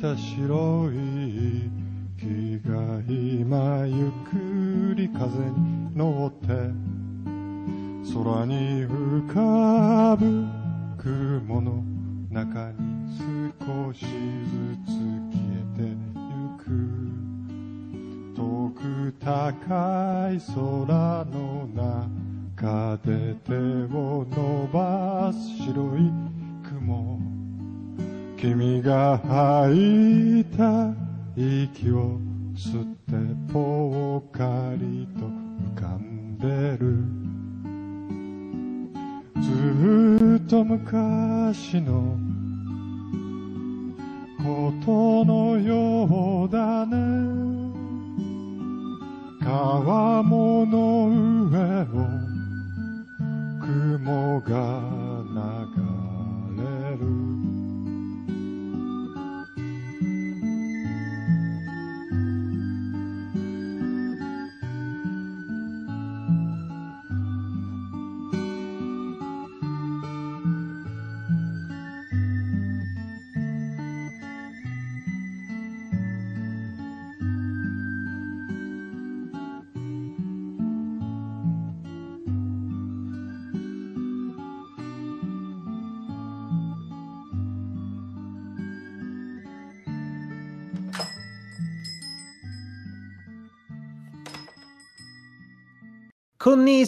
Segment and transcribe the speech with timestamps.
[0.00, 1.68] た白い
[2.16, 6.46] 木が今ゆっくり風に乗って
[8.14, 10.46] 空に浮かぶ
[10.98, 11.82] 雲の
[12.30, 12.78] 中に
[13.58, 14.06] 少しず
[14.86, 16.28] つ消えてゆ
[16.64, 16.64] く。
[18.36, 21.07] 遠く高い空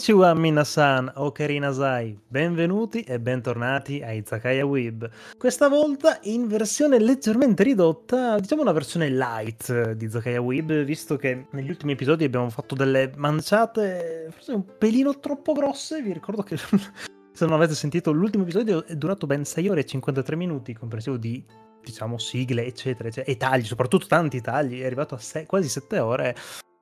[0.01, 5.11] Konnichiwa minasan o Karinasai, benvenuti e bentornati a Izakaya Web.
[5.37, 11.49] Questa volta in versione leggermente ridotta, diciamo una versione light di Izakaya Web, visto che
[11.50, 16.56] negli ultimi episodi abbiamo fatto delle manciate forse un pelino troppo grosse, vi ricordo che
[16.56, 21.19] se non avete sentito l'ultimo episodio è durato ben 6 ore e 53 minuti, comprensivo
[21.19, 21.44] di
[21.84, 23.31] diciamo sigle eccetera, eccetera.
[23.31, 26.34] E tagli, soprattutto tanti tagli, è arrivato a sei, quasi 7 ore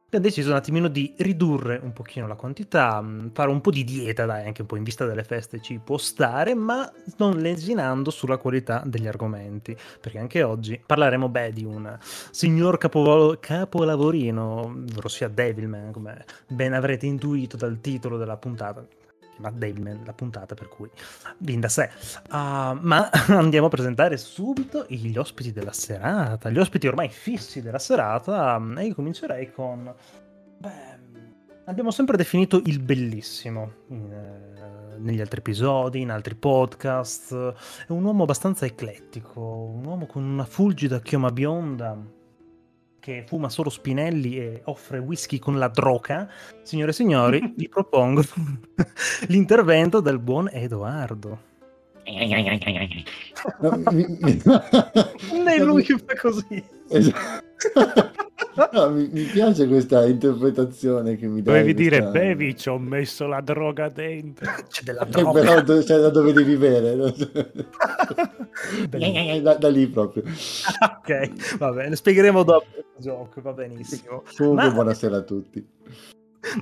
[0.08, 3.84] abbiamo deciso un attimino di ridurre un pochino la quantità, mm, fare un po' di
[3.84, 8.10] dieta, dai, anche un po' in vista delle feste ci può stare, ma non lesinando
[8.10, 11.98] sulla qualità degli argomenti, perché anche oggi parleremo beh di un
[12.30, 18.82] signor capovolo- capolavorino, ossia Devilman, come ben avrete intuito dal titolo della puntata,
[19.38, 20.90] Matt Damon la puntata per cui
[21.38, 21.90] viene da sé.
[22.30, 27.78] Uh, ma andiamo a presentare subito gli ospiti della serata gli ospiti ormai fissi della
[27.78, 29.92] serata e io comincerei con
[30.58, 30.96] beh
[31.64, 37.32] abbiamo sempre definito il bellissimo in, eh, negli altri episodi in altri podcast.
[37.86, 42.16] È un uomo abbastanza eclettico un uomo con una fulgida chioma bionda
[43.08, 46.28] che fuma solo spinelli e offre whisky con la droga,
[46.62, 48.22] signore e signori, vi propongo
[49.28, 51.47] l'intervento del buon Edoardo.
[53.60, 56.64] Non è lui che fa così.
[56.88, 57.46] Esatto.
[58.72, 61.54] No, mi, mi, piace questa interpretazione che mi dai.
[61.54, 64.50] Dovevi dire, bevi, ci ho messo la droga dentro.
[64.68, 65.40] C'è della eh, droga.
[65.40, 66.96] Però c'è cioè, da dove devi bere.
[69.40, 70.24] da, da, lì proprio.
[70.24, 74.24] ok, va bene, spiegheremo dopo il gioco, va benissimo.
[74.36, 74.72] Comunque, Ma...
[74.72, 75.64] buonasera a tutti.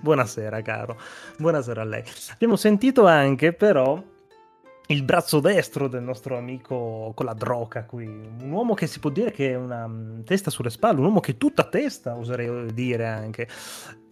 [0.03, 0.99] Buonasera, caro.
[1.39, 2.03] Buonasera a lei.
[2.33, 4.03] Abbiamo sentito anche, però,
[4.89, 9.11] il braccio destro del nostro amico con la droga qui, un uomo che si può
[9.11, 12.73] dire che è una mm, testa sulle spalle, un uomo che è tutta testa, oserei
[12.73, 13.49] dire anche,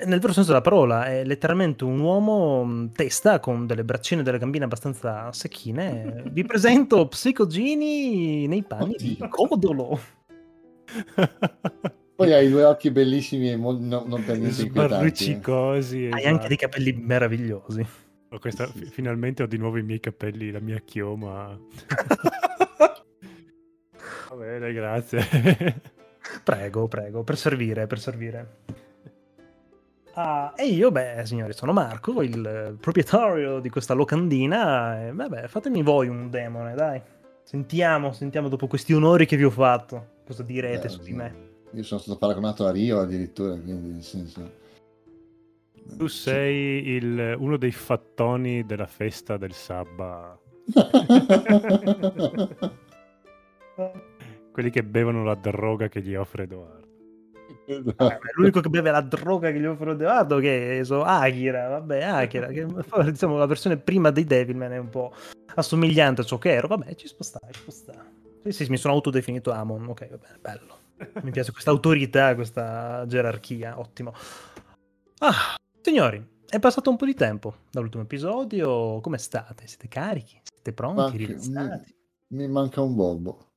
[0.05, 4.25] nel vero senso della parola, è letteralmente un uomo mm, testa con delle braccine e
[4.25, 6.25] delle gambine abbastanza secchine.
[6.33, 9.17] Vi presento Psicogini nei panni Oddio.
[9.21, 10.01] di Codolo.
[12.17, 15.41] Poi hai due occhi bellissimi e mo- no, non per niente inquietanti.
[16.05, 16.09] Eh.
[16.11, 17.87] Hai anche dei capelli meravigliosi.
[18.39, 18.85] Questa, sì.
[18.87, 21.59] Finalmente ho di nuovo i miei capelli, la mia chioma.
[24.29, 25.81] Va bene, grazie.
[26.43, 28.57] prego, prego, per servire, per servire.
[30.15, 35.07] Ah, e io, beh, signori, sono Marco, il proprietario di questa locandina.
[35.07, 37.01] E, vabbè, fatemi voi un demone, dai.
[37.43, 40.13] Sentiamo, sentiamo dopo questi onori che vi ho fatto.
[40.27, 41.35] Cosa direte beh, su di me?
[41.73, 44.63] Io sono stato paragonato a Rio addirittura, quindi nel senso...
[45.97, 50.39] Tu sei il, uno dei fattoni della festa del Sabba.
[54.53, 56.83] Quelli che bevono la droga che gli offre Edoardo.
[57.67, 58.11] Esatto.
[58.11, 62.49] Eh, l'unico che beve la droga che gli offre Edoardo che so Akira, vabbè, Akira,
[62.49, 62.67] che
[63.07, 65.13] diciamo la versione prima dei Devilman è un po'
[65.55, 68.23] assomigliante a ciò che ero, vabbè, ci stare, ci stare.
[68.45, 70.79] Sì, sì, mi sono autodefinito Amon, ok, va bene, bello.
[71.23, 74.13] Mi piace questa autorità, questa gerarchia, ottimo.
[75.19, 75.55] Ah,
[75.85, 79.01] Signori, è passato un po' di tempo dall'ultimo episodio.
[79.03, 79.67] Come state?
[79.67, 80.41] Siete carichi?
[80.43, 81.27] Siete pronti?
[81.27, 83.54] Mi, mi, manca un bobo.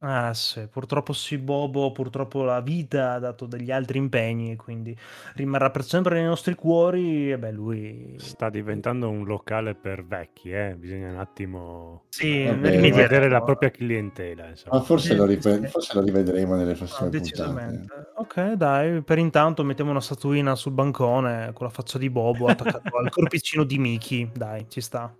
[0.00, 4.94] Ah sì, purtroppo sì, Bobo, purtroppo la vita ha dato degli altri impegni e quindi
[5.34, 10.50] rimarrà per sempre nei nostri cuori e beh lui Sta diventando un locale per vecchi,
[10.50, 10.74] eh?
[10.76, 14.48] bisogna un attimo Sì, Vabbè, rimediare, vedere la propria clientela.
[14.48, 14.78] Insomma.
[14.78, 15.66] Ma forse, Sì, lo, sì, ripre- sì.
[15.66, 17.20] forse lo rivedremo nelle No, prossime puntate.
[17.20, 17.94] decisamente.
[18.16, 22.96] Ok, dai, per intanto mettiamo una statuina sul bancone con la faccia di Bobo attaccato
[22.96, 24.30] al corpicino di Mickey.
[24.32, 25.14] Dai, ci sta.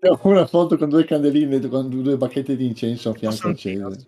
[0.00, 4.06] Abbiamo una foto con due candeline, con due bacchette di incenso a fianco accese.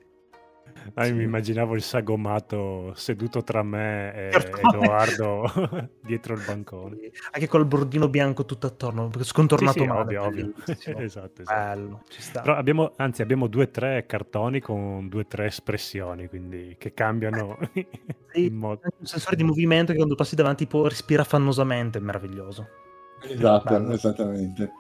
[0.95, 1.13] Ah, Sì.
[1.13, 4.77] mi immaginavo il sagomato seduto tra me e Certamente.
[4.77, 5.43] Edoardo
[6.01, 6.97] dietro il bancone.
[7.33, 10.01] Anche col bordino bianco tutto attorno, scontornato Sì, sì, male.
[10.01, 10.53] ovvio, ovvio.
[10.97, 11.59] esatto, esatto.
[11.75, 12.41] Bello, ci sta.
[12.41, 16.95] Però abbiamo, anzi, abbiamo due o tre cartoni con due o tre espressioni, quindi che
[16.95, 17.59] cambiano
[18.33, 18.81] Sì, in modo.
[18.97, 22.67] un sensore di movimento che quando passi davanti può respira fannosamente, è meraviglioso.
[23.29, 23.93] Esatto, Bello.
[23.93, 24.71] esattamente.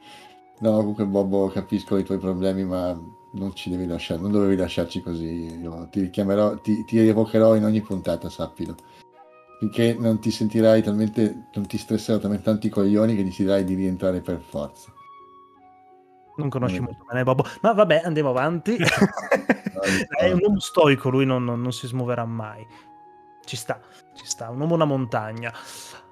[0.60, 2.98] No, comunque Bobo, capisco i tuoi problemi, ma
[3.32, 5.58] non ci devi lasciare, non dovevi lasciarci così.
[5.60, 8.74] Io ti richiamerò, ti, ti rievocherò in ogni puntata, sappilo.
[9.58, 14.20] Finché non ti sentirai talmente, non ti stresseranno talmente tanti coglioni che deciderai di rientrare
[14.20, 14.92] per forza.
[16.36, 18.76] Non conosci molto bene Bobo, ma vabbè, andiamo avanti.
[20.18, 22.66] è un uomo stoico, lui non, non- non si smuoverà mai.
[23.44, 23.80] Ci sta,
[24.14, 25.52] ci sta, un uomo una montagna.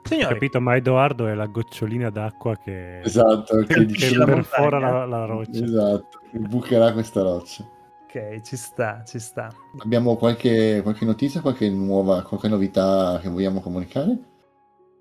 [0.08, 0.60] Signori, Capito?
[0.60, 5.64] Ma Edoardo è la gocciolina d'acqua che, Esatto, che che la perfora la, la roccia.
[5.64, 7.64] Esatto, che bucherà questa roccia.
[8.04, 9.54] ok, ci sta, ci sta.
[9.78, 14.27] Abbiamo qualche, qualche notizia, qualche nuova, qualche novità che vogliamo comunicare?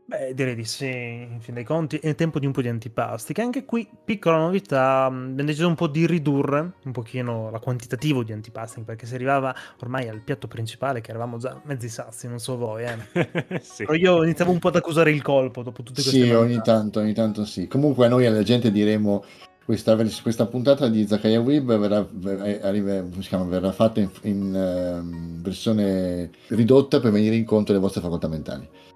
[0.10, 3.34] Beh, direi di sì, in fin dei conti è tempo di un po' di antipasti,
[3.34, 8.24] che anche qui, piccola novità, abbiamo deciso un po' di ridurre un pochino la quantitativo
[8.24, 12.40] di antipasti, perché si arrivava ormai al piatto principale, che eravamo già mezzi sazi, non
[12.40, 13.60] so voi, eh.
[13.62, 13.84] sì.
[13.84, 16.62] Però io iniziavo un po' ad accusare il colpo dopo tutte queste Sì, ogni novità.
[16.62, 17.68] tanto, ogni tanto sì.
[17.68, 19.26] Comunque noi alla gente diremo
[19.66, 24.10] questa, questa puntata di Zakaria Web verrà, ver- arriva- come si chiama, verrà fatta in,
[24.22, 28.96] in, ehm, versione ridotta per venire incontro alle vostre facoltà mentali.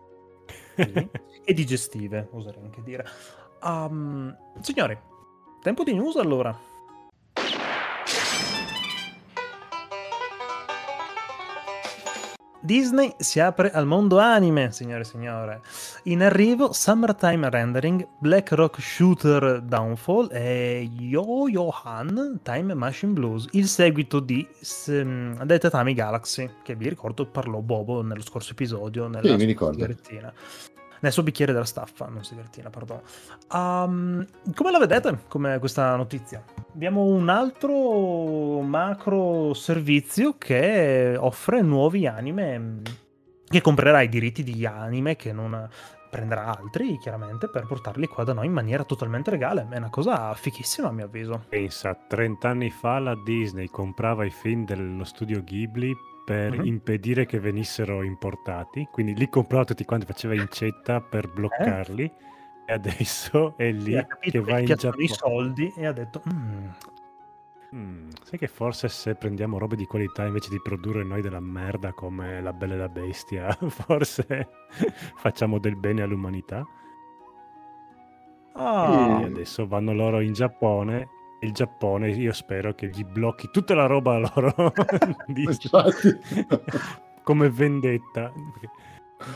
[1.44, 3.04] E digestive, oserei anche dire.
[3.64, 4.98] Um, signori,
[5.62, 6.56] tempo di news allora.
[12.62, 15.62] Disney si apre al mondo anime, signore e signore.
[16.04, 24.20] In arrivo Summertime Rendering, Black Rock Shooter Downfall e Yo-Yo-Han Time Machine Blues, il seguito
[24.20, 29.46] di The Tatami Galaxy, che vi ricordo parlò Bobo nello scorso episodio nella Sì, mi
[29.46, 29.86] ricordo.
[31.02, 33.02] Nel suo bicchiere della staffa, non sigarettina, perdono.
[33.52, 36.44] Um, come la vedete come questa notizia?
[36.74, 42.82] Abbiamo un altro macro servizio che offre nuovi anime
[43.48, 45.68] che comprerà i diritti di anime che non
[46.12, 49.68] prenderà altri, chiaramente, per portarli qua da noi in maniera totalmente legale.
[49.70, 51.46] È una cosa fichissima, a mio avviso.
[51.50, 55.96] Pensa, 30 anni fa la Disney comprava i film dello studio Ghibli
[56.32, 56.66] per Mhm.
[56.66, 62.10] impedire che venissero importati, quindi li comprava tutti quanti, faceva incetta per bloccarli
[62.66, 65.08] e adesso è lì che va in piacciono i Giappone.
[65.08, 66.22] soldi e ha detto...
[66.34, 66.68] "Mm,
[67.74, 71.94] Mm, sai che forse se prendiamo robe di qualità invece di produrre noi della merda
[71.94, 74.50] come La Bella e la Bestia, forse
[75.16, 76.66] facciamo del bene all'umanità?
[78.56, 81.08] ah, E adesso vanno loro in Giappone.
[81.44, 84.74] Il Giappone, io spero che gli blocchi tutta la roba loro
[85.28, 85.48] di-
[87.24, 88.32] come vendetta.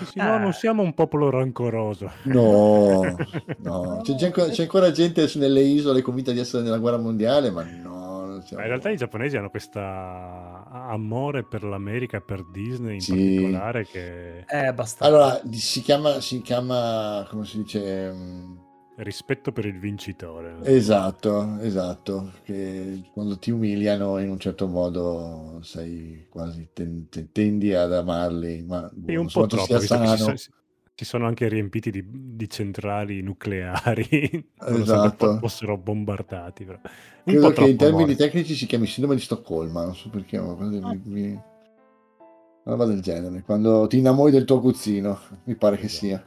[0.06, 0.38] Sì, no, Ah.
[0.38, 2.12] non siamo un popolo rancoroso.
[2.24, 3.02] No,
[3.60, 4.02] no.
[4.04, 7.64] C'è, c'è ancora, c'è ancora gente nelle isole convinta di essere nella guerra mondiale, ma
[7.64, 8.26] no.
[8.26, 13.02] non siamo- Ma in realtà i giapponesi hanno questo amore per l'America per Disney in
[13.02, 13.12] Sì.
[13.14, 15.06] particolare che è abbastanza.
[15.06, 18.64] Allora, si chiama, si chiama, come si dice?
[18.98, 20.58] Rispetto per il vincitore.
[20.64, 27.74] Esatto, esatto, che quando ti umiliano in un certo modo sei quasi ten- te- tendi
[27.74, 30.38] ad amarli, ma boh, un so po' quanto troppo, sia visto che si, sano.
[30.38, 30.52] so-
[30.96, 35.28] si sono anche riempiti di, di centrali nucleari, nonostante Esatto.
[35.34, 36.64] po- fossero bombardati.
[36.64, 36.80] Però.
[36.82, 38.16] Un Credo po' che in troppo termini amore.
[38.16, 42.86] tecnici si chiami sindrome di Stoccolma, non so perché, ma quando mi- mi- una roba
[42.86, 46.06] del genere, quando ti innamori del tuo aguzzino, mi pare che Esatto.
[46.06, 46.25] sia.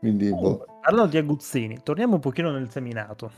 [0.00, 0.36] Quindi, boh.
[0.40, 3.30] Comunque, parlando di aguzzini, torniamo un pochino nel seminato.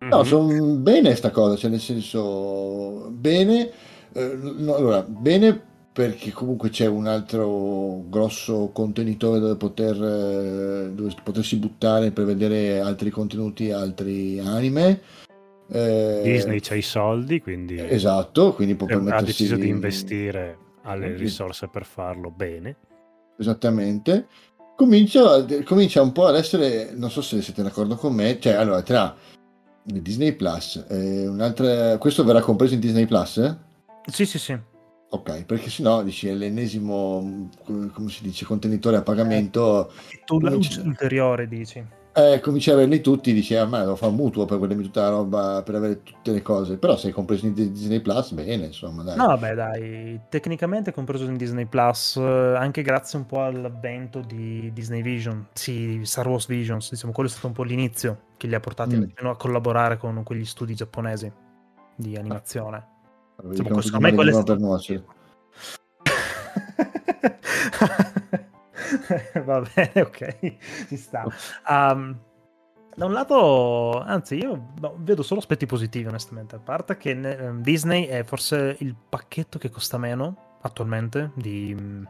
[0.00, 0.24] No, Mhm.
[0.24, 3.70] sono bene sta cosa, cioè nel senso bene,
[4.12, 11.14] eh, no, allora, bene perché comunque c'è un altro grosso contenitore dove poter eh, dove
[11.22, 15.00] potersi buttare per vedere altri contenuti, altri anime.
[15.70, 21.16] Eh, Disney c'ha i soldi, quindi Esatto, quindi può ha permettersi deciso di investire alle
[21.16, 22.76] risorse per farlo bene.
[23.38, 24.26] Esattamente.
[24.76, 28.82] Comincia, comincia un po' ad essere, non so se siete d'accordo con me, cioè allora
[28.82, 29.14] tra
[29.82, 30.84] di Disney Plus.
[30.88, 31.96] Eh, un'altra...
[31.98, 33.36] Questo verrà compreso in Disney Plus?
[33.36, 33.56] eh?
[34.10, 34.58] Sì, sì, sì.
[35.10, 39.92] Ok, perché sennò dici è l'ennesimo, come si dice, contenitore a pagamento.
[40.10, 41.84] E tu Cominci- ulteriore dici.
[42.16, 45.02] Eh, cominci a averli tutti, dici, ah, ma devo fare un mutuo per prendermi tutta
[45.02, 46.78] la roba, per avere tutte le cose.
[46.78, 49.16] Però se hai compreso in Disney Plus, bene, insomma, dai.
[49.16, 54.20] No, vabbè, dai, tecnicamente è compreso in Disney Plus, eh, anche grazie un po' all'avvento
[54.20, 58.46] di Disney Vision, sì, Star Wars Visions, diciamo, quello è stato un po' l'inizio che
[58.46, 59.26] li ha portati Mm.
[59.26, 61.32] a collaborare con quegli studi giapponesi
[61.96, 62.86] di animazione.
[63.38, 65.04] Vedi Insomma, come secondo me quello è stato per nuocere.
[69.44, 70.56] Va bene, ok,
[70.88, 71.28] ci sta.
[71.68, 72.18] Um,
[72.96, 76.54] da un lato, anzi, io vedo solo aspetti positivi, onestamente.
[76.56, 82.04] A parte che ehm, Disney è forse il pacchetto che costa meno attualmente di mm,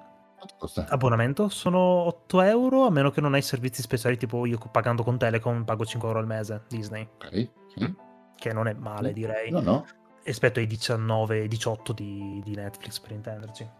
[0.59, 0.87] costa?
[0.89, 1.49] abbonamento.
[1.49, 5.65] Sono 8 euro, a meno che non hai servizi speciali, tipo io pagando con Telecom
[5.65, 7.95] pago 5 euro al mese Disney, Ok, ok.
[8.37, 9.87] che non è male, direi, No, no,
[10.25, 13.71] rispetto ai 19-18 di, di Netflix, per intenderci.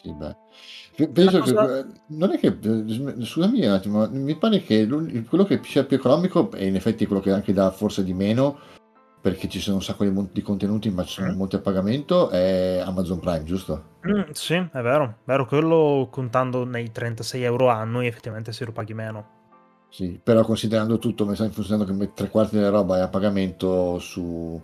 [0.00, 0.36] Sì, beh.
[0.96, 4.86] Pe- Penso cosa- che non è che eh, scusami un attimo, mi pare che
[5.28, 8.58] quello che sia più economico è in effetti quello che anche dà forse di meno
[9.20, 11.36] perché ci sono un sacco di, mon- di contenuti, ma ci sono Mm.
[11.36, 13.98] molti a pagamento, è Amazon Prime, giusto?
[14.08, 18.94] Mm, sì, è vero, vero, quello contando nei 36 euro annui effettivamente se lo paghi
[18.94, 19.38] meno.
[19.90, 23.98] Sì, però considerando tutto, mi sta funzionando che tre quarti della roba è a pagamento
[23.98, 24.58] su...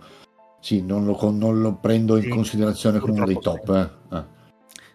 [0.59, 3.69] Sì, non lo, non lo prendo in Sì, considerazione come uno dei top.
[3.69, 4.15] eh.
[4.15, 4.25] Ah,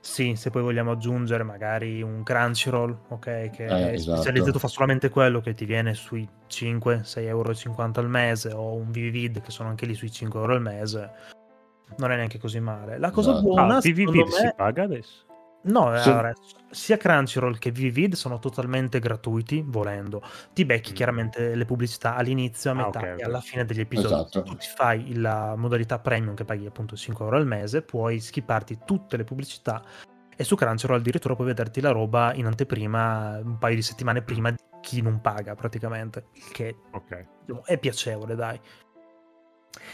[0.04, 4.16] Sì, se poi vogliamo aggiungere magari un Crunchyroll, ok, che è esatto.
[4.16, 7.52] specializzato, fa solamente quello che ti viene sui 5-6,50 euro
[8.00, 11.10] al mese, o un VVVid che sono anche lì sui 5 euro al mese,
[11.98, 12.98] non è neanche così male.
[12.98, 13.46] La cosa Esatto.
[13.46, 14.30] buona, Ah, PvP me...
[14.30, 15.24] si paga adesso?
[15.64, 16.10] No, Sì.
[16.10, 16.32] allora,
[16.70, 20.20] sia Crunchyroll che VVVid sono totalmente gratuiti, volendo.
[20.52, 20.94] Ti becchi Mm.
[20.94, 23.26] chiaramente le pubblicità all'inizio, a Ah, metà ok, e ok.
[23.26, 24.16] alla fine degli episodi.
[24.16, 24.42] Esatto.
[24.42, 28.80] Tu ti fai la modalità premium che paghi appunto 5 euro al mese, puoi skipparti
[28.84, 29.84] tutte le pubblicità
[30.34, 34.50] e su Crunchyroll addirittura puoi vederti la roba in anteprima un paio di settimane prima
[34.50, 37.28] di chi non paga praticamente, il che Ok.
[37.46, 38.60] diciamo, è piacevole, dai.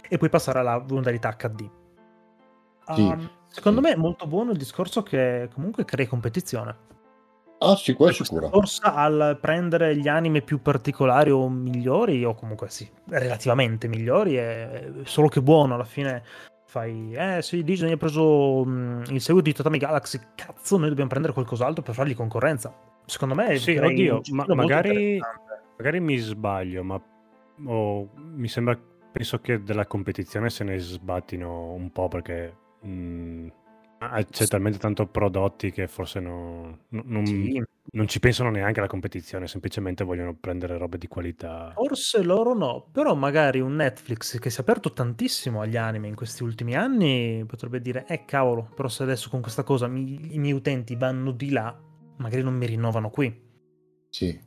[0.08, 1.70] E puoi passare alla modalità HD.
[2.94, 3.86] Sì, Um, secondo sì.
[3.86, 6.86] me è molto buono il discorso che comunque crea competizione.
[7.60, 8.50] Ah, sì, quello è Questa sicuro.
[8.50, 14.90] corsa al prendere gli anime più particolari o migliori, o comunque sì, relativamente migliori, è
[15.02, 16.22] solo che buono alla fine.
[16.66, 21.08] Fai, eh sì, Disney ha preso mh, il seguito di Tatami Galaxy, cazzo, noi dobbiamo
[21.08, 22.72] prendere qualcos'altro per fargli concorrenza.
[23.06, 25.18] Secondo me Sì, crei oddio, ma magari-.
[25.78, 27.00] Magari mi sbaglio, ma
[27.66, 28.78] o mi sembra,
[29.10, 33.48] penso che della competizione se ne sbattino un po' perché mh,
[33.98, 38.78] ah, c'è talmente tanto prodotti che forse no- no- non, Sì, non ci pensano neanche
[38.80, 41.80] alla competizione, semplicemente vogliono prendere robe di qualità.
[41.80, 46.14] Forse loro no, però magari un Netflix che si è aperto tantissimo agli anime in
[46.16, 50.38] questi ultimi anni potrebbe dire, eh cavolo, però se adesso con questa cosa mi- i
[50.38, 51.74] miei utenti vanno di là,
[52.18, 53.46] magari non mi rinnovano qui.
[54.10, 54.38] Sì,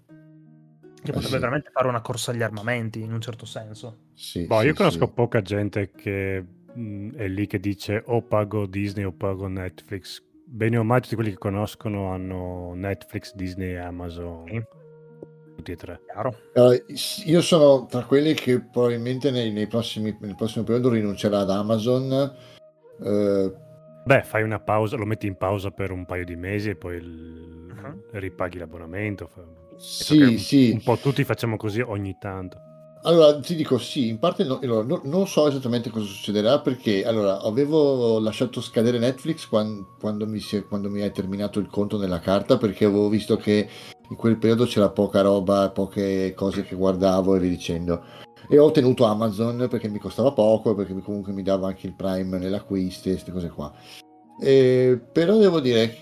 [1.03, 1.39] Che Eh potrebbe sì.
[1.39, 4.11] veramente fare una corsa agli armamenti in un certo senso.
[4.13, 4.47] sì.
[4.47, 5.11] Boh, sì, io conosco sì.
[5.11, 10.21] poca gente che mh, è lì che dice o pago Disney o pago Netflix.
[10.45, 14.47] Bene o male tutti quelli che conoscono hanno Netflix, Disney e Amazon.
[14.49, 14.61] Sì.
[15.55, 16.01] Tutti e tre.
[16.15, 16.75] Allora,
[17.25, 22.33] io sono tra quelli che probabilmente nei, nei prossimi, nel prossimo periodo rinuncerà ad Amazon.
[23.03, 23.53] eh,
[24.03, 26.95] Beh, fai una pausa, lo metti in pausa per un paio di mesi e poi
[26.97, 28.01] il- Mhm.
[28.13, 29.29] ripaghi l'abbonamento.
[29.77, 30.71] Sì, un- sì.
[30.71, 32.59] Un po' tutti facciamo così ogni tanto.
[33.03, 37.03] Allora, ti dico sì, in parte no- allora, no- non so esattamente cosa succederà perché
[37.03, 41.97] allora, avevo lasciato scadere Netflix quan- quando, mi si quando mi è terminato il conto
[41.97, 43.67] nella carta perché avevo visto che
[44.07, 48.03] in quel periodo c'era poca roba, poche cose che guardavo e via dicendo.
[48.47, 52.37] E ho tenuto Amazon perché mi costava poco, perché comunque mi dava anche il Prime
[52.37, 53.73] nell'acquisto e queste cose qua.
[54.39, 55.95] Eh, però devo dire,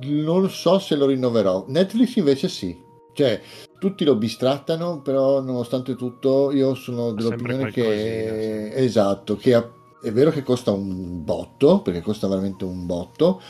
[0.00, 1.64] non so se lo rinnoverò.
[1.68, 2.76] Netflix invece sì.
[3.14, 3.40] Cioè,
[3.78, 9.70] tutti lo bistrattano, però nonostante tutto io sono dell'opinione che qualcosina, esatto, che ha-
[10.00, 13.40] è vero che costa un botto, perché costa veramente un botto,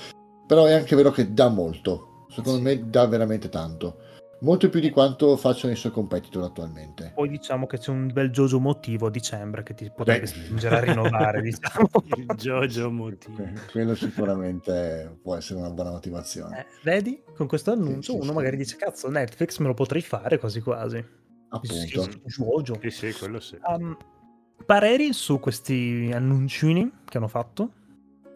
[0.46, 2.26] però è anche vero che dà molto.
[2.30, 2.64] Secondo Sì.
[2.64, 3.96] me dà veramente tanto.
[4.40, 7.10] Molto più di quanto facciano i suoi competitor attualmente.
[7.14, 10.26] Poi diciamo che c'è un bel Jojo motivo a dicembre che ti potrebbe Beh.
[10.26, 11.88] spingere a rinnovare, diciamo.
[12.16, 13.42] Il Jojo motivo.
[13.72, 16.60] Quello sicuramente può essere una buona motivazione.
[16.60, 17.20] Eh, vedi?
[17.34, 18.32] Con questo annuncio sì, uno sì.
[18.32, 21.04] magari dice, cazzo, Netflix me lo potrei fare quasi quasi.
[21.48, 22.08] Appunto.
[22.24, 22.78] Jojo.
[22.80, 23.58] Sì, sì, quello sì.
[23.66, 23.96] Um,
[24.64, 27.72] pareri su questi annunciini che hanno fatto,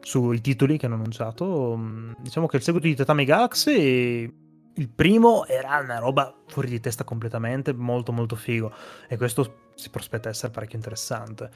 [0.01, 1.45] sui titoli che hanno annunciato.
[1.45, 4.42] um, Diciamo che il seguito di Tatami Galaxy
[4.75, 8.73] il primo era una roba fuori di testa completamente, molto molto figo.
[9.09, 11.51] E questo si prospetta essere parecchio interessante.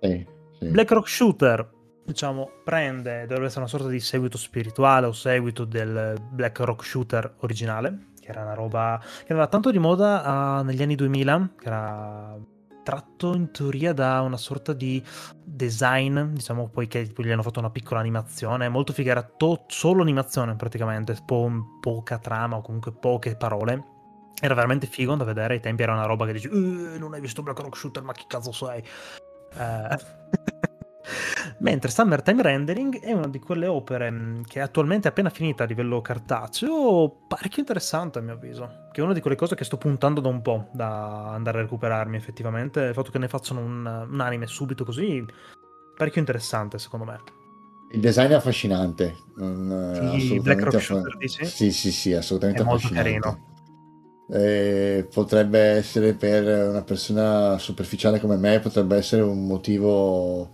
[0.00, 0.26] Sì,
[0.58, 0.66] sì.
[0.68, 1.70] Black Rock Shooter,
[2.04, 7.34] diciamo, prende, dovrebbe essere una sorta di seguito spirituale o seguito del Black Rock Shooter
[7.38, 11.66] originale, che era una roba che aveva tanto di moda uh, negli anni 2000, che
[11.66, 12.36] era
[12.86, 15.02] tratto in teoria da una sorta di
[15.42, 19.64] design, diciamo poi che poi gli hanno fatto una piccola animazione, molto figa, era to-
[19.66, 23.94] solo animazione praticamente, po- poca trama o comunque poche parole.
[24.40, 27.20] Era veramente figo da vedere, ai tempi era una roba che dici, eh, non hai
[27.20, 28.80] visto Black Rock Shooter, ma che cazzo sei?
[29.54, 30.64] Eh...
[31.58, 35.66] Mentre Summertime Rendering è una di quelle opere mm, che attualmente è appena finita a
[35.66, 38.88] livello cartaceo, parecchio interessante a mio avviso.
[38.92, 41.62] Che è una di quelle cose che sto puntando da un po' da andare a
[41.62, 42.80] recuperarmi effettivamente.
[42.80, 45.24] Il fatto che ne facciano un, un anime subito così,
[45.96, 47.20] parecchio interessante secondo me.
[47.92, 49.16] Il design è affascinante.
[49.36, 51.44] Non, sì, Black Rock Shooter dici?
[51.44, 52.64] Sì, sì, sì, assolutamente è.
[52.64, 53.54] Molto carino.
[54.28, 60.50] Eh, potrebbe essere per una persona superficiale come me, potrebbe essere un motivo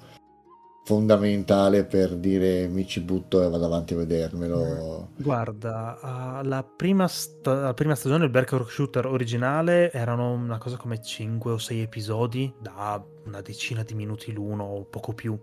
[0.84, 5.10] fondamentale per dire mi ci butto e vado avanti a vedermelo.
[5.16, 10.76] Guarda, la, prima sta- la, prima stagione del Black Rock Shooter originale erano una cosa
[10.76, 15.38] come 5 o 6 episodi da una decina di minuti l'uno o poco più.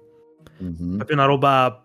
[0.61, 0.95] Mm-hmm.
[0.95, 1.83] Proprio una roba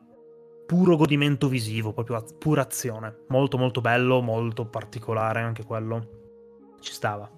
[0.66, 3.24] puro godimento visivo, proprio az- pura azione.
[3.28, 6.08] Molto molto bello, molto particolare anche quello.
[6.80, 7.30] Ci stava.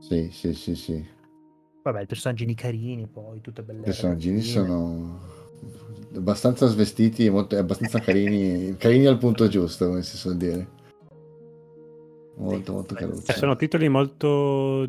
[0.00, 1.06] Sì, sì, sì, sì.
[1.82, 3.80] Vabbè, i personaggi carini, poi tutte belle.
[3.80, 5.18] I personaggi sono
[6.14, 10.80] abbastanza svestiti e abbastanza carini, carini al punto giusto, come si suol dire.
[12.36, 13.30] Molto, molto carucci.
[13.30, 14.86] Eh, sono titoli molto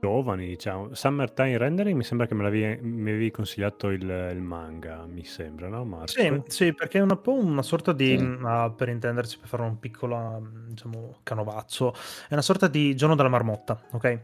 [0.00, 0.94] giovani, diciamo.
[0.94, 5.68] Summertime Rendering mi sembra che me l'avevi, mi avevi consigliato il, il, manga, mi sembra,
[5.68, 6.08] no Marco?
[6.08, 8.24] Sì, sì perché è un po' una sorta di, sì.
[8.24, 11.94] uh, per intenderci, per fare un piccolo, diciamo, canovaccio,
[12.28, 14.20] è una sorta di giorno della marmotta, ok?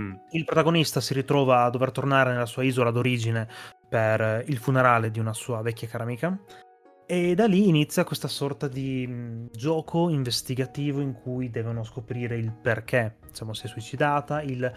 [0.00, 0.12] Mm.
[0.32, 3.48] Il protagonista si ritrova a dover tornare nella sua isola d'origine
[3.88, 6.38] per il funerale di una sua vecchia cara amica
[7.08, 12.52] e da lì inizia questa sorta di mh, gioco investigativo in cui devono scoprire il
[12.52, 14.72] perché diciamo, si è suicidata, il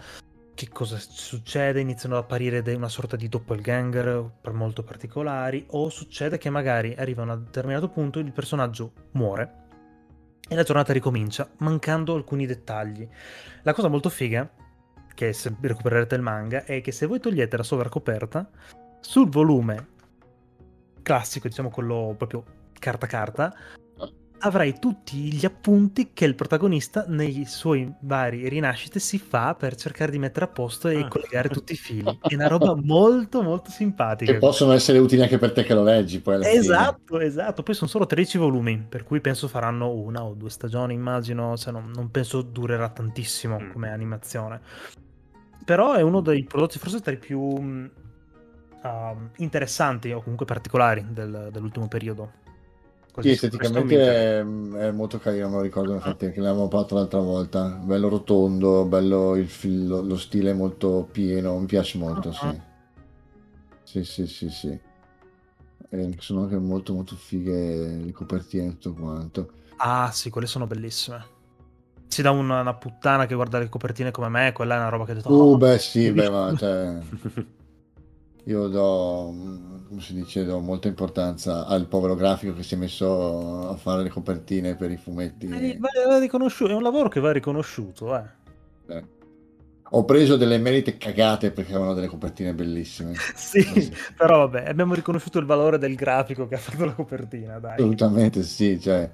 [0.54, 6.50] che cosa succede, iniziano ad apparire una sorta di doppelganger molto particolari o succede che
[6.50, 9.54] magari arriva a un determinato punto il personaggio muore
[10.46, 13.08] e la giornata ricomincia mancando alcuni dettagli.
[13.62, 14.48] La cosa molto figa
[15.20, 18.48] che se recupererete il manga è che se voi togliete la sovracoperta
[19.00, 19.88] sul volume
[21.02, 22.42] classico, diciamo quello proprio
[22.78, 23.54] carta carta,
[24.38, 30.10] avrai tutti gli appunti che il protagonista nei suoi vari rinascite si fa per cercare
[30.10, 31.08] di mettere a posto e ah.
[31.08, 32.18] collegare tutti i fili.
[32.18, 34.32] È una roba molto molto simpatica.
[34.32, 37.24] Che possono essere utili anche per te che lo leggi poi Esatto, fine.
[37.24, 37.62] esatto.
[37.62, 41.74] Poi sono solo 13 volumi, per cui penso faranno una o due stagioni, immagino, cioè
[41.74, 43.70] non, non penso durerà tantissimo mm.
[43.72, 45.08] come animazione.
[45.64, 47.90] Però è uno dei prodotti forse tra i più uh,
[49.36, 52.38] interessanti o comunque particolari del, dell'ultimo periodo.
[53.12, 57.20] Così sì, esteticamente è, è, molto carino, me lo ricordo infatti anche l'avevamo parlato l'altra
[57.20, 57.66] volta.
[57.82, 62.34] Bello rotondo, bello il filo, lo stile molto pieno, mi piace molto, uh-huh.
[62.34, 62.60] sì.
[63.82, 64.78] Sì, sì, sì, sì.
[65.92, 69.50] E sono anche molto molto fighe le copertine e tutto quanto.
[69.78, 71.38] Ah sì, quelle sono bellissime.
[72.10, 75.04] Si dà una, una, puttana che guarda le copertine come me, quella è una roba
[75.04, 75.32] che ho detto...
[75.32, 76.98] Uh, oh, beh sì, beh, ma cioè...
[78.44, 79.34] io do,
[79.88, 84.02] come si dice, do molta importanza al povero grafico che si è messo a fare
[84.02, 85.46] le copertine per i fumetti.
[85.46, 88.24] Eh, è un lavoro che va riconosciuto, eh.
[88.88, 89.04] eh.
[89.92, 93.14] Ho preso delle merite cagate perché avevano delle copertine bellissime.
[93.34, 97.58] sì, sì, però vabbè, abbiamo riconosciuto il valore del grafico che ha fatto la copertina,
[97.58, 97.74] dai.
[97.74, 99.10] Assolutamente sì, cioè,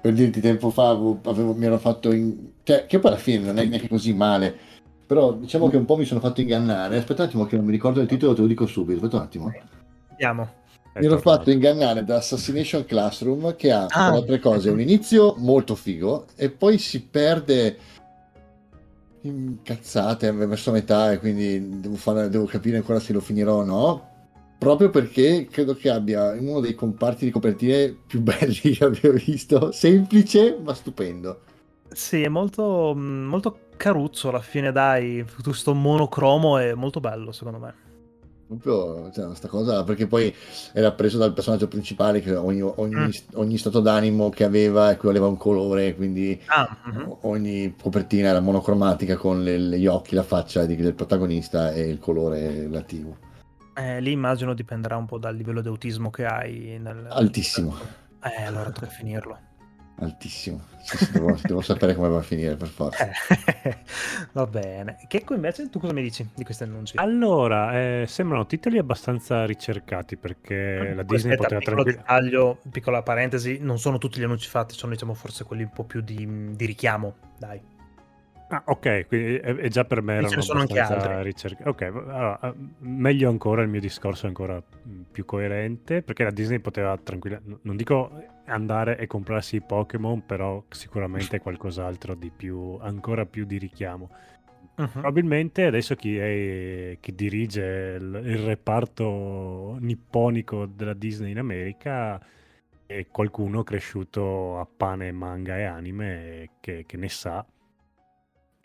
[0.00, 2.52] per dirti tempo fa avevo, mi ero fatto in...
[2.62, 4.74] Cioè, che poi alla fine non è neanche così male
[5.06, 6.98] però diciamo che un po' mi sono fatto ingannare.
[6.98, 8.98] Aspetta un attimo che non mi ricordo il titolo, te lo dico subito.
[8.98, 9.52] Aspetta un attimo.
[10.10, 10.48] Andiamo.
[10.94, 13.86] Mi ero fatto ingannare da Assassination Classroom che ha, ah.
[13.86, 17.76] tra altre cose, un inizio molto figo e poi si perde
[19.20, 24.08] incazzate verso metà e quindi devo, fare, devo capire ancora se lo finirò o no
[24.58, 29.70] proprio perché credo che abbia uno dei comparti di copertine più belli che abbia visto
[29.72, 31.40] semplice ma stupendo
[31.96, 35.24] sì, è molto, molto caruzzo alla fine, dai.
[35.42, 37.74] Questo monocromo è molto bello, secondo me.
[38.46, 40.32] Proprio cioè, questa cosa, perché poi
[40.72, 43.10] era preso dal personaggio principale che ogni, ogni, mm.
[43.34, 47.10] ogni stato d'animo che aveva equivaleva un colore, quindi ah, mm-hmm.
[47.22, 51.98] ogni copertina era monocromatica con le, gli occhi, la faccia di, del protagonista e il
[51.98, 53.16] colore relativo.
[53.76, 56.78] Eh, lì immagino dipenderà un po' dal livello di autismo che hai.
[56.80, 57.06] Nel...
[57.10, 57.76] Altissimo.
[58.22, 59.38] Eh, allora tocca finirlo.
[59.98, 60.60] Altissimo.
[60.82, 63.08] Sì, sì, devo, devo sapere come va a finire per forza.
[64.32, 64.96] Va bene.
[65.08, 66.96] Checco invece, tu cosa mi dici di questi annunci?
[66.96, 71.92] Allora, eh, sembrano titoli abbastanza ricercati perché la Disney Aspetta, poteva piccolo tranquillamente...
[71.92, 75.84] dettaglio, piccola parentesi, non sono tutti gli annunci fatti, sono diciamo forse quelli un po'
[75.84, 77.74] più di, di richiamo, dai.
[78.48, 81.22] Ah, ok, quindi è, è già per me erano sono anche altri.
[81.24, 81.68] ricercati.
[81.68, 84.62] Ok, allora, eh, meglio ancora, il mio discorso è ancora
[85.10, 88.10] più coerente, perché la Disney poteva tranquillamente, non dico
[88.46, 94.10] andare e comprarsi i Pokémon, però sicuramente qualcos'altro di più, ancora più di richiamo.
[94.76, 94.88] Mhm.
[94.90, 102.20] Probabilmente adesso chi, è, chi dirige il, il reparto nipponico della Disney in America
[102.84, 107.44] è qualcuno cresciuto a pane, manga e anime che, che ne sa,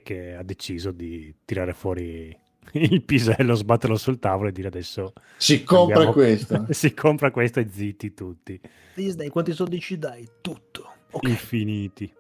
[0.01, 2.35] che ha deciso di tirare fuori
[2.73, 6.65] il pisello, sbatterlo sul tavolo e dire adesso Si compra andiamo- questo.
[6.71, 8.59] si compra questo e zitti tutti,
[8.95, 10.27] Disney, quanti soldi ci dai?
[10.41, 10.89] Tutto.
[11.11, 12.11] Ok, infiniti.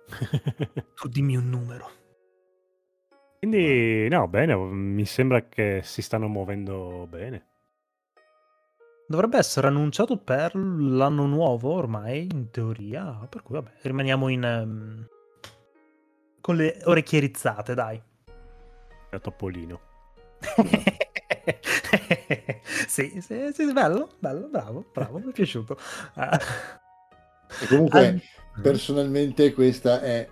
[0.95, 1.89] tu dimmi un numero.
[3.39, 7.45] Quindi, no, bene, mi sembra che si stanno muovendo bene.
[9.07, 14.43] Dovrebbe essere annunciato per l'anno nuovo ormai, in teoria, per cui vabbè, rimaniamo in...
[14.43, 15.07] ehm,
[16.41, 18.01] con le orecchie rizzate, dai.
[19.09, 19.79] Da Topolino.
[22.87, 25.77] sì, sì, sì, bello, bello, bravo, bravo, mi è piaciuto.
[27.61, 28.21] E comunque,
[28.61, 30.27] personalmente, questa è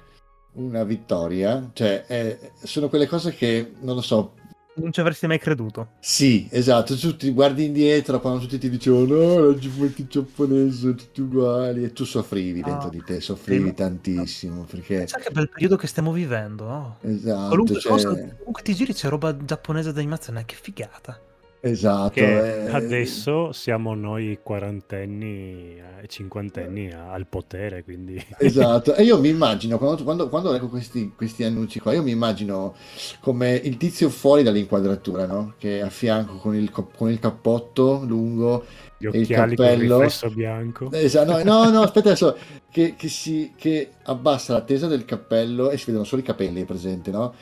[0.53, 1.69] una vittoria.
[1.73, 4.33] Cioè, è- sono quelle cose che, non lo so,
[4.75, 5.93] non ci avresti mai creduto.
[6.01, 10.95] Sì, esatto, tu ti guardi indietro quando tutti ti dicevano no, la fumetti giapponese sono
[10.95, 15.31] tutti uguali e tu soffrivi dentro Ah, di te, soffrivi sì, tantissimo perché Sai che
[15.31, 16.99] bel periodo che stiamo vivendo, no?
[17.01, 21.19] esatto, Qualunque cioè, cosa, comunque ti giri c'è roba giapponese d'animazione, che figata.
[21.61, 29.03] Esatto, Che eh, adesso siamo noi quarantenni e cinquantenni a- al potere, quindi Esatto, e
[29.03, 32.73] io mi immagino quando, quando, quando leggo questi, questi annunci qua, io mi immagino
[33.19, 35.55] come il tizio fuori dall'inquadratura, no?
[35.57, 38.65] Che a fianco con il, co- con il cappotto lungo
[38.97, 39.77] gli il occhiali con il cappello.
[39.77, 40.91] riflesso bianco.
[40.91, 42.37] Esatto, no, no, no, aspetta adesso,
[42.71, 46.63] che, che si, che abbassa la tesa del cappello e si vedono solo i capelli,
[46.65, 47.33] presente, no?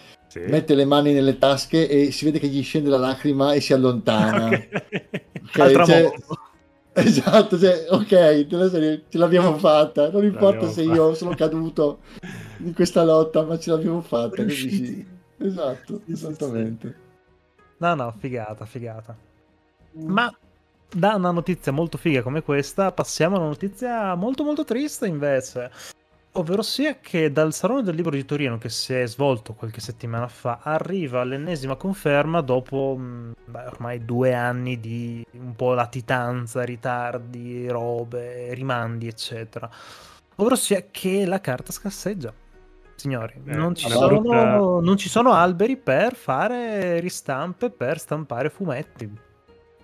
[0.45, 0.52] Sì.
[0.52, 3.73] Mette le mani nelle tasche e si vede che gli scende la lacrima e si
[3.73, 4.47] allontana.
[4.50, 4.82] Ok.
[5.47, 6.12] Ok, Al cioè-
[6.93, 8.10] esatto, cioè, ok,
[8.69, 10.95] serie, ce l'abbiamo fatta, non importa L'abbiamo se fatta.
[10.95, 12.00] io sono caduto
[12.60, 14.47] in questa lotta, ma ce l'abbiamo fatta.
[14.50, 15.06] sì.
[15.39, 16.95] Esatto, Sì, esattamente.
[17.78, 19.15] No, no, figata, figata.
[19.93, 20.32] Ma
[20.89, 25.69] da una notizia molto figa come questa, passiamo a una notizia molto molto triste invece.
[26.38, 30.28] Ovvero sia che dal Salone del Libro di Torino, che si è svolto qualche settimana
[30.28, 37.67] fa, arriva l'ennesima conferma dopo mh, beh, ormai due anni di un po' latitanza, ritardi,
[37.67, 39.67] robe, rimandi, eccetera.
[40.36, 42.32] Ovvero sia che la carta scarseggia.
[42.93, 48.52] Signori, Eh, non, ci sono, brutta- non ci sono alberi per fare ristampe, per stampare
[48.52, 49.12] fumetti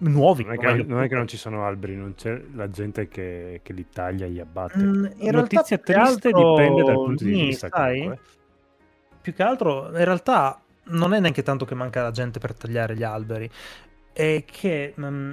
[0.03, 0.43] nuovi.
[0.43, 3.07] Non è, che, meglio, non è che non ci sono alberi, non c'è la gente
[3.07, 4.77] che, che li taglia e li abbatte.
[4.83, 7.67] Mm, in realtà Notizia triste altro- dipende dal punto di vista.
[7.71, 7.99] sai?
[7.99, 8.19] comunque.
[9.21, 12.95] più che altro in realtà non è neanche tanto che manca la gente per tagliare
[12.95, 13.49] gli alberi,
[14.11, 15.31] è che mm,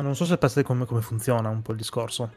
[0.00, 2.30] non so se sapete come, come funziona un po' il discorso.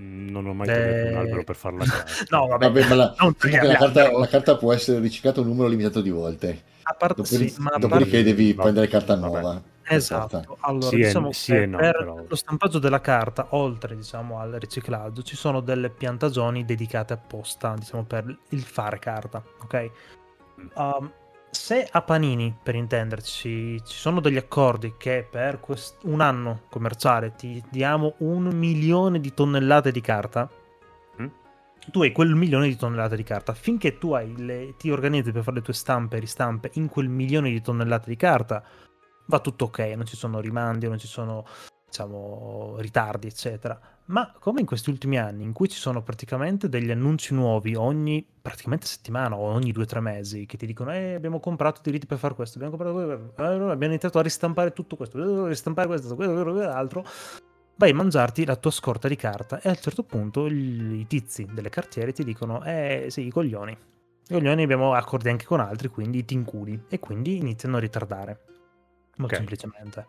[0.00, 1.84] Mm, Non ho mai Eh, tagliato un albero per farla
[2.30, 3.14] no, vabbè, Vabbè, ma la,
[3.62, 6.62] la, carta, la carta può essere riciclata un numero limitato di volte.
[6.82, 9.26] A parte, Dopodiché, sì, ma a dopodiché parte- devi vabbè, prendere carta vabbè.
[9.26, 9.52] nuova.
[9.54, 9.62] forza.
[9.96, 12.24] Esatto, allora Sì diciamo sì che no, per però.
[12.28, 18.04] lo stampaggio della carta, oltre diciamo al riciclaggio, ci sono delle piantagioni dedicate apposta, diciamo,
[18.04, 19.90] per il fare carta, ok?
[20.74, 21.12] Um,
[21.50, 27.34] se a Panini, per intenderci, ci sono degli accordi che per quest- un anno commerciale
[27.34, 30.48] ti diamo un milione di tonnellate di carta,
[31.20, 31.26] Mm.
[31.90, 33.54] tu hai quel milione di tonnellate di carta.
[33.54, 37.08] Finché tu hai le- ti organizzi per fare le tue stampe e ristampe in quel
[37.08, 38.62] milione di tonnellate di carta,
[39.28, 41.44] va tutto ok, non ci sono rimandi, non ci sono
[41.86, 43.78] diciamo ritardi, eccetera.
[44.06, 48.26] Ma come in questi ultimi anni, in cui ci sono praticamente degli annunci nuovi ogni
[48.40, 52.06] praticamente settimana o ogni due o tre mesi che ti dicono: Eh, abbiamo comprato diritti
[52.06, 56.32] per fare questo, abbiamo comprato quello, abbiamo iniziato a ristampare tutto questo, ristampare questo, quello,
[56.32, 57.04] quello, quell'altro.
[57.76, 61.46] Vai a mangiarti la tua scorta di carta e a un certo punto i tizi
[61.52, 63.72] delle cartiere ti dicono: Eh sì, i coglioni.
[64.30, 68.57] I coglioni abbiamo accordi anche con altri, quindi ti inculi e quindi iniziano a ritardare.
[69.18, 69.36] Molto Ok.
[69.36, 70.06] semplicemente.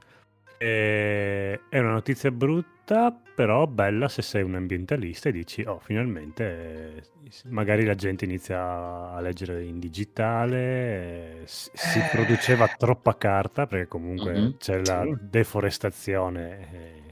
[0.61, 6.95] Eh, è una notizia brutta, però bella se sei un ambientalista e dici, oh, finalmente
[6.97, 7.03] eh,
[7.45, 12.03] magari la gente inizia a leggere in digitale, si Eh.
[12.03, 17.03] produceva troppa carta perché comunque Mhm, c'è la deforestazione, eh,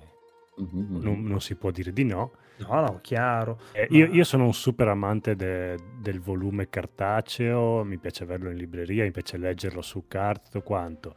[0.58, 1.02] Mhm, mhm.
[1.02, 2.34] non, non si può dire di no.
[2.58, 3.60] No, no, chiaro.
[3.72, 8.50] Eh, Ma- io, io sono un super amante de- del volume cartaceo, mi piace averlo
[8.50, 11.16] in libreria, mi piace leggerlo su carta, tutto quanto.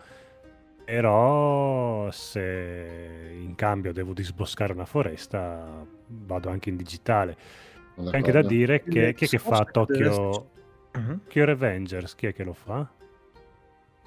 [0.90, 7.37] Però se in cambio devo disboscare una foresta, vado anche in digitale.
[7.94, 8.48] Sono C'è anche da d'accordo.
[8.48, 10.50] dire che chi è che fa deve Tokyo,
[10.94, 11.20] Mhm.
[11.22, 12.14] Tokyo Revengers?
[12.16, 12.90] Chi è che lo fa?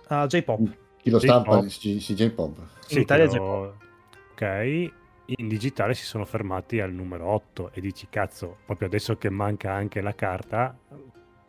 [0.07, 0.59] Ah, J-pop.
[1.01, 1.61] Chi lo stampa?
[1.61, 1.97] J-pop.
[1.99, 2.57] CJ Pop.
[2.89, 3.77] In Italia lo-
[4.33, 4.91] Ok,
[5.27, 9.71] in digitale si sono fermati al numero 8 e dici cazzo, proprio adesso che manca
[9.71, 10.77] anche la carta,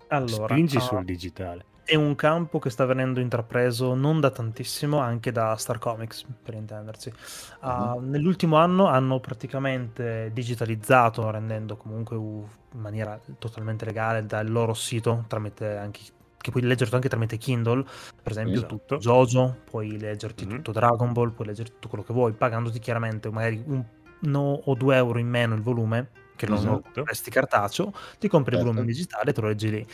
[0.09, 1.65] Allora, spingi ah, sul digitale.
[1.85, 6.55] È un campo che sta venendo intrapreso non da tantissimo, anche da Star Comics, per
[6.55, 7.13] intendersi.
[7.61, 15.25] Ah, Nell'ultimo anno hanno praticamente digitalizzato, rendendo comunque in maniera totalmente legale dal loro sito,
[15.29, 16.01] tramite anche
[16.45, 17.83] che puoi leggerti anche tramite Kindle,
[18.23, 18.67] per esempio Esatto.
[18.67, 20.47] tutto JoJo, puoi leggerti Mhm.
[20.47, 23.83] tutto Dragon Ball, puoi leggerti tutto quello che vuoi, pagandoti chiaramente magari un,
[24.21, 26.91] uno o due euro in meno il volume, che non Esatto.
[26.93, 28.61] compresti cartaceo, ti compri il Certo.
[28.61, 29.87] volume digitale e te lo leggi lì.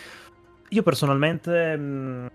[0.72, 2.30] Io personalmente mh,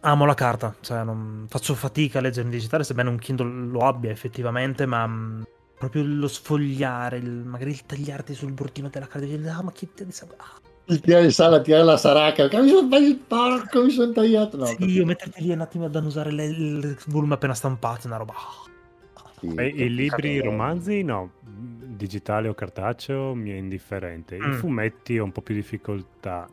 [0.00, 3.80] amo la carta, cioè non faccio fatica a leggere in digitale, sebbene un Kindle lo
[3.80, 5.44] abbia effettivamente, ma mh,
[5.78, 9.88] proprio lo sfogliare, il- magari il tagliarti sul bordino della carta, dire, ah ma che
[9.94, 10.26] te ne sa...
[10.36, 12.44] Ah, Il tirare il sale, tirare la saraca.
[12.60, 14.56] Mi sono tagliato il porco, mi sono tagliato.
[14.56, 18.04] No, sì, perché- io metterti lì un attimo ad annusare le- il volume appena stampato,
[18.04, 18.32] è una roba...
[18.32, 19.30] ah.
[19.40, 24.36] Sì, E i libri, i romanzi, no, digitale o cartaceo mi è indifferente.
[24.36, 24.52] I Mm.
[24.52, 26.48] fumetti ho un po' più difficoltà.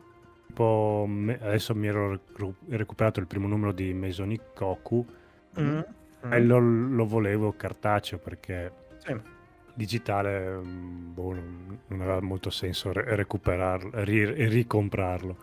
[0.56, 1.06] Tipo,
[1.42, 5.04] adesso mi ero recu- recuperato il primo numero di Mesonic Koku
[5.60, 5.80] Mm.
[6.30, 8.72] e lo, lo volevo cartaceo perché
[9.04, 9.14] Sì.
[9.74, 15.36] digitale mm, boh, non, non aveva molto senso re- recuperarlo ri- e ricomprarlo.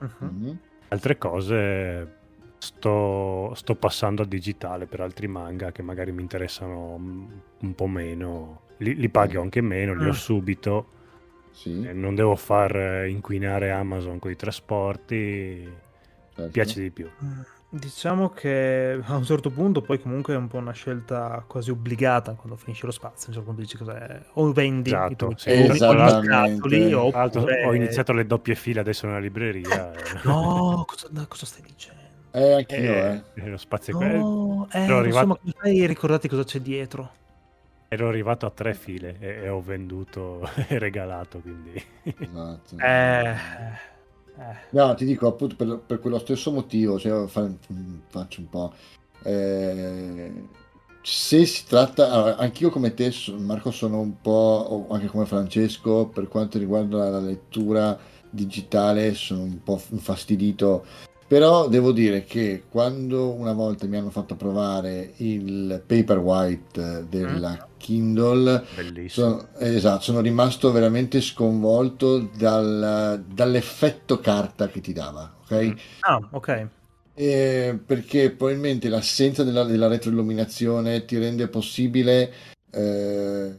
[0.00, 0.08] Mhm.
[0.20, 0.58] Mhm.
[0.88, 2.16] Altre cose
[2.58, 7.24] sto, sto passando al digitale per altri manga che magari mi interessano mm,
[7.60, 8.60] un po' meno.
[8.78, 10.12] Li, li pagho anche meno, li ho Mm.
[10.12, 10.86] subito.
[11.54, 15.16] Sì, e non devo far eh, inquinare Amazon con i trasporti.
[15.16, 15.72] Mi
[16.34, 16.50] certo.
[16.50, 17.08] piace di più.
[17.22, 17.40] Mm,
[17.74, 22.34] Diciamo che a un certo punto poi comunque è un po' una scelta quasi obbligata
[22.34, 25.34] quando finisce lo spazio, a un certo punto dici cos'è, o vendi Esatto, i tuoi
[25.38, 25.50] sì.
[25.50, 26.94] Esattamente.
[26.94, 29.92] o Tra l'altro, oppure- ho iniziato le doppie file adesso nella libreria.
[29.92, 32.00] e- No, cosa, no, cosa stai dicendo?
[32.30, 33.22] Eh, anch'io, eh.
[33.34, 34.18] e lo spazio è quello.
[34.18, 37.10] No, eh, lo arrivato- so, ma come fai a ricordarti cosa c'è dietro?
[37.94, 41.82] Ero arrivato a tre file e, e ho venduto e regalato, quindi...
[42.02, 42.76] Esatto.
[44.36, 44.56] Eh, eh.
[44.70, 47.48] No, ti dico appunto per, per quello stesso motivo, cioè, fa-
[48.08, 48.72] faccio un po'.
[49.22, 50.32] eh,
[51.00, 56.26] se si tratta, allora, anch'io come te, Marco, sono un po', anche come Francesco, per
[56.26, 57.96] quanto riguarda la lettura
[58.28, 60.84] digitale, sono un po' infastidito.
[61.34, 68.64] Però devo dire che quando una volta mi hanno fatto provare il Paperwhite della Kindle,
[68.72, 69.08] Bellissimo.
[69.08, 75.64] sono, esatto, sono rimasto veramente sconvolto dal- dall'effetto carta che ti dava, ok?
[75.64, 75.72] Mm.
[76.02, 76.68] Ah, ok.
[77.14, 82.32] Eh, perché probabilmente l'assenza della, della retroilluminazione ti rende possibile,
[82.70, 83.58] eh,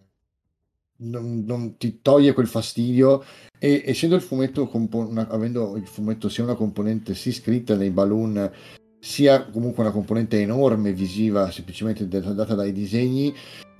[0.99, 3.21] non, non ti toglie quel fastidio
[3.65, 8.51] e essendo il fumetto, una- avendo il fumetto sia una componente sia scritta nei balloon,
[8.99, 13.33] sia comunque una componente enorme visiva, semplicemente data dai disegni,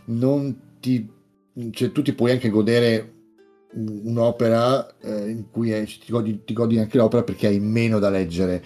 [0.06, 1.08] non ti,
[1.70, 3.14] cioè, tu ti puoi anche godere
[3.74, 8.00] un- un'opera eh, in cui è- ti godi, ti godi anche l'opera perché hai meno
[8.00, 8.64] da leggere.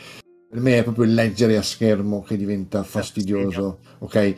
[0.49, 4.36] Per me è proprio il leggere a schermo che diventa fastidioso, ok?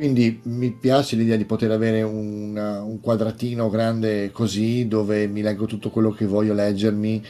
[0.00, 5.66] Quindi mi piace l'idea di poter avere una- un quadratino grande così dove mi leggo
[5.66, 7.22] tutto quello che voglio leggermi,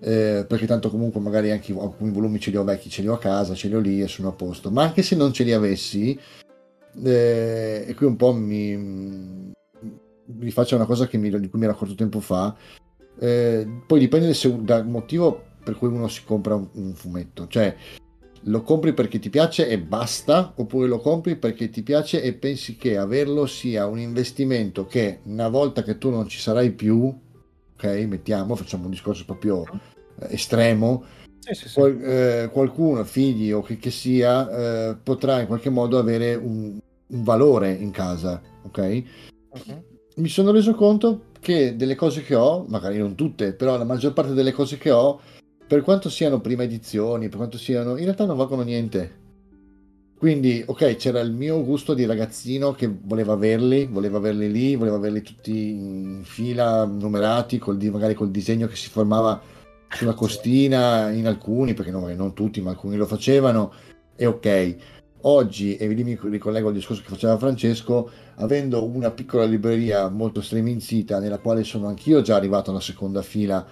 [0.00, 3.14] eh, perché tanto comunque magari anche alcuni volumi ce li ho vecchi, ce li ho
[3.14, 4.70] a casa, ce li ho lì e sono a posto.
[4.70, 6.20] Ma anche se non ce li avessi,
[7.02, 11.72] eh, e qui un po' mi, mi faccio una cosa mi, di cui mi ero
[11.72, 12.54] accorto tempo fa,
[13.18, 17.74] eh, poi dipende se, dal motivo per cui uno si compra un, un fumetto, cioè
[18.44, 22.76] lo compri perché ti piace e basta, oppure lo compri perché ti piace e pensi
[22.76, 27.14] che averlo sia un investimento che una volta che tu non ci sarai più,
[27.74, 29.64] ok, mettiamo, facciamo un discorso proprio
[30.20, 31.04] eh, estremo,
[31.38, 31.74] Sì, sì, sì.
[31.74, 36.78] qual- eh, qualcuno, figli o che, che sia, eh, potrà in qualche modo avere un,
[37.06, 39.02] un valore in casa, ok?
[39.52, 39.82] Mhm.
[40.16, 44.12] mi sono reso conto che delle cose che ho, magari non tutte, però la maggior
[44.12, 45.20] parte delle cose che ho,
[45.70, 49.18] per quanto siano prime edizioni, per quanto siano, in realtà non valgono niente.
[50.18, 54.96] Quindi, ok, c'era il mio gusto di ragazzino che voleva averli, voleva averli lì, voleva
[54.96, 59.40] averli tutti in fila, numerati, col, magari col disegno che si formava
[59.88, 63.72] sulla costina in alcuni, perché no, non tutti, ma alcuni lo facevano,
[64.16, 64.76] e ok.
[65.20, 70.40] oggi, e lì mi ricollego al discorso che faceva Francesco, avendo una piccola libreria molto
[70.40, 73.64] striminzita nella quale sono anch'io già arrivato alla seconda fila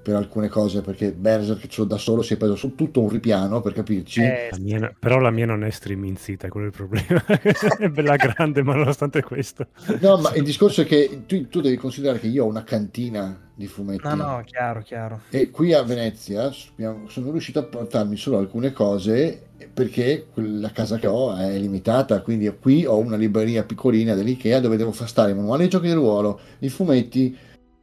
[0.00, 3.08] per alcune cose perché Berserk ce l'ho da solo si è preso su tutto un
[3.08, 6.74] ripiano per capirci Eh, La mia- però la mia non è streaminzita, quello è il
[6.76, 7.22] problema.
[7.78, 9.66] è bella grande, ma nonostante questo.
[10.00, 13.38] no ma il discorso è che tu, tu devi considerare che io ho una cantina
[13.54, 15.20] di fumetti No, no, chiaro, chiaro.
[15.30, 19.42] e qui a Venezia sono riuscito a portarmi solo alcune cose
[19.74, 24.76] perché la casa che ho è limitata quindi qui ho una libreria piccolina dell'Ikea dove
[24.76, 27.36] devo far stare i manuali dei giochi del ruolo i fumetti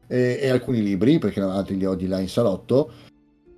[0.08, 2.92] e, e alcuni libri perché altri li ho di là in salotto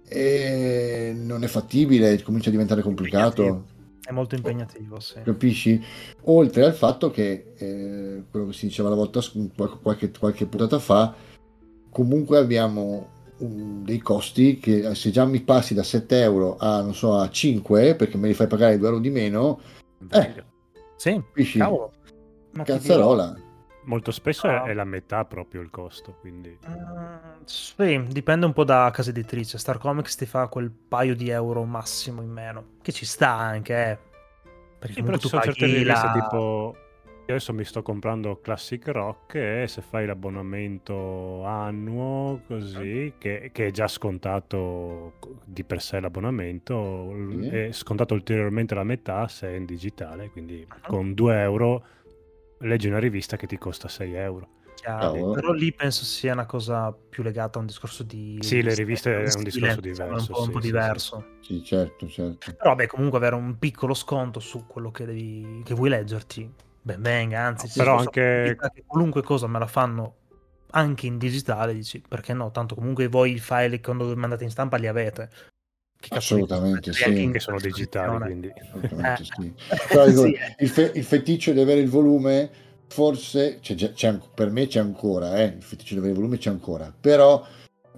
[0.08, 3.66] e non è fattibile comincia a diventare complicato
[4.02, 5.20] È molto impegnativo, sì.
[5.22, 5.84] capisci?
[6.26, 9.20] Oltre al fatto che, eh, quello che si diceva la volta,
[9.82, 11.14] qualche, qualche puntata fa,
[11.90, 16.82] comunque abbiamo un- dei costi che eh, se già mi passi da 7 euro a,
[16.82, 19.60] non so, a 5, perché me li fai pagare 2 euro di meno,
[20.12, 20.44] eh,
[20.96, 21.58] Sì, capisci?
[21.60, 21.92] cavolo.
[22.54, 23.36] Ma Cazzarola.
[23.88, 24.64] Molto spesso Ah.
[24.64, 26.58] è, la metà proprio il costo, quindi...
[26.68, 29.58] Mm, sì, dipende un po' da casa editrice.
[29.58, 33.90] Star Comics ti fa quel paio di euro massimo in meno, che ci sta anche,
[33.92, 33.98] eh.
[34.80, 36.12] Perché Sì, però ci tu sono certe riviste la...
[36.12, 36.76] tipo...
[37.30, 43.66] Io adesso mi sto comprando Classic Rock e se fai l'abbonamento annuo così, che, che
[43.68, 47.50] è già scontato di per sé l'abbonamento, Sì.
[47.50, 50.88] è scontato ulteriormente la metà se è in digitale, quindi Ah.
[50.88, 51.84] con 2 euro
[52.60, 54.50] leggi una rivista che ti costa 6 euro.
[54.76, 55.12] chiaro.
[55.14, 55.34] Cavolo.
[55.34, 58.38] Però lì penso sia una cosa più legata a un discorso di...
[58.42, 60.66] Sì, le riviste stile, è un di discorso diverso, un po', un sì, po' sì,
[60.66, 60.72] sì.
[60.72, 61.26] diverso.
[61.42, 62.56] Sì, certo, certo.
[62.56, 67.02] Però beh, comunque avere un piccolo sconto su quello che, devi, che vuoi leggerti, ben
[67.02, 70.16] venga, anzi, No, se però anche- qualunque cosa me la fanno
[70.72, 72.52] anche in digitale, dici, perché no?
[72.52, 75.30] Tanto comunque voi i file quando mandate in stampa li avete.
[76.00, 77.30] Che Assolutamente, sì.
[77.32, 78.54] Che sono digitali, quindi...
[78.62, 79.54] Assolutamente sì.
[79.90, 82.50] Però dico, Sì, il, fe- il feticcio di avere il volume,
[82.88, 86.50] forse c'è, c'è per me c'è ancora, eh, il feticcio di avere il volume c'è
[86.50, 87.46] ancora, però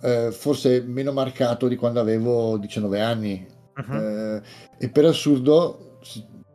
[0.02, 3.46] eh, forse meno marcato di quando avevo 19 anni.
[3.76, 3.96] Mhm.
[3.96, 4.42] Eh,
[4.86, 6.00] e per assurdo,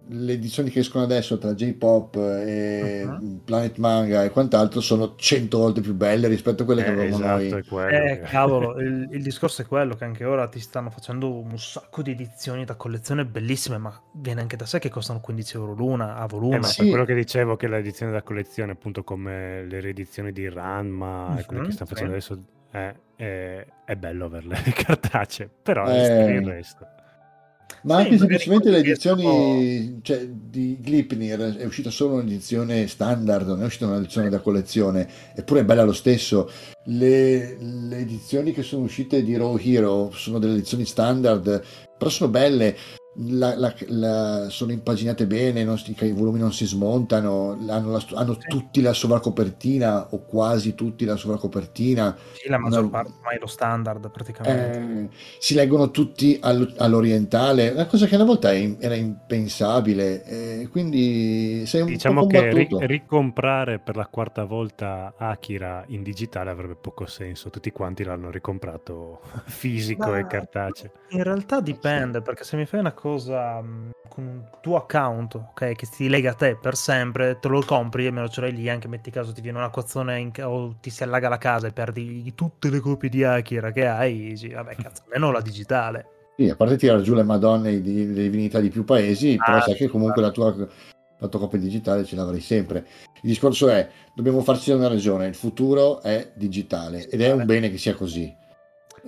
[0.08, 3.40] le edizioni che escono adesso tra J-Pop e Mhm.
[3.44, 7.16] Planet Manga e quant'altro sono 100 volte più belle rispetto a quelle che Eh, avevamo
[7.16, 7.88] esatto, noi.
[7.90, 8.10] è.
[8.12, 11.58] Eh, che- cavolo, il, il discorso è quello che anche ora ti stanno facendo un
[11.58, 15.72] sacco di edizioni da collezione bellissime, ma viene anche da sé che costano 15 euro
[15.74, 16.56] l'una a volume.
[16.56, 16.80] Eh, ma sì.
[16.82, 21.44] per quello che dicevo che l'edizione da collezione, appunto come le riedizioni di Ranma e
[21.44, 22.32] quelle Mhm, che stanno facendo sì.
[22.32, 26.08] adesso, eh, è, è bello averle cartacee, però Eh.
[26.08, 26.86] è il resto.
[27.82, 33.62] Ma Sì, anche semplicemente le edizioni cioè, di Glipnir è uscita solo un'edizione standard, non
[33.62, 36.50] è uscita un'edizione da collezione, eppure è bella lo stesso.
[36.86, 41.62] Le, le edizioni che sono uscite di Raw Hero sono delle edizioni standard,
[41.98, 42.74] però sono belle.
[43.16, 48.32] La- la- la- sono impaginate bene, non i volumi non si smontano, hanno, la- hanno
[48.34, 48.48] Sì.
[48.48, 52.16] tutti la sovracopertina o quasi tutti la sovracopertina.
[52.32, 54.78] Sì, la maggior Una- parte ormai è lo standard praticamente.
[54.78, 61.64] Eh, si leggono tutti all- all'orientale, una cosa che una volta era impensabile, eh, quindi
[61.66, 66.74] sei un Diciamo po' che ri- ricomprare per la quarta volta Akira in digitale avrebbe
[66.74, 67.50] poco senso.
[67.50, 70.90] Tutti quanti l'hanno ricomprato fisico Ma- e cartaceo.
[71.10, 75.72] In realtà dipende, perché se mi fai una cosa mh, con un tuo account, ok,
[75.74, 78.52] che ti lega a te per sempre, te lo compri e me lo ce l'hai
[78.52, 81.66] lì, anche metti caso ti viene un acquazzone in o ti si allaga la casa
[81.66, 86.08] e perdi tutte le copie di Akira che hai, dici, vabbè cazzo, almeno la digitale.
[86.36, 89.60] Sì, a parte tirare giù le madonne di, le divinità di più paesi, però Ah,
[89.60, 90.52] sai che comunque la tua,
[91.18, 92.86] la tua copia digitale ce l'avrai sempre.
[93.14, 97.70] Il discorso è, dobbiamo farci una ragione, il futuro è digitale ed è un bene
[97.70, 98.36] che sia così.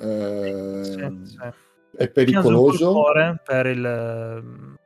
[0.00, 1.36] Eh, Sì, sì.
[1.96, 2.92] È pericoloso.
[3.44, 4.76] per il, ehm,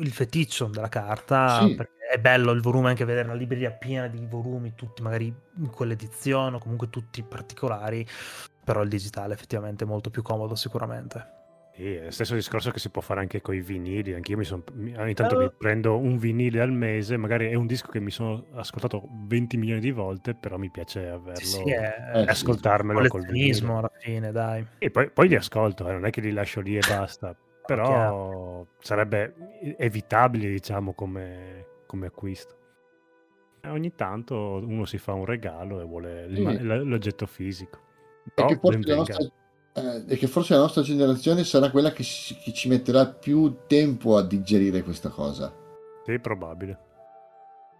[0.00, 1.74] il feticcio della carta, Sì.
[1.74, 5.26] perché è bello il volume, anche vedere una libreria piena di volumi, tutti magari
[5.58, 8.06] in quell'edizione, o comunque tutti particolari,
[8.64, 11.36] però il digitale effettivamente è molto più comodo sicuramente.
[11.78, 14.12] Sì, è lo stesso discorso che si può fare anche con i vinili.
[14.12, 15.38] Anch'io mi son, mi- ogni tanto Eh.
[15.38, 19.56] mi prendo un vinile al mese, magari è un disco che mi sono ascoltato 20
[19.56, 23.64] milioni di volte, però mi piace averlo Sì, sì, è, Eh, e ascoltarmelo col vinile.
[23.64, 24.66] alla fine, dai.
[24.78, 28.66] E poi, poi li ascolto, eh, non è che li lascio lì e basta, però
[28.80, 29.36] sarebbe
[29.76, 32.56] evitabile, diciamo, come, come acquisto.
[33.60, 37.78] E ogni tanto uno si fa un regalo e vuole l'oggetto fisico.
[38.34, 39.28] E ben la nostra,
[39.72, 43.60] eh, e che forse la nostra generazione sarà quella che, si- che ci metterà più
[43.66, 45.52] tempo a digerire questa cosa.
[46.04, 46.78] Sì, probabile.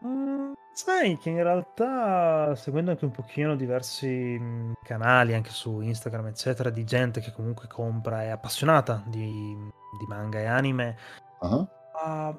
[0.05, 4.07] Mm, sai che in realtà, seguendo anche un pochino diversi
[4.39, 9.18] mm, canali, anche su Instagram, eccetera, di gente che comunque compra, è appassionata di,
[9.99, 10.97] di manga e anime,
[11.41, 11.66] Ah,
[12.05, 12.39] ah,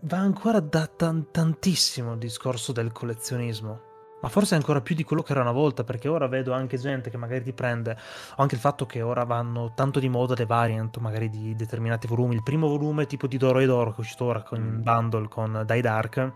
[0.00, 3.80] va ancora da tan- tantissimo il discorso del collezionismo.
[4.24, 7.10] Ma forse ancora più di quello che era una volta, perché ora vedo anche gente
[7.10, 7.94] che magari ti prende,
[8.36, 12.06] o anche il fatto che ora vanno tanto di moda le variant, magari di determinati
[12.06, 12.34] volumi.
[12.34, 15.28] Il primo volume tipo di Doro e Doro, che è uscito ora con in bundle
[15.28, 16.32] con Die Dark,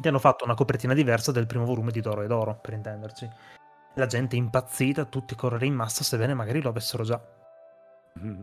[0.00, 3.28] ti hanno fatto una copertina diversa del primo volume di Doro e Doro, per intenderci.
[3.94, 7.20] La gente è impazzita, tutti correre in massa, sebbene magari lo avessero già.
[8.20, 8.40] Mm.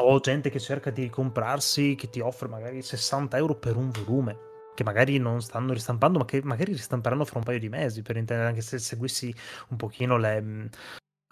[0.00, 4.47] O gente che cerca di comprarsi, che ti offre magari 60 euro per un volume,
[4.78, 8.16] che magari non stanno ristampando, ma che magari ristamperanno fra un paio di mesi, per
[8.16, 9.34] intendere, anche se seguissi
[9.70, 10.70] un pochino le,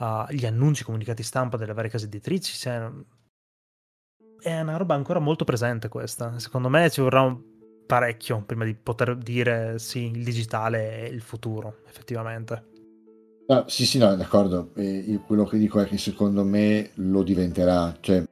[0.01, 2.59] ah, gli annunci comunicati stampa delle varie case editrici.
[2.59, 2.91] Cioè,
[4.41, 6.41] è una roba ancora molto presente questa.
[6.41, 7.41] Secondo me ci vorrà un
[7.87, 12.71] parecchio prima di poter dire sì, il digitale è il futuro, effettivamente.
[13.47, 14.73] Ah, sì, sì, no, d'accordo.
[14.75, 18.25] Io quello che dico è che secondo me lo diventerà, cioè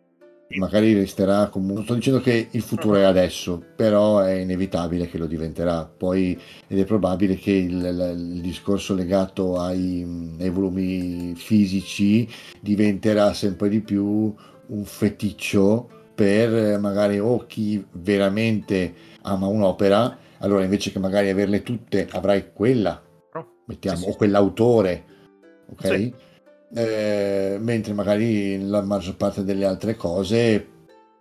[0.59, 1.75] magari resterà comunque.
[1.77, 5.85] Non sto dicendo che il futuro è adesso, però è inevitabile che lo diventerà.
[5.85, 12.29] Poi ed è probabile che il, il- discorso legato ai, ai volumi fisici
[12.61, 14.35] diventerà sempre di più
[14.67, 22.07] un feticcio per magari o chi veramente ama un'opera, allora invece che magari averle tutte
[22.11, 23.03] avrai quella
[23.67, 24.11] mettiamo, Sì, sì.
[24.11, 25.05] o quell'autore,
[25.71, 25.87] ok?
[25.87, 26.15] Sì.
[26.75, 30.72] Eh, mentre magari la maggior parte delle altre cose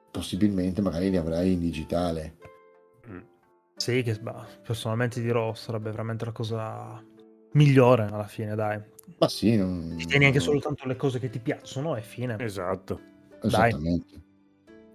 [0.09, 2.37] possibilmente magari le avrai in digitale.
[3.09, 3.19] Mm.
[3.75, 7.03] Sì, che bah, personalmente dirò sarebbe veramente la cosa
[7.53, 8.79] migliore alla fine, dai.
[9.19, 9.95] Ma sì, non...
[9.97, 12.35] Ti tieni anche soltanto le cose che ti piacciono e fine.
[12.39, 12.99] Esatto.
[13.41, 14.21] Esattamente.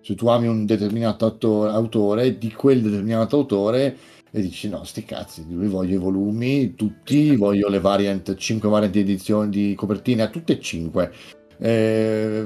[0.01, 1.27] Se tu ami un determinato
[1.69, 3.97] autore, di quel determinato autore,
[4.31, 8.93] e dici no, sti cazzi, lui voglio i volumi, tutti, voglio le variant, 5 variant
[8.93, 11.13] di edizione di copertina, tutte e 5.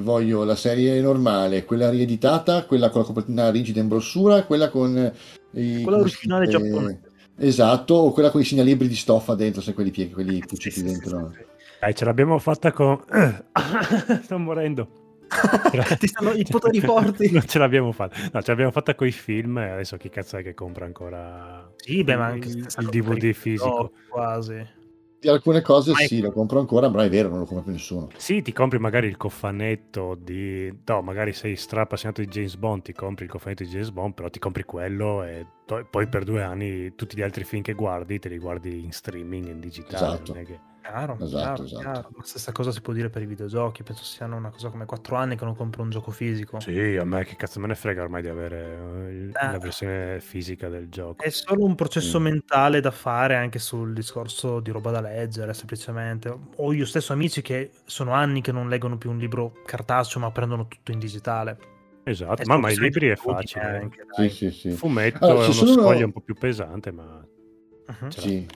[0.00, 5.12] voglio la serie normale, quella rieditata, quella con la copertina rigida in brossura, quella con
[5.54, 6.58] i, Quella originale dice?
[6.58, 7.00] giapponese.
[7.38, 10.80] Esatto, o quella con i segnalibri di stoffa dentro, sai quelli pieghi, quelli Sì, cuciti
[10.80, 11.30] sì, dentro.
[11.32, 11.44] sì, sì.
[11.80, 13.02] Dai, ce l'abbiamo fatta con...
[14.22, 15.01] Sto morendo.
[15.98, 17.30] Ti stanno i poteri forti.
[17.32, 18.16] Non ce l'abbiamo fatta.
[18.32, 21.70] No, ce l'abbiamo fatta con i film e adesso chi cazzo è che compra ancora
[21.76, 23.92] Sì, beh, ma anche il, il DVD fisico?
[24.08, 24.80] Quasi.
[25.22, 26.26] Di alcune cose Ma sì, ecco.
[26.26, 28.08] lo compro ancora, ma è vero, non lo compra più nessuno.
[28.16, 30.68] Sì, ti compri magari il cofanetto di...
[30.84, 34.14] No, magari sei stra appassionato di James Bond, ti compri il cofanetto di James Bond,
[34.14, 37.74] però ti compri quello e to- poi per due anni tutti gli altri film che
[37.74, 40.14] guardi te li guardi in streaming, in digitale.
[40.14, 40.32] Esatto.
[40.32, 41.80] non è che- Chiaro, Esatto, chiaro, esatto.
[41.82, 42.08] chiaro.
[42.16, 43.82] Ma stessa cosa si può dire per i videogiochi.
[43.84, 46.58] Penso siano una cosa come 4 anni che non compro un gioco fisico.
[46.60, 50.68] Sì, a me che cazzo me ne frega ormai di avere eh, la versione fisica
[50.68, 51.22] del gioco.
[51.22, 52.22] È solo un processo Mm.
[52.24, 56.36] mentale da fare anche sul discorso di roba da leggere, semplicemente.
[56.56, 60.30] Ho io stesso amici che sono anni che non leggono più un libro cartaceo, ma
[60.32, 61.58] prendono tutto in digitale.
[62.04, 63.62] Esatto, ma, ma i libri è facile.
[63.62, 63.76] eh.
[63.82, 64.68] anche, Sì, sì, sì.
[64.68, 68.10] Il fumetto Allora, è uno sono- scoglio un po' più pesante, ma l'ha.
[68.10, 68.46] Sì.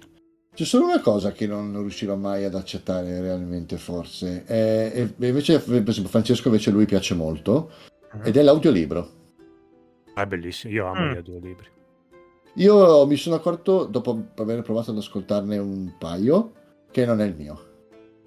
[0.57, 4.45] C'è solo una cosa che non riuscirò mai ad accettare realmente, forse.
[4.47, 7.71] E invece, per esempio, Francesco invece lui piace molto,
[8.15, 8.21] Mhm.
[8.25, 9.11] ed è l'audiolibro.
[10.15, 11.13] Ah, è bellissimo, io amo Mm.
[11.13, 11.69] gli audiolibri.
[12.55, 16.53] Io mi sono accorto, dopo aver provato ad ascoltarne un paio,
[16.91, 17.61] che non è il mio.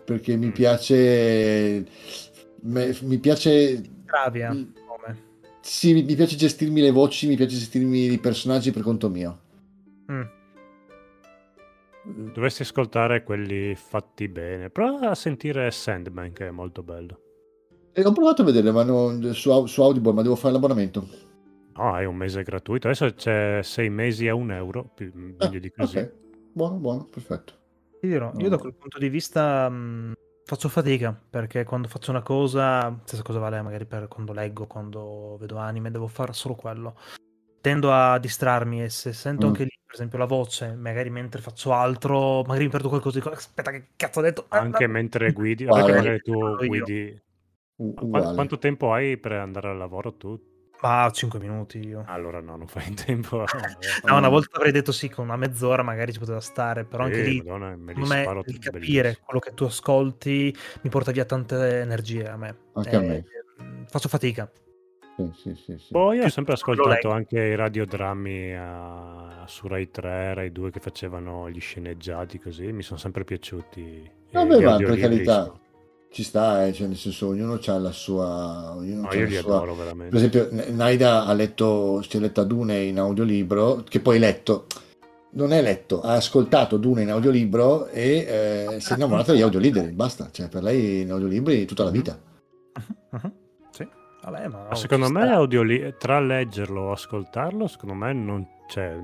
[0.06, 0.52] Perché mi Mm.
[0.52, 1.86] piace...
[2.62, 3.82] me- mi piace...
[4.06, 4.64] Bravia, Mm.
[4.86, 5.18] come?
[5.62, 9.40] Sì, mi mi piace gestirmi le voci, mi piace gestirmi i personaggi per conto mio.
[10.12, 10.22] Mm.
[12.04, 14.70] Dovresti ascoltare quelli fatti bene.
[14.70, 17.20] Prova a sentire Sandman, che è molto bello.
[17.92, 21.08] E ho provato a vedere ma non- su, su Audible, ma devo fare l'abbonamento.
[21.76, 22.88] No, è un mese gratuito.
[22.88, 25.98] Adesso c'è sei mesi a un euro, più, meglio di così.
[25.98, 26.14] Ah, Ok,
[26.54, 27.54] buono, buono, perfetto.
[28.00, 30.14] Ti dirò, io da quel punto di vista mh,
[30.46, 35.38] faccio fatica perché quando faccio una cosa, stessa cosa vale magari per quando leggo, quando
[35.40, 36.96] vedo anime, devo fare solo quello.
[37.62, 39.50] Tendo a distrarmi e se sento Mm.
[39.50, 43.32] anche lì, per esempio, la voce, magari mentre faccio altro, magari mi perdo qualcosa, dico
[43.32, 44.46] aspetta che cazzo ho detto?
[44.50, 45.84] Ah, Anche ah, mentre guidi, Uguale.
[45.84, 47.22] perché magari tu guidi.
[47.78, 48.34] Uguale.
[48.36, 50.40] quanto tempo hai per andare al lavoro tu?
[50.82, 52.06] Ma 5 minuti io.
[52.08, 53.42] Allora no, non fai in tempo.
[53.42, 53.46] a-
[54.08, 57.22] No, una volta avrei detto sì, con una mezz'ora magari ci poteva stare, però anche
[57.22, 59.26] lì, Madonna, me me, il capire bellissimi.
[59.26, 62.56] quello che tu ascolti mi porta via tante energie a me.
[62.74, 63.26] Anche a E, me.
[63.58, 64.50] mh, Faccio fatica.
[65.20, 65.88] Sì, sì, sì, sì.
[65.92, 71.50] Poi ho sempre ascoltato anche i radiodrammi a- su Rai 3, Rai 2 che facevano
[71.50, 73.82] gli sceneggiati così, mi sono sempre piaciuti.
[73.82, 75.60] E Vabbè, ma per carità,
[76.10, 78.76] ci sta, eh, cioè nel senso ognuno ha la sua...
[78.76, 79.56] Ognuno No, c'ha io la li sua...
[79.56, 80.16] adoro Per veramente.
[80.16, 84.68] esempio, N- Naida ha letto, si è letta Dune in audiolibro, che poi letto,
[85.32, 88.26] non è letto, ha ascoltato Dune in audiolibro e
[88.76, 92.18] eh, si è innamorata degli audiolibri, basta, cioè per lei in audiolibri tutta la vita.
[92.74, 93.20] Mhm, mhm.
[93.20, 93.49] Sì,
[94.30, 98.96] Vabbè, ma, Ma oh, secondo me audioli- tra leggerlo o ascoltarlo, secondo me non c'è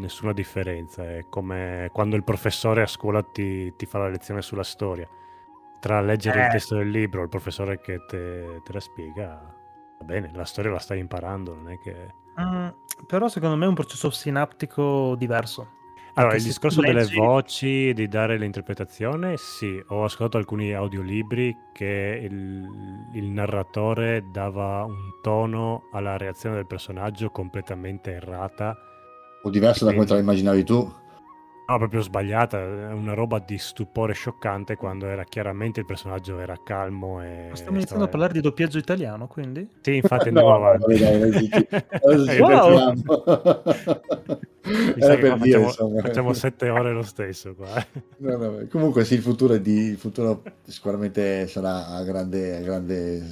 [0.00, 1.02] nessuna differenza.
[1.04, 5.08] È come quando il professore a scuola ti, ti fa la lezione sulla storia.
[5.80, 6.50] Tra leggere il Eh.
[6.50, 9.54] testo del libro e il professore che te, te la spiega,
[9.98, 12.14] va bene, la storia la stai imparando, non è che...
[12.40, 12.68] Mm,
[13.06, 15.68] però secondo me è un processo sinaptico diverso.
[16.14, 22.20] Allora, il discorso delle leggi- voci, di dare l'interpretazione, sì, ho ascoltato alcuni audiolibri che
[22.22, 22.64] il,
[23.14, 28.76] il narratore dava un tono alla reazione del personaggio completamente errata,
[29.46, 30.90] O diverso da come te la immaginavi tu.
[31.66, 36.56] No, proprio sbagliata, è una roba di stupore scioccante quando era chiaramente il personaggio era
[36.62, 37.50] calmo e...
[37.54, 39.68] Stiamo iniziando a parlare di doppiaggio italiano, quindi?
[39.80, 40.98] Sì, infatti No, andiamo no, avanti.
[40.98, 41.68] dai, dai, adesso ci-
[42.02, 42.94] adesso ci Wow.
[42.94, 43.02] fermiamo.
[44.66, 46.00] Mi sa Era che per dire, facciamo, insomma.
[46.00, 47.86] facciamo sette ore lo stesso qua.
[48.18, 52.60] No, no, comunque sì, il futuro, è di, il futuro sicuramente sarà a grande, a
[52.60, 53.22] grande,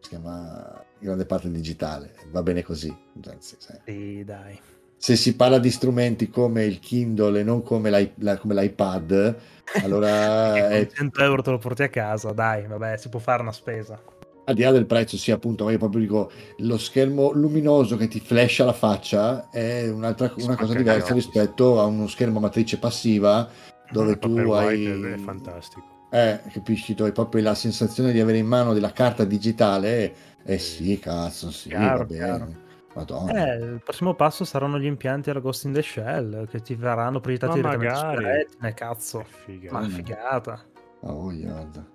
[0.00, 2.94] si chiama, grande parte digitale, va bene così.
[3.28, 3.56] Anzi.
[3.84, 4.58] Sì, dai.
[5.02, 9.36] Se si parla di strumenti come il Kindle e non come, l'i- la- come l'iPad,
[9.82, 13.42] allora è, con 100 euro te lo porti a casa, dai, vabbè, si può fare
[13.42, 14.00] una spesa.
[14.44, 18.06] al di là del prezzo, sì, appunto, ma io proprio dico, lo schermo luminoso che
[18.06, 22.78] ti flasha la faccia è un'altra, una cosa diversa rispetto a uno schermo a matrice
[22.78, 23.48] passiva
[23.90, 25.02] dove tu hai...
[25.02, 25.84] è fantastico.
[26.12, 30.14] Eh, capisci, tu hai proprio la sensazione di avere in mano della carta digitale.
[30.44, 32.24] Eh sì, cazzo, sì, Chiaro, va bene.
[32.24, 32.61] chiaro.
[32.94, 33.32] Madonna.
[33.52, 37.20] Eh, il prossimo passo saranno gli impianti alla Ghost in the Shell che ti verranno
[37.20, 38.36] proiettati Ma direttamente sulla magari.
[38.36, 39.18] retina, cazzo.
[39.20, 39.72] Che figa.
[39.72, 39.88] Ma Mm.
[39.88, 40.60] figata.
[41.00, 41.86] Ma voglia, guarda.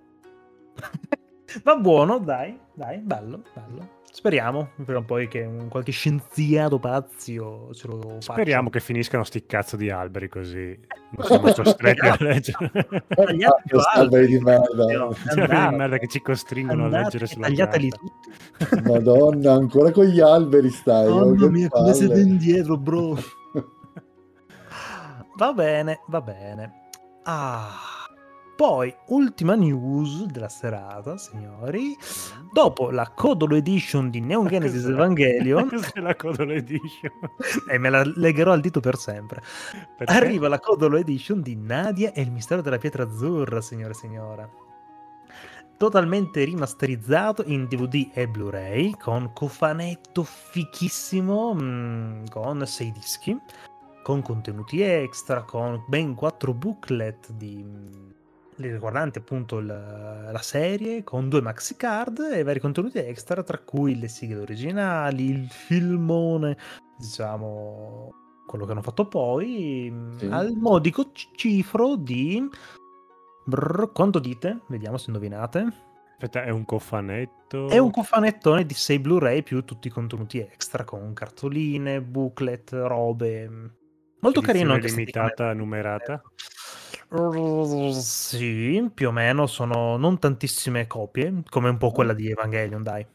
[1.63, 3.95] Va buono, dai, dai, bello, bello.
[4.17, 8.33] Speriamo prima o poi che un qualche scienziato pazio ce lo faccia.
[8.33, 10.75] Speriamo che finiscano sti cazzo di alberi così
[11.11, 12.71] non siamo costretti a leggere.
[13.09, 13.99] Tagliate Questi alti.
[13.99, 14.83] alberi di merda.
[14.83, 18.81] Alberi di merda che ci costringono a andate leggere e sulla tagliateli tutti.
[18.89, 21.05] Madonna, ancora con gli alberi stai.
[21.05, 23.15] oh, Mamma mia, come siete indietro, bro.
[25.37, 26.73] Va bene, va bene.
[27.21, 27.69] Ah.
[28.57, 31.95] Poi, ultima news della serata, signori.
[32.51, 34.83] Dopo la Codolo Edition di Neon Genesis?
[34.83, 37.11] Evangelion, Cos'è la Codolo Edition?
[37.69, 39.43] e me la legherò al dito per sempre.
[39.95, 40.11] Perché?
[40.11, 44.49] Arriva la Codolo Edition di Nadia e il mistero della pietra azzurra, signore e signore.
[45.77, 53.39] Totalmente rimasterizzato in DVD e Blu-ray con cofanetto fichissimo mm, con 6 dischi,
[54.01, 58.15] con contenuti extra, con ben 4 booklet di, mm,
[58.57, 63.99] riguardanti appunto il- la serie, con due maxi card e vari contenuti extra, tra cui
[63.99, 66.57] le sigle originali, il filmone,
[66.97, 68.13] diciamo
[68.47, 70.25] quello che hanno fatto poi mh, Sì.
[70.31, 72.41] al modico c- cifro di
[73.45, 74.61] brrr, quanto dite?
[74.67, 75.67] Vediamo se indovinate.
[76.11, 77.69] Aspetta, è un cofanetto.
[77.69, 83.49] È un cofanettone di 6 Blu-ray più tutti i contenuti extra con cartoline, booklet, robe.
[84.19, 86.21] Molto carino anche limitata, numerata.
[86.23, 86.29] Uh,
[87.09, 93.05] Sì, più o meno sono non tantissime copie, come un po' quella di Evangelion, dai.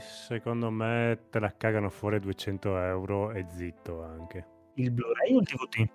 [0.00, 4.46] Secondo me te la cagano fuori 200 euro e zitto anche.
[4.74, 5.88] Il Blu-ray o il DVD?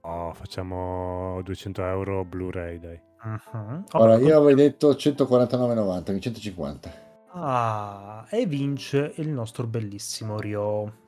[0.00, 3.00] Oh, facciamo 200 euro Blu-ray, dai.
[3.22, 3.84] Mhm.
[3.92, 6.90] Ora, Oh, io avrei detto 149,90, quindi 150.
[7.32, 11.06] Ah, e vince il nostro bellissimo Rio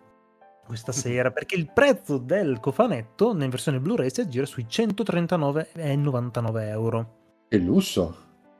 [0.71, 7.15] questa sera perché il prezzo del cofanetto in versione Blu-ray si aggira sui 139,99 euro.
[7.49, 8.17] Che lusso.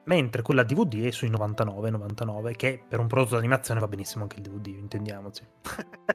[0.07, 4.43] Mentre quella DVD è sui 99,99 che per un prodotto d'animazione va benissimo anche il
[4.43, 5.45] DVD, intendiamoci.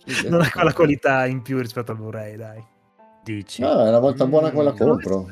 [0.04, 2.62] Sì, non ha quella qualità in più rispetto al Blu-ray, dai.
[3.24, 3.62] Dici?
[3.62, 5.28] No, è una volta buona quella Mm, compro.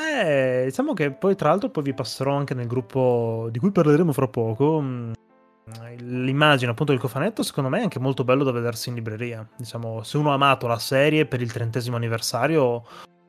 [0.00, 4.12] Eh, diciamo che poi tra l'altro poi vi passerò anche nel gruppo di cui parleremo
[4.12, 4.80] fra poco.
[5.98, 9.46] L'immagine appunto del cofanetto secondo me è anche molto bello da vedersi in libreria.
[9.56, 12.84] Diciamo, se uno ha amato la serie per il trentesimo anniversario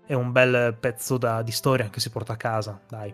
[0.06, 3.14] è un bel pezzo da- di storia che si porta a casa, dai.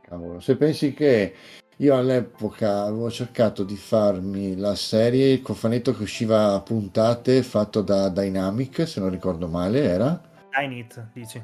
[0.00, 1.34] Cavolo, se pensi che
[1.76, 7.82] io all'epoca avevo cercato di farmi la serie, il cofanetto che usciva a puntate fatto
[7.82, 10.20] da Dynamic, se non ricordo male, era.
[10.50, 11.42] Dynit, dici.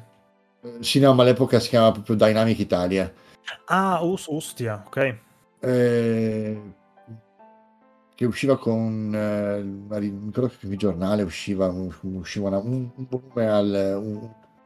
[0.79, 3.11] Sì, no, ma all'epoca si chiamava proprio Dynamic Italia.
[3.65, 5.27] Ah, us, ostia, ok.
[5.61, 6.61] Eh,
[8.15, 13.07] che usciva con eh, mi ricordo che il giornale usciva, un- usciva una- un, un
[13.09, 14.15] volume al un,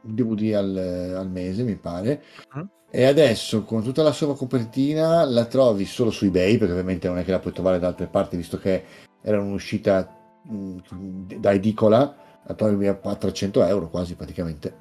[0.02, 2.22] un DVD al, al mese mi pare
[2.54, 2.68] Mhm.
[2.90, 7.18] e adesso con tutta la sua copertina la trovi solo su eBay perché ovviamente non
[7.18, 8.84] è che la puoi trovare da altre parti visto che
[9.22, 10.08] era un'uscita
[10.44, 12.16] mh, da edicola
[12.46, 14.74] la trovi a 300 euro quasi praticamente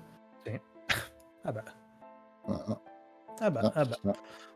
[0.43, 0.59] Sì.
[1.43, 1.63] Vabbè.
[2.47, 2.63] Ah,
[3.39, 3.49] ah.
[3.49, 3.97] Beh, No, beh.
[4.03, 4.15] no.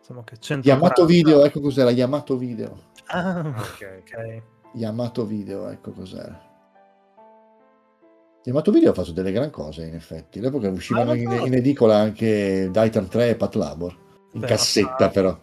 [0.09, 2.77] Insomma che 140 Yamato Video, ecco cos'era, Yamato Video.
[3.07, 4.03] Ah, Ok.
[4.03, 4.41] ok.
[4.75, 6.39] Yamato Video, ecco cos'era.
[8.43, 10.39] Yamato Video ha fatto delle gran cose, in effetti.
[10.39, 13.97] All'epoca uscivano Ma in, in edicola anche Daitan 3 e Pat Labor.
[14.31, 15.37] In Beh, cassetta, ma- però.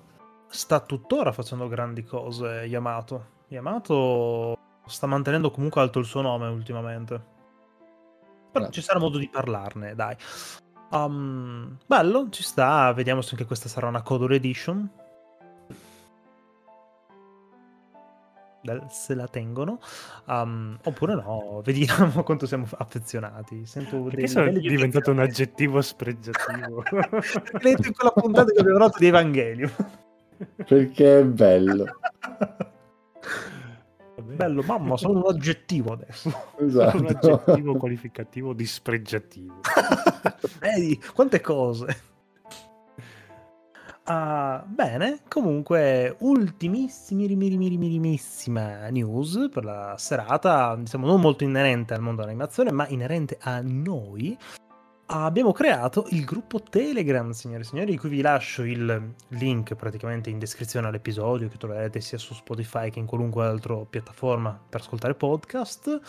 [0.49, 3.33] sta tuttora facendo grandi cose Yamato.
[3.49, 4.57] Yamato
[4.87, 7.15] sta mantenendo comunque alto il suo nome ultimamente.
[8.51, 8.73] Però Grazie.
[8.73, 10.17] ci sarà modo di parlarne, dai.
[10.95, 12.93] Um, bello, ci sta.
[12.93, 14.89] Vediamo se anche questa sarà una Codor Edition.
[18.89, 19.81] Se la tengono.
[20.27, 23.67] Um, oppure no, vediamo quanto siamo affezionati.
[23.67, 26.85] Sento Perché sono diventato un aggettivo spregiativo?
[27.63, 29.73] In quella puntata che abbiamo fatto di Evangelion.
[30.65, 31.87] Perché è bello.
[34.33, 36.33] Bello, mamma, sono un aggettivo adesso.
[36.59, 36.97] Esatto.
[36.97, 39.61] un aggettivo qualificativo dispregiativo.
[40.61, 42.13] Vedi, quante cose.
[44.07, 52.21] Ah, bene, comunque, ultimissimi, ultimissima news per la serata, diciamo non molto inerente al mondo
[52.21, 54.37] dell'animazione, ma inerente a noi.
[55.07, 60.31] Abbiamo creato il gruppo Telegram, signore e signori, di cui vi lascio il link praticamente
[60.31, 65.15] in descrizione all'episodio che troverete sia su Spotify che in qualunque altra piattaforma per ascoltare
[65.15, 66.01] podcast.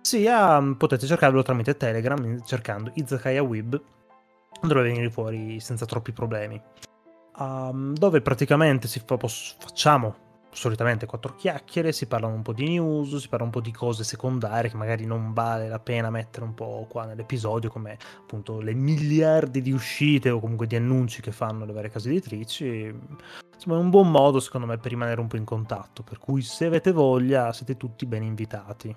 [0.00, 3.80] Sia mm, potete cercarvelo tramite Telegram cercando Izakaya Web,
[4.60, 6.62] dovrebbe venire fuori senza troppi problemi.
[7.38, 13.16] Um, dove praticamente fa- pos- facciamo solitamente quattro chiacchiere, si parlano un po' di news,
[13.16, 16.54] si parla un po' di cose secondarie che magari non vale la pena mettere un
[16.54, 21.64] po' qua nell'episodio, come appunto le miliardi di uscite o comunque di annunci che fanno
[21.64, 22.94] le varie case editrici.
[23.54, 26.42] Insomma, è un buon modo secondo me per rimanere un po' in contatto, per cui
[26.42, 28.94] se avete voglia siete tutti ben invitati.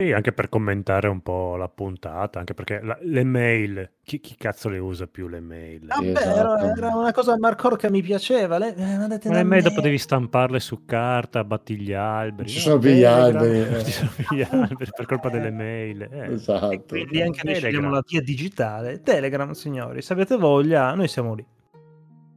[0.00, 4.34] E anche per commentare un po' la puntata, anche perché la- le mail, chi, chi
[4.34, 5.84] cazzo le usa più le mail?
[5.90, 6.78] Ah, Sì, beh, era, esatto.
[6.78, 8.56] era una cosa Marcor che mi piaceva.
[8.56, 12.48] Le, eh, Ma le mail dopo devi stamparle su carta, batti gli alberi.
[12.48, 12.60] Ci no?
[12.62, 13.84] sono più gli Telegram, alberi, eh.
[13.84, 16.00] Ci sono gli alberi per colpa delle mail.
[16.10, 16.32] eh.
[16.32, 16.82] Esatto.
[16.88, 19.02] Quindi anche noi scegliamo la via digitale.
[19.02, 21.46] Telegram, signori, se avete voglia, noi siamo lì.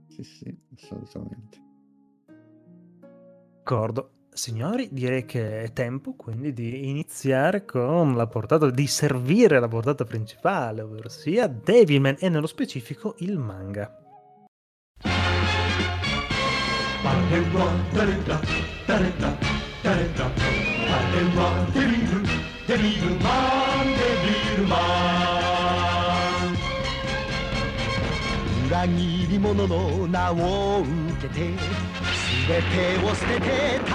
[0.09, 1.61] Sì, sì, assolutamente.
[3.55, 4.09] D'accordo.
[4.33, 10.03] Signori, direi che è tempo quindi di iniziare con la portata, di servire la portata
[10.03, 13.97] principale, ovvero sia Devilman e nello specifico il manga.
[17.05, 19.13] あれ
[28.73, 30.87] 裏切り者の名を受
[31.21, 33.93] けて全てを捨てて戦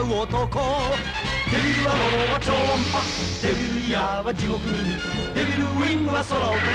[0.00, 0.60] う男。
[1.50, 2.58] デビルはローは超音
[2.92, 3.00] 波
[3.40, 4.60] デビルイヤーは地獄。
[4.60, 5.00] に
[5.34, 6.68] デビルウィングは空を飛び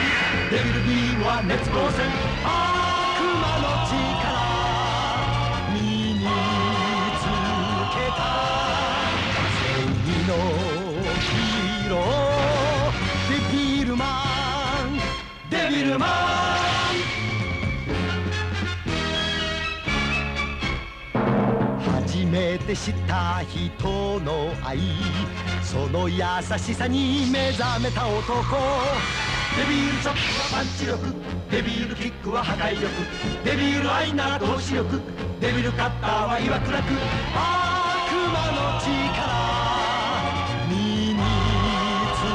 [0.50, 2.10] デビルビームは熱光線
[2.42, 2.50] 悪
[3.38, 3.94] 魔の力
[5.70, 5.78] 身
[6.18, 6.26] に
[7.14, 7.30] つ
[7.94, 8.26] けた。
[9.54, 10.34] 正義の
[11.22, 12.98] ヒーロー。
[13.30, 14.04] デビルマ
[14.90, 14.98] ン。
[15.52, 16.25] デビルマン。
[22.66, 24.80] 初めて知った人の愛
[25.62, 26.18] その優
[26.58, 28.58] しさに目覚めた男
[29.56, 30.98] デビルチョップはパンチ力
[31.52, 32.88] デビルキックは破壊力
[33.44, 35.00] デビル愛なら投資力
[35.40, 36.90] デビルカッターは岩倉く悪
[38.34, 38.90] 魔の力
[40.68, 41.22] 身に
[42.16, 42.26] つ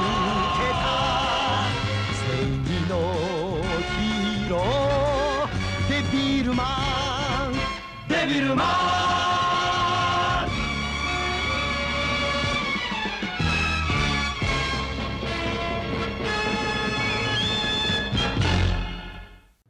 [0.57, 1.67] けた
[2.15, 2.23] 正
[2.63, 2.93] 義の
[3.99, 6.63] ヒーローデビルマ
[7.51, 7.55] ン
[8.09, 8.90] デビルマン。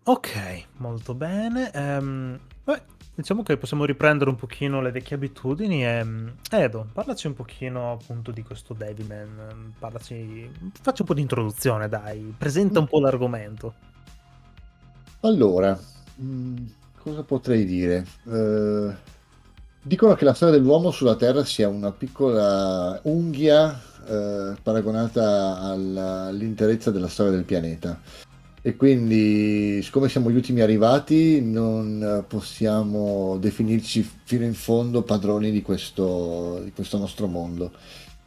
[0.03, 1.71] Ok, molto bene.
[1.73, 2.83] Ehm, vabbè,
[3.15, 5.85] diciamo che possiamo riprendere un pochino le vecchie abitudini.
[5.85, 6.05] E,
[6.51, 9.75] Edo, parlaci un pochino appunto di questo Devilman.
[9.79, 12.35] Parlaci, facci un po' di introduzione, dai.
[12.37, 13.75] Presenta un po' l'argomento.
[15.21, 15.79] Allora,
[16.17, 16.65] mh,
[16.99, 18.07] cosa potrei dire?
[18.27, 18.95] Eh,
[19.83, 27.09] dicono che la storia dell'uomo sulla Terra sia una piccola unghia eh, paragonata all'interezza della
[27.09, 28.01] storia del pianeta.
[28.63, 35.63] E quindi, siccome siamo gli ultimi arrivati, non possiamo definirci fino in fondo padroni di
[35.63, 37.73] questo, di questo nostro mondo.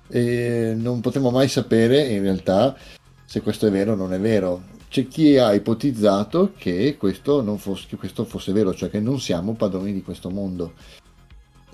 [0.07, 2.75] E non potremo mai sapere, in realtà,
[3.23, 4.63] se questo è vero o non è vero.
[4.89, 9.53] C'è chi ha ipotizzato che questo, fosse, che questo fosse vero, cioè che non siamo
[9.53, 10.73] padroni di questo mondo.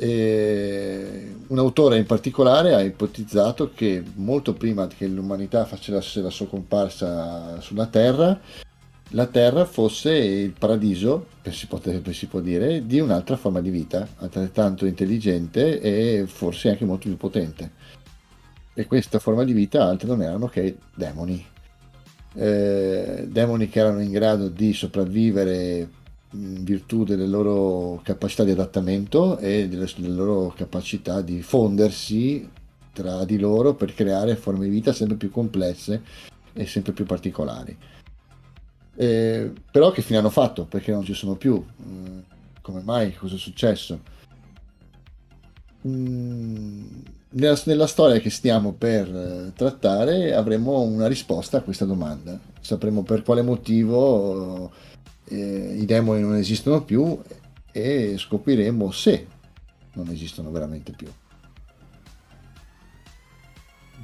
[0.02, 6.48] E un autore in particolare ha ipotizzato che molto prima che l'umanità facesse la sua
[6.48, 8.40] comparsa sulla Terra,
[9.14, 13.72] la Terra fosse il paradiso, per si, per si può dire, di un'altra forma di
[13.72, 17.72] vita, altrettanto intelligente e forse anche molto più potente.
[18.74, 21.44] E questa forma di vita altri non erano che demoni.
[22.36, 25.90] Eh, demoni che erano in grado di sopravvivere
[26.32, 32.48] in virtù delle loro capacità di adattamento e delle, delle loro capacità di fondersi
[32.94, 36.02] tra di loro per creare forme di vita sempre più complesse
[36.54, 37.76] e sempre più particolari.
[38.96, 40.66] Eh, però che fine hanno fatto?
[40.66, 41.64] Perché non ci sono più?
[41.88, 42.20] Mm,
[42.62, 43.16] come mai?
[43.16, 44.00] Cosa è successo?
[45.88, 46.84] Mm,
[47.30, 52.38] nella, nella, storia che stiamo per eh, trattare avremo una risposta a questa domanda.
[52.60, 54.70] Sapremo per quale motivo
[55.30, 57.22] eh, i demoni non esistono più
[57.72, 59.28] e scopriremo se
[59.94, 61.08] non esistono veramente più.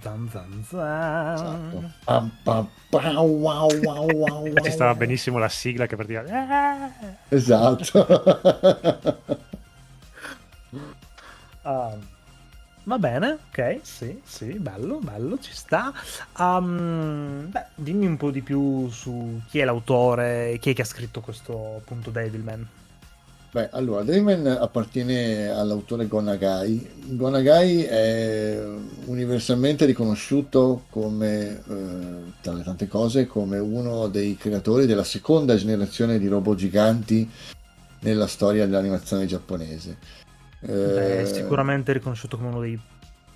[0.02, 1.34] Zan zan zan.
[1.34, 1.92] Esatto.
[4.62, 6.24] Ci stava benissimo la sigla che partiva.
[7.30, 8.06] Esatto.
[11.64, 12.08] um,
[12.86, 15.94] va bene, ok, sì, sì, bello, bello, ci sta.
[16.38, 20.86] Um, beh, dimmi un po' di più su chi è l'autore, chi è che ha
[20.86, 22.68] scritto questo appunto Devilman.
[23.52, 27.16] Beh, allora, Devilman appartiene all'autore Gonagai.
[27.16, 28.62] Gonagai è
[29.06, 36.20] universalmente riconosciuto come, eh, tra le tante cose, come uno dei creatori della seconda generazione
[36.20, 37.30] di robot giganti
[38.02, 40.24] nella storia dell'animazione giapponese.
[40.66, 42.80] Beh, è sicuramente riconosciuto come uno dei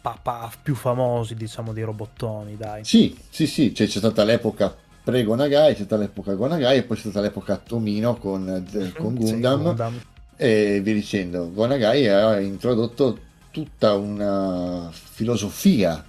[0.02, 2.84] papà più famosi, diciamo, dei robottoni, dai.
[2.84, 7.04] Sì, sì, sì, cioè, c'è stata l'epoca pre-Gonagai, c'è stata l'epoca Gonagai e poi c'è
[7.04, 10.02] stata l'epoca Tomino con, eh, con Gundam, sì, Gundam,
[10.36, 11.52] e via dicendo.
[11.52, 13.20] Gonagai ha introdotto
[13.52, 16.04] tutta una filosofia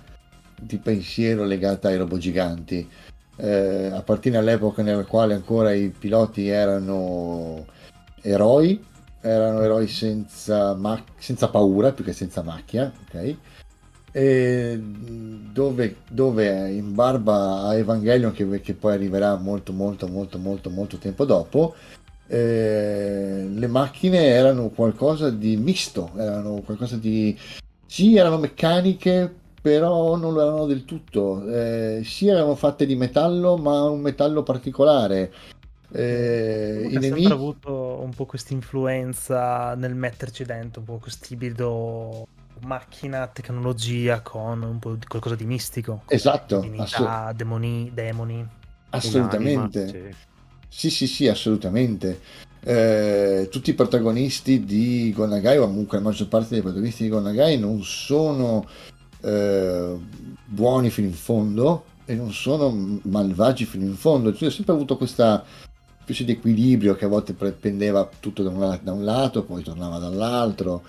[0.59, 2.89] di pensiero legata ai robot giganti.
[3.37, 7.64] Eh, appartiene all'epoca nella quale ancora i piloti erano
[8.21, 8.85] eroi,
[9.21, 13.37] erano eroi senza, ma- senza paura più che senza macchia, ok?
[14.12, 20.68] E dove, dove, in barba a Evangelion che, che, poi arriverà molto molto molto molto
[20.68, 21.77] molto tempo dopo
[22.27, 27.37] eh, le macchine erano qualcosa di misto erano qualcosa di
[27.87, 33.57] sì erano meccaniche però non lo erano del tutto eh, sì erano fatte di metallo
[33.57, 35.33] ma un metallo particolare
[35.93, 37.09] eh, i nemici...
[37.09, 42.26] sempre avuto un po' questa influenza nel metterci dentro un po' questo ibrido
[42.61, 46.03] macchina, tecnologia con un po' di qualcosa di mistico.
[46.07, 46.61] Esatto.
[46.61, 48.49] Divinità, assolut- demoni, demoni.
[48.91, 50.14] Assolutamente.
[50.68, 52.20] Sì, sì, sì, assolutamente.
[52.62, 57.59] Eh, tutti i protagonisti di Gonagai, o comunque la maggior parte dei protagonisti di Gonagai,
[57.59, 58.66] non sono
[59.22, 59.97] eh,
[60.45, 64.34] buoni fino in fondo e non sono malvagi fino in fondo.
[64.34, 65.43] Cioè, ho sempre avuto questa
[66.11, 69.98] specie di equilibrio che a volte pendeva tutto da un, da un lato, poi tornava
[69.98, 70.82] dall'altro.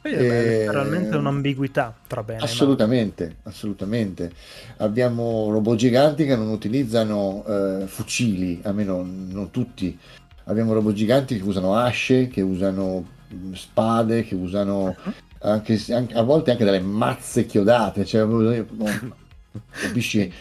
[0.00, 4.32] Poi è letteralmente un'ambiguità tra bene assolutamente, e assolutamente.
[4.76, 9.98] Abbiamo robot giganti che non utilizzano eh, fucili, almeno non tutti.
[10.44, 13.04] Abbiamo robot giganti che usano asce, che usano
[13.34, 15.12] mm, spade, che usano uh-huh.
[15.40, 18.04] anche, anche, a volte anche delle mazze chiodate.
[18.04, 18.24] Cioè,
[19.70, 20.32] capisci?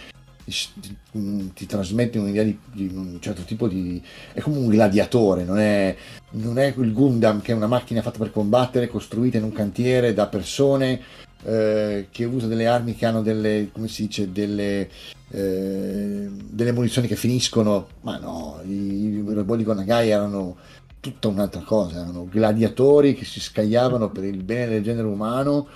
[0.47, 4.01] Ti, ti trasmette un'idea di, di, un certo tipo di...
[4.33, 5.95] è come un gladiatore, non è,
[6.31, 10.13] non è il Gundam che è una macchina fatta per combattere, costruita in un cantiere
[10.13, 11.01] da persone,
[11.43, 14.89] eh, che usa delle armi che hanno delle, come si dice, delle,
[15.29, 20.55] eh, delle munizioni che finiscono, ma no, i, i robot di Gonagai erano
[20.99, 25.67] tutta un'altra cosa, erano gladiatori che si scagliavano per il bene del genere umano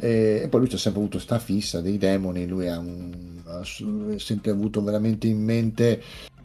[0.00, 3.12] e, e poi lui c'ha sempre avuto sta fissa dei demoni, lui ha, un,
[3.44, 3.62] ha
[4.18, 6.02] sempre avuto veramente in mente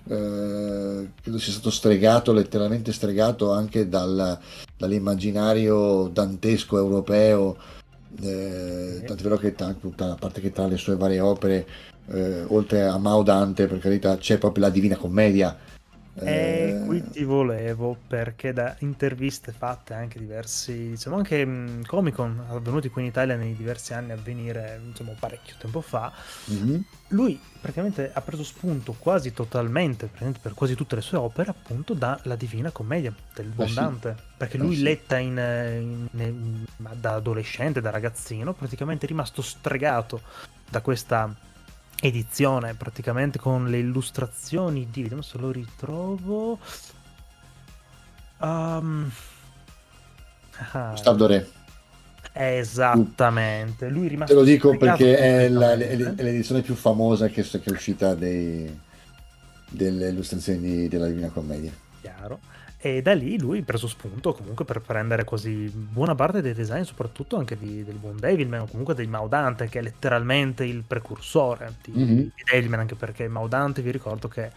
[0.08, 4.38] eh, credo sia stato stregato, letteralmente stregato anche dal,
[4.78, 7.58] dall'immaginario dantesco europeo,
[8.22, 11.68] eh, tant'è vero che tutta a parte che tra le sue varie opere,
[12.08, 15.58] eh, oltre a Mao Dante, per carità, c'è proprio la Divina Commedia,
[16.18, 22.16] e eh, qui ti volevo perché da interviste fatte anche diversi, diciamo anche mh, Comic
[22.16, 26.14] Con avvenuti qui in Italia nei diversi anni a venire, diciamo parecchio tempo fa,
[26.52, 26.80] mm-hmm.
[27.10, 30.10] lui praticamente ha preso spunto quasi totalmente,
[30.42, 34.58] per quasi tutte le sue opere, appunto dalla Divina Commedia del buon eh Dante, perché
[34.58, 34.84] lui eh sì.
[34.84, 40.22] letta in, in, in, da adolescente, da ragazzino, praticamente è rimasto stregato
[40.70, 41.34] da questa
[42.02, 46.60] edizione praticamente con le illustrazioni di vediamo se lo ritrovo
[48.40, 49.10] um...
[50.72, 50.94] ah.
[52.38, 57.62] Esattamente lui rimasto te lo dico perché è, la, è, l'edizione più famosa che, che
[57.64, 58.78] è uscita dei,
[59.70, 61.72] delle illustrazioni di- della Divina Commedia.
[62.02, 62.40] chiaro.
[62.86, 66.84] E da lì lui ha preso spunto comunque per prendere così buona parte dei design,
[66.84, 71.78] soprattutto anche di, del buon Devilman o comunque del Maudante, che è letteralmente il precursore
[71.84, 72.16] di, Mhm.
[72.16, 74.52] di Devilman, anche perché Maudante vi ricordo che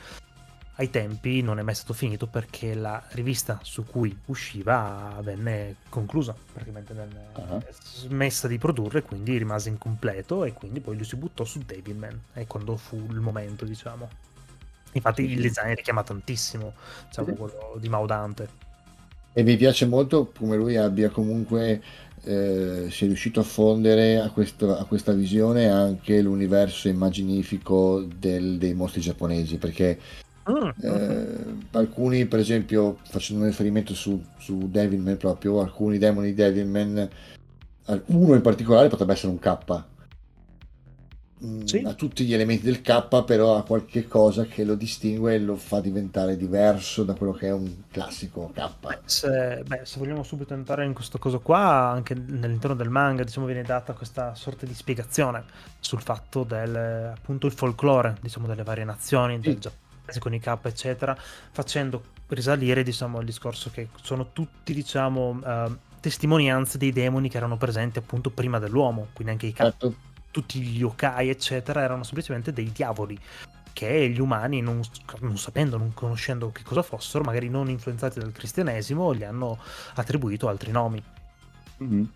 [0.75, 6.37] ai tempi non è mai stato finito perché la rivista su cui usciva venne conclusa,
[6.53, 7.65] praticamente venne Ah.
[7.73, 12.47] smessa di produrre, quindi rimase incompleto e quindi poi lui si buttò su Devilman, e
[12.47, 14.27] quando fu il momento, diciamo.
[14.93, 16.73] Infatti il design richiama tantissimo,
[17.09, 17.35] diciamo, Sì.
[17.35, 18.49] quello di Maudante.
[19.33, 21.83] E mi piace molto come lui abbia comunque
[22.25, 28.75] eh, sia riuscito a fondere a, questo- a questa visione anche l'universo immaginifico del- dei
[28.75, 29.99] mostri giapponesi, perché
[30.51, 31.37] Mm, eh,
[31.73, 37.09] alcuni, per esempio, facendo un riferimento su, su Devilman proprio, alcuni demoni di Devilman,
[38.07, 39.85] uno in particolare potrebbe essere un K.
[41.65, 41.83] Sì.
[41.85, 45.55] Ha tutti gli elementi del K, però ha qualche cosa che lo distingue e lo
[45.57, 48.99] fa diventare diverso da quello che è un classico K.
[49.05, 53.47] Se, beh, se vogliamo subito entrare in questo coso qua, anche all'interno del manga, diciamo,
[53.47, 55.45] viene data questa sorta di spiegazione
[55.79, 59.59] sul fatto del, appunto, il folklore, diciamo, delle varie nazioni, del Sì.
[59.61, 59.87] Giappone
[60.19, 61.17] con i K, eccetera,
[61.53, 67.57] facendo risalire, diciamo, al discorso che sono tutti, diciamo, eh, testimonianze dei demoni che erano
[67.57, 69.95] presenti appunto prima dell'uomo, quindi anche i K Certo.
[70.39, 73.19] Tutti gli yokai, eccetera, erano semplicemente dei diavoli
[73.73, 74.81] che gli umani, non,
[75.21, 79.59] non sapendo, non conoscendo che cosa fossero, magari non influenzati dal cristianesimo, gli hanno
[79.95, 81.03] attribuito altri nomi.
[81.79, 82.13] Mhm.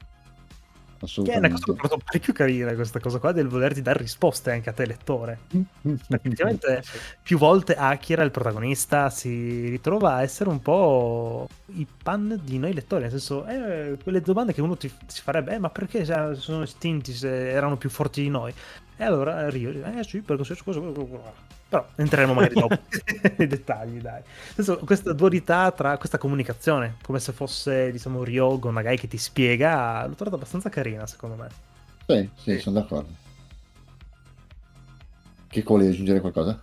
[1.07, 3.99] Che è una cosa che ho trovato parecchio carina, questa cosa qua, del volerti dare
[3.99, 5.41] risposte anche a te, lettore.
[5.83, 6.83] Effettivamente,
[7.23, 12.73] più volte Akira, il protagonista, si ritrova a essere un po' i pan di noi
[12.73, 16.35] lettori, nel senso, eh, quelle domande che uno ti, si farebbe, eh, ma perché cioè,
[16.37, 18.55] sono estinti se erano più forti di noi?
[18.97, 20.81] E allora Rio, eh sì, perché se cosa...
[20.81, 22.77] Però entreremo magari dopo
[23.39, 24.23] nei dettagli, dai.
[24.55, 30.07] Senso, questa dualità tra questa comunicazione, come se fosse, diciamo, Ryogo Nagai che ti spiega,
[30.07, 31.49] l'ho trovata abbastanza carina, secondo me.
[32.07, 33.09] Sì, sì, sono d'accordo.
[35.49, 36.61] Che vuole aggiungere qualcosa?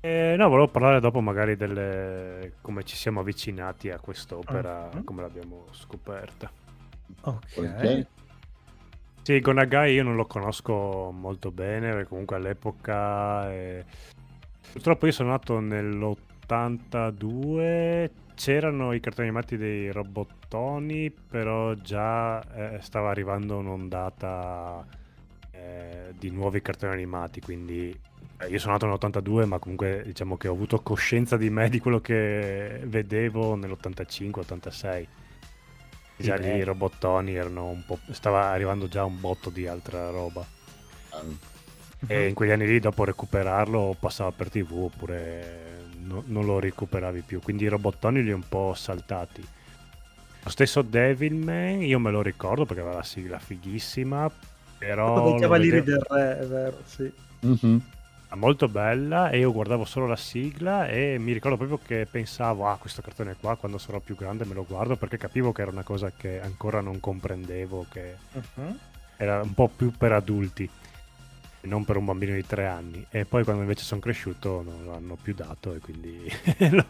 [0.00, 2.52] Eh, no, volevo parlare dopo magari delle...
[2.60, 5.04] come ci siamo avvicinati a quest'opera, Mhm.
[5.04, 6.50] come l'abbiamo scoperta.
[7.22, 7.54] Ok.
[7.54, 8.06] Volentieri.
[9.26, 13.50] Sì, Gonagai io non lo conosco molto bene, comunque all'epoca...
[13.52, 13.84] eh,
[14.72, 23.10] Purtroppo io sono nato nell'82, c'erano i cartoni animati dei robottoni, però già eh, stava
[23.10, 24.84] arrivando un'ondata
[25.52, 27.96] eh, di nuovi cartoni animati, quindi
[28.38, 31.78] eh, io sono nato nell'82, ma comunque diciamo che ho avuto coscienza di me, di
[31.80, 35.08] quello che vedevo nell'85-86.
[36.16, 36.56] Già lì eh.
[36.58, 37.98] i robottoni erano un po'...
[38.10, 40.44] stava arrivando già un botto di altra roba.
[41.10, 41.22] Ah,
[42.06, 47.22] E in quegli anni lì dopo recuperarlo passava per tv oppure no- non lo recuperavi
[47.22, 47.40] più.
[47.40, 49.42] Quindi i robottoni li ho un po' saltati.
[50.42, 54.30] Lo stesso Devilman, io me lo ricordo perché aveva la sigla fighissima,
[54.78, 57.10] però lo Cavalieri vedevo- del Re, è vero, sì.
[57.40, 57.80] mhm.
[58.36, 62.76] Molto bella e io guardavo solo la sigla e mi ricordo proprio che pensavo ah
[62.76, 65.82] questo cartone qua quando sarò più grande me lo guardo perché capivo che era una
[65.82, 68.14] cosa che ancora non comprendevo che
[68.56, 68.78] Mhm.
[69.16, 70.68] era un po' più per adulti
[71.62, 75.16] non per un bambino di tre anni e poi quando invece sono cresciuto non l'hanno
[75.20, 76.30] più dato e quindi
[76.72, 76.84] lo-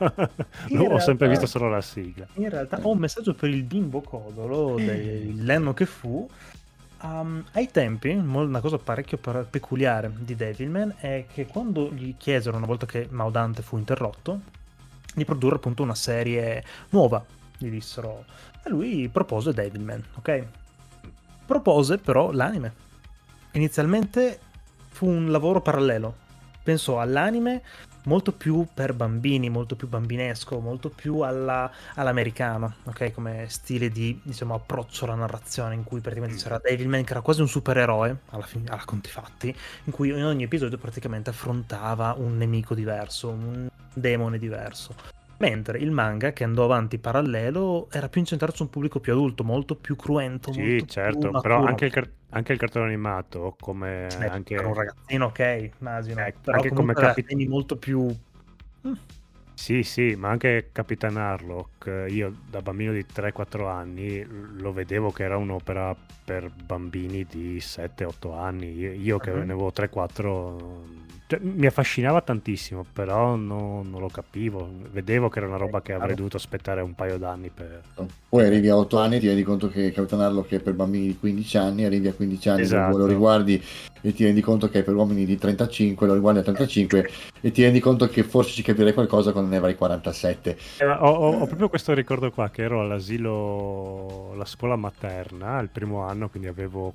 [0.68, 3.62] In ho sempre realtà- visto solo la sigla In realtà ho un messaggio per il
[3.62, 6.28] bimbo Codolo dell'anno che fu.
[7.02, 12.66] Um, ai tempi, una cosa parecchio peculiare di Devilman è che quando gli chiesero, una
[12.66, 14.40] volta che Maudante fu interrotto,
[15.14, 17.24] di produrre appunto una serie nuova,
[17.58, 18.24] gli dissero,
[18.62, 20.46] e lui propose Devilman, ok?
[21.44, 22.72] Propose però l'anime.
[23.52, 24.40] Inizialmente
[24.88, 26.22] fu un lavoro parallelo.
[26.62, 27.62] Pensò all'anime
[28.04, 33.12] molto più per bambini, molto più bambinesco, molto più alla- all'americano, ok?
[33.12, 37.40] Come stile di, diciamo, approccio alla narrazione, in cui praticamente c'era Devilman che era quasi
[37.40, 42.36] un supereroe, alla, fine, alla conti fatti, in cui in ogni episodio praticamente affrontava un
[42.36, 44.94] nemico diverso, un demone diverso.
[45.44, 49.44] Mentre il manga, che andò avanti parallelo, era più incentrato su un pubblico più adulto,
[49.44, 54.26] molto più cruento, sì certo però anche il, car- anche il cartone animato come Beh,
[54.26, 56.24] anche per un ragazzino, ok, immagino.
[56.26, 58.06] Eh, Però anche come comunque aveva capi- temi molto più...
[58.86, 58.92] Mm,
[59.54, 61.16] Sì, sì, ma anche Capitan
[61.90, 64.26] Io da bambino di 3-4 anni
[64.58, 68.78] lo vedevo che era un'opera per bambini di 7-8 anni.
[69.02, 69.46] Io, che Mhm.
[69.46, 74.68] ne avevo 3-4 cioè, mi affascinava tantissimo, però non, non, lo capivo.
[74.92, 77.80] Vedevo che era una roba che avrei dovuto aspettare un paio d'anni per...
[78.28, 81.06] Poi arrivi a 8 anni e ti rendi conto che Capitan Harlock è per bambini
[81.06, 82.98] di 15 anni, arrivi a 15 anni esatto.
[82.98, 83.62] lo riguardi
[84.02, 87.10] e ti rendi conto che è per uomini di 35, lo riguardi a 35
[87.40, 90.58] e ti rendi conto che forse ci capirei qualcosa quando ne avrai 47.
[90.78, 95.70] Eh, ho, ho, ho, proprio questo ricordo qua, che ero all'asilo, la scuola materna, il
[95.70, 96.94] primo anno, quindi avevo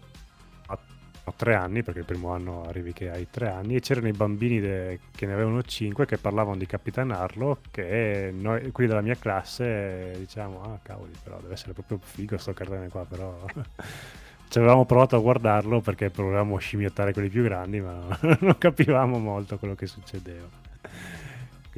[1.36, 4.62] tre anni, perché il primo anno arrivi che hai tre anni, e c'erano i bambini
[4.62, 9.16] de- che ne avevano cinque che parlavano di Capitan Harlock, che noi, quelli della mia
[9.16, 13.38] classe, diciamo, ah cavoli, però deve essere proprio figo sto cartone qua, però...
[14.48, 19.58] Ci avevamo provato a guardarlo perché volevamo scimmiottare quelli più grandi, ma non capivamo molto
[19.58, 20.48] quello che succedeva.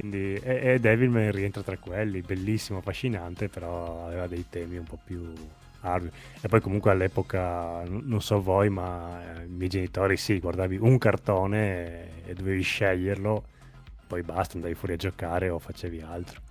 [0.02, 4.98] Quindi, e, e Devilman rientra tra quelli, bellissimo, affascinante, però aveva dei temi un po'
[5.04, 5.32] più
[5.82, 6.10] Harvey.
[6.42, 10.98] E poi comunque all'epoca, non so voi, ma eh, i miei genitori sì, guardavi un
[10.98, 13.44] cartone e, dovevi sceglierlo,
[14.08, 16.42] poi basta, andavi fuori a giocare o facevi altro.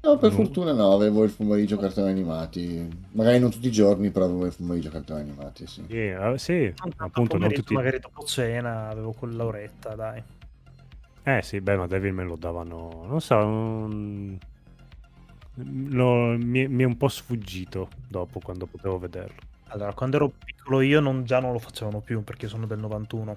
[0.00, 2.88] No, per fortuna no, avevo il pomeriggio cartoni animati.
[3.12, 5.84] Magari non tutti i giorni, però avevo il pomeriggio cartoni animati, sì.
[5.88, 7.72] Sì, uh, sì appunto, non tutti...
[7.72, 10.22] Magari dopo cena avevo quell'oretta, dai.
[11.28, 14.38] Eh sì, beh, ma Devil me lo davano, non so, un
[15.56, 19.34] lo, mi, mi, è un po' sfuggito dopo quando potevo vederlo.
[19.70, 23.36] Allora, quando ero piccolo io non, già non lo facevano più perché sono del 91.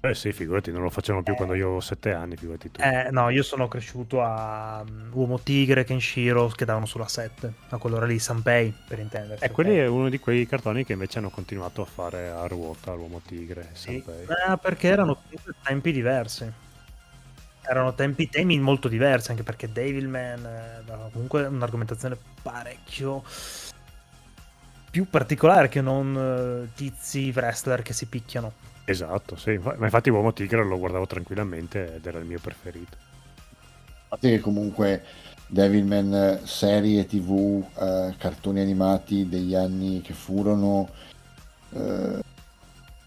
[0.00, 2.80] Eh sì, figurati, non lo facevano più eh, quando io avevo 7 anni, figurati tu.
[2.82, 7.76] Eh, no, io sono cresciuto a um, Uomo Tigre, Kenshiro, che davano sulla 7, a
[7.76, 9.44] quell'ora lì, Sanpei, per intendersi.
[9.44, 12.94] Eh, quelli è uno di quei cartoni che invece hanno continuato a fare a ruota,
[12.94, 14.24] l'Uomo Tigre, Sanpei.
[14.26, 14.32] Sì.
[14.32, 15.18] Eh, perché erano
[15.62, 16.70] tempi diversi
[17.72, 23.24] erano tempi temi molto diversi anche perché Devilman eh, comunque un'argomentazione parecchio
[24.90, 28.52] più particolare che non eh, tizi wrestler che si picchiano.
[28.84, 32.96] Esatto sì ma infatti Uomo Tigre lo guardavo tranquillamente ed era il mio preferito.
[34.04, 35.02] Infatti che comunque
[35.46, 40.88] Devilman serie tv eh, cartoni animati degli anni che furono
[41.70, 42.20] eh,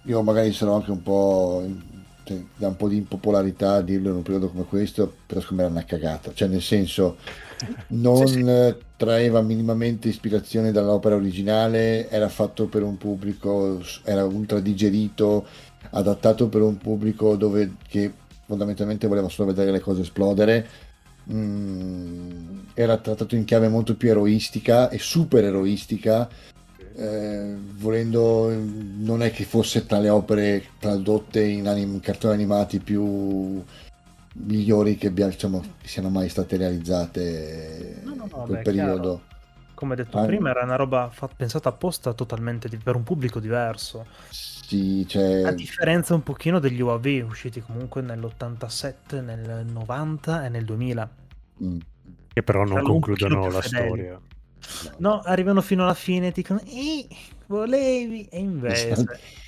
[0.07, 1.63] io magari sarò anche un po'
[2.26, 5.70] cioè, dà un po' di impopolarità dirlo in un periodo come questo, però secondo me
[5.70, 7.18] era una cagata, cioè nel senso
[7.90, 8.76] non sì, sì.
[8.98, 15.46] traeva minimamente ispirazione dall'opera originale, era fatto per un pubblico, era ultra digerito,
[15.92, 18.12] adattato per un pubblico dove, che
[18.46, 20.68] fondamentalmente voleva solo vedere le cose esplodere.
[21.32, 26.30] Mm, era trattato in chiave molto più eroistica e super eroistica
[26.98, 33.64] eh, volendo non è che fosse tra le opere tradotte in, anim- cartoni animati più
[34.38, 38.62] migliori che, abbia, diciamo, che siano mai state realizzate no, no, no, in quel beh,
[38.62, 39.02] periodo.
[39.02, 39.34] Chiaro.
[39.76, 43.41] Come detto ah, prima, era una roba fat- pensata apposta totalmente di- per un pubblico
[43.41, 44.06] diverso.
[44.30, 45.43] Sì, cioè...
[45.43, 51.10] A differenza un pochino degli UAV usciti comunque nell'87, nel 90 e nel 2000.
[51.62, 51.78] Mm.
[52.34, 53.86] Che però non concludono la fedeli.
[53.86, 54.20] storia.
[54.97, 57.07] No, arrivano fino alla fine e dicono, eh,
[57.47, 59.05] volevi, e invece...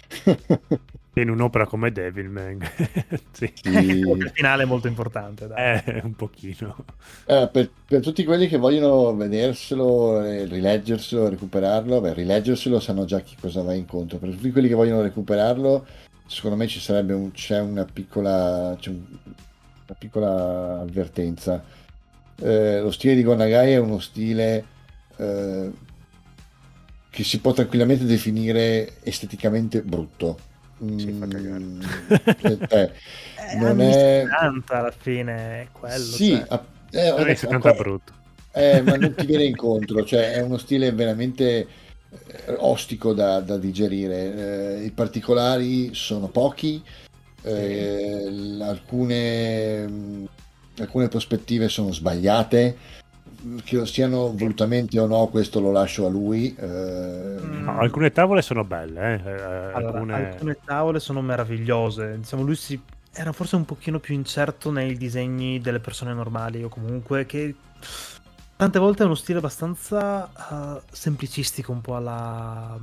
[1.17, 2.59] In un'opera come Devilman,
[3.33, 3.51] sì.
[3.55, 3.69] sì.
[3.69, 5.47] il finale è molto importante.
[5.47, 5.81] Dai.
[5.83, 6.75] Eh, un pochino.
[7.25, 13.35] Eh, per, per, tutti quelli che vogliono vederselo, rileggerselo, recuperarlo, beh, rileggerselo sanno già chi
[13.39, 14.19] cosa va incontro.
[14.19, 15.87] Per tutti quelli che vogliono recuperarlo,
[16.27, 21.63] secondo me ci sarebbe un, c'è una piccola, c'è un, una piccola avvertenza.
[22.39, 24.63] Eh, lo stile di Gonagai è uno stile
[25.17, 25.71] eh,
[27.09, 30.37] che si può tranquillamente definire esteticamente brutto.
[30.77, 31.59] Si fa cagare.
[31.59, 31.81] Mm,
[32.69, 32.91] eh,
[33.49, 36.03] eh, non è 70 alla fine è quello.
[36.03, 36.45] Sì, cioè.
[36.47, 38.13] a, eh, vabbè, 70 è brutto.
[38.51, 41.67] Eh, ma non ti viene incontro, cioè è uno stile veramente
[42.09, 44.77] eh, ostico da, da digerire.
[44.77, 46.83] Eh, I particolari sono pochi,
[47.41, 50.25] eh, alcune, mm,
[50.79, 52.96] alcune prospettive sono sbagliate
[53.63, 56.55] che siano volutamente o no, questo lo lascio a lui.
[56.55, 57.35] Eh...
[57.39, 59.29] No, alcune tavole sono belle, eh.
[59.29, 59.43] eh
[59.73, 60.13] allora, alcune...
[60.13, 60.57] alcune...
[60.63, 62.17] tavole sono meravigliose.
[62.17, 62.79] Diciamo, lui si...
[63.13, 67.55] era forse un pochino più incerto nei disegni delle persone normali, o comunque che
[68.55, 72.79] tante volte è uno stile abbastanza uh, semplicistico, un po' alla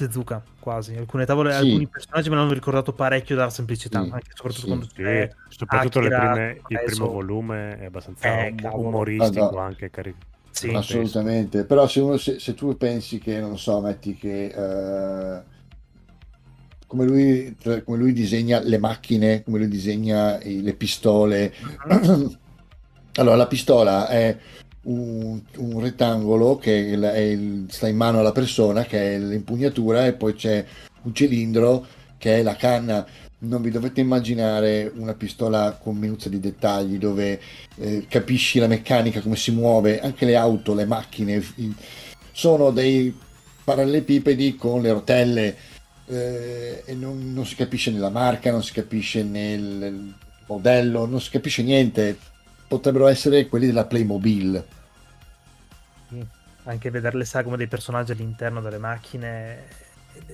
[0.00, 0.96] Tezuka quasi.
[0.96, 1.58] Alcune tavole, sì.
[1.58, 4.10] alcuni personaggi me l'hanno ricordato parecchio dalla semplicità, sì.
[4.10, 4.66] anche soprattutto sì.
[4.66, 9.58] quando c'è soprattutto Akira, prime, il primo volume è abbastanza eh, umoristico no.
[9.58, 10.14] anche cari-
[10.50, 10.70] sì.
[10.70, 15.42] assolutamente però se, uno, se, se, tu pensi che non so metti che uh,
[16.86, 21.52] come, lui, come lui disegna le macchine come lui disegna le pistole
[21.88, 22.36] uh-huh.
[23.16, 24.36] allora la pistola è
[24.82, 30.12] un, un rettangolo che il, il, sta in mano alla persona, che è l'impugnatura, e
[30.12, 30.64] poi c'è
[31.02, 31.86] un cilindro
[32.18, 33.04] che è la canna.
[33.40, 37.40] non vi dovete immaginare una pistola con minuzia di dettagli dove
[37.76, 41.42] eh, capisci la meccanica, come si muove, anche le auto, le macchine,
[42.32, 43.14] sono dei
[43.64, 45.56] parallelepipedi con le rotelle
[46.06, 50.12] eh, e non, non si capisce nella marca, non si capisce nel
[50.46, 52.18] modello, non si capisce niente.
[52.70, 54.64] Potrebbero essere quelli della Playmobil.
[56.64, 59.66] Anche vedere le sagome dei personaggi all'interno delle macchine.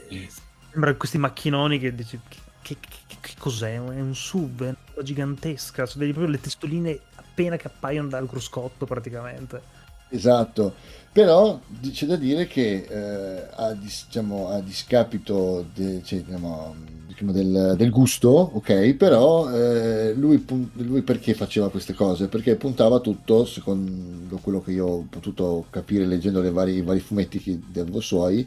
[0.08, 0.28] eh,
[0.70, 2.20] Sembrano questi macchinoni che dici.
[2.28, 3.74] Che, che- che- che cos'è?
[3.74, 5.86] È un sub, è una cosa gigantesca.
[5.86, 9.62] Sono dei- proprio le testoline appena che appaiono dal cruscotto praticamente.
[10.08, 10.76] Esatto,
[11.10, 11.60] però
[11.90, 16.76] c'è da dire che eh, a, diciamo, a discapito de- cioè, diciamo,
[17.16, 20.44] diciamo, del, del gusto, ok, però eh, lui,
[20.74, 22.28] lui perché faceva queste cose?
[22.28, 27.00] Perché puntava tutto, secondo quello che io ho potuto capire leggendo le vari- i vari
[27.00, 28.46] fumetti che, del suoi,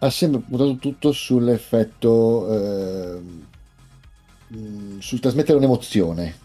[0.00, 3.20] ha sempre puntato tutto sull'effetto, eh,
[4.98, 6.40] sul trasmettere un'emozione.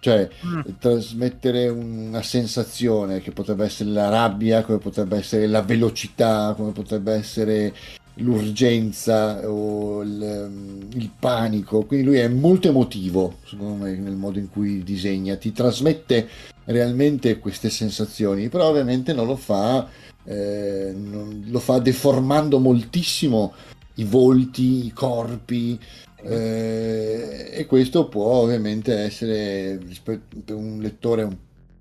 [0.00, 0.60] Cioè, Mm.
[0.78, 7.12] trasmettere una sensazione che potrebbe essere la rabbia, come potrebbe essere la velocità, come potrebbe
[7.12, 7.74] essere
[8.14, 11.84] l'urgenza o il, il panico.
[11.84, 16.28] Quindi lui è molto emotivo, secondo me, nel modo in cui disegna, ti trasmette
[16.64, 19.88] realmente queste sensazioni, però ovviamente non lo fa,
[20.24, 23.52] eh, non- lo fa deformando moltissimo
[23.94, 25.78] i volti, i corpi,
[26.22, 31.36] eh, e questo può ovviamente essere per un lettore un-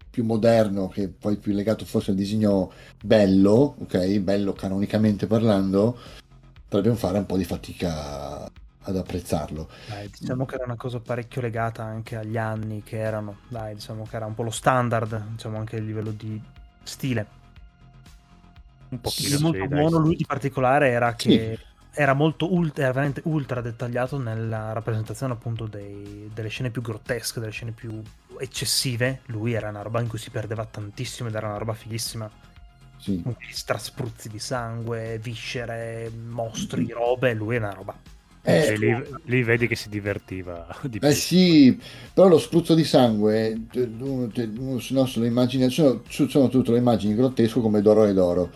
[0.09, 2.71] più moderno che poi più legato forse al disegno
[3.03, 5.97] bello, ok, bello canonicamente parlando,
[6.69, 9.69] potrebbe fare un po' di fatica ad apprezzarlo.
[9.83, 13.39] Dai, diciamo che era una cosa parecchio legata anche agli anni che erano.
[13.47, 16.41] Dai, diciamo che era un po' lo standard, diciamo anche a livello di
[16.83, 17.27] stile.
[18.89, 19.67] Un Il sì, molto dai.
[19.67, 21.29] buono lui di particolare era Sì.
[21.29, 21.57] che
[21.91, 27.39] era molto ultra, era veramente ultra dettagliato nella rappresentazione appunto dei- delle scene più grottesche,
[27.39, 28.01] delle scene più
[28.39, 29.21] eccessive.
[29.27, 32.31] Lui era una roba in cui si perdeva tantissimo ed era una roba fighissima.
[32.99, 33.23] Sì.
[33.51, 37.33] Straspruzzi di sangue, viscere, mostri, robe.
[37.33, 37.95] Lui è una roba.
[38.41, 38.95] Eh, Cioè, lì,
[39.25, 41.07] lì vedi che si divertiva di più.
[41.07, 41.79] Eh sì,
[42.13, 47.59] però lo spruzzo di sangue, no se lo immagina, sono, sono tutte le immagini grottesco
[47.61, 48.49] come Doro e Doro,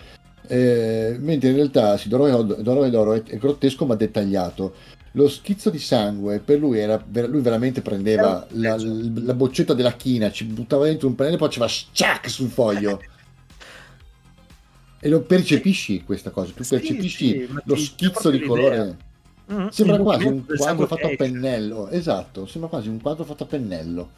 [0.47, 4.73] Eh, mentre in realtà sì, Doro e Doro, e Doro è, grottesco ma dettagliato.
[5.15, 10.31] Lo schizzo di sangue per lui era, lui veramente prendeva la, la boccetta della china,
[10.31, 13.01] ci buttava dentro un pennello e poi faceva sciac sul foglio.
[15.05, 18.47] E lo percepisci questa cosa, tu Sì, percepisci sì, lo schizzo di l'idea.
[18.47, 18.97] colore.
[19.51, 23.45] Mm, Sembra quasi un quadro fatto a pennello, esatto, sembra quasi un quadro fatto a
[23.47, 24.09] pennello.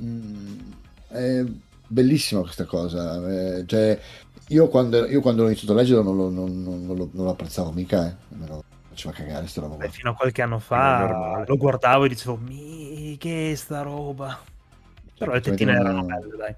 [0.00, 0.58] Mm,
[1.08, 1.44] è
[1.86, 3.16] bellissima questa cosa.
[3.58, 3.98] eh, cioè,
[4.48, 7.24] io quando, io quando l'ho iniziato a leggere non lo, non- non- non lo- non
[7.24, 8.14] lo apprezzavo mica, eh.
[8.36, 12.08] me lo faceva cagare sta roba Beh, fino a qualche anno fa lo guardavo e
[12.08, 14.38] dicevo, mi che è sta roba.
[15.16, 16.54] Però le tettine Praticamente erano belle, dai.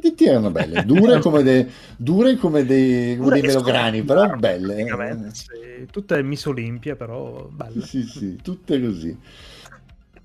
[0.00, 5.30] Tettine erano belle, dure come, dei- dure come dei, come dei melograni, però belle.
[5.32, 5.86] sì.
[5.90, 7.84] Tutte Miss Olimpia, però belle.
[7.84, 9.16] Sì, sì, tutte così.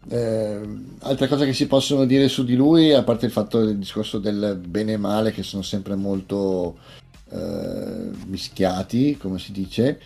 [0.09, 0.61] Eh,
[0.99, 4.19] altre cose che si possono dire su di lui, a parte il fatto del discorso
[4.19, 6.77] del bene e male, che sono sempre molto
[7.29, 9.99] eh, mischiati, come si dice,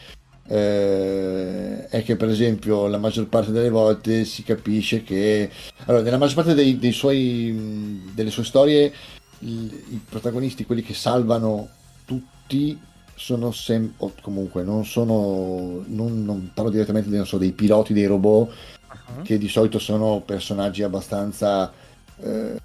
[0.48, 5.50] eh, è che per esempio la maggior parte delle volte si capisce che
[5.86, 8.92] allora, nella maggior parte dei, dei suoi, delle sue storie
[9.42, 11.68] il- i protagonisti, quelli che salvano
[12.06, 12.80] tutti,
[13.16, 18.06] sono sempre, o comunque non sono, non, non parlo direttamente non so, dei piloti dei
[18.06, 18.52] robot,
[18.92, 19.22] Uh-huh.
[19.24, 21.72] che di solito sono personaggi abbastanza
[22.22, 22.60] eh,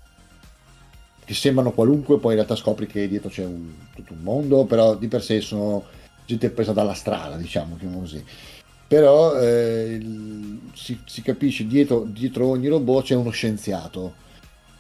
[1.25, 4.97] che sembrano qualunque, poi in realtà scopri che dietro c'è un- tutto un mondo, però
[4.97, 5.85] di per sé sono
[6.25, 8.25] gente presa dalla strada, diciamo, chiamiamolo così.
[8.89, 10.01] Però eh,
[10.75, 14.15] si, si capisce dietro, dietro ogni robot c'è uno scienziato,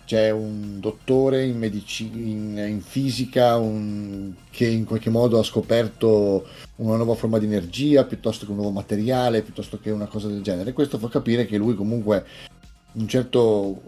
[0.07, 6.47] c'è un dottore in, medici- in, in fisica un- che in qualche modo ha scoperto
[6.77, 10.43] una nuova forma di energia piuttosto che un nuovo materiale, piuttosto che una cosa del
[10.43, 10.73] genere.
[10.73, 12.25] Questo fa capire che lui comunque
[12.93, 13.83] un certo,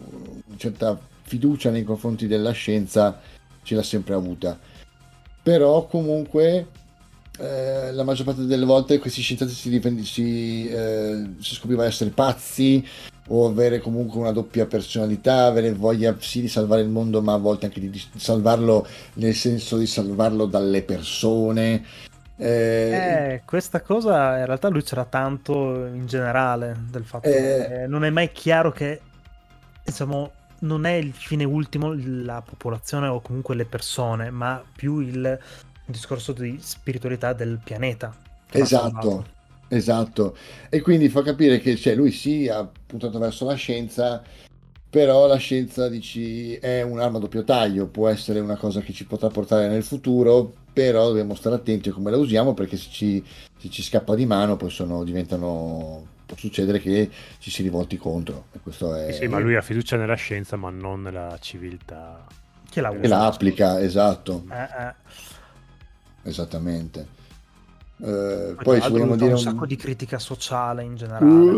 [0.46, 3.20] una certa fiducia nei confronti della scienza
[3.62, 4.58] ce l'ha sempre avuta.
[5.42, 6.66] Però comunque
[7.39, 12.10] eh, la maggior parte delle volte questi scienziati si, difend- si, eh, si scopriva essere
[12.10, 12.86] pazzi
[13.28, 17.39] o avere comunque una doppia personalità, avere voglia sì di salvare il mondo, ma a
[17.39, 21.85] volte anche di, di salvarlo nel senso di salvarlo dalle persone.
[22.36, 22.90] Eh,
[23.35, 27.32] Eh, questa cosa in realtà lui c'era tanto in generale del fatto Eh.
[27.32, 29.01] che non è mai chiaro che
[29.85, 35.39] diciamo non è il fine ultimo la popolazione o comunque le persone, ma più il
[35.93, 38.15] discorso di spiritualità del pianeta.
[38.51, 39.36] Esatto.
[39.70, 40.35] Esatto,
[40.70, 44.23] e quindi fa capire che cioè, lui sì ha puntato verso la scienza,
[44.89, 49.05] però la scienza dici, è un'arma a doppio taglio, può essere una cosa che ci
[49.05, 53.23] potrà portare nel futuro, però dobbiamo stare attenti a come la usiamo perché se ci,
[53.59, 58.47] se ci scappa di mano poi sono, diventano, può succedere che ci si rivolti contro.
[58.52, 62.24] E questo è, Sì, ma lui ha fiducia nella scienza, ma non nella civiltà.
[62.70, 63.09] Che la che usa.
[63.09, 64.94] la applica, esatto, Eh, eh.
[66.28, 67.09] Esattamente.
[68.00, 69.38] Eh, Poi, l'altro vogliamo dire un un...
[69.38, 71.56] sacco di critica sociale in generale.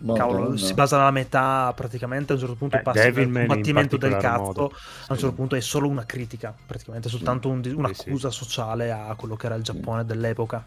[0.00, 3.42] Uh, Cavolo, si basa alla metà praticamente a un certo punto Eh, passa dal Devilman
[3.42, 4.72] in combattimento del cazzo modo.
[5.06, 9.14] a un certo punto è solo una critica praticamente soltanto un- Sì, un'accusa sociale a
[9.16, 10.66] quello che era il Giappone dell'epoca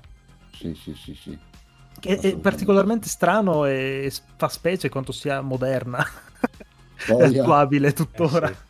[0.49, 1.39] Sì, sì, sì, sì.
[1.99, 2.39] che è Assolutamente.
[2.39, 6.05] particolarmente strano e fa specie quanto sia moderna
[7.15, 7.27] e Boia.
[7.27, 8.65] attuabile tuttora Eh, sì.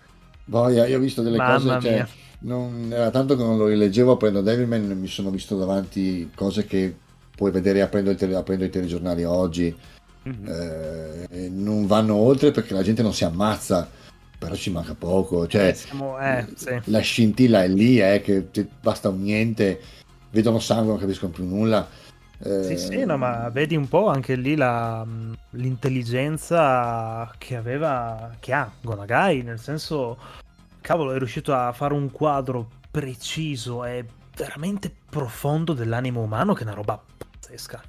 [0.46, 2.10] Boia, io ho visto delle Mamma cose, cioè, mia.
[2.44, 6.96] Non, era tanto che non lo rileggevo, aprendo Devilman mi sono visto davanti cose che
[7.36, 9.76] puoi vedere aprendo, tele- aprendo i telegiornali oggi,
[10.24, 10.48] Mhm.
[10.48, 13.90] eh, non vanno oltre perché la gente non si ammazza,
[14.38, 16.80] però ci manca poco, cioè Eh, siamo- eh, sì.
[16.86, 18.48] la scintilla è lì, eh, che
[18.82, 19.80] basta un niente,
[20.32, 21.88] vedono sangue, non capiscono più nulla.
[22.44, 25.06] Eh, Sì, sì, no, ma vedi un po' anche lì la,
[25.52, 30.18] l'intelligenza che aveva, che ha Gonagai, nel senso,
[30.82, 34.06] cavolo, è riuscito a fare un quadro preciso e
[34.36, 37.82] veramente profondo dell'animo umano, che è una roba pazzesca.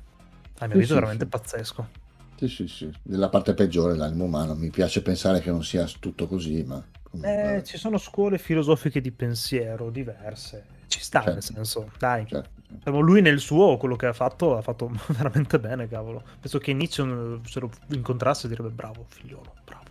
[0.58, 1.30] A mio avviso, sì, veramente sì.
[1.30, 1.88] pazzesco.
[2.36, 6.26] Sì, sì, sì, della parte peggiore dell'animo umano, mi piace pensare che non sia tutto
[6.26, 6.84] così, ma...
[7.02, 10.66] comunque- Eh, ci sono scuole filosofiche di pensiero diverse.
[10.88, 11.32] Ci sta, Certo.
[11.34, 12.26] nel senso, dai.
[12.26, 12.50] certo.
[12.90, 16.22] Lui nel suo, quello che ha fatto, ha fatto veramente bene, cavolo.
[16.40, 17.04] Penso che Nietzsche
[17.44, 19.81] se lo incontrasse direbbe bravo, figliolo, bravo.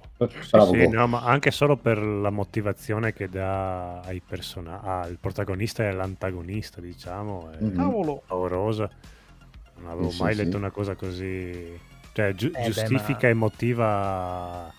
[0.51, 5.83] Bravo, Sì, no, ma anche solo per la motivazione che dà ai personaggi, al protagonista
[5.83, 7.75] e all'antagonista, diciamo, è Mhm.
[7.75, 8.21] Cavolo.
[8.27, 8.89] paurosa.
[9.77, 10.43] Non avevo Sì, sì, mai sì.
[10.43, 11.79] letto una cosa così.
[12.13, 14.73] Cioè, giu- beh, giustifica ma- e motiva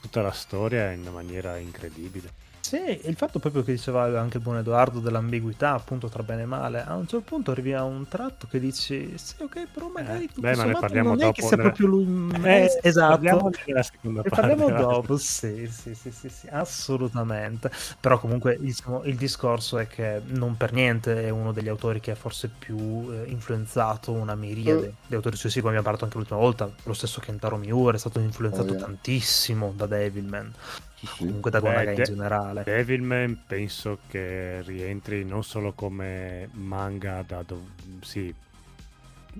[0.00, 2.30] tutta la storia in una maniera incredibile.
[2.68, 6.46] Sì, il fatto proprio che diceva anche il buon Edoardo dell'ambiguità, appunto, tra bene e
[6.46, 6.82] male.
[6.84, 10.28] A un certo punto arrivi a un tratto che dici, sì, ok, però magari Eh,
[10.32, 12.40] tutto beh, ma ne parliamo non è che dopo, sia ne- proprio lui...
[12.42, 13.14] Eh, esatto.
[13.14, 14.34] Parliamo della seconda Ne parte.
[14.40, 17.70] parliamo dopo, sì, sì, sì, sì, sì, assolutamente.
[18.00, 22.10] Però comunque diciamo, il discorso è che non per niente è uno degli autori che
[22.10, 26.40] ha forse più eh, influenzato una miriade di autori successivi, come abbiamo parlato anche l'ultima
[26.40, 26.68] volta.
[26.84, 28.84] Lo stesso Kentaro Miura è stato influenzato Oh, yeah.
[28.84, 30.52] tantissimo da Devilman,
[30.98, 31.24] Sì, sì.
[31.26, 32.62] comunque da Gonaga in De- generale.
[32.64, 38.34] Devilman penso che rientri non solo come manga da dov- sì,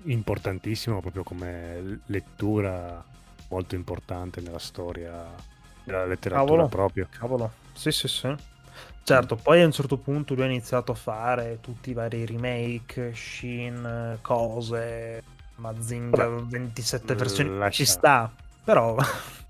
[0.04, 3.04] importantissimo, ma proprio come lettura
[3.48, 5.34] molto importante nella storia
[5.84, 6.68] della letteratura Cavolo.
[6.68, 7.08] proprio.
[7.08, 8.34] Cavolo, sì, sì, sì.
[9.02, 13.14] Certo, poi a un certo punto lui ha iniziato a fare tutti i vari remake,
[13.14, 15.22] Shin, cose,
[15.56, 18.34] Mazinga, 27 versioni, lascia- ci sta,
[18.64, 18.96] però.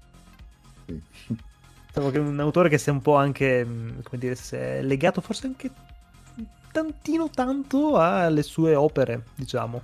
[1.96, 4.82] diciamo che è un autore che sia un po' anche, mh, come dire, si è
[4.82, 5.70] legato forse anche
[6.70, 9.82] tantino tanto alle sue opere, diciamo.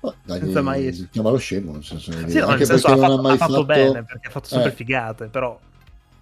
[0.00, 2.94] Oh, dai, Senza mai- chiamalo scemo, nel senso, Sì, no, anche nel senso perché ha
[2.94, 4.74] non fatto, ha mai ha fatto fatto, bene, perché ha fatto sempre Eh.
[4.74, 5.58] figate, però...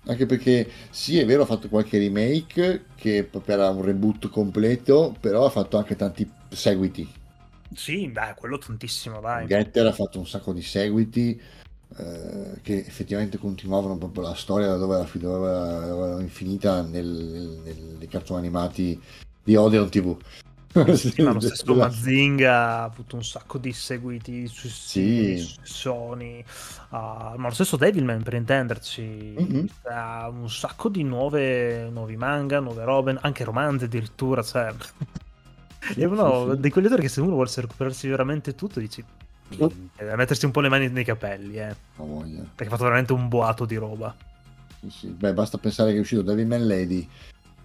[0.06, 5.46] anche perché sì, è vero, ha fatto qualche remake che era un reboot completo, però
[5.46, 7.08] ha fatto anche tanti seguiti.
[7.74, 9.46] Sì, beh, quello tantissimo, dai.
[9.46, 11.40] Getter ha fatto un sacco di seguiti
[11.96, 18.38] eh, che effettivamente continuavano proprio la storia da dove era, infinita nel, nel- nei cartoni
[18.40, 19.00] animati
[19.42, 20.16] di Odeon TV.
[20.96, 25.36] Sì, ma lo stesso Mazinga ha avuto un sacco di seguiti su Sì.
[25.62, 26.42] Sony,
[26.90, 29.02] ah, ma lo stesso Devilman per intenderci,
[29.36, 29.66] Mhm.
[29.84, 34.72] ha un sacco di nuove, nuovi manga, nuove robe, anche romanzi addirittura, cioè...
[35.96, 36.60] È uno Sì, sì.
[36.60, 39.04] di quegli autori che se uno vuole recuperarsi veramente tutto dici...
[39.58, 42.40] "Minchia", da mettersi un po' le mani nei capelli, eh, Ha voglia.
[42.42, 44.14] perché ha fatto veramente un boato di roba.
[44.80, 45.06] Sì, sì.
[45.08, 47.08] Beh, basta pensare che è uscito Devilman Lady,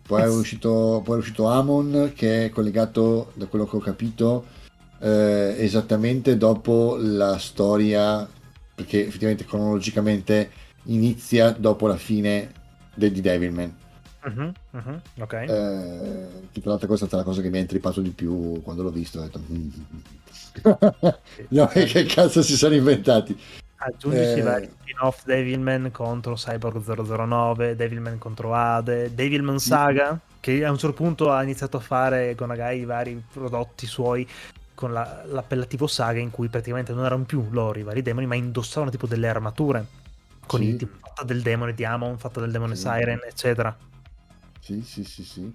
[0.08, 4.46] poi è uscito, poi è uscito Amon che è collegato, da quello che ho capito,
[5.00, 8.28] eh, esattamente dopo la storia,
[8.76, 10.52] perché effettivamente cronologicamente
[10.84, 12.52] inizia dopo la fine
[12.94, 13.76] de- di Devilman.
[14.24, 15.34] Mhm, mhm, ok.
[15.34, 15.48] Eh,
[16.52, 18.84] che tra l'altro questa è stata la cosa che mi ha intrippato di più quando
[18.84, 19.20] l'ho visto.
[19.20, 19.70] Ho detto, "Mm".
[21.50, 23.38] No, che cazzo si sono inventati?
[23.80, 24.38] Aggiungici Eh.
[24.38, 30.78] i vari spin-off Devilman contro Cyborg 009, Devilman contro Ade, Devilman Saga, che a un
[30.78, 34.28] certo punto ha iniziato a fare Gonagai i vari prodotti suoi
[34.74, 38.36] con la- l'appellativo saga in cui praticamente non erano più loro i vari demoni, ma
[38.36, 39.86] indossavano tipo delle armature
[40.46, 40.68] con Sì.
[40.68, 42.82] il tipo fatta del demone di Amon, fatta del demone Sì.
[42.82, 43.76] Siren, eccetera.
[44.60, 45.52] Sì, sì, sì, sì.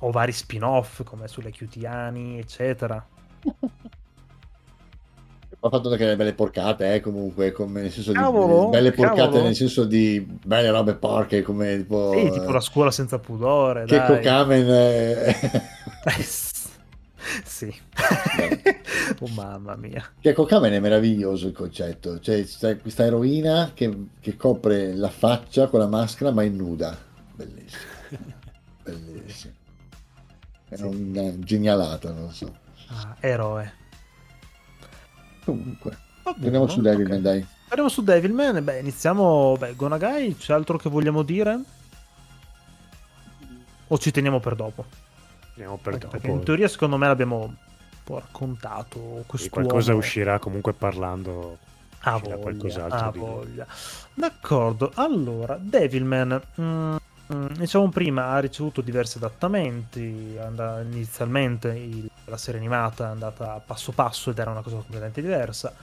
[0.00, 3.04] O vari spin-off come sulle Cutiani, eccetera.
[5.64, 9.20] Ha fatto anche delle belle porcate, eh, comunque, come nel senso di Cavolo, belle porcate
[9.22, 9.42] cavolo.
[9.44, 13.96] nel senso di belle robe porche, come tipo, Sì, tipo la scuola senza pudore, che
[13.96, 14.06] dai.
[14.06, 15.36] Kokamen eh,
[17.26, 17.74] Eh, sì.
[19.20, 20.04] oh mamma mia.
[20.20, 25.68] che Kokamen è meraviglioso il concetto, cioè c'è questa eroina che, che copre la faccia
[25.68, 26.96] con la maschera ma è nuda,
[27.34, 27.82] bellissimo,
[28.84, 29.52] bellissimo.
[30.68, 32.52] È una genialata, non so.
[32.88, 33.72] Ah, eroe.
[35.44, 35.90] Comunque,
[36.22, 37.22] Va buono, torniamo su Devilman, ok.
[37.22, 37.46] dai.
[37.68, 38.64] Andiamo su Devilman.
[38.64, 39.56] Beh, iniziamo.
[39.58, 41.60] Beh, Gonagai, c'è altro che vogliamo dire?
[43.88, 44.84] O ci teniamo per dopo?
[45.50, 46.16] Andiamo per Anche dopo.
[46.18, 47.54] perché in teoria, secondo me, l'abbiamo un
[48.02, 49.24] po' raccontato.
[49.50, 51.58] Qualcosa uscirà comunque parlando.
[52.06, 53.66] Uscirà voglia, di- voglia.
[54.12, 56.96] D'accordo, allora, Devilman, mm,
[57.32, 60.36] mm, diciamo prima, ha ricevuto diversi adattamenti,
[60.84, 65.74] inizialmente il- la serie animata è andata passo passo ed era una cosa completamente diversa.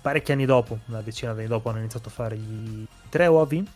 [0.00, 3.66] Parecchi anni dopo, una decina di anni dopo, hanno iniziato a fare i tre uovi,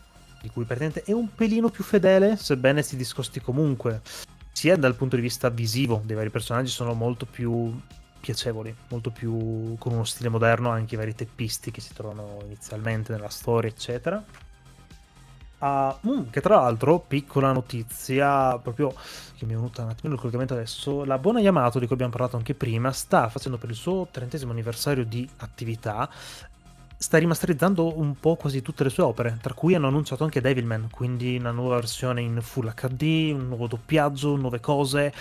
[0.41, 4.01] di cui praticamente è un pelino più fedele, sebbene si discosti comunque,
[4.53, 7.79] sia dal punto di vista visivo dei vari personaggi, sono molto più
[8.21, 13.13] piacevoli, molto più con uno stile moderno, anche i vari teppisti che si trovano inizialmente
[13.13, 14.23] nella storia, eccetera.
[15.65, 18.93] Ah, mm, che tra l'altro, piccola notizia, proprio
[19.37, 22.11] che mi è venuta un attimo il collegamento adesso, la Buona Yamato, di cui abbiamo
[22.11, 26.11] parlato anche prima, sta facendo per il suo trentesimo anniversario di attività,
[26.97, 30.89] sta rimasterizzando un po' quasi tutte le sue opere, tra cui hanno annunciato anche Devilman,
[30.91, 35.13] quindi una nuova versione in Full HD, un nuovo doppiaggio, nuove cose,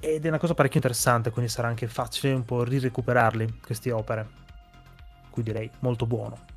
[0.00, 4.28] ed è una cosa parecchio interessante, quindi sarà anche facile un po' rirecuperarli, queste opere.
[5.30, 6.49] Qui direi molto buono.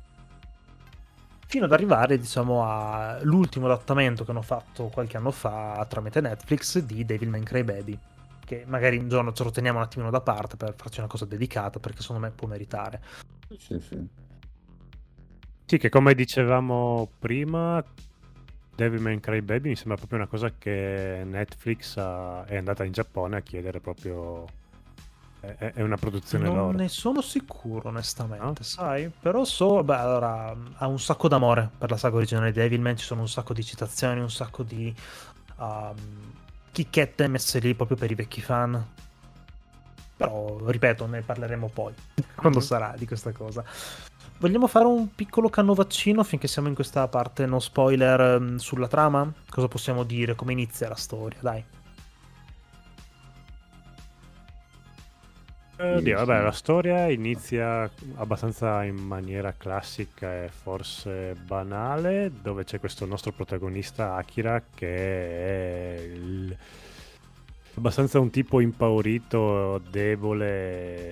[1.54, 7.04] Fino ad arrivare, diciamo, all'ultimo adattamento che hanno fatto qualche anno fa tramite Netflix di
[7.04, 7.96] Devilman Crybaby.
[8.44, 11.26] Che magari un giorno ce lo teniamo un attimino da parte per farci una cosa
[11.26, 13.00] dedicata, perché secondo me può meritare.
[13.56, 14.04] Sì, sì.
[15.64, 17.80] Sì, che come dicevamo prima,
[18.74, 23.42] Devilman Crybaby mi sembra proprio una cosa che Netflix ha- è andata in Giappone a
[23.42, 24.44] chiedere proprio...
[25.58, 26.76] È, è una produzione non loro.
[26.76, 28.54] ne sono sicuro, onestamente, No?
[28.60, 29.10] sai?
[29.20, 33.04] Però so, beh, allora, ha un sacco d'amore per la saga originale di Devilman, ci
[33.04, 34.94] sono un sacco di citazioni, un sacco di
[35.56, 36.32] um,
[36.72, 38.84] chicchette messe lì proprio per i vecchi fan.
[40.16, 41.92] Però, ripeto, ne parleremo poi,
[42.36, 43.64] quando sarà di questa cosa.
[44.38, 49.32] Vogliamo fare un piccolo cannovaccino finché siamo in questa parte no spoiler ehm, sulla trama?
[49.48, 50.34] Cosa possiamo dire?
[50.34, 51.38] Come inizia la storia?
[51.40, 51.64] Dai.
[55.76, 62.78] Oddio, Sì, vabbè, la storia inizia abbastanza in maniera classica e forse banale, dove c'è
[62.78, 66.56] questo nostro protagonista Akira che è il-
[67.76, 70.46] abbastanza un tipo impaurito, debole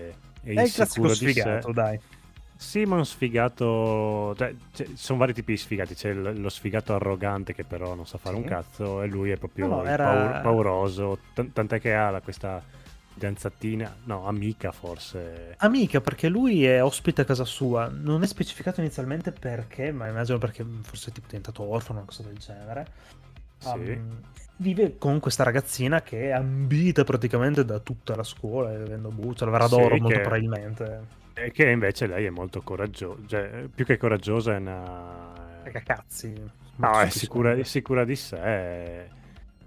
[0.08, 0.14] e
[0.44, 1.72] È il insicuro di sfigato, sé.
[1.72, 2.00] dai.
[2.56, 4.36] Sì, ma un sfigato.
[4.36, 4.54] Cioè,
[4.94, 5.94] sono vari tipi di sfigati.
[5.96, 8.42] C'è il- lo sfigato arrogante che però non sa fare Sì.
[8.42, 11.18] un cazzo, e lui è proprio No, no, il era- paur- pauroso.
[11.34, 12.62] Tan- tant'è che ha questa
[13.12, 15.54] fidanzatina, no, amica forse.
[15.58, 17.88] Amica, perché lui è ospite a casa sua.
[17.88, 22.10] Non è specificato inizialmente perché, ma immagino perché forse è tipo diventato orfano o una
[22.10, 22.86] cosa del genere.
[23.58, 23.68] Sì.
[23.68, 24.20] Um,
[24.56, 29.50] vive con questa ragazzina che è ambita praticamente da tutta la scuola, avendo buccia, la
[29.52, 31.20] verrà Sì, d'oro molto che- probabilmente.
[31.34, 33.22] E che invece lei è molto coraggiosa.
[33.26, 35.60] Cioè, più che coraggiosa è una.
[35.62, 36.34] Cacazzi.
[36.76, 39.08] No, è sicura, è sicura di sé.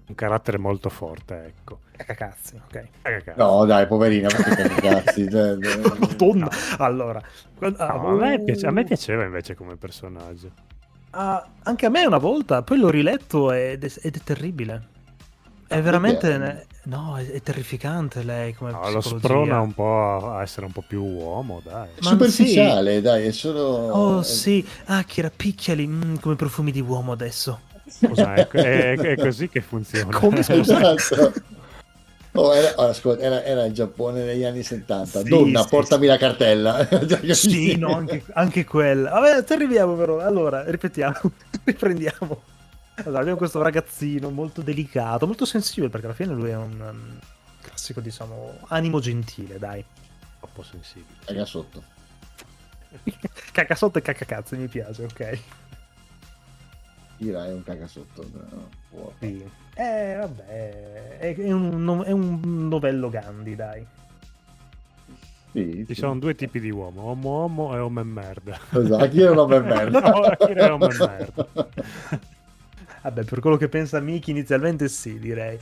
[0.08, 1.80] Un carattere molto forte, ecco.
[1.96, 2.74] Cacazzi, ok.
[2.76, 3.42] Eh, che cazzo.
[3.42, 5.28] No, dai, poverina, ma che cazzi.
[5.28, 6.48] cioè, eh, Madonna.
[6.78, 7.20] Allora,
[7.56, 10.50] quando- ah, No, a, me uh, piace- a me piaceva invece come personaggio.
[11.10, 14.88] ah, anche a me una volta, poi l'ho riletto ed è, ed è terribile.
[15.66, 16.66] È Ah, veramente.
[16.84, 20.84] No, è, è terrificante lei come No, lo sprona un po' a essere un po'
[20.86, 21.88] più uomo, dai.
[22.02, 23.60] Ma superficiale, dai, è solo...
[23.62, 27.60] Oh è- sì, ah, Kira, picchiali mm, come profumi di uomo adesso.
[27.88, 30.16] Scusa, è, è- è così che funziona.
[30.16, 30.94] Come scusa?
[30.94, 31.32] Esatto.
[32.32, 35.22] Oh, era, oh, ascolta, era, era il Giappone negli anni 70.
[35.22, 36.08] Sì, Donna, sì, portami sì.
[36.08, 36.88] la cartella.
[37.34, 39.10] Sì, no, anche, anche quella.
[39.10, 40.20] Vabbè, ci arriviamo però.
[40.20, 41.18] Allora, ripetiamo,
[41.64, 42.42] riprendiamo.
[42.96, 47.18] Allora, abbiamo questo ragazzino molto delicato, molto sensibile, perché alla fine lui è un um,
[47.62, 49.84] classico, diciamo, animo gentile, dai.
[50.38, 51.18] troppo sensibile.
[51.24, 51.82] Raga sotto.
[53.52, 55.38] Cacca sotto e cacca cazzo, mi piace, ok.
[57.18, 58.24] Ira è un cagasotto.
[58.32, 59.44] no, Sì.
[59.74, 63.86] Eh, vabbè, è, è un, è un novello Gandhi, dai.
[65.52, 66.00] Sì, Ci sì.
[66.00, 68.58] sono due tipi di uomo, uomo uomo e uomo e merda.
[68.70, 70.00] Esatto, chi era un uomo e merda.
[70.04, 71.48] No, Akira è uomo e merda.
[73.02, 75.58] Vabbè, per quello che pensa Miki inizialmente sì, direi.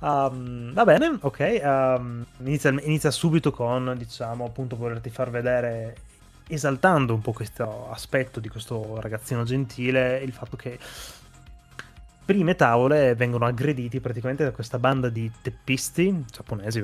[0.00, 1.60] Um, va bene, ok.
[1.62, 5.94] um, inizia, inizia subito con, diciamo, appunto, volerti far vedere,
[6.50, 10.78] esaltando un po' questo aspetto di questo ragazzino gentile, il fatto che
[12.24, 16.82] prime tavole vengono aggrediti praticamente da questa banda di teppisti giapponesi,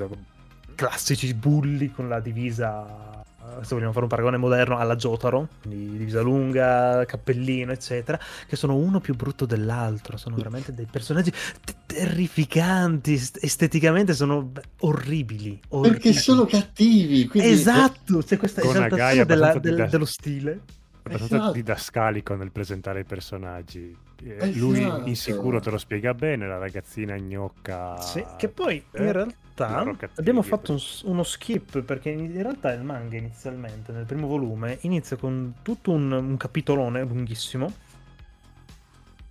[0.75, 3.16] classici bulli con la divisa
[3.63, 8.75] se vogliamo fare un paragone moderno, alla Jotaro, quindi divisa lunga, cappellino, eccetera, che sono
[8.75, 10.17] uno più brutto dell'altro.
[10.17, 14.51] Sono veramente dei personaggi t- terrificanti, est- esteticamente sono
[14.81, 16.01] orribili, orribili.
[16.01, 17.27] Perché sono cattivi.
[17.27, 17.49] Quindi...
[17.49, 20.59] Esatto, c'è questa Con esaltazione della- del- didas- dello stile.
[21.03, 21.51] abbastanza Esatto.
[21.53, 23.95] didascalico nel presentare i personaggi.
[24.23, 24.57] Eh, Esatto.
[24.57, 27.99] Lui insicuro te lo spiega bene, la ragazzina gnocca.
[28.01, 32.19] Sì, che poi in eh, realtà loro cattivi, abbiamo fatto un uno skip perché in
[32.19, 37.71] in realtà il manga inizialmente, nel primo volume, inizia con tutto un, un capitolone lunghissimo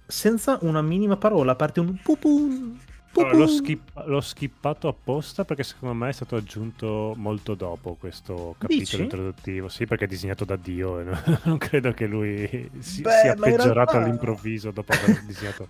[0.07, 2.79] senza una minima parola, a parte un pupun.
[3.21, 8.55] Allora, l'ho, skip- l'ho skippato apposta perché secondo me è stato aggiunto molto dopo questo
[8.59, 9.01] capitolo Dici?
[9.03, 9.69] introduttivo.
[9.69, 13.35] Sì, perché è disegnato da Dio e no- non credo che lui si- Beh, sia
[13.35, 15.69] peggiorato realtà- all'improvviso dopo aver disegnato.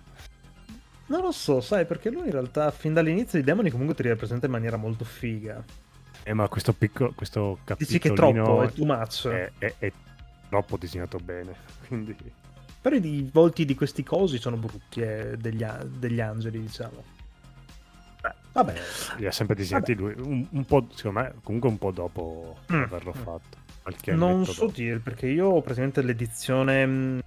[1.07, 4.45] Non lo so, sai, perché lui in realtà fin dall'inizio i demoni comunque ti rappresenta
[4.45, 5.63] in maniera molto figa.
[6.23, 9.27] Eh, ma questo, piccolo, questo Dici che è troppo, è too much.
[9.29, 9.91] è, è- è
[10.49, 11.55] troppo disegnato bene.
[11.87, 12.13] Quindi
[12.81, 15.63] Però i volti di questi cosi sono brutti, eh, degli,
[15.97, 17.15] degli angeli, diciamo.
[18.63, 18.73] Vabbè.
[19.17, 20.13] li ha sempre disegnati lui.
[20.17, 22.81] Un, un po', secondo me, comunque un po' dopo Mm.
[22.83, 23.21] averlo Mm.
[23.21, 23.65] fatto.
[24.15, 24.73] Non so dopo.
[24.75, 26.85] dire perché io ho praticamente l'edizione.
[26.85, 27.19] mh,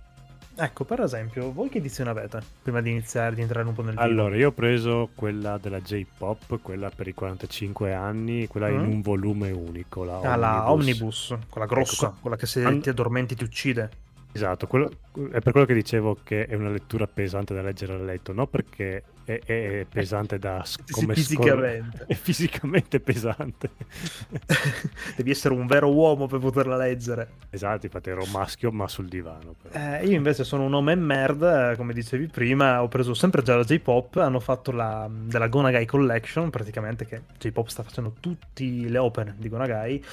[0.57, 2.41] Ecco, per esempio, voi che edizione avete?
[2.63, 4.03] Prima di iniziare, di entrare un po' nel vivo.
[4.03, 8.91] Allora, io ho preso quella della J-Pop, quella per i 45 anni, quella in Mm.
[8.91, 11.31] un volume unico, la Ah, la Omnibus.
[11.31, 13.89] Omnibus, quella grossa, Ecco, quella che se an- ti addormenti ti uccide.
[14.33, 14.91] Esatto, quello-
[15.33, 18.51] è per quello che dicevo che è una lettura pesante da leggere a letto, non
[18.51, 19.03] perché
[19.39, 21.97] è, è pesante da come fisicamente.
[21.99, 23.71] scor- è fisicamente pesante.
[25.17, 27.29] Devi essere un vero uomo per poterla leggere.
[27.51, 29.55] esatto, infatti ero maschio ma sul divano.
[29.73, 33.65] Eh, io invece sono un nome merda, come dicevi prima, ho preso sempre già la
[33.65, 39.35] J-Pop, hanno fatto la della Gonagai Collection, praticamente che J-Pop sta facendo tutte le open
[39.39, 40.05] di Gonagai.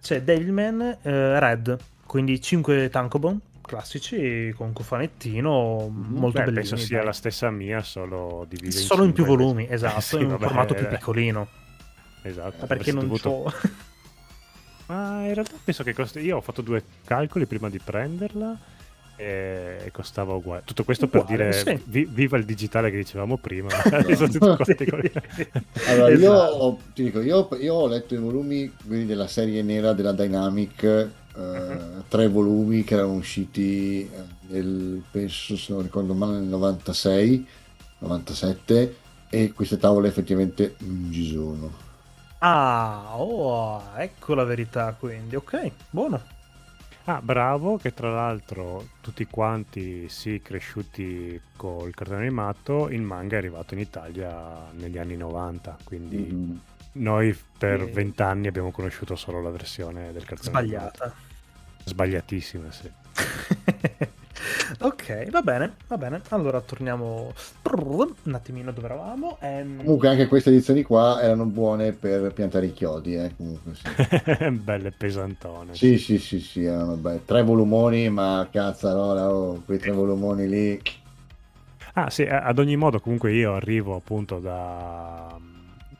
[0.00, 1.76] C'è Devilman eh, Red,
[2.06, 6.54] quindi 5 tankobon classici con cofanettino molto Beh, bellini.
[6.54, 7.06] penso sia dai.
[7.06, 9.44] la stessa mia, solo divisa Solo in più cinque.
[9.44, 11.48] volumi, esatto, Sì, in un vabbè, formato più eh, piccolino.
[12.22, 12.56] Esatto.
[12.60, 13.52] Ma perché non dovuto- c'ho...
[14.86, 16.20] Ma in realtà penso che costi...
[16.20, 18.58] Io ho fatto due calcoli prima di prenderla
[19.20, 20.62] e costava uguale.
[20.64, 21.82] Tutto questo per Uguale, dire sì.
[21.86, 23.68] vi- viva il digitale che dicevamo prima.
[23.82, 25.10] Con-
[25.88, 26.54] Allora, io, Esatto.
[26.54, 31.08] ho, ti dico, io, io ho letto i volumi quelli della serie nera della Dynamic,
[31.38, 34.08] eh, tre volumi che erano usciti
[34.48, 37.48] nel, penso, se non ricordo male, nel 96,
[37.98, 41.86] 97, e queste tavole effettivamente non ci sono.
[42.40, 46.24] Ah, oh, ecco la verità quindi, ok, buono.
[47.04, 53.38] Ah, bravo, che tra l'altro tutti quanti, sì, cresciuti col cartone animato, il manga è
[53.38, 56.60] arrivato in Italia negli anni 90, quindi Mhm.
[56.92, 61.00] noi per vent'anni abbiamo conosciuto solo la versione del cartone animato.
[61.00, 61.14] Sbagliata.
[61.88, 62.90] Sbagliatissima, sì.
[64.80, 66.20] ok, va bene, va bene.
[66.28, 67.32] Allora torniamo
[67.72, 69.38] un attimino dove eravamo.
[69.40, 74.50] Ehm, Comunque anche queste edizioni qua erano buone per piantare i chiodi, eh, comunque sì.
[74.52, 75.74] Belle pesantone.
[75.74, 77.24] Sì, sì, sì, sì, erano belle.
[77.24, 80.82] Tre volumoni, ma cazzarola, oh, quei tre volumoni lì.
[81.94, 85.36] Ah sì, ad ogni modo comunque io arrivo appunto da...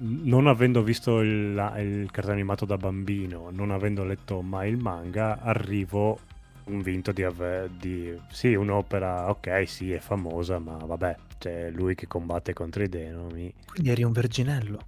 [0.00, 4.76] Non avendo visto il, la- il cartone animato da bambino, non avendo letto mai il
[4.76, 6.18] manga, arrivo
[6.62, 7.68] convinto di aver...
[7.70, 8.16] Di...
[8.30, 13.52] Sì, un'opera, ok, sì, è famosa, ma vabbè, c'è lui che combatte contro i demoni.
[13.66, 14.86] Quindi eri un verginello.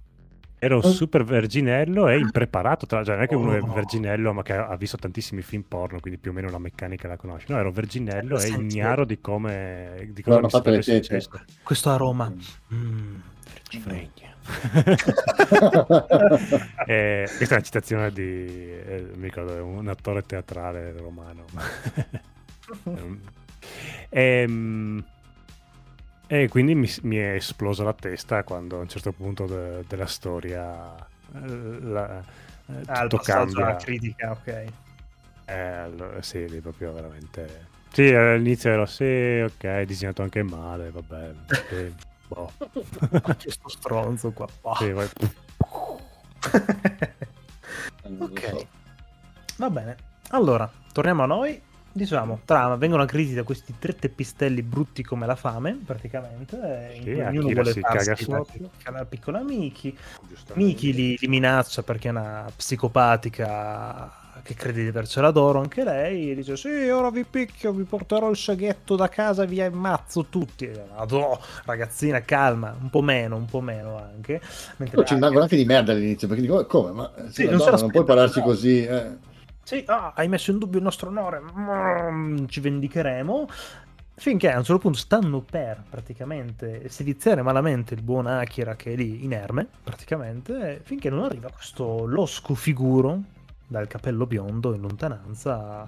[0.63, 3.03] Ero super verginello e impreparato, tra...
[3.03, 3.73] cioè non è che uno è Oh.
[3.73, 7.17] verginello ma che ha visto tantissimi film porno, quindi più o meno la meccanica la
[7.17, 7.47] conosce.
[7.49, 10.07] No, ero verginello e ignaro di come...
[10.13, 11.29] Di cosa hanno mi fatto le sarebbe successo.
[11.63, 12.31] Questo aroma.
[12.73, 13.15] Mm,
[13.79, 14.30] Fregna.
[16.85, 21.45] Eh, questa è una citazione di eh, mi ricordo, un attore teatrale romano.
[22.85, 23.21] Ehm,
[24.09, 25.03] ehm,
[26.27, 30.05] e quindi mi, mi è esplosa la testa quando a un certo punto de- della
[30.07, 30.95] storia
[31.35, 32.19] eh, la-
[32.67, 33.75] eh, Ah, tutto cambia.
[33.75, 34.65] critica, ok.
[35.45, 37.67] Eh, allora, sì, lì proprio veramente.
[37.91, 41.31] Sì, all'inizio ero sì, ok, disegnato anche male, vabbè.
[42.31, 42.51] boh.
[43.25, 44.47] Ma che sto stronzo qua.
[44.77, 45.09] Sì, vai-
[48.19, 48.65] ok,
[49.57, 49.95] va bene.
[50.29, 51.61] Allora, torniamo a noi.
[51.93, 56.57] Diciamo, trama, vengono aggrediti da questi tre teppistelli brutti come la fame, praticamente.
[56.89, 59.97] e in Sì, cui ognuno vuole farsi la, piccola Miki.
[60.53, 64.09] Miki li, li minaccia perché è una psicopatica
[64.43, 68.29] che crede di avercela d'oro anche lei e dice sì ora vi picchio vi porterò
[68.29, 73.45] il saghetto da casa vi ammazzo tutti E "Madò, ragazzina calma un po' meno un
[73.45, 74.41] po' meno anche
[74.77, 77.59] Mentre Però ci rimangono anche di merda all'inizio perché dico come ma Sì, sì, non
[77.59, 78.45] se non, puoi parlarci no.
[78.45, 79.29] così eh.
[79.63, 83.47] Sì, ah, hai messo in dubbio il nostro onore, Mm, ci vendicheremo.
[84.15, 88.95] Finché a un certo punto stanno per praticamente seviziare malamente il buon Akira che è
[88.95, 93.21] lì inerme, praticamente, finché non arriva questo losco figuro
[93.71, 95.87] dal capello biondo in lontananza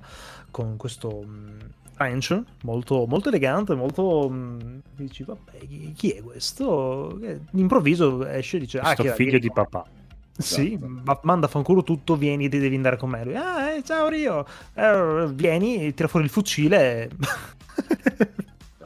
[0.49, 1.60] con questo mm,
[1.95, 4.30] trench molto, molto elegante, molto...
[4.31, 7.18] mm, dici, vabbè, chi, chi è questo?
[7.19, 9.89] Che Improvviso esce e dice, Questo Akira, figlio vieni di qua." papà.
[10.35, 10.88] Sì, Esatto.
[11.03, 13.23] ma manda a fanculo tutto, vieni, devi andare con me.
[13.26, 17.10] Lui, ah, eh, ciao Rio, Eh, vieni, tira fuori il fucile.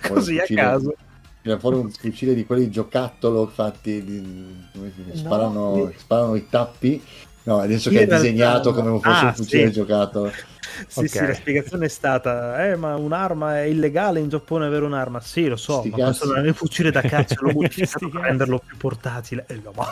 [0.07, 0.61] Così il a fucile.
[0.61, 0.95] caso.
[1.41, 6.36] tira fuori un fucile di quelli giocattolo fatti di, come si No, sparano, io- sparano
[6.36, 7.02] i tappi
[7.48, 9.72] no adesso che è realtà- disegnato come fosse Ah, un fucile sì.
[9.72, 10.32] giocattolo
[10.88, 11.07] Sì, Ok.
[11.10, 15.19] sì, la spiegazione è stata, eh, ma un'arma è illegale in Giappone avere un'arma.
[15.22, 18.22] Sì, lo so, Sti ma questo non è un fucile da caccia, l'ho Sti per
[18.22, 19.45] renderlo più portatile.
[19.48, 19.91] E io, ma-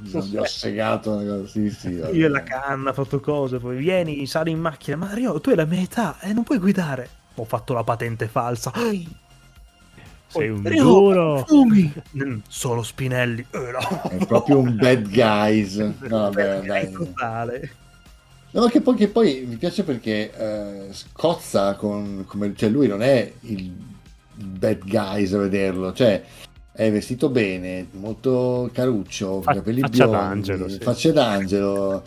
[0.00, 2.14] gli ho segato una cosa, sì sì vabbè.
[2.16, 5.50] Io e la canna, ho fatto cose, poi vieni, sali in macchina, ma Rio, tu
[5.50, 7.06] hai la mia età e non puoi guidare.
[7.34, 8.72] Ho fatto la patente falsa.
[10.28, 11.44] Sei un Rio, duro.
[11.46, 11.92] Fumi!
[12.22, 13.44] Mm, Solo Spinelli.
[13.50, 14.02] Eh, no.
[14.10, 15.76] è proprio un bad guys
[16.08, 17.70] no vabbè dai totale.
[18.50, 23.02] No, che poi, che poi mi piace perché eh, scozza con come, cioè lui non
[23.02, 23.70] è il
[24.34, 26.22] bad guys a vederlo, cioè
[26.72, 30.78] è vestito bene, molto caruccio, Fa- capelli faccia biondi, d'angelo, sì.
[30.78, 32.04] faccia d'angelo.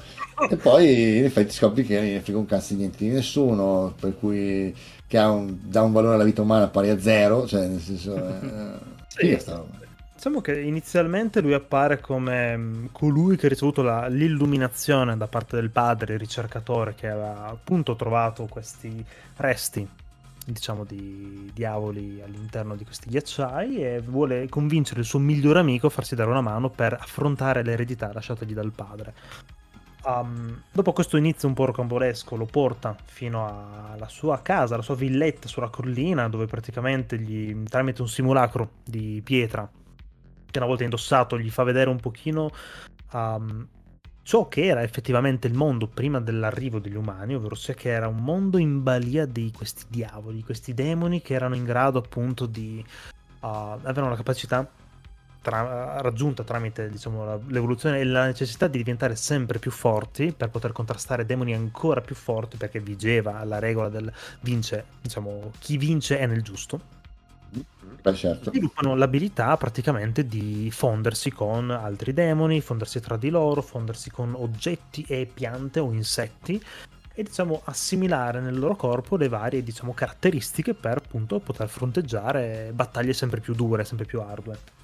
[0.49, 4.17] e poi in effetti scopri che non ne frega un cazzo niente di nessuno, per
[4.17, 4.73] cui
[5.11, 8.15] che ha un- dà un valore alla vita umana pari a zero, cioè nel senso
[8.15, 9.37] eh, Sì.
[9.37, 9.79] sta roba.
[10.15, 15.57] Diciamo che inizialmente lui appare come mh, colui che ha ricevuto la- l'illuminazione da parte
[15.57, 19.03] del padre, il ricercatore, che aveva appunto trovato questi
[19.37, 19.85] resti,
[20.45, 25.89] diciamo, di diavoli all'interno di questi ghiacciai e vuole convincere il suo migliore amico a
[25.89, 29.13] farsi dare una mano per affrontare l'eredità lasciatagli dal padre.
[30.03, 33.45] Um, dopo questo inizio un po' rocambolesco lo porta fino
[33.93, 39.21] alla sua casa, alla sua villetta sulla collina dove praticamente gli, tramite un simulacro di
[39.23, 39.69] pietra
[40.49, 42.49] che una volta indossato gli fa vedere un pochino
[43.11, 43.67] um,
[44.23, 48.23] ciò che era effettivamente il mondo prima dell'arrivo degli umani, ovvero sia che era un
[48.23, 52.83] mondo in balia di questi diavoli, questi demoni che erano in grado appunto di
[53.41, 54.67] uh, avere una capacità
[55.41, 60.71] tra- raggiunta tramite diciamo, l'evoluzione e la necessità di diventare sempre più forti per poter
[60.71, 64.11] contrastare demoni ancora più forti perché vigeva la regola del
[64.41, 66.99] vince, diciamo, chi vince è nel giusto
[68.01, 68.49] Beh, certo.
[68.49, 75.05] sviluppano l'abilità praticamente di fondersi con altri demoni, fondersi tra di loro, fondersi con oggetti
[75.07, 76.63] e piante o insetti
[77.13, 83.13] e diciamo assimilare nel loro corpo le varie diciamo caratteristiche per appunto poter fronteggiare battaglie
[83.13, 84.80] sempre più dure, sempre più ardue.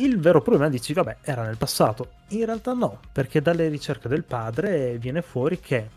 [0.00, 2.12] Il vero problema dici, vabbè, era nel passato.
[2.28, 5.88] In realtà no, perché dalle ricerche del padre viene fuori che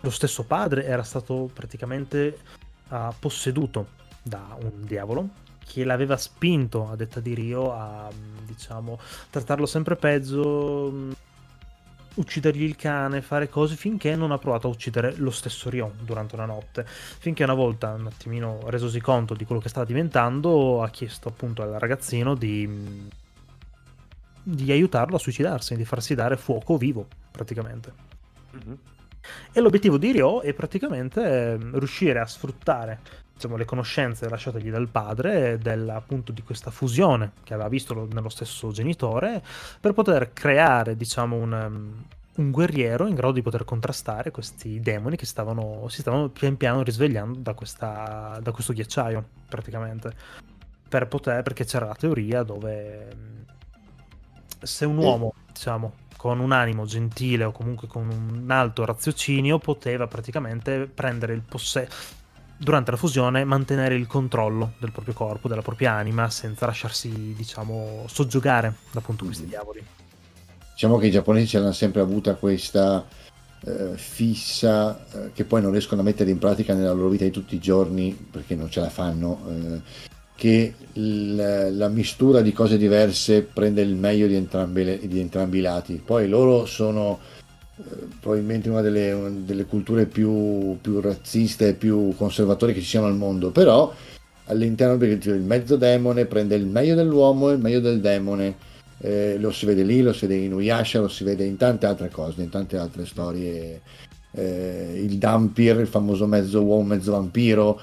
[0.00, 2.38] lo stesso padre era stato praticamente
[2.90, 3.88] ah, posseduto
[4.22, 5.28] da un diavolo
[5.66, 8.08] che l'aveva spinto, a detta di Rio, a
[8.46, 8.96] diciamo
[9.28, 11.16] trattarlo sempre peggio, mh,
[12.14, 16.36] uccidergli il cane, fare cose finché non ha provato a uccidere lo stesso Rio durante
[16.36, 16.86] una notte.
[16.86, 21.62] Finché una volta, un attimino resosi conto di quello che stava diventando, ha chiesto appunto
[21.62, 23.08] al ragazzino di, mh,
[24.50, 27.92] di aiutarlo a suicidarsi, di farsi dare fuoco vivo, praticamente.
[29.52, 33.00] E l'obiettivo di Ryo è praticamente eh, riuscire a sfruttare
[33.34, 38.08] diciamo, le conoscenze lasciategli dal padre del, appunto di questa fusione che aveva visto lo-
[38.10, 39.42] nello stesso genitore
[39.80, 42.04] per poter creare diciamo un, um,
[42.36, 46.82] un guerriero in grado di poter contrastare questi demoni che stavano, si stavano pian piano
[46.82, 50.12] risvegliando da, questa, da questo ghiacciaio praticamente
[50.88, 53.38] per poter, perché c'era la teoria dove mm,
[54.62, 60.06] se un uomo diciamo con un animo gentile o comunque con un alto raziocinio poteva
[60.08, 62.16] praticamente prendere il possesso
[62.56, 68.04] durante la fusione mantenere il controllo del proprio corpo, della propria anima senza lasciarsi diciamo
[68.08, 69.48] soggiogare appunto questi Mhm.
[69.48, 69.86] diavoli
[70.72, 73.04] Diciamo che i giapponesi ce l'hanno sempre avuta questa
[73.64, 77.30] eh, fissa eh, che poi non riescono a mettere in pratica nella loro vita di
[77.32, 79.40] tutti i giorni perché non ce la fanno.
[79.48, 79.82] eh,
[80.38, 86.00] che la mistura di cose diverse prende il meglio di entrambi, di entrambi i lati.
[86.04, 87.18] Poi loro sono
[88.20, 93.16] probabilmente una delle, una delle culture più, più razziste più conservatori che ci siano al
[93.16, 93.92] mondo, però
[94.44, 98.66] all'interno perché il mezzo demone prende il meglio dell'uomo e il meglio del demone.
[99.00, 101.86] Eh, lo si vede lì, lo si vede in Uyasha, lo si vede in tante
[101.86, 103.80] altre cose, in tante altre storie.
[104.30, 107.80] Eh, il Dampir, il famoso mezzo uomo, mezzo vampiro.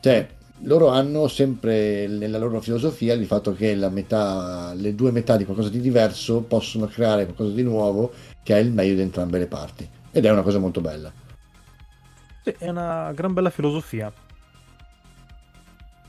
[0.00, 0.28] Cioè,
[0.60, 5.68] loro hanno sempre nella loro filosofia il fatto che metà, le due metà di qualcosa
[5.68, 8.12] di diverso possono creare qualcosa di nuovo
[8.42, 9.88] che ha il meglio di entrambe le parti.
[10.10, 11.12] Ed è una cosa molto bella.
[12.42, 14.12] Sì, è una gran bella filosofia.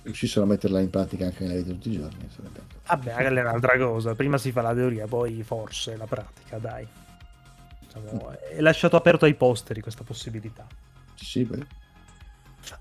[0.04, 2.30] Riuscissero a metterla in pratica anche nella vita di tutti i giorni.
[2.34, 2.62] Sarebbe...
[2.86, 4.16] Vabbè, è un'altra cosa.
[4.16, 6.88] Prima si fa la teoria, poi forse la pratica, dai.
[7.82, 10.66] Diciamo, è lasciato aperto ai posteri questa possibilità.
[11.16, 11.66] Sì, beh.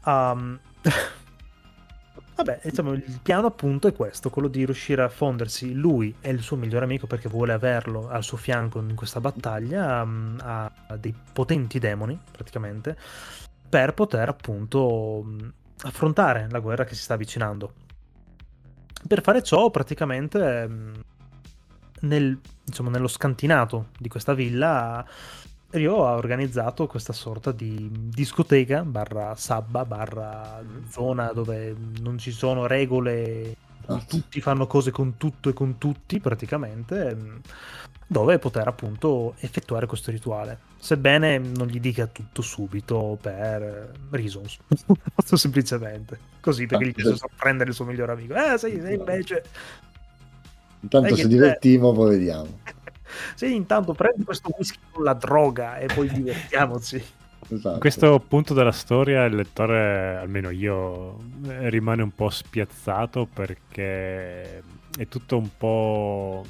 [0.05, 0.61] Um...
[2.37, 6.43] Vabbè, insomma, il piano appunto è questo, quello di riuscire a fondersi lui e il
[6.43, 11.15] suo migliore amico perché vuole averlo al suo fianco in questa battaglia um, a, dei
[11.33, 12.95] potenti demoni, praticamente,
[13.67, 15.51] per poter appunto um,
[15.85, 17.73] affrontare la guerra che si sta avvicinando.
[19.09, 20.93] Per fare ciò, praticamente, um,
[22.01, 25.03] nel, insomma, nello scantinato di questa villa
[25.69, 32.67] Rio ha organizzato questa sorta di discoteca barra sabba barra zona dove non ci sono
[32.67, 33.57] regole,
[33.89, 37.41] Ah, tutti fanno cose con tutto e con tutti praticamente, ehm,
[38.07, 40.67] dove poter appunto effettuare questo rituale.
[40.79, 44.59] Sebbene non gli dica tutto subito per reasons,
[45.15, 47.17] molto semplicemente, così perché Ah, gli piace sì.
[47.17, 48.35] sorprendere il suo migliore amico.
[48.35, 49.43] Eh sì, sì, invece...
[50.81, 52.61] Intanto Sai se che divertimo, poi vediamo.
[53.35, 57.03] Sì, intanto prendi questo whisky con la droga e poi divertiamoci.
[57.49, 57.75] Esatto.
[57.75, 61.17] In questo punto della storia il lettore, almeno io,
[61.47, 64.59] eh, rimane un po' spiazzato perché
[64.99, 66.45] è tutto un po'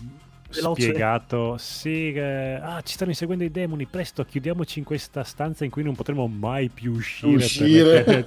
[0.49, 0.83] Veloce.
[0.83, 1.57] spiegato.
[1.59, 5.83] Sì, che, ah, ci stanno inseguendo i demoni, presto, chiudiamoci in questa stanza in cui
[5.83, 7.35] non potremo mai più uscire.
[7.45, 8.25] Uscire.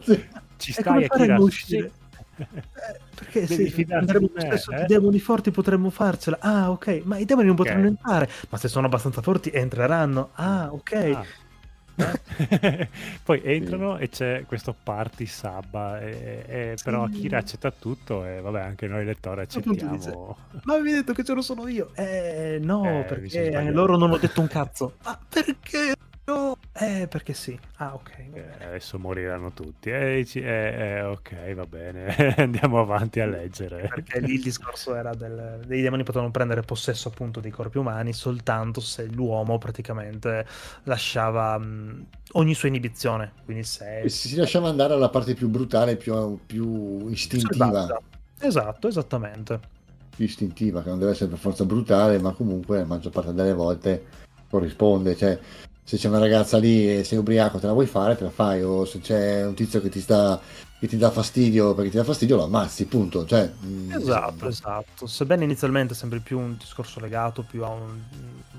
[0.00, 0.24] Sì.
[0.56, 1.34] Ci stai, Akira?
[1.34, 1.90] a Sì.
[2.36, 4.80] Eh, perché Devi se fidarti andremo me, spesso eh?
[4.80, 6.38] di demoni forti potremmo farcela.
[6.40, 7.86] Ah, ok, ma i demoni non potranno Ok.
[7.86, 8.28] entrare.
[8.50, 10.30] Ma se sono abbastanza forti entreranno.
[10.34, 10.92] Ah, ok.
[10.92, 11.24] Ah.
[11.26, 11.42] Eh?
[13.22, 17.18] Poi entrano e c'è questo party sabba, e, e- però Sì.
[17.18, 20.36] Akira accetta tutto e vabbè anche noi lettori accettiamo.
[20.64, 21.90] Ma avevi detto che c'ero solo io?
[21.94, 24.94] Eh, no, Eh, mi sono perché loro non ho detto un cazzo.
[25.04, 25.94] Ma perché
[26.26, 26.56] no?
[26.72, 27.58] Eh, perché sì.
[27.76, 28.10] Ah, ok.
[28.32, 29.90] Eh, adesso moriranno tutti.
[29.90, 33.88] E dici, eh, eh, ok, va bene, andiamo avanti a leggere.
[33.88, 38.12] Perché lì il discorso era del, dei demoni potevano prendere possesso appunto dei corpi umani
[38.12, 40.46] soltanto se l'uomo praticamente
[40.84, 43.32] lasciava mh, ogni sua inibizione.
[43.44, 47.66] Quindi se si si lasciava andare alla parte più brutale, più, più istintiva.
[47.66, 48.00] Selvaggia.
[48.40, 49.60] Esatto, esattamente.
[50.14, 53.52] Più istintiva, che non deve essere per forza brutale, ma comunque la maggior parte delle
[53.52, 55.16] volte corrisponde.
[55.16, 55.38] Cioè,
[55.84, 58.62] se c'è una ragazza lì e sei ubriaco, te la vuoi fare, te la fai.
[58.62, 60.40] O se c'è un tizio che ti sta
[60.78, 63.24] che ti dà fastidio perché ti dà fastidio, lo ammazzi, punto.
[63.24, 65.06] Cioè, mm, Esatto, esatto.
[65.06, 68.00] Sebbene inizialmente sempre più un discorso legato più a un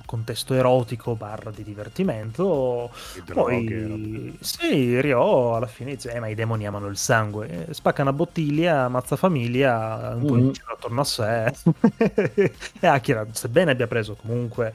[0.06, 6.28] contesto erotico barra di divertimento, Di droghe, poi sì, Ryo alla fine dice, eh ma
[6.28, 10.40] i demoni amano il sangue, Eh, spacca una bottiglia, ammazza famiglia, un po' Mhm.
[10.40, 11.54] in giro attorno a sé,
[12.80, 14.74] e Akira, sebbene abbia preso comunque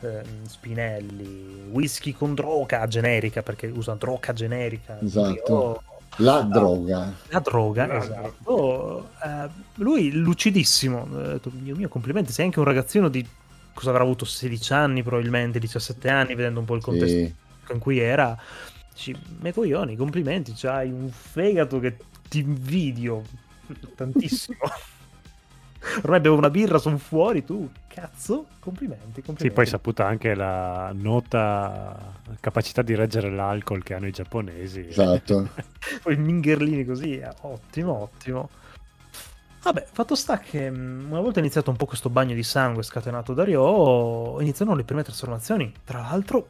[0.00, 5.32] ehm, Spinelli, whisky con droga generica, perché usa droga generica, Esatto.
[5.46, 5.82] Ryo-
[6.18, 6.42] la Ah.
[6.42, 7.12] droga.
[7.28, 9.10] la droga, La esatto.
[9.22, 11.06] Eh, lui lucidissimo.
[11.20, 12.32] Eh, detto, Dio mio, complimenti.
[12.32, 13.26] Sei anche un ragazzino di
[13.74, 17.34] cosa avrà avuto 16 anni, probabilmente 17 anni, vedendo un po' il contesto Sì.
[17.72, 18.34] in cui era.
[18.94, 20.54] Dici, me coglioni, complimenti.
[20.56, 21.96] C'hai un fegato che
[22.30, 23.22] ti invidio
[23.94, 24.56] tantissimo.
[26.02, 27.44] Ormai bevo una birra, sono fuori.
[27.44, 29.22] Tu, cazzo, complimenti.
[29.22, 29.42] complimenti.
[29.42, 34.86] Sì, poi saputa anche la nota capacità di reggere l'alcol che hanno i giapponesi.
[34.88, 35.48] Esatto.
[36.02, 38.48] poi mingerlini così, eh, ottimo, ottimo.
[39.62, 43.34] Vabbè, fatto sta che mh, una volta iniziato un po' questo bagno di sangue scatenato
[43.34, 46.46] da Ryo, iniziano le prime trasformazioni, tra l'altro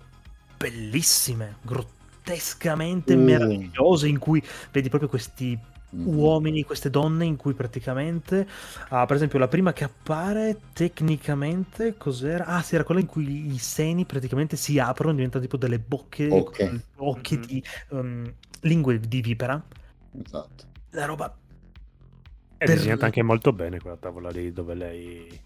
[0.57, 3.23] bellissime, grottescamente Mm.
[3.25, 4.43] meravigliose, in cui
[4.73, 5.59] vedi proprio questi.
[6.05, 8.47] Uomini, queste donne in cui praticamente,
[8.91, 12.45] ah, per esempio la prima che appare tecnicamente cos'era?
[12.47, 16.27] Ah sì, era quella in cui i seni praticamente si aprono, diventano tipo delle bocche,
[16.29, 16.81] Bocche.
[16.97, 17.47] bocche Mhm.
[17.47, 19.63] di um, lingue di vipera.
[20.25, 20.65] Esatto.
[20.91, 21.35] La roba
[22.59, 25.41] È per- disegnata anche molto bene quella tavola lì dove lei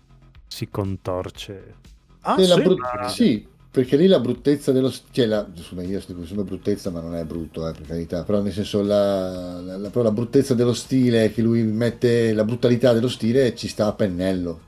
[0.47, 1.75] si contorce.
[2.23, 5.83] Ah, E la sì, bru- ma- sì, perché lì la bruttezza dello cioè la, insomma,
[5.83, 9.61] io sto dicendo bruttezza, ma non è brutto, eh, per carità, però nel senso la,
[9.61, 13.69] la, la- però la bruttezza dello stile, che lui mette la brutalità dello stile ci
[13.69, 14.61] sta a pennello.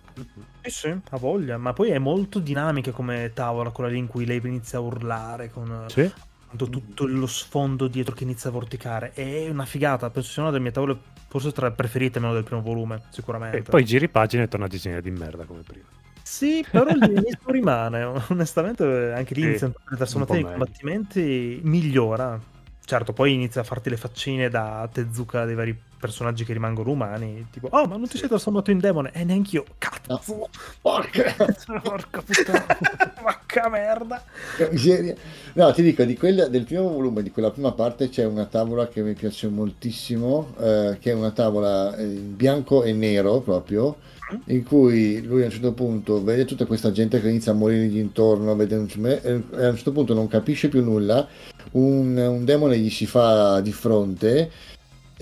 [0.62, 4.24] Sì, sì, ha voglia, ma poi è molto dinamica come tavola, quella lì in cui
[4.24, 6.08] lei inizia a urlare con Sì.
[6.56, 9.12] tutto lo sfondo dietro che inizia a vorticare.
[9.12, 10.96] È una figata, penso sia una delle mie tavole
[11.28, 13.56] forse tra le preferite meno del primo volume, sicuramente.
[13.56, 15.86] E poi giri pagina e torna a disegnare di merda come prima.
[16.26, 20.52] Sì, però l'inizio rimane, onestamente anche lì Sì, iniziano le un trasformazioni po' dei meglio.
[20.52, 22.40] combattimenti, migliora.
[22.84, 27.46] Certo, poi inizia a farti le faccine da Tezuka dei vari personaggi che rimangono umani,
[27.52, 29.12] tipo, oh ma non ti sei trasformato in demone?
[29.14, 30.48] E neanch'io, cazzo!
[30.80, 31.32] Porca
[31.80, 32.66] Porca puttana,
[33.22, 34.24] vacca merda!
[34.56, 35.14] che miseria.
[35.54, 38.88] No, ti dico, di quella, del primo volume, di quella prima parte, c'è una tavola
[38.88, 43.98] che mi piace moltissimo, eh, che è una tavola eh, in bianco e nero proprio,
[44.46, 47.98] in cui lui a un certo punto vede tutta questa gente che inizia a morirgli
[47.98, 48.88] intorno, vede un-
[49.22, 51.28] e a un certo punto non capisce più nulla,
[51.72, 54.50] un, un demone gli si fa di fronte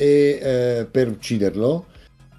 [0.00, 1.84] e, eh, per ucciderlo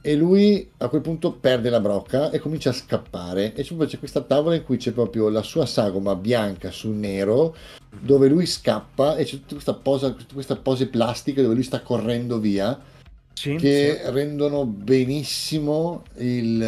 [0.01, 3.53] e lui a quel punto perde la brocca e comincia a scappare.
[3.53, 7.55] E c'è questa tavola in cui c'è proprio la sua sagoma bianca su nero
[7.99, 11.81] dove lui scappa e c'è tutta questa posa, tutte queste pose plastiche dove lui sta
[11.81, 12.79] correndo via
[13.33, 14.11] Sì, che sì.
[14.11, 16.61] rendono benissimo il,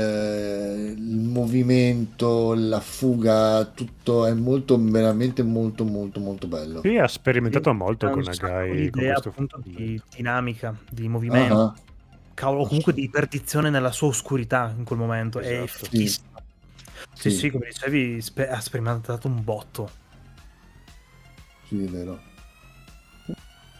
[0.97, 6.81] il movimento, la fuga, tutto è molto veramente molto molto molto bello.
[6.81, 10.05] Sì, ha sperimentato Sì, molto con sacco Nagai con questo appunto di movimento.
[10.15, 11.73] dinamica, di movimento, Ah,
[12.33, 15.39] cavolo, o comunque di perdizione nella sua oscurità in quel momento.
[15.39, 15.85] È Esatto.
[15.85, 16.31] fighissimo.
[17.13, 17.37] Sì, Sì.
[17.37, 19.89] sì, come dicevi, spe- ha sperimentato un botto.
[21.67, 22.19] sì, è vero.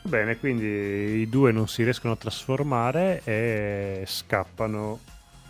[0.05, 4.99] Bene, quindi i due non si riescono a trasformare e scappano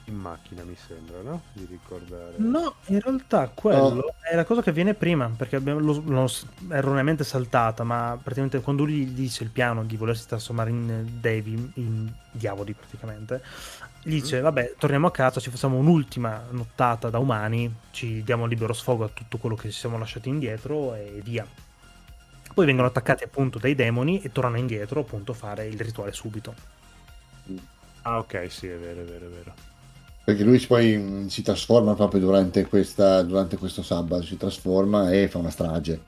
[0.06, 1.42] in macchina, mi sembra, no?
[1.54, 2.38] Di ricordare.
[2.38, 6.46] No, in realtà quello è la cosa che viene prima, perché abbiamo lo- l'ho s-
[6.70, 11.72] erroneamente saltata, ma praticamente quando lui gli dice il piano di volersi trasformare in Devi,
[11.76, 13.42] in diavoli praticamente,
[14.04, 18.74] gli dice vabbè torniamo a casa, ci facciamo un'ultima nottata da umani, ci diamo libero
[18.74, 21.48] sfogo a tutto quello che ci siamo lasciati indietro e via.
[22.54, 26.54] Poi vengono attaccati appunto dai demoni e tornano indietro appunto a fare il rituale subito.
[28.04, 29.54] Ah, ok, sì, è vero, è vero, è vero.
[30.24, 35.28] Perché lui poi mm, si trasforma proprio durante, questa, durante questo sabato, si trasforma e
[35.28, 36.02] fa una strage.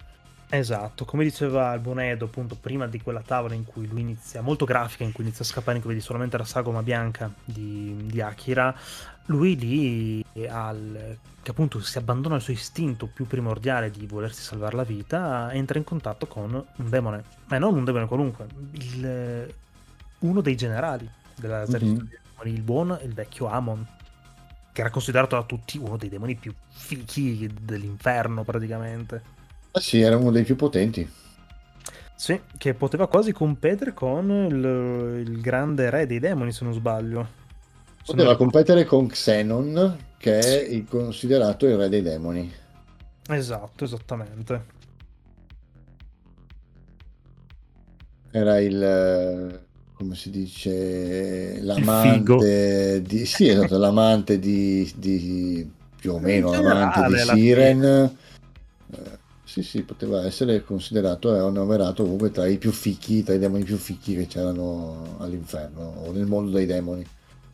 [0.48, 4.42] Esatto, come diceva il buon Edo, appunto, prima di quella tavola in cui lui inizia,
[4.42, 7.96] molto grafica, in cui inizia a scappare, in cui vedi solamente la sagoma bianca di,
[8.06, 8.74] di Akira,
[9.28, 14.76] lui lì, al, che appunto si abbandona al suo istinto più primordiale di volersi salvare
[14.76, 19.54] la vita, entra in contatto con un demone, ma non un demone qualunque, il-
[20.20, 22.08] uno dei generali dell'esercito Mhm.
[22.08, 23.86] dei demoni, il buon e il vecchio Amon,
[24.72, 29.24] che era considerato da tutti uno dei demoni più fichi dell'inferno praticamente.
[29.74, 31.08] Ah sì, era uno dei più potenti.
[32.16, 37.44] Sì, che poteva quasi competere con il, il grande re dei demoni, se non sbaglio.
[38.06, 42.54] Poteva competere con Xenon, che è il considerato il re dei demoni.
[43.28, 44.74] Esatto, esattamente.
[48.30, 49.62] Era il,
[49.94, 53.26] come si dice, l'amante di...
[53.26, 55.68] Sì, esatto, l'amante di, di-
[56.00, 57.84] più o meno l'amante di Siren.
[58.92, 63.40] Eh, sì, sì, poteva essere considerato e annoverato comunque tra i più fichi, tra i
[63.40, 67.04] demoni più fichi che c'erano all'inferno o nel mondo dei demoni.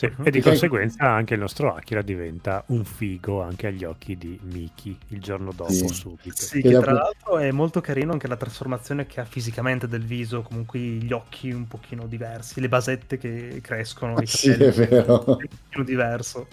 [0.01, 0.25] Sì, Mhm.
[0.25, 4.97] E di conseguenza anche il nostro Akira diventa un figo anche agli occhi di Miki
[5.09, 5.87] il giorno dopo, Sì.
[5.89, 6.41] subito.
[6.41, 10.03] Sì, Che dopo- tra l'altro è molto carino anche la trasformazione che ha fisicamente del
[10.03, 14.71] viso, comunque gli occhi un pochino diversi, le basette che crescono, i Sì, capelli è
[14.87, 15.13] vero.
[15.27, 16.47] un pochino diverso.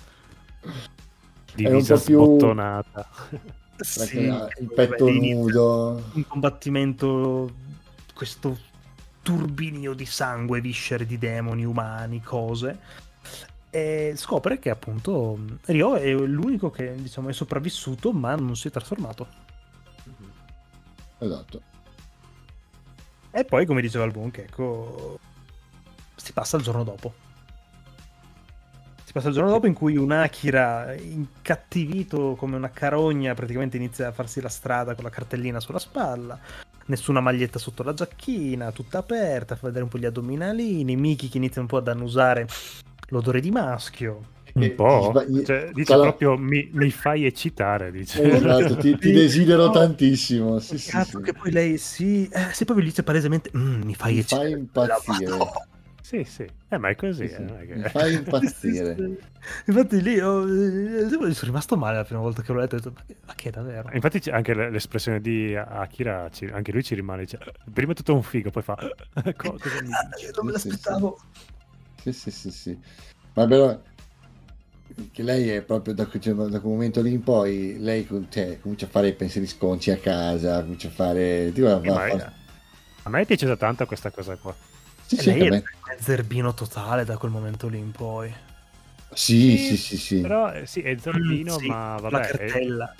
[1.54, 3.08] Divisa un po' più- sbottonata.
[3.78, 6.02] Sì, il petto inizia nudo.
[6.12, 7.50] Un combattimento,
[8.12, 8.58] questo
[9.22, 13.06] turbinio di sangue, viscere di demoni, umani, cose.
[13.70, 18.70] E scopre che appunto Ryo è l'unico che diciamo è sopravvissuto ma non si è
[18.70, 19.26] trasformato.
[21.18, 21.62] Esatto.
[23.30, 25.18] E poi, come diceva il buon Checco,
[26.16, 27.12] si passa il giorno dopo.
[29.04, 34.08] Si passa il giorno dopo in cui un Akira incattivito come una carogna praticamente inizia
[34.08, 36.38] a farsi la strada con la cartellina sulla spalla,
[36.86, 41.38] nessuna maglietta sotto la giacchina, tutta aperta, fa vedere un po' gli addominalini, Miki che
[41.38, 42.46] inizia un po' ad annusare
[43.08, 44.36] l'odore di maschio.
[44.54, 45.12] Un po'?
[45.44, 48.22] Cioè, dice cala- proprio mi, mi fai eccitare, dice.
[48.22, 50.58] Esatto, ti, ti desidero tantissimo.
[50.58, 51.20] Sì, sì, sì.
[51.20, 52.28] che poi lei si...
[52.28, 54.48] Eh, proprio gli dice palesemente, "Mm, mi fai Mi eccitare".
[54.50, 55.36] fai impazzire.
[56.00, 56.46] Sì, sì.
[56.70, 57.28] Eh, ma è così.
[57.28, 57.42] Sì, sì.
[57.42, 58.94] eh, è che- Mi fai impazzire.
[58.96, 59.18] Sì.
[59.66, 62.92] Infatti lì oh, eh, sono rimasto male la prima volta che l'ho letto, ho detto,
[62.96, 63.90] ma che, ma che davvero?
[63.92, 67.38] Infatti c'è anche l'espressione di Akira, anche lui ci rimane, dice,
[67.72, 68.74] prima è tutto un figo, poi fa...
[69.36, 71.18] "Co- cosa mi Ah, dici?" non me Sì, sì, l'aspettavo.
[72.00, 72.80] Sì, sì, sì, sì.
[73.34, 73.80] Ma però
[75.12, 78.86] che lei è proprio da, cioè, da quel momento lì in poi lei cioè, comincia
[78.86, 81.52] a fare i pensieri sconci a casa, comincia a fare...
[81.52, 82.32] Tipo, ma fa-
[83.04, 84.54] a me è piaciuta tanto questa cosa qua.
[85.06, 88.32] sì, E sì, lei è me- è zerbino totale da quel momento lì in poi.
[89.14, 90.16] sì, sì, sì, sì.
[90.20, 92.34] Però eh, sì, è zerbino, Mm, sì, ma la vabbè.
[92.34, 92.94] è- cartella.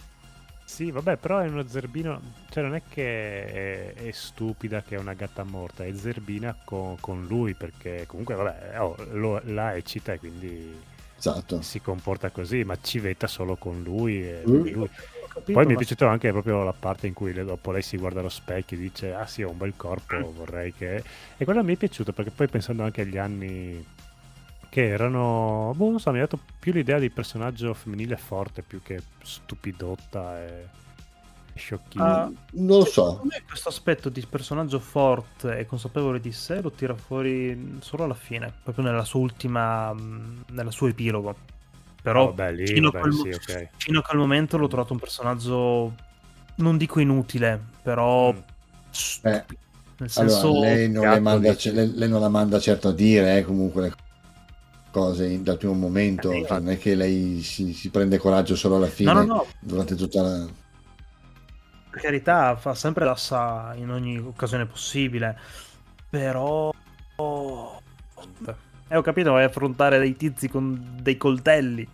[0.68, 2.20] Sì, vabbè, però è uno zerbino.
[2.50, 6.96] Cioè, non è che è, è stupida che è una gatta morta, è zerbina con,
[7.00, 10.86] con lui, perché comunque, vabbè, oh, lo- la eccita e quindi
[11.16, 11.62] Esatto.
[11.62, 14.22] si comporta così, ma civetta solo con lui.
[14.22, 14.68] E Mm.
[14.72, 14.88] lui.
[15.28, 17.96] Capito, Poi mi è ma- piaciuto anche proprio la parte in cui dopo lei si
[17.96, 21.02] guarda allo specchio e dice: Ah, sì, ho un bel corpo, vorrei che.
[21.36, 23.84] E quello mi è piaciuto perché poi pensando anche agli anni
[24.68, 25.72] che erano.
[25.76, 30.40] Boh, non so, mi ha dato più l'idea di personaggio femminile forte più che stupidotta
[30.44, 30.68] e,
[31.54, 32.04] sciocchina.
[32.04, 33.22] Ah, Non lo Secondo so.
[33.24, 38.14] me questo aspetto di personaggio forte e consapevole di sé lo tira fuori solo alla
[38.14, 39.92] fine, proprio nella sua ultima,
[40.50, 41.34] nella suo epilogo.
[42.02, 43.68] Però Oh, vabbè, lì, fino, a quel, sì, mo- ok.
[43.76, 45.94] fino a quel momento l'ho trovato un personaggio,
[46.56, 48.38] non dico inutile, però Mm.
[48.90, 49.60] stupido.
[49.98, 53.38] Nel Allora, senso, lei non, le manda, lei, lei non la manda certo a dire
[53.38, 54.02] eh, comunque le cose
[54.92, 58.88] in- dal primo momento, Eh, non è che lei si, si prende coraggio solo alla
[58.88, 60.48] fine, no, no, no, durante tutta la...
[61.90, 65.38] per carità, fa sempre la sa in ogni occasione possibile,
[66.08, 66.70] però...
[68.90, 71.86] Eh, ho capito, vai a affrontare dei tizi con dei coltelli.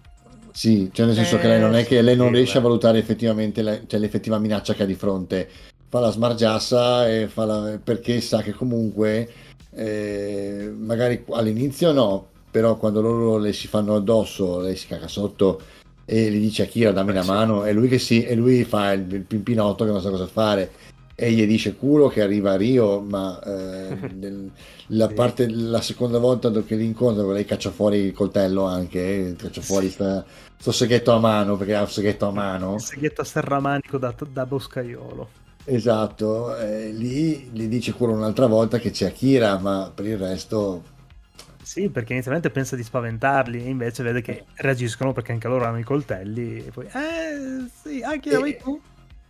[0.50, 2.60] Sì, cioè nel senso Eh, che lei non è che lei non sì, riesce a
[2.60, 2.60] beh.
[2.60, 5.48] valutare effettivamente la- cioè, l'effettiva minaccia che ha di fronte.
[5.88, 9.28] Fa la smargiassa e fa la- perché sa che comunque
[9.70, 15.60] eh, magari all'inizio no, però quando loro le si fanno addosso, lei si caga sotto
[16.04, 17.28] e gli dice a Kira dammi la sì.
[17.28, 20.28] mano e lui che sì, e lui fa il, il pimpinotto che non sa cosa
[20.28, 20.70] fare
[21.16, 24.52] e gli dice culo che arriva a Rio, ma eh, nel-
[24.88, 29.34] la, parte, la seconda volta che li incontra lei caccia fuori il coltello anche, eh,
[29.34, 30.24] caccia fuori sta,
[30.56, 32.74] sto seghetto a mano perché ha un seghetto a mano.
[32.74, 35.28] Il seghetto a serramanico da, da boscaiolo.
[35.64, 40.92] Esatto, eh, lì gli dice culo un'altra volta che c'è Akira, ma per il resto
[41.64, 45.78] Sì, perché inizialmente pensa di spaventarli e invece vede che reagiscono perché anche loro hanno
[45.78, 48.80] i coltelli e poi eh sì, anche vai tu.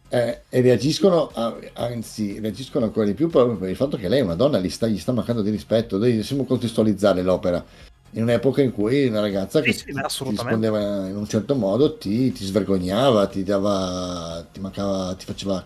[0.08, 1.30] Eh, e reagiscono,
[1.74, 4.68] anzi, reagiscono ancora di più proprio per il fatto che lei è una donna, gli
[4.68, 5.96] sta, gli sta mancando di rispetto.
[5.96, 7.64] Noi dobbiamo contestualizzare l'opera
[8.10, 11.96] in un'epoca in cui una ragazza che Sì, sì, ti, rispondeva in un certo modo
[11.96, 15.64] ti, ti svergognava, ti dava, ti mancava, ti faceva.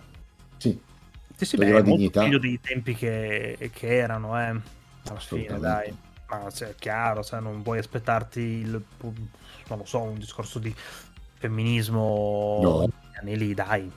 [0.57, 0.79] Sì,
[1.37, 2.23] Sì, sì, beh, è molto dignità.
[2.25, 4.61] figlio dei tempi che, che erano, eh.
[5.09, 5.95] Alla fine, dai.
[6.31, 10.75] Ma cioè, è chiaro, cioè, non puoi aspettarti il, non lo so, un discorso di
[11.39, 12.89] femminismo No.
[13.21, 13.91] anni lì, dai.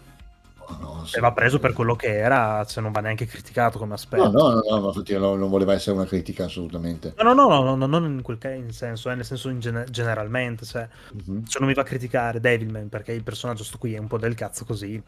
[0.70, 3.90] no, no, Se va preso per quello che era, cioè, non va neanche criticato come
[3.90, 4.30] No, aspetto.
[4.30, 7.14] no, no, no, ma infatti non, voleva essere una critica assolutamente.
[7.18, 9.60] No, no, no, no, no, non in quel ca- in senso, eh, nel senso in
[9.60, 10.88] gene- generalmente, cioè,
[11.26, 11.44] Mhm.
[11.46, 14.18] se non mi va a criticare Devilman perché il personaggio sto qui è un po'
[14.18, 15.02] del cazzo così, è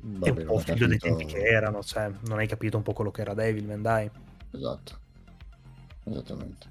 [0.00, 2.92] Vabbè, un po' figlio dei capito- tempi che erano, cioè, non hai capito un po'
[2.92, 4.10] quello che era Devilman, dai.
[4.50, 4.98] Esatto.
[6.04, 6.66] Esattamente.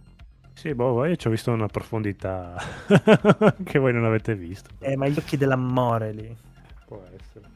[0.53, 2.55] Sì, boh, io ci ho visto una profondità
[3.63, 4.69] che voi non avete visto.
[4.79, 6.37] Eh, ma gli occhi dell'amore lì,
[6.85, 7.49] Può essere.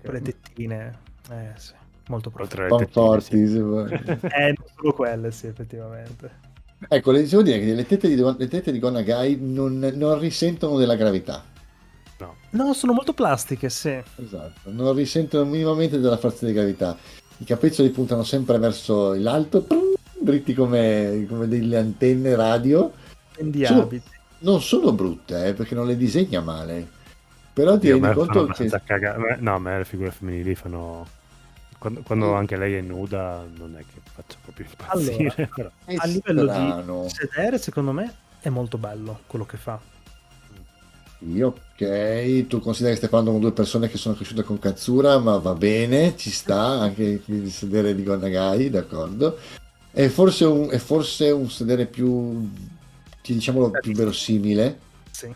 [0.00, 0.98] quelle tettine,
[1.30, 1.74] eh sì,
[2.08, 2.62] molto profonde.
[2.62, 3.52] alle Un po' tettine, forti, sì.
[3.52, 3.90] se vuoi.
[4.32, 6.46] Eh, non solo quelle, sì, effettivamente.
[6.88, 10.78] Ecco, le devo dire che le tette di, le tette di Gonagai non, non risentono
[10.78, 11.44] della gravità.
[12.18, 12.36] No.
[12.50, 14.00] No, sono molto plastiche, sì.
[14.16, 16.96] Esatto, non risentono minimamente della forza di gravità.
[17.38, 19.66] I capezzoli puntano sempre verso l'alto,
[20.20, 22.92] dritti come, come delle antenne radio.
[23.38, 24.16] Indiabiti.
[24.40, 26.86] Non sono brutte, eh, perché non le disegna male.
[27.52, 28.70] Però ti Dio, a rendi conto che...
[28.84, 31.06] caga- No, a me le figure femminili fanno...
[31.78, 35.16] Quando, quando anche lei è nuda non è che faccia proprio impazzire.
[35.36, 35.70] Allora, però.
[35.84, 37.02] È A livello strano.
[37.04, 39.80] di sedere, secondo me, è molto bello quello che fa.
[41.20, 45.36] Ok, tu consideri che stai parlando con due persone che sono cresciute con Katsura, ma
[45.38, 49.36] va bene, ci sta anche il sedere di Gonagai, d'accordo.
[49.98, 52.48] È forse un, è forse un sedere più,
[53.20, 54.78] diciamolo, più verosimile.
[55.10, 55.34] Sì.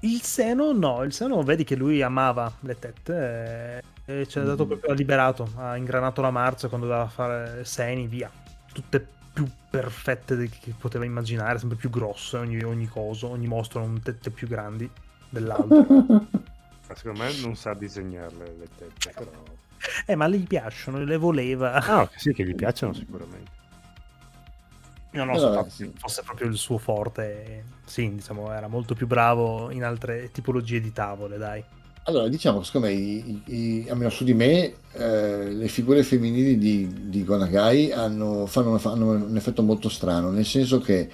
[0.00, 4.42] Il seno no, il seno vedi che lui amava le tette eh, e ci ha
[4.42, 4.66] dato Mm.
[4.66, 8.28] proprio ha liberato, ha ingranato la marcia quando doveva fare seni, via.
[8.72, 13.88] Tutte più perfette che poteva immaginare, sempre più grosse, ogni, ogni coso, ogni mostro ha
[14.02, 14.90] tette più grandi
[15.28, 15.86] dell'altro.
[16.88, 19.30] Ma Secondo me non sa disegnarle le tette, però...
[20.06, 21.74] eh, ma le gli piacciono, le voleva.
[21.74, 23.56] Ah, sì, che gli piacciono sicuramente.
[25.12, 25.90] Io non so sì.
[25.96, 27.64] fosse proprio il suo forte.
[27.84, 31.64] Sì, diciamo, era molto più bravo in altre tipologie di tavole, dai.
[32.04, 36.56] Allora, diciamo che secondo me, i- i- almeno su di me, eh, le figure femminili
[36.56, 41.10] di, di Gonagai hanno, fanno, fanno un effetto molto strano, nel senso che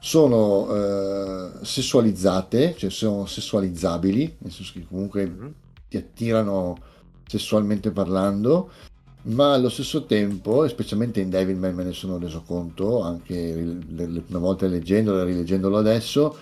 [0.00, 5.54] sono eh, sessualizzate, cioè sono sessualizzabili, nel senso che comunque Mhm.
[5.88, 6.76] ti attirano
[7.28, 8.70] sessualmente parlando,
[9.22, 13.52] ma allo stesso tempo, e specialmente in Devilman me ne sono reso conto, anche
[13.96, 16.36] una volta leggendolo e rileggendolo adesso,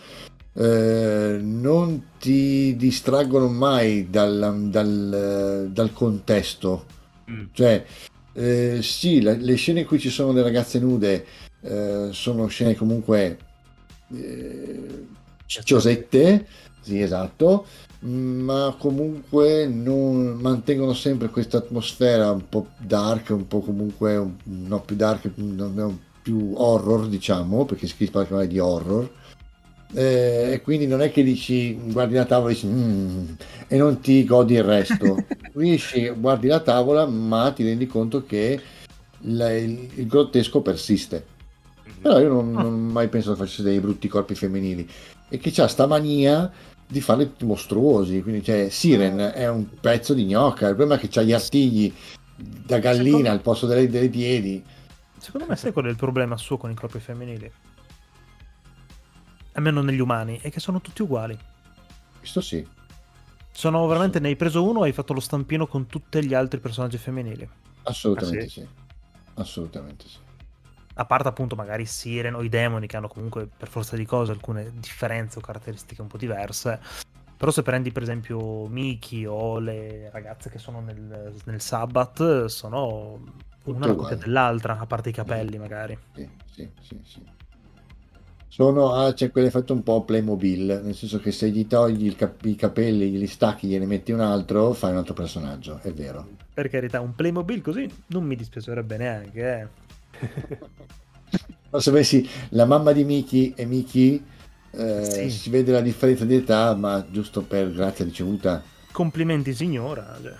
[0.55, 6.87] eh, non ti distraggono mai dal, dal- dal contesto.
[7.31, 7.45] Mm.
[7.53, 7.85] Cioè,
[8.33, 11.27] eh, sì, la- le scene in cui ci sono le ragazze nude
[11.63, 13.39] eh, sono scene comunque
[14.15, 15.07] eh,
[15.47, 16.47] cicciosette,
[16.81, 17.67] sì, esatto,
[18.01, 24.81] ma comunque non mantengono sempre questa atmosfera un po' dark, un po' comunque un- no
[24.82, 29.10] più dark, non- non più horror, diciamo, perché si parla chiamare di horror.
[29.94, 33.24] Eh, e quindi non è che dici guardi la tavola e dici "Mm",
[33.68, 35.24] e non ti godi il resto.
[35.55, 38.60] Riesci, guardi la tavola, ma ti rendi conto che
[39.20, 41.24] la- il, il grottesco persiste.
[42.02, 44.86] Però io non, non ho mai pensato facesse dei brutti corpi femminili
[45.28, 46.51] e che c'ha sta mania
[46.87, 48.23] di farli tutti mostruosi.
[48.23, 50.69] Quindi, cioè, Siren è un pezzo di gnocca.
[50.69, 51.93] Il problema è che c'ha gli artigli
[52.37, 54.63] da gallina Secondo- al posto delle, dei piedi.
[55.19, 57.51] Secondo me sai qual è il problema suo con i corpi femminili?
[59.53, 61.37] Almeno negli umani, è che sono tutti uguali.
[62.19, 62.67] Questo sì.
[63.51, 66.61] Sono veramente, ne hai preso uno e hai fatto lo stampino con tutti gli altri
[66.61, 67.49] personaggi femminili.
[67.85, 68.61] Assolutamente Ah, sì?
[68.61, 68.67] sì.
[69.35, 70.17] Assolutamente sì.
[70.98, 74.32] A parte appunto magari Siren o i demoni che hanno comunque per forza di cose
[74.32, 76.81] alcune differenze o caratteristiche un po' diverse.
[77.36, 83.20] Però se prendi per esempio Miki o le ragazze che sono nel, nel Sabbath, sono
[83.64, 85.98] una copia dell'altra, a parte i capelli magari.
[86.14, 87.23] Sì, sì, sì, sì.
[88.48, 92.55] Sono, ah, c'è quell'effetto un po' Playmobil, nel senso che se gli togli cap- i
[92.55, 96.27] capelli, gli stacchi, gliene metti un altro, fai un altro personaggio, è vero.
[96.55, 99.60] Per carità, un Playmobil così non mi dispiacerebbe neanche.
[99.60, 99.86] Eh.
[101.70, 104.24] Ma se avessi la mamma di Miki e Miki,
[104.70, 105.30] eh, Sì.
[105.30, 108.62] si vede la differenza di età, ma giusto per grazia ricevuta,
[108.93, 110.16] Complimenti signora.
[110.22, 110.34] cioè.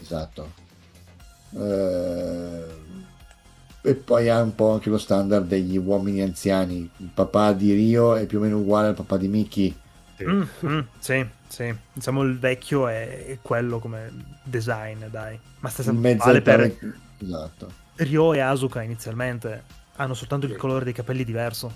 [0.00, 0.52] esatto.
[1.58, 2.64] Eh,
[3.82, 6.88] e poi ha un po' anche lo standard degli uomini anziani.
[6.96, 9.74] Il papà di Rio è più o meno uguale al papà di Miki.
[10.16, 10.24] Sì.
[10.24, 11.74] Mm, mm, sì, sì.
[11.92, 14.10] Diciamo il vecchio è, quello come
[14.42, 15.38] design, dai.
[15.60, 17.72] Ma stessa In mezzo vale al per pare- Esatto.
[17.96, 19.62] Ryo e Asuka inizialmente.
[19.96, 21.74] Hanno soltanto il colore dei capelli diverso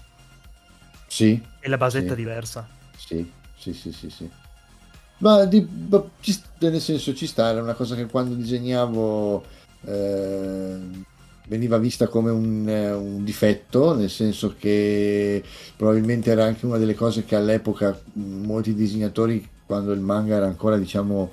[1.06, 2.16] Sì, e la basetta Sì.
[2.16, 2.68] diversa.
[2.96, 4.30] Sì, sì, sì, sì, sì.
[5.18, 9.44] Ma, di- ma ci nel senso ci sta, era una cosa che quando disegnavo
[9.86, 10.78] eh,
[11.46, 15.42] veniva vista come un, eh, un difetto, nel senso che
[15.76, 20.76] probabilmente era anche una delle cose che all'epoca molti disegnatori, quando il manga era ancora,
[20.76, 21.32] diciamo,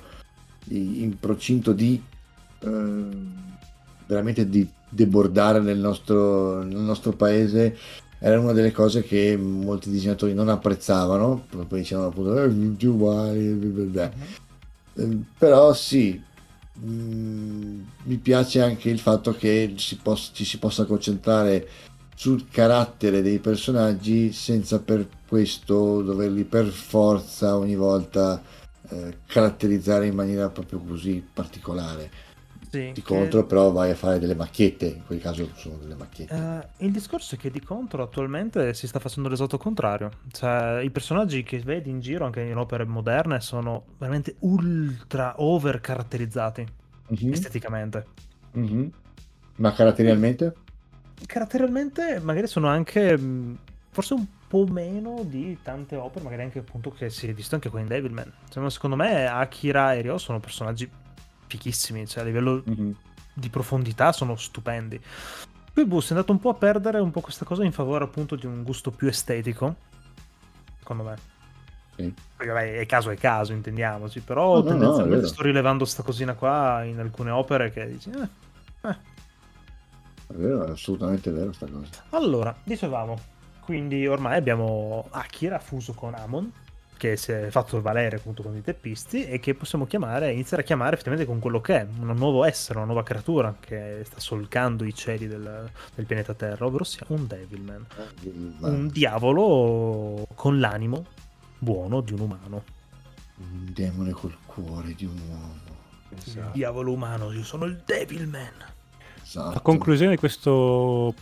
[0.70, 2.02] in procinto di
[2.60, 3.06] eh,
[4.06, 7.76] veramente di debordare nel nostro, nel nostro paese,
[8.18, 13.48] era una delle cose che molti disegnatori non apprezzavano, poi dicevano appunto eh, tutti uguali,
[13.52, 14.12] bla bla bla.
[14.94, 16.20] Eh, però sì,
[16.84, 21.68] mm, mi piace anche il fatto che si poss- ci si possa concentrare
[22.16, 28.42] sul carattere dei personaggi senza per questo doverli per forza ogni volta
[28.88, 32.10] eh, caratterizzare in maniera proprio così particolare.
[32.70, 35.94] Sì, Di che- contro però vai a fare delle macchiette, in quel caso sono delle
[35.94, 36.34] macchiette.
[36.78, 40.10] Eh, il discorso è che di contro attualmente si sta facendo l'esatto contrario.
[40.30, 45.80] Cioè, i personaggi che vedi in giro anche in opere moderne sono veramente ultra over
[45.80, 46.66] caratterizzati
[47.08, 48.04] Mhm, esteticamente.
[48.52, 48.90] mhm.
[49.56, 50.54] Ma caratterialmente?
[51.26, 53.58] Caratterialmente magari sono anche mh,
[53.90, 57.68] forse un po' meno di tante opere, magari anche appunto che si è visto anche
[57.68, 58.32] qua in Devilman.
[58.48, 60.88] Cioè, secondo me Akira e Ryo sono personaggi
[61.48, 62.94] fichissimi, cioè a livello Mhm.
[63.34, 65.00] di profondità sono stupendi.
[65.72, 68.04] Poi boh, si è andato un po' a perdere un po' questa cosa in favore
[68.04, 69.76] appunto di un gusto più estetico,
[70.78, 71.16] secondo me.
[71.96, 72.14] Sì.
[72.36, 75.26] Perché vabbè, è caso è caso, intendiamoci, però No, no, no, tendenzialmente vero.
[75.28, 78.10] sto rilevando sta cosina qua in alcune opere che dici...
[78.10, 78.96] eh, eh.
[80.28, 82.04] È vero, è assolutamente vero sta cosa.
[82.10, 83.18] Allora, dicevamo,
[83.60, 86.50] quindi ormai abbiamo Akira fuso con Amon,
[86.98, 90.66] che si è fatto valere appunto con i teppisti e che possiamo chiamare, iniziare a
[90.66, 94.84] chiamare effettivamente con quello che è, un nuovo essere, una nuova creatura che sta solcando
[94.84, 97.86] i cieli del, del pianeta Terra, ovvero sia un Devilman,
[98.58, 101.06] Ma un diavolo con l'animo
[101.58, 102.64] buono di un umano.
[103.36, 105.76] un demone col cuore di un uomo.
[106.10, 106.50] Il Esatto.
[106.52, 108.74] diavolo umano, io sono il Devilman.
[109.22, 109.58] Esatto.
[109.58, 111.14] A conclusione di questo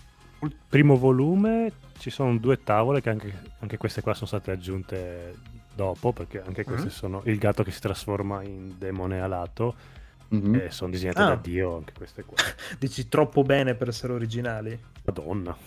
[0.68, 5.40] primo volume ci sono due tavole che anche, anche queste qua sono state aggiunte
[5.76, 6.92] dopo perché anche queste Mhm.
[6.92, 9.74] sono il gatto che si trasforma in demone alato
[10.28, 10.54] Mhm.
[10.56, 11.28] e sono disegnate Ah.
[11.28, 12.36] da Dio anche queste qua.
[12.80, 14.76] Dici troppo bene per essere originali.
[15.04, 15.56] Madonna.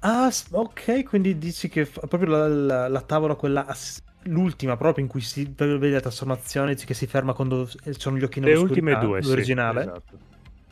[0.00, 5.02] Ah, s- ok, quindi dici che proprio la, la- la tavola, quella, ass- l'ultima proprio
[5.04, 8.46] in cui si vede la trasformazione, dici che si ferma quando sono gli occhi Le
[8.48, 9.80] nell'oscurità, ultime due, sì, l'originale?
[9.80, 10.18] esatto.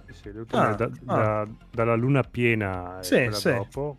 [0.07, 0.91] Sì, sì, le ultime Ah, da- ah.
[1.17, 3.51] da- dalla luna piena Sì, sì.
[3.53, 3.97] dopo.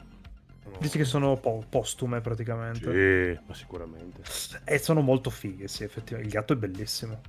[0.80, 3.34] Dici che sono po- postume praticamente.
[3.36, 4.22] Sì, ma sicuramente.
[4.64, 6.34] E sono molto fighe, sì, effettivamente.
[6.34, 7.22] Il gatto è bellissimo.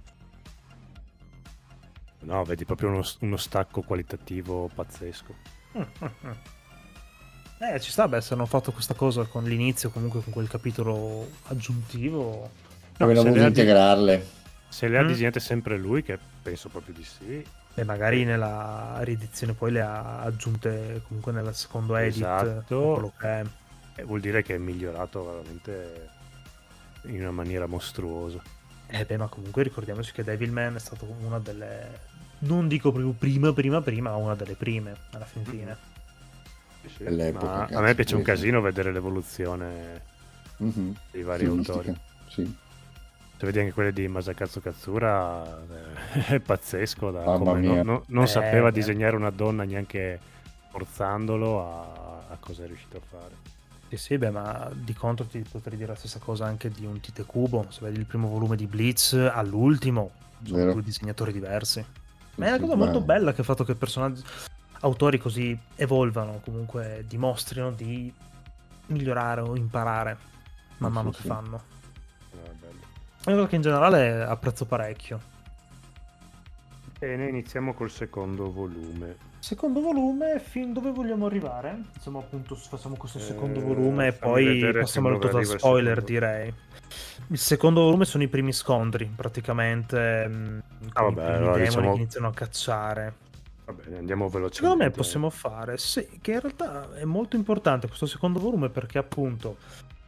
[2.21, 5.35] No, vedi proprio uno, uno stacco qualitativo pazzesco.
[7.59, 11.27] Eh, ci sta, beh, se hanno fatto questa cosa con l'inizio, comunque con quel capitolo
[11.45, 12.51] aggiuntivo.
[12.99, 14.27] Avevano se voluto le ha di- integrarle.
[14.69, 15.07] Se le ha Mm.
[15.07, 17.43] disegnate sempre lui, che penso proprio di sì.
[17.79, 22.17] E magari nella riedizione poi le ha aggiunte comunque nel secondo edit.
[22.23, 22.93] Esatto.
[22.93, 23.45] quello che è.
[23.97, 26.09] eh, vuol dire che è migliorato veramente
[27.05, 28.41] in una maniera mostruosa.
[28.89, 32.01] Eh beh, ma comunque ricordiamoci che Devilman è stato una delle...
[32.39, 35.77] Non dico proprio prima, prima, prima, ma una delle prime, alla fin fine.
[36.99, 38.33] Dell'epoca, Ma a me piace un sì, sì.
[38.33, 40.03] casino vedere l'evoluzione
[40.59, 40.95] Mhm.
[41.11, 41.95] dei vari autori.
[42.29, 42.57] Sì.
[43.39, 45.45] Se vedi anche quelle di Masakatsu Katsura,
[46.25, 47.11] eh, è pazzesco.
[47.11, 47.75] Da Mamma come mia.
[47.77, 48.73] non, non- non Eh, sapeva beh.
[48.73, 50.19] disegnare una donna neanche
[50.71, 53.35] forzandolo a, a cosa è riuscito a fare.
[53.89, 56.99] Sì, sì, beh, ma di contro ti potrei dire la stessa cosa anche di un
[56.99, 57.67] Tite Kubo.
[57.69, 60.11] Se vedi il primo volume di Bleach all'ultimo,
[60.43, 60.73] sono Vero.
[60.73, 61.85] due disegnatori diversi.
[62.37, 64.23] Ma è una cosa molto bella che ha fatto che personaggi,
[64.81, 68.13] autori così evolvano, comunque dimostrino di
[68.87, 70.17] migliorare o imparare
[70.79, 71.29] man mano sì, che sì.
[71.29, 71.63] fanno.
[73.27, 73.31] Eh.
[73.31, 75.21] È una cosa che in generale apprezzo parecchio.
[76.99, 79.17] Bene, iniziamo col secondo volume.
[79.39, 81.79] Secondo volume, fin dove vogliamo arrivare?
[81.95, 86.53] Insomma, appunto, facciamo questo Eh, secondo volume e poi passiamo al total spoiler, direi.
[87.29, 90.27] Il secondo volume sono i primi scontri, praticamente.
[90.27, 90.63] mh,
[90.93, 93.15] Ah, con vabbè, i primi allora demoni diciamo- che iniziano a cacciare.
[93.67, 94.55] Va bene, andiamo velocemente.
[94.57, 98.97] Secondo me possiamo fare, sì, che in realtà è molto importante questo secondo volume perché
[98.99, 99.57] appunto,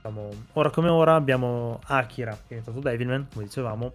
[0.09, 3.93] diciamo, ora come ora abbiamo Akira, che è diventato Devilman, come dicevamo,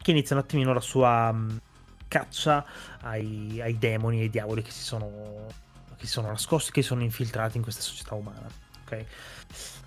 [0.00, 1.60] che inizia un attimino la sua mh,
[2.08, 2.64] caccia
[3.00, 5.46] ai, ai demoni ai diavoli che si sono
[5.96, 8.46] che si sono nascosti, che sono infiltrati in questa società umana.
[8.84, 9.04] Ok?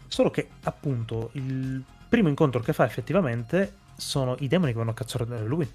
[0.08, 4.96] Solo che appunto il primo incontro che fa effettivamente sono i demoni che vanno a
[4.96, 5.72] cacciare lui.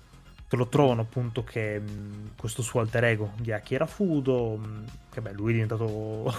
[0.55, 5.21] Che lo trovano appunto che mh, questo suo alter ego di Akira Fudo, mh, che
[5.21, 6.33] beh, lui è diventato uno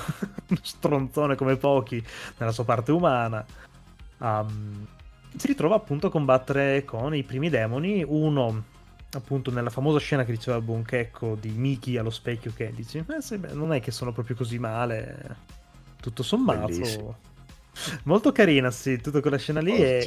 [0.62, 2.02] stronzone come pochi
[2.38, 3.46] nella sua parte umana.
[4.20, 4.88] um,
[5.36, 8.06] si ritrova appunto a combattere con i primi demoni.
[8.08, 8.64] Uno,
[9.12, 13.38] appunto, nella famosa scena che diceva Bonchecco di Miki allo specchio, che dici: Eh sì,
[13.38, 15.36] beh, non è che sono proprio così male.
[16.00, 16.68] Tutto sommato.
[16.68, 17.18] Bellissimo.
[18.04, 20.06] Molto carina, sì, tutta quella scena lì è,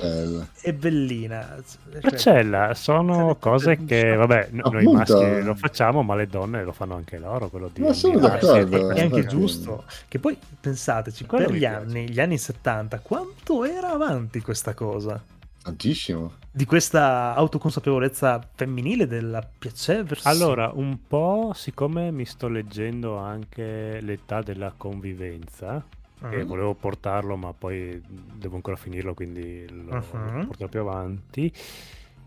[0.61, 1.57] è bellina.
[1.65, 5.15] Cioè, Marcella, sono Cioè, cose non che, vabbè, no- noi Appunto.
[5.21, 8.69] maschi lo facciamo, ma le donne lo fanno anche loro, quello di Ma sono d'accordo,
[8.69, 11.77] per è anche giusto che poi pensateci Quello per gli piace.
[11.77, 15.23] anni gli anni 70 quanto era avanti questa cosa
[15.63, 16.33] Tantissimo.
[16.51, 24.41] di questa autoconsapevolezza femminile della piacere Allora, un po' siccome mi sto leggendo anche l'età
[24.43, 25.85] della convivenza,
[26.31, 26.47] che Mm.
[26.47, 30.39] volevo portarlo, ma poi devo ancora finirlo, quindi lo, Mhm.
[30.39, 31.53] lo porterò più avanti.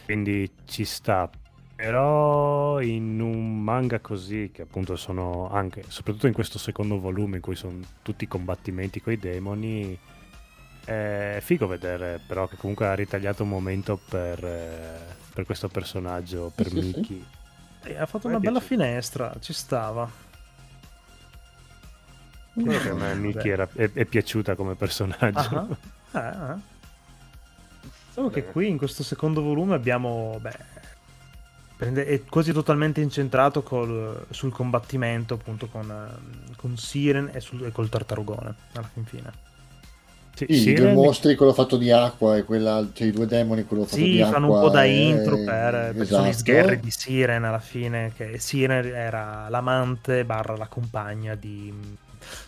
[0.06, 1.30] Quindi ci sta.
[1.76, 7.41] Però in un manga così, che appunto sono anche, soprattutto in questo secondo volume in
[7.41, 9.98] cui sono tutti i combattimenti con i demoni,
[10.90, 14.98] è figo vedere però che comunque ha ritagliato un momento per, eh,
[15.34, 16.98] per questo personaggio, per Sì, sì, sì.
[16.99, 17.26] Mickey.
[17.84, 18.82] E ha fatto una bella piaciuto.
[18.84, 20.10] finestra ci stava
[22.53, 25.78] Quello che a me Mickey era- è, è piaciuta come personaggio.
[26.11, 26.49] Ah, ah.
[26.52, 26.60] Ah.
[28.07, 30.57] Diciamo che qui in questo secondo volume abbiamo beh,
[31.78, 37.64] prende- è quasi totalmente incentrato col- sul combattimento appunto con, eh, con Siren e, sul-
[37.66, 39.32] e col tartarugone alla fin fine
[40.48, 43.66] Sì, Sì, i due mostri, quello fatto di acqua e quella, cioè i due demoni,
[43.66, 44.34] quello fatto di Sì, acqua.
[44.40, 46.40] fanno un po' da e- intro per, perché sono gli esatto.
[46.40, 51.74] sgherri di Siren alla fine, che Siren era l'amante barra la compagna di...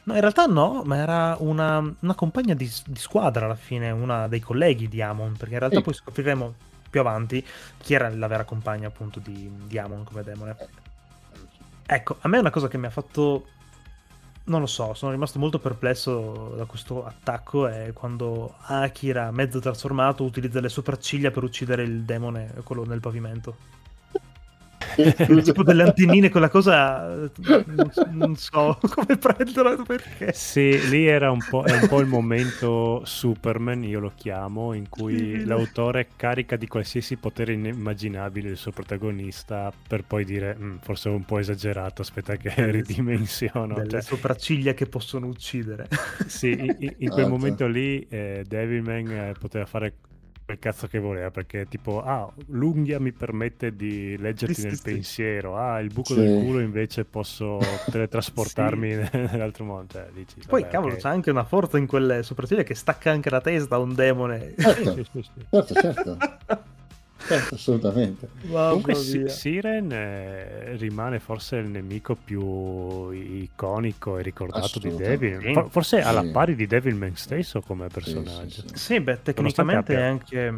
[0.04, 4.28] No, in realtà no, ma era una, una compagna di, di squadra alla fine, una
[4.30, 5.84] dei colleghi di Amon, perché in realtà Sì.
[5.84, 6.54] poi scopriremo
[6.90, 7.46] più avanti
[7.78, 10.56] chi era la vera compagna appunto di, di Amon come demone.
[11.86, 13.48] Ecco, a me è una cosa che mi ha fatto...
[14.44, 20.24] Non lo so, sono rimasto molto perplesso da questo attacco è quando Akira, mezzo trasformato,
[20.24, 23.56] utilizza le sopracciglia per uccidere il demone, quello nel pavimento.
[25.44, 27.30] Tipo delle antennine, quella cosa
[28.10, 30.34] non, so come prenderla perché.
[30.34, 34.88] Sì, lì era un po', è un po' il momento Superman, io lo chiamo, in
[34.90, 35.44] cui Sì.
[35.46, 41.14] l'autore carica di qualsiasi potere immaginabile il suo protagonista per poi dire "Mm, forse è
[41.14, 43.76] un po' esagerato, aspetta che ridimensiono.
[43.76, 45.88] delle Cioè, sopracciglia che possono uccidere.
[46.26, 47.28] sì, in, in- in quel Esatto.
[47.28, 49.94] momento lì eh, Devilman eh, poteva fare
[50.52, 54.82] quel cazzo che voleva perché tipo ah l'unghia mi permette di leggerti Sì, nel sì.
[54.84, 56.20] pensiero ah il buco Sì.
[56.20, 57.60] del culo invece posso
[57.90, 58.96] teletrasportarmi
[59.32, 61.00] nell'altro mondo cioè, dici, Poi, vabbè, cavolo, ok.
[61.00, 64.54] c'è anche una forza in quelle sopracciglia che stacca anche la testa a un demone.
[64.58, 65.46] Certo, Sì, sì, sì.
[65.50, 66.18] certo, certo.
[67.26, 68.30] Certo, assolutamente.
[68.44, 69.28] Mamma Comunque mia.
[69.30, 74.94] Siren eh, rimane forse il nemico più iconico e ricordato di.
[74.96, 75.40] Devil.
[75.42, 75.64] Sì.
[75.70, 76.30] Forse alla Sì.
[76.30, 78.62] pari di Devilman stesso come personaggio.
[78.62, 78.78] sì, sì.
[78.78, 80.54] Sì, beh, tecnicamente è anche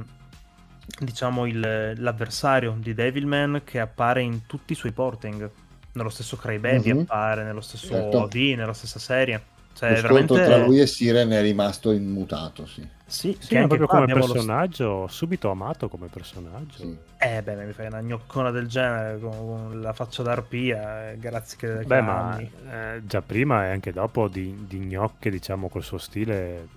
[1.00, 5.50] diciamo il- l'avversario di Devilman che appare in tutti i suoi porting.
[5.94, 7.00] Nello stesso Crybaby Mhm.
[7.02, 8.18] appare, nello stesso Certo.
[8.22, 9.42] OD, nella stessa serie.
[9.74, 10.44] Cioè, Lo scontro veramente...
[10.44, 12.88] tra lui e Siren è rimasto immutato, sì.
[13.06, 16.78] Sì, Sì, che proprio come abbiamo lo- personaggio, subito amato come personaggio.
[16.78, 16.98] sì.
[17.20, 21.86] Eh, beh, mi fai una gnoccona del genere con, la faccia d'arpia, eh, grazie che,
[21.86, 26.68] Beh, ma eh, già prima e anche dopo di, di gnocche, diciamo, col suo stile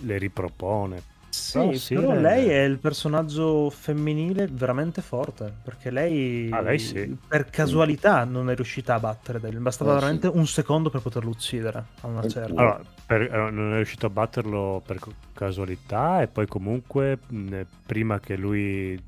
[0.00, 1.16] le ripropone.
[1.48, 6.78] Sì, Però però Siren- lei è il personaggio femminile veramente forte, perché lei, Ah, lei
[6.78, 7.16] sì.
[7.26, 10.36] per casualità non è riuscita a battere Devil, bastava Eh, veramente sì.
[10.36, 12.60] un secondo per poterlo uccidere a una Eh, certa.
[12.60, 14.98] Allora, per- eh, non è riuscito a batterlo per
[15.32, 19.00] casualità e poi comunque mh, prima che lui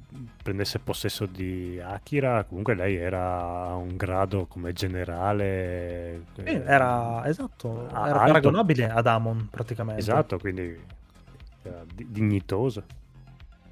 [0.43, 6.25] prendesse possesso di Akira, comunque lei era a un grado come generale.
[6.37, 10.01] Sì, eh, era esatto, era paragonabile ad Amon praticamente.
[10.01, 10.99] Esatto, quindi
[11.95, 12.85] dignitosa.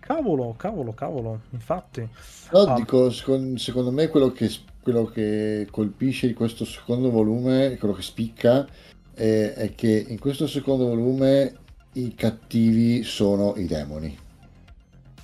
[0.01, 2.09] Cavolo, cavolo, cavolo, infatti.
[2.53, 2.75] No, Ah.
[2.75, 4.51] dico, secondo, secondo me quello che,
[4.83, 8.67] quello che colpisce di questo secondo volume, quello che spicca,
[9.13, 11.55] è, è che in questo secondo volume
[11.95, 14.17] i cattivi sono i demoni.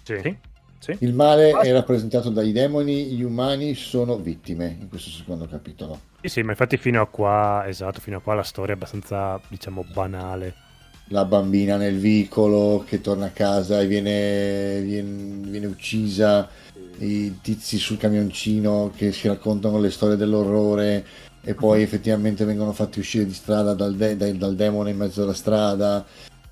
[0.02, 0.36] Sì,
[0.80, 0.94] sì.
[1.00, 1.66] Il male Basta.
[1.68, 5.98] è rappresentato dai demoni, gli umani sono vittime in questo secondo capitolo.
[6.20, 9.40] Sì, sì, ma infatti fino a qua, esatto, fino a qua la storia è abbastanza,
[9.48, 10.54] diciamo, banale.
[11.08, 16.48] La bambina nel vicolo che torna a casa e viene, viene, viene uccisa,
[16.98, 21.04] i tizi sul camioncino che si raccontano le storie dell'orrore
[21.42, 25.22] e poi effettivamente vengono fatti uscire di strada dal, de- dai- dal demone in mezzo
[25.22, 26.04] alla strada.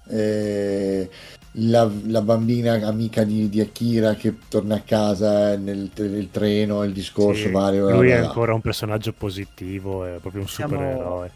[0.07, 1.09] Eh,
[1.57, 6.93] la, la bambina amica di, di Akira che torna a casa nel, nel treno, il
[6.93, 7.91] discorso Sì, vario.
[7.91, 11.31] lui è ancora un personaggio positivo, è proprio un Siamo- supereroe.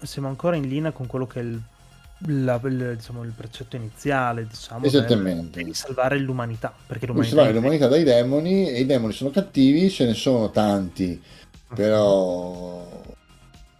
[0.00, 1.58] Siamo ancora in linea con quello che è il,
[2.18, 5.58] la- il- diciamo, il precetto iniziale, diciamo, Esattamente.
[5.58, 9.90] del- di salvare l'umanità, perché l'umanità, salvare l'umanità dai demoni e i demoni sono cattivi,
[9.90, 11.20] ce ne sono tanti,
[11.74, 13.02] però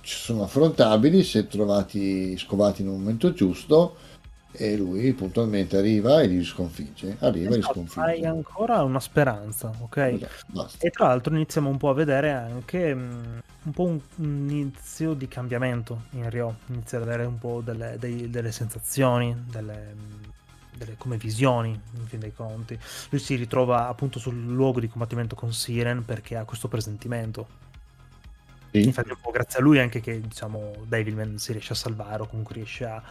[0.03, 3.97] ci sono affrontabili se trovati scovati in un momento giusto
[4.57, 8.27] e lui puntualmente arriva e li sconfigge, arriva e li Esatto, hai sconfigge.
[8.27, 9.97] ancora una speranza, ok?
[9.99, 10.79] Esatto.
[10.79, 15.15] E tra l'altro iniziamo un po' a vedere anche mh, un po' un, un inizio
[15.15, 20.33] di cambiamento in Ryo, inizia ad avere un po' delle, dei- delle sensazioni, delle, mh,
[20.77, 22.79] delle come visioni, in fin dei conti.
[23.11, 27.49] Lui si ritrova appunto sul luogo di combattimento con Siren perché ha questo presentimento.
[28.73, 31.77] Sì, Infatti è un po' grazie a lui anche che diciamo Devilman si riesce a
[31.77, 33.03] salvare o comunque riesce a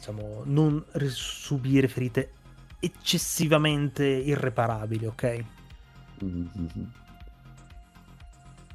[0.00, 2.32] diciamo, non subire ferite
[2.80, 5.44] eccessivamente irreparabili, ok?
[6.20, 6.92] Mhm.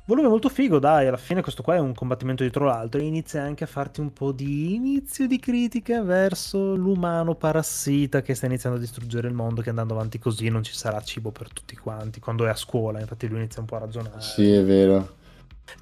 [0.07, 3.41] Volume molto figo, dai, alla fine questo qua è un combattimento dietro l'altro e inizia
[3.41, 8.77] anche a farti un po' di inizio di critica verso l'umano parassita che sta iniziando
[8.77, 12.19] a distruggere il mondo, che andando avanti così non ci sarà cibo per tutti quanti,
[12.19, 14.21] quando è a scuola, infatti lui inizia un po' a ragionare.
[14.21, 15.15] Sì, è vero.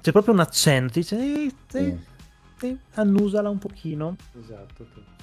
[0.00, 1.98] C'è proprio un accento, dice, eh, Sì.
[2.66, 4.16] eh, annusala un pochino.
[4.42, 4.86] Esatto.
[4.98, 5.13] Mm.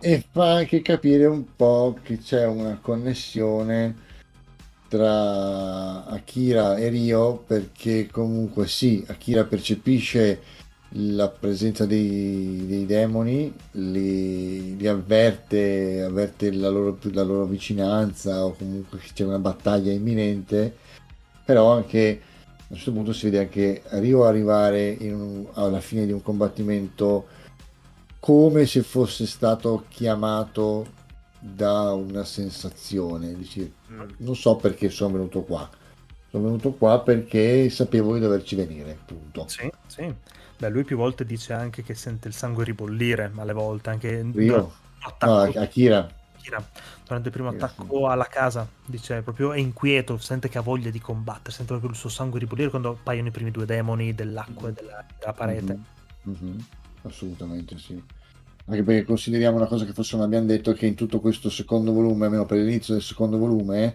[0.00, 3.94] E fa anche capire un po' che c'è una connessione
[4.88, 10.40] tra Akira e Rio perché comunque sì, Akira percepisce
[10.96, 18.54] la presenza dei, dei demoni, li, li avverte, avverte la loro, la loro vicinanza o
[18.54, 20.76] comunque che c'è una battaglia imminente,
[21.44, 22.20] però anche
[22.68, 27.26] a certo punto si vede anche Rio arrivare un- alla fine di un combattimento
[28.24, 30.86] come se fosse stato chiamato
[31.38, 33.34] da una sensazione.
[33.34, 33.70] Dici,
[34.16, 35.68] non so perché sono venuto qua.
[36.30, 39.46] Sono venuto qua perché sapevo di doverci venire, punto.
[39.46, 40.10] Sì, sì.
[40.56, 44.72] Beh, lui più volte dice anche che sente il sangue ribollire alle volte, anche Io,
[45.20, 46.70] no, Akira, Akira,
[47.04, 50.88] durante il primo Sì, attacco alla casa, dice proprio è inquieto, sente che ha voglia
[50.88, 54.70] di combattere, sente proprio il suo sangue ribollire quando appaiono i primi due demoni dell'acqua
[54.70, 55.78] e della, della parete.
[56.22, 56.66] Mhm, mhm,
[57.04, 58.02] Assolutamente sì.
[58.66, 61.92] Anche perché consideriamo una cosa che forse non abbiamo detto, che in tutto questo secondo
[61.92, 63.94] volume, almeno per l'inizio del secondo volume,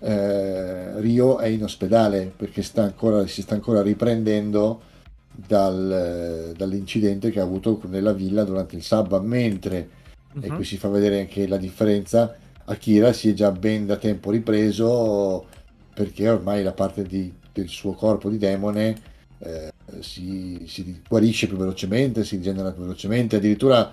[0.00, 4.82] eh, Rio è in ospedale perché sta ancora, si sta ancora riprendendo
[5.32, 9.88] dal- dall'incidente che ha avuto nella villa durante il sabba, mentre,
[10.40, 10.54] e Mhm.
[10.56, 15.46] qui si fa vedere anche la differenza, Akira si è già ben da tempo ripreso
[15.94, 19.08] perché ormai la parte di- del suo corpo di demone
[19.42, 19.69] eh,
[20.00, 23.92] si, si guarisce più velocemente, si rigenera più velocemente, addirittura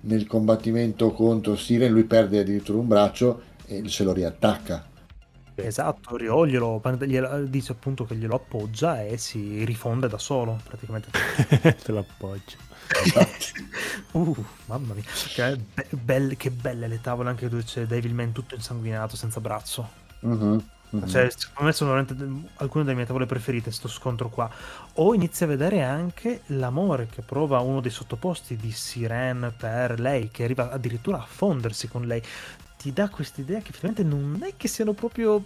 [0.00, 4.92] nel combattimento contro Siren lui perde addirittura un braccio e se lo riattacca.
[5.56, 11.10] Esatto, Rio glielo, glielo- dice appunto che glielo appoggia e si rifonde da solo, praticamente.
[11.82, 12.56] Te l'appoggio.
[14.12, 15.02] Uh, mamma mia,
[15.34, 19.88] che, be- belle, che belle le tavole anche dove c'è Devilman tutto insanguinato, senza braccio.
[20.20, 20.62] Mhm,
[21.00, 21.06] mhm.
[21.06, 21.94] Cioè, secondo me sono
[22.56, 24.50] alcune delle mie tavole preferite, sto scontro qua.
[24.94, 30.28] O inizia a vedere anche l'amore che prova uno dei sottoposti di Siren per lei,
[30.30, 32.22] che arriva addirittura a fondersi con lei.
[32.76, 35.42] Ti dà quest'idea che effettivamente non è che siano proprio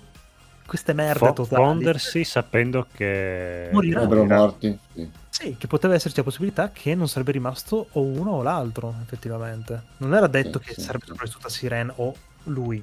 [0.67, 1.63] queste merde Fo- totali.
[1.65, 4.07] fondersi sapendo che morirà.
[4.07, 4.79] morti.
[4.95, 5.11] sì.
[5.31, 9.85] Sì, che poteva esserci la possibilità che non sarebbe rimasto o uno o l'altro, effettivamente.
[9.99, 11.11] Non era detto Sì, che sì, sarebbe sì.
[11.11, 12.13] sopravvissuta Siren o
[12.45, 12.83] lui.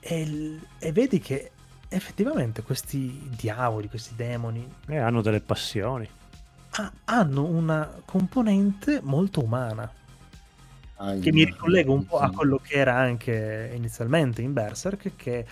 [0.00, 1.52] E, e vedi che
[1.96, 6.10] effettivamente questi diavoli, questi demoni, Eh, hanno delle passioni.
[6.78, 9.92] ha- hanno una componente molto umana.
[10.98, 15.46] Ai- Che mi ricollega un po' a quello che era anche inizialmente in Berserk, che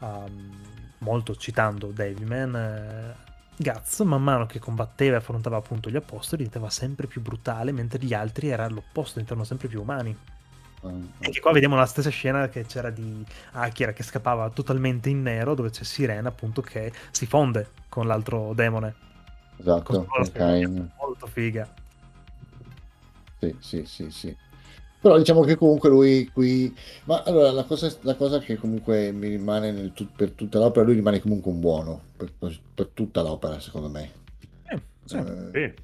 [0.00, 3.16] um, molto citando Devilman, eh,
[3.56, 7.98] Guts, man mano che combatteva e affrontava appunto gli apostoli, diventava sempre più brutale, mentre
[8.04, 10.16] gli altri era l'opposto, diventavano sempre più umani.
[11.18, 15.22] E che qua vediamo la stessa scena che c'era di Akira che scappava totalmente in
[15.22, 18.94] nero, dove c'è Sirena appunto che si fonde con l'altro demone.
[19.58, 20.90] Esatto, Cain.
[20.98, 21.68] molto figa.
[23.38, 24.36] Sì, sì, sì, sì.
[25.00, 26.74] Però diciamo che comunque lui qui...
[27.04, 30.84] Ma allora la cosa, la cosa che comunque mi rimane nel tut- per tutta l'opera,
[30.84, 32.32] lui rimane comunque un buono per,
[32.74, 34.12] per tutta l'opera, secondo me.
[34.64, 35.16] Eh, sì.
[35.16, 35.74] Eh, Sì.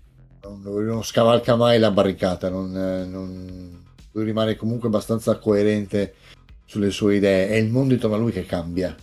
[0.43, 3.85] non, non scavalca mai la barricata, non, non-
[4.16, 6.14] lui rimane comunque abbastanza coerente
[6.64, 7.48] sulle sue idee.
[7.48, 8.94] È il mondo intorno a lui che cambia.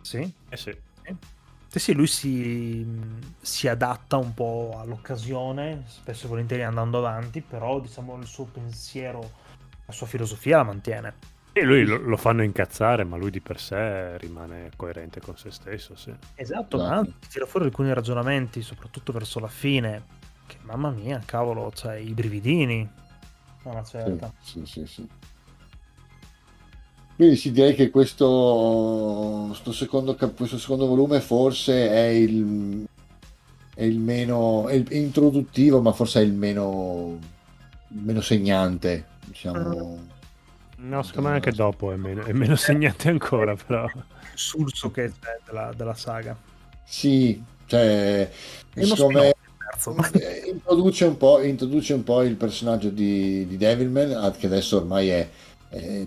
[0.00, 0.32] Sì.
[0.48, 0.74] Eh sì.
[1.72, 2.84] Sì, sì, lui si,
[3.40, 9.20] si adatta un po' all'occasione, spesso e volentieri andando avanti, però diciamo il suo pensiero,
[9.86, 11.14] la sua filosofia la mantiene.
[11.52, 15.52] E lui lo, lo fanno incazzare, ma lui di per sé rimane coerente con se
[15.52, 16.12] stesso, sì.
[16.34, 17.12] Esatto, ma Esatto.
[17.28, 20.02] tira fuori alcuni ragionamenti, soprattutto verso la fine,
[20.48, 22.90] che mamma mia, cavolo, cioè i brividini.
[23.64, 24.32] Una Sì, certa.
[24.42, 25.08] sì, sì, sì.
[27.16, 32.86] Quindi sì, direi che questo, sto secondo, questo secondo volume forse è il,
[33.74, 37.18] è il meno è il- è introduttivo, ma forse è il meno,
[37.88, 39.98] il meno segnante, diciamo.
[40.78, 43.84] No, secondo me anche dopo è meno, è meno segnante ancora, però.
[43.84, 46.34] Il surso che c'è della, della saga.
[46.84, 48.30] Sì, cioè,
[48.74, 49.34] secondo me
[49.80, 49.94] terzo.
[50.12, 54.76] eh, introduce un po', introduce un po' il personaggio di, di Devilman, ah, che adesso
[54.76, 55.28] ormai è,
[55.68, 56.06] è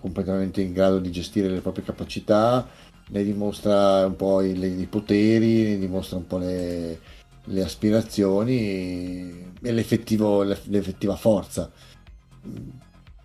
[0.00, 2.68] completamente in grado di gestire le proprie capacità,
[3.08, 7.00] ne dimostra un po' i, i poteri, ne dimostra un po' le,
[7.44, 11.70] le aspirazioni e l'effettiva forza.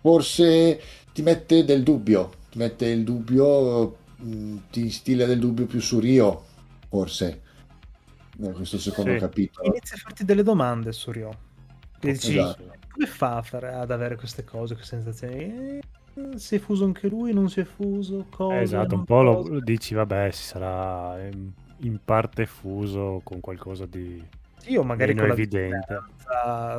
[0.00, 0.80] Forse
[1.12, 5.98] ti mette del dubbio, ti mette il dubbio, mh, ti instilla del dubbio più su
[5.98, 6.44] Rio,
[6.88, 7.42] forse,
[8.48, 9.18] in questo secondo Sì.
[9.18, 9.68] capitolo.
[9.68, 11.30] Inizia a farti delle domande su Rio.
[12.00, 12.72] E dici, Esatto.
[12.90, 15.78] come fa a fare- ad avere queste cose, queste sensazioni?
[16.14, 19.22] Eh, si è fuso anche lui, non si è fuso, cosa, Eh, esatto, un po'
[19.22, 19.50] lo, cosa.
[19.52, 21.52] lo dici, vabbè, si sarà ehm,
[21.82, 24.22] in parte fuso con qualcosa di
[24.58, 26.02] Sì, o magari meno con la evidente.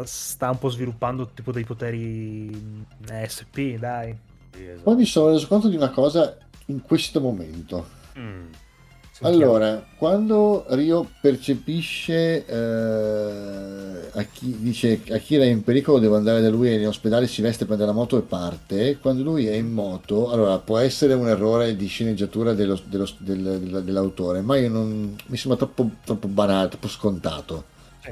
[0.06, 2.82] sta un po' sviluppando tipo dei poteri mm,
[3.26, 4.16] SP, dai.
[4.52, 4.84] Sì, esatto.
[4.84, 7.88] Poi mi sono reso conto di una cosa in questo momento.
[8.18, 8.48] Mm.
[9.22, 9.54] Sentiamo.
[9.54, 16.50] Allora, quando Rio percepisce, eh, a chi dice Akira è in pericolo, devo andare da
[16.50, 18.98] lui in ospedale, si veste, prende la moto e parte.
[19.00, 23.60] Quando lui è in moto, allora può essere un errore di sceneggiatura dello- dello- del-
[23.60, 27.66] del- dell'autore, ma io non, mi sembra troppo, troppo banale, troppo scontato,
[28.04, 28.12] Sì.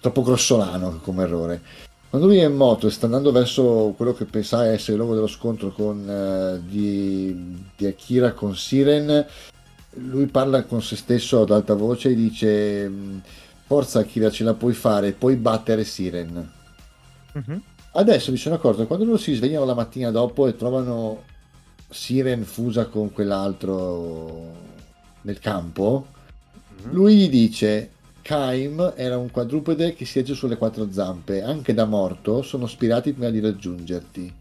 [0.00, 1.60] troppo grossolano come errore.
[2.08, 5.16] Quando lui è in moto e sta andando verso quello che pensava essere il luogo
[5.16, 9.26] dello scontro con, eh, di, di Akira con Siren,
[9.96, 13.22] lui parla con se stesso ad alta voce e dice: "Mh,
[13.66, 16.52] Forza Akira, ce la puoi fare, puoi battere Siren.
[17.32, 17.62] Mhm.
[17.92, 21.22] adesso mi sono accorto quando loro si svegliano la mattina dopo e trovano
[21.88, 24.52] Siren fusa con quell'altro
[25.22, 26.06] nel campo,
[26.86, 26.92] Mm.
[26.92, 27.90] lui gli dice
[28.22, 33.12] Kaim era un quadrupede che si erge sulle quattro zampe, anche da morto sono spirati
[33.12, 34.34] prima di raggiungerti.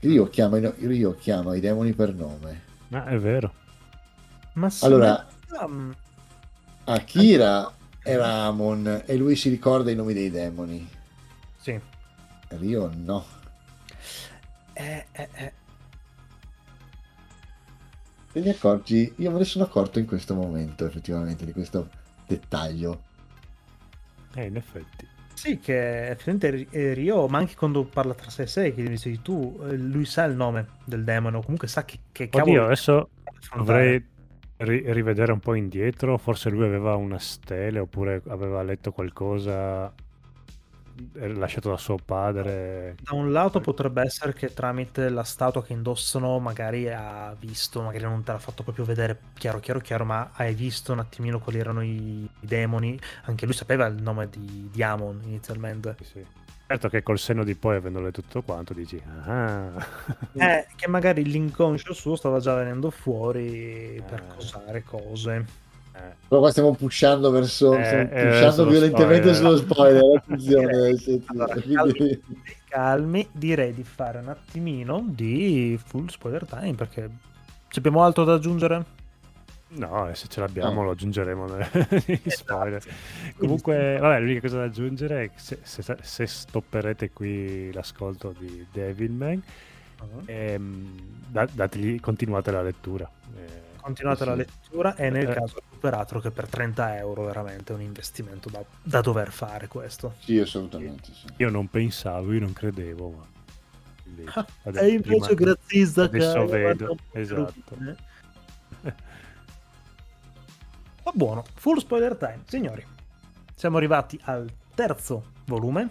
[0.00, 2.62] Rio chiama, Rio chiama i demoni per nome.
[2.88, 3.52] Ma è vero.
[4.54, 5.90] Ma sì, Allora- ma- mm,
[6.84, 7.72] Akira
[8.02, 10.86] era Amon e lui si ricorda i nomi dei demoni.
[11.58, 11.80] sì.
[12.50, 13.24] Rio no.
[14.76, 15.52] Eh, eh, eh.
[18.32, 19.12] Te ne accorgi?
[19.18, 21.90] Io me ne sono accorto in questo momento, effettivamente, di questo
[22.26, 23.02] dettaglio.
[24.34, 25.08] Eh, in effetti.
[25.32, 29.22] Sì, che effettivamente eh, Rio, ma anche quando parla tra sé e sé, che dici
[29.22, 33.10] tu, eh, lui sa il nome del demone, comunque sa che, che Oddio, cavolo adesso
[33.24, 33.92] affrontare.
[33.92, 34.09] dovrei
[34.60, 36.16] ri- rivedere un po' indietro.
[36.18, 39.92] Forse lui aveva una stele oppure aveva letto qualcosa
[41.14, 42.96] eh, lasciato da suo padre.
[43.00, 48.04] Da un lato potrebbe essere che tramite la statua che indossano magari ha visto, magari
[48.04, 51.58] non te l'ha fatto proprio vedere chiaro chiaro chiaro, ma hai visto un attimino quali
[51.58, 52.98] erano i, i demoni.
[53.24, 55.96] Anche lui sapeva il nome di, Amon inizialmente.
[55.98, 56.26] Sì, sì.
[56.70, 59.02] Certo che col senno di poi, avendo letto tutto quanto, dici...
[59.26, 59.72] Ah.
[60.34, 64.26] Eh, che magari l'inconscio suo stava già venendo fuori per Eh.
[64.28, 65.44] causare cose.
[65.92, 67.74] Eh, Però qua stiamo pushando verso...
[67.76, 69.34] Eh, stiamo eh, pushando sullo violentemente spoiler.
[69.34, 70.96] sullo spoiler, attenzione.
[70.96, 72.20] sì, Allora, quindi- calmi,
[72.68, 77.10] calmi, direi di fare un attimino di full spoiler time perché
[77.66, 78.84] ci abbiamo altro da aggiungere?
[79.72, 80.84] No, e se ce l'abbiamo No.
[80.84, 82.82] lo aggiungeremo negli spoiler.
[83.36, 88.66] Comunque, vabbè, l'unica cosa da aggiungere è che se, se- se stopperete qui l'ascolto di
[88.72, 89.40] Devilman,
[90.26, 90.98] ehm,
[91.28, 93.08] da- dategli- continuate la lettura.
[93.36, 94.38] Eh, Continuate la Sì.
[94.38, 95.32] lettura e nel Eh.
[95.34, 100.16] caso recuperatelo che per 30 euro veramente è un investimento da, da dover fare questo.
[100.18, 101.10] Sì, assolutamente.
[101.14, 101.26] Sì.
[101.38, 103.24] io non pensavo, io non credevo, ma...
[104.04, 107.54] invece, Ah, adesso- e invece prima- grazie Zakai, adesso vedo, esatto.
[107.70, 107.96] rovine.
[111.02, 112.84] Va buono, full spoiler time, signori.
[113.54, 115.88] Siamo arrivati al terzo volume,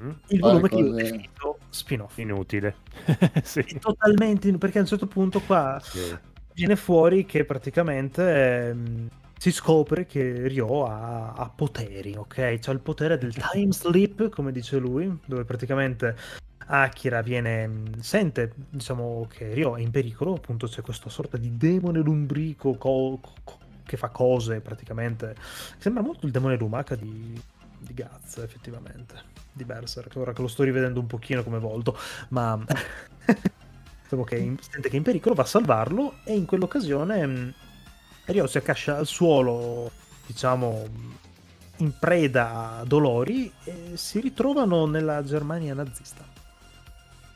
[0.00, 2.18] Mm, il Fare volume che io ho definito spin-off.
[2.18, 2.76] Inutile.
[3.42, 3.64] sì.
[3.80, 6.16] Totalmente, in- perché a un certo punto qua Sì.
[6.52, 12.58] viene fuori che praticamente ehm, si scopre che Ryo ha, ha poteri, ok?
[12.60, 16.16] C'ha il potere del time sleep, come dice lui, dove praticamente
[16.66, 21.56] Akira viene, mh, sente, diciamo, che Ryo è in pericolo, appunto c'è questa sorta di
[21.56, 23.58] demone lumbrico co- co-
[23.88, 25.34] che fa cose praticamente.
[25.78, 27.40] Sembra molto il demone lumaca di,
[27.78, 29.14] di Guts, effettivamente,
[29.50, 31.98] di Berserk, ora che lo sto rivedendo un pochino come volto,
[32.28, 32.62] ma...
[34.08, 37.54] Diciamo che in- sente che è in pericolo, va a salvarlo e in quell'occasione mh,
[38.24, 39.90] Ryo si accascia al suolo,
[40.26, 41.16] diciamo, mh,
[41.78, 46.24] in preda a dolori e si ritrovano nella Germania nazista.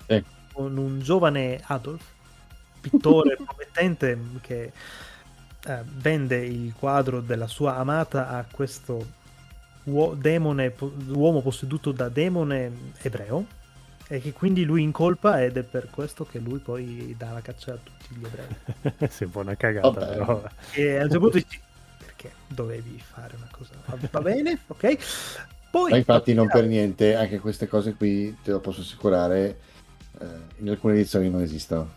[0.06, 0.24] Eh.
[0.52, 2.02] Con un giovane Adolf,
[2.80, 4.72] pittore promettente mh, che
[5.66, 9.20] eh, vende il quadro della sua amata a questo
[9.84, 13.47] uo- demone, po- uomo posseduto da demone ebreo
[14.09, 17.72] e che quindi lui incolpa ed è per questo che lui poi dà la caccia
[17.72, 19.09] a tutti gli ebrei.
[19.09, 20.06] Sembra una cagata, Vabbè.
[20.06, 20.43] però...
[20.72, 21.60] E a un certo punto dici,
[21.98, 23.70] perché dovevi fare una cosa?
[23.86, 24.98] Va, va bene, ok?
[25.70, 29.59] Poi, Ma infatti non per niente, anche queste cose qui, te lo posso assicurare,
[30.20, 30.26] eh,
[30.59, 31.94] in alcune edizioni non esistono.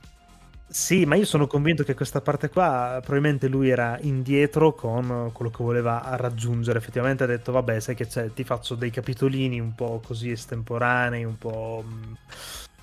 [0.67, 5.51] Sì, ma io sono convinto che questa parte qua probabilmente lui era indietro con quello
[5.51, 6.79] che voleva raggiungere.
[6.79, 11.23] Effettivamente ha detto, vabbè, sai che c'è, ti faccio dei capitolini un po' così estemporanei,
[11.23, 12.17] un po' mh,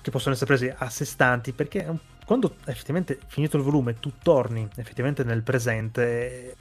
[0.01, 1.85] che possono essere presi a sé stanti, perché
[2.25, 6.55] quando effettivamente finito il volume tu torni effettivamente nel presente,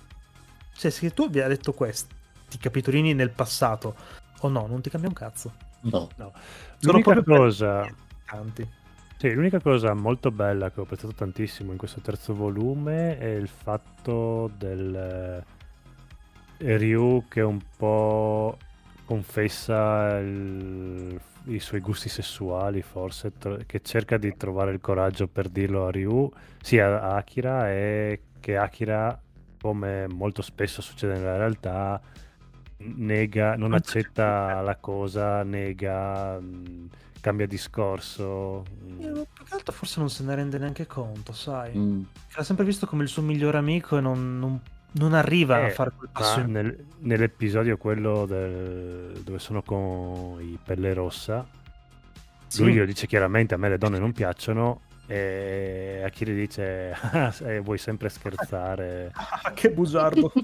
[0.74, 3.94] cioè se tu abbia detto questi capitolini nel passato
[4.40, 5.52] o no, non ti cambia un cazzo.
[5.82, 6.08] No.
[6.16, 6.32] Sono
[6.80, 7.88] L'unica proprio cosa...
[8.26, 8.68] tanti.
[9.22, 13.46] Sì, l'unica cosa molto bella che ho apprezzato tantissimo in questo terzo volume è il
[13.46, 15.44] fatto del
[16.58, 18.58] eh, Ryu che un po'
[19.04, 25.48] confessa il- i suoi gusti sessuali, forse, tro- che cerca di trovare il coraggio per
[25.48, 26.28] dirlo a Ryu,
[26.60, 29.16] sì, a Akira, e che Akira,
[29.60, 32.00] come molto spesso succede nella realtà,
[32.78, 36.88] nega, non accetta la cosa, nega, mh,
[37.22, 38.64] cambia discorso.
[38.68, 39.02] mh.
[39.02, 41.74] Eh, Più che altro forse non se ne rende neanche conto, sai?
[41.74, 42.02] Mm.
[42.36, 44.60] L'ha sempre visto come il suo migliore amico e non, non-
[44.94, 50.36] non arriva a Eh, fare quel passo in nel- nell'episodio quello del- dove sono con
[50.42, 51.46] i pelle rossa,
[52.48, 52.62] Sì.
[52.64, 57.32] lui glielo dice chiaramente a me le donne non piacciono e Akira dice "Ah,
[57.62, 59.12] vuoi sempre scherzare.
[59.44, 60.30] Ah, che bugiardo.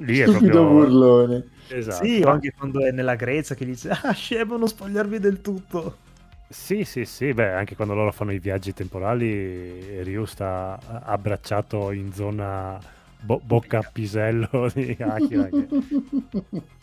[0.00, 0.64] Lì è Stupido proprio...
[0.64, 1.44] burlone.
[1.68, 2.04] Esatto.
[2.04, 6.06] Sì, o anche quando è nella Grecia che dice ah, scemo, non spogliarvi del tutto.
[6.48, 12.12] Sì, sì, sì, beh, anche quando loro fanno i viaggi temporali, Ryu sta abbracciato in
[12.12, 12.78] zona
[13.20, 15.48] bo- bocca a pisello di Akira.
[15.48, 15.68] Che...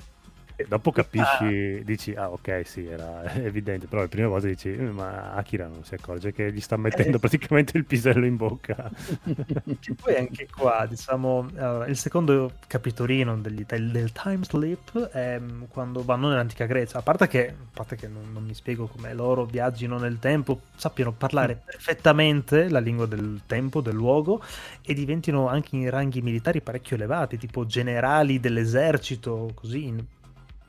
[0.58, 4.90] E dopo capisci, dici, ah ok, sì, era evidente, però le prime volte dici, "Eh,
[4.90, 7.20] ma Akira non si accorge che gli sta mettendo Eh.
[7.20, 8.90] praticamente il pisello in bocca.
[9.80, 15.38] Che poi anche qua, diciamo, allora, il secondo capitolino degli- del, del time slip è
[15.40, 17.00] mm, quando vanno nell'antica Grecia.
[17.00, 20.62] A parte che, a parte che non, non mi spiego come loro viaggino nel tempo,
[20.76, 24.42] sappiano parlare perfettamente la lingua del tempo, del luogo
[24.82, 29.86] e diventino anche in ranghi militari parecchio elevati, tipo generali dell'esercito, così.
[29.86, 30.06] in-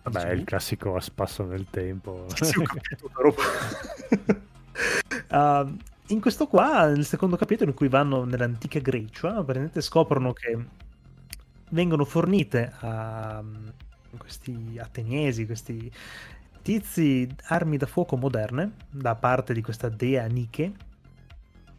[0.07, 2.27] Vabbè, diciamo, il classico a spasso nel tempo.
[2.35, 3.35] sì, sì, ho capito, però...
[5.29, 5.67] Ah,
[6.09, 10.57] in questo qua, nel secondo capitolo in cui vanno nell'antica Grecia, praticamente scoprono che
[11.71, 13.69] vengono fornite a mm,
[14.19, 15.91] questi ateniesi, questi
[16.63, 20.73] tizi, armi da fuoco moderne da parte di questa dea Nike,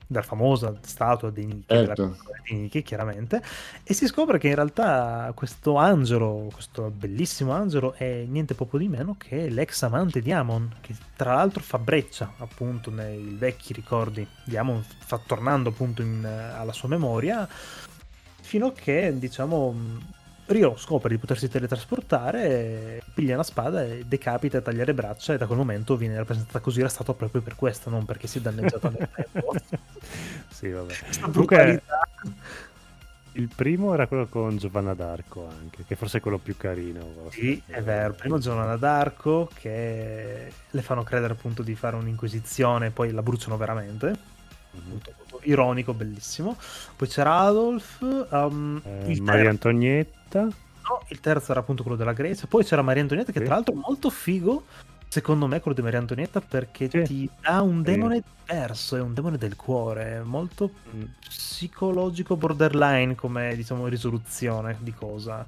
[0.08, 2.18] dalla famosa statua di Nike, Certo.
[2.48, 3.42] di Nike, chiaramente,
[3.84, 8.88] e si scopre che in realtà questo angelo, questo bellissimo angelo, è niente poco di
[8.88, 14.26] meno che l'ex amante di Amon, che tra l'altro fa breccia appunto nei vecchi ricordi
[14.46, 17.48] di Amon, fa, tornando appunto in- alla sua memoria,
[18.42, 19.76] fino a che diciamo
[20.48, 25.38] Rio scopre di potersi teletrasportare, piglia una spada e decapita e taglia le braccia e
[25.38, 28.42] da quel momento viene rappresentata così, era stato proprio per questo, non perché si è
[28.42, 29.54] danneggiato nel tempo.
[30.48, 30.94] sì, vabbè.
[31.20, 31.82] Comunque,
[33.34, 37.30] il primo era quello con Giovanna d'Arco anche, che forse è quello più carino.
[37.30, 38.14] Sì, è vero.
[38.14, 44.08] Prima Giovanna d'Arco che le fanno credere appunto di fare un'inquisizione, poi la bruciano veramente.
[44.72, 44.90] Mhm.
[44.90, 46.58] Molto, molto ironico, bellissimo.
[46.96, 48.00] Poi c'era Adolf,
[48.32, 49.58] um, Eh, il, Maria terzo,
[50.28, 50.42] Antonietta.
[50.88, 52.48] no, il terzo era appunto quello della Grecia.
[52.48, 53.46] Poi c'era Maria Antonietta, che Sì.
[53.46, 54.66] tra l'altro è molto figo.
[55.10, 57.02] Secondo me, quello di Maria Antonietta, perché Sì.
[57.04, 63.16] ti dà un demone diverso, è un demone del cuore, è molto Mm, psicologico borderline
[63.16, 65.46] come diciamo risoluzione di cosa.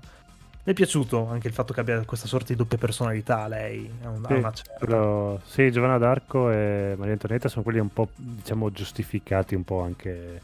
[0.64, 4.10] Mi è piaciuto anche il fatto che abbia questa sorta di doppia personalità lei, ha
[4.10, 4.74] un- Sì, una certa.
[4.78, 9.82] quello- sì, Giovanna d'Arco e Maria Antonietta sono quelli un po', diciamo, giustificati un po'
[9.82, 10.42] anche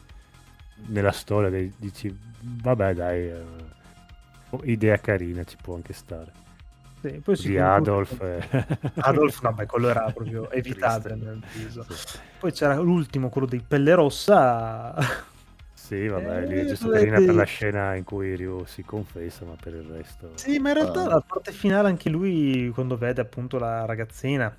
[0.88, 1.49] nella storia.
[1.49, 3.44] dei- dici, vabbè, dai, eh,
[4.64, 6.44] idea carina, ci può anche stare.
[7.02, 8.20] Sì, poi si Di Adolf.
[8.22, 11.26] e- Adolf, no, beh, quello era proprio evitabile Triste.
[11.30, 11.86] nel viso.
[11.90, 12.18] Sì.
[12.40, 14.96] Poi c'era l'ultimo, quello di Pelle Rossa.
[15.74, 17.06] Sì, vabbè, lì è Eh, giusto vedi.
[17.10, 20.32] carina per la scena in cui Ryu si confessa, ma per il resto...
[20.34, 21.08] Sì, ma in realtà Ah.
[21.10, 24.56] la parte finale anche lui quando vede appunto la ragazzina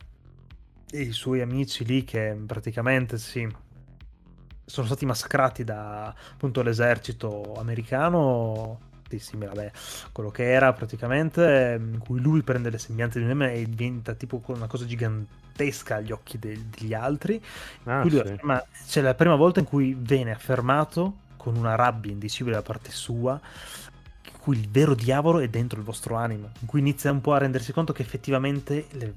[0.88, 3.44] e i suoi amici lì che praticamente sì
[4.64, 9.72] sono stati massacrati da appunto l'esercito americano sì, simile vabbè,
[10.12, 14.14] quello che era praticamente in cui lui prende le sembianze di un meme e diventa
[14.14, 17.42] tipo una cosa gigantesca agli occhi de- degli altri
[17.84, 18.18] Ah, sì.
[18.18, 22.90] afferma- c'è la prima volta in cui viene affermato con una rabbia indicibile da parte
[22.90, 23.40] sua
[24.32, 27.32] in cui il vero diavolo è dentro il vostro animo, in cui inizia un po'
[27.34, 29.14] a rendersi conto che effettivamente le-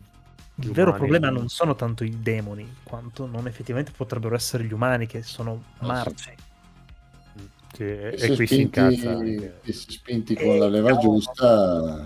[0.62, 0.98] il vero umani.
[1.08, 5.64] problema non sono tanto i demoni, quanto non effettivamente potrebbero essere gli umani che sono
[5.80, 6.32] Ah, sì.
[7.74, 9.60] Sì, e, E se qui si incazza anche.
[9.64, 10.98] e se spinti E con la leva no.
[10.98, 12.06] giusta,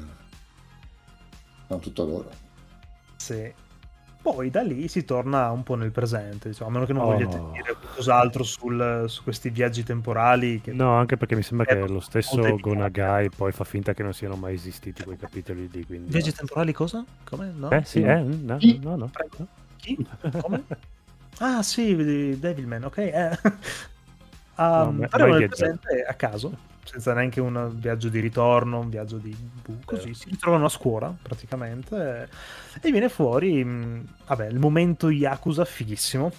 [1.68, 2.30] fanno tutto loro.
[3.16, 3.54] Sì.
[4.22, 7.06] Poi da lì si torna un po' nel presente, diciamo, a meno che non Oh.
[7.08, 10.62] vogliate dire qualcos'altro sul- su questi viaggi temporali.
[10.62, 10.72] Che...
[10.72, 12.40] No, anche perché mi sembra Eh, che lo stesso.
[12.58, 15.86] Gonagai poi fa finta che non siano mai esistiti quei capitoli lì.
[15.86, 16.10] Quindi...
[16.10, 17.04] Viaggi temporali cosa?
[17.26, 17.52] Come?
[17.54, 17.70] No?
[17.72, 18.12] Eh sì, No.
[18.12, 18.80] eh, no, Chi?
[18.82, 19.10] no, no.
[19.12, 19.48] Prego.
[19.78, 20.08] Chi?
[20.40, 20.64] Come?
[21.40, 21.94] Ah sì,
[22.40, 22.98] Devilman, ok.
[22.98, 23.38] Eh.
[24.56, 28.80] No, Um, ma- però mai nel presente a caso, senza neanche un viaggio di ritorno,
[28.80, 32.30] un viaggio di bu- così, si ritrovano a scuola praticamente
[32.82, 33.64] e viene fuori,
[34.28, 36.32] vabbè, il momento Yakuza fighissimo.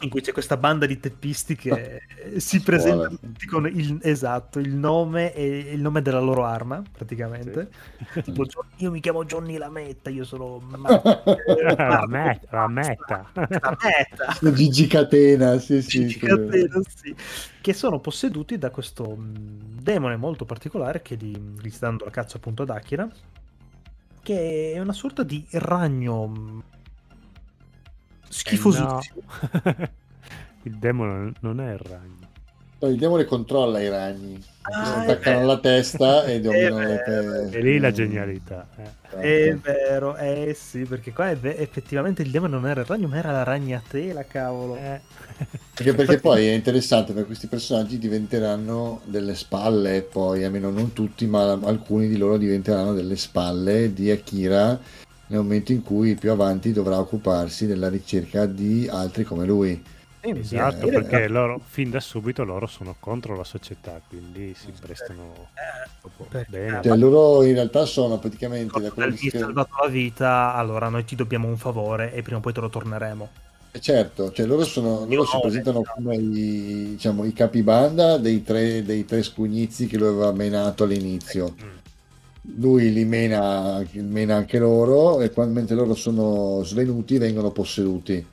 [0.00, 2.02] In cui c'è questa banda di teppisti che
[2.36, 7.70] si presentano tutti con il, esatto, il nome e il nome della loro arma, praticamente.
[8.22, 11.00] Tipo, "Gio- io mi chiamo Johnny Lametta, io sono Ma-
[11.88, 13.30] La meta, la meta.
[13.34, 14.52] La meta.
[14.52, 16.06] Gigi Catena, sì, sì.
[16.06, 17.14] Gigi Catena, sì.
[17.60, 22.10] Che sono posseduti da questo mh, demone molto particolare che gli, gli sta dando la
[22.10, 23.08] caccia appunto ad Akira.
[24.22, 26.62] Che è una sorta di ragno mh,
[28.28, 29.00] schifosissimo.
[29.00, 29.88] Eh, no.
[30.64, 32.24] il demone non è il ragno.
[32.78, 34.42] Poi il demone controlla i ragni.
[34.62, 37.02] Ah, si attaccano alla testa e dominano le
[37.50, 38.68] pe- E lì la genialità.
[38.76, 39.48] eh.
[39.48, 43.08] È vero, eh sì, perché qua è ve- effettivamente il demone non era il ragno,
[43.08, 44.76] ma era la ragnatela, cavolo.
[44.76, 45.00] Eh.
[45.76, 51.26] Perché, perché poi è interessante perché questi personaggi diventeranno delle spalle, poi almeno non tutti,
[51.26, 54.80] ma alcuni di loro diventeranno delle spalle di Akira
[55.28, 59.82] nel momento in cui più avanti dovrà occuparsi della ricerca di altri come lui.
[60.20, 64.72] Sì, Esatto, Eh, perché loro fin da subito loro sono contro la società, quindi si
[64.72, 66.80] prestano Eh, bene.
[66.82, 71.04] Cioè, loro in realtà sono praticamente quello mi che hai salvato la vita, allora noi
[71.04, 73.30] ti dobbiamo un favore e prima o poi te lo torneremo.
[73.70, 78.42] Eh, Certo, cioè loro, sono, loro si no, presentano come i, diciamo, i capibanda dei
[78.42, 81.60] tre, dei tre scugnizi che lui aveva menato all'inizio.
[81.62, 81.75] Mm.
[82.54, 88.24] Lui li mena, mena anche loro e quando, mentre loro sono svenuti vengono posseduti.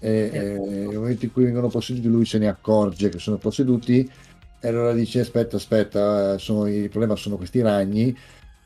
[0.00, 4.10] E, e nel momento in cui vengono posseduti lui se ne accorge che sono posseduti
[4.58, 8.16] e allora dice aspetta, aspetta, eh, sono- il problema sono questi ragni,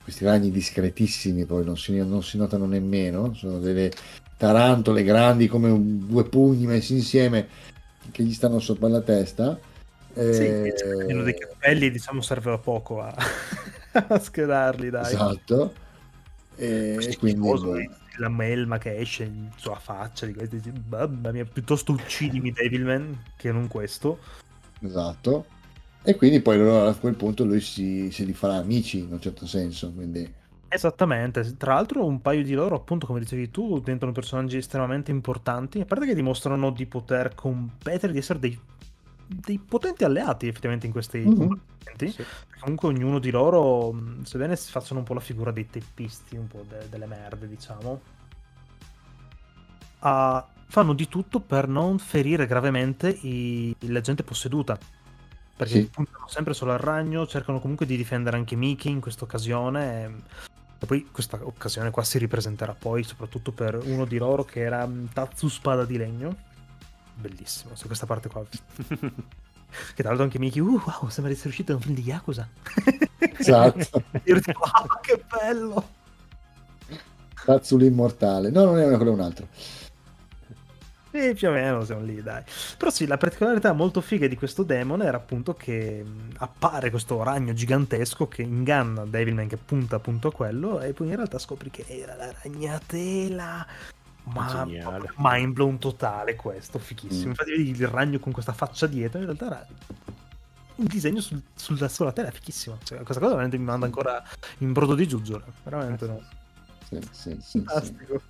[0.02, 3.90] questi ragni discretissimi poi non si, non si notano nemmeno, sono delle
[4.36, 7.48] tarantole grandi come un- due pugni messi insieme
[8.12, 9.58] che gli stanno sopra la testa.
[10.14, 10.74] Sì, Eh,
[11.10, 13.14] hanno dei capelli, diciamo, serve a poco a,
[14.08, 15.12] a schedarli, dai.
[15.12, 15.74] esatto.
[16.56, 17.76] E, e quindi boh,
[18.18, 23.52] la melma che esce in sua faccia di questi, mamma mia, piuttosto uccidimi Devilman che
[23.52, 24.18] non questo.
[24.80, 25.46] esatto.
[26.02, 29.20] E quindi poi loro a quel punto lui si, se li farà amici in un
[29.20, 29.92] certo senso.
[29.92, 30.32] Quindi
[30.68, 35.80] Esattamente, tra l'altro un paio di loro, appunto, come dicevi tu, diventano personaggi estremamente importanti,
[35.80, 38.58] a parte che dimostrano di poter competere, di essere dei,
[39.26, 41.36] dei potenti alleati effettivamente in questi Mhm.
[41.36, 42.10] combattimenti.
[42.10, 42.24] Sì.
[42.60, 46.46] Comunque ognuno di loro, mh, sebbene si facciano un po' la figura dei teppisti, un
[46.48, 48.00] po' de- delle merde, diciamo,
[50.00, 54.78] ah, fanno di tutto per non ferire gravemente i- la gente posseduta.
[55.56, 55.88] Perché Sì.
[55.88, 60.04] puntano sempre solo al ragno, cercano comunque di difendere anche Miki in questa occasione.
[60.04, 60.10] E,
[60.80, 64.86] e poi questa occasione qua si ripresenterà poi, soprattutto per uno di loro che era
[64.86, 66.36] mm, Tatsu Spada di Legno.
[67.18, 68.44] Bellissimo, su questa parte qua.
[69.68, 72.02] Che tra l'altro anche Miki, uh, wow, sembra di essere uscito da un film di
[72.02, 72.48] Yakuza.
[73.38, 74.02] Esatto.
[74.24, 75.88] Io tipo, ah, che bello!
[77.44, 78.50] Tatsu l'immortale.
[78.50, 79.48] No, non è quello è un altro.
[81.10, 82.42] Sì, più o meno siamo lì, dai.
[82.76, 86.04] Però sì, la particolarità molto figa di questo demone era appunto che
[86.38, 91.16] appare questo ragno gigantesco che inganna Devilman che punta appunto a quello e poi in
[91.16, 93.66] realtà scopri che era la ragnatela.
[94.26, 94.66] Ma
[95.16, 97.26] mind blown totale questo, fighissimo.
[97.26, 97.28] Mm.
[97.28, 99.66] Infatti vedi il ragno con questa faccia dietro, in realtà era
[100.76, 102.78] un disegno sul- sulla, sulla tela, fighissimo.
[102.82, 104.22] Cioè, questa cosa veramente mi manda ancora
[104.58, 105.44] in brodo di giuggiole.
[105.62, 106.22] Veramente no.
[106.88, 107.62] Sì, sì, sì, sì.
[107.62, 108.22] Fantastico.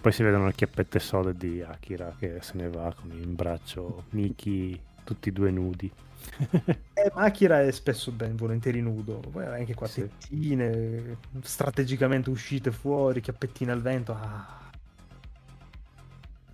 [0.00, 4.04] Poi si vedono le chiappette sode di Akira che se ne va con in braccio
[4.10, 5.90] Miki, tutti e due nudi.
[6.98, 10.00] Eh, ma Akira è spesso ben volentieri nudo, poi anche qua Sì.
[10.00, 14.12] tettine strategicamente uscite fuori, chiappettine al vento.
[14.14, 14.57] Ah.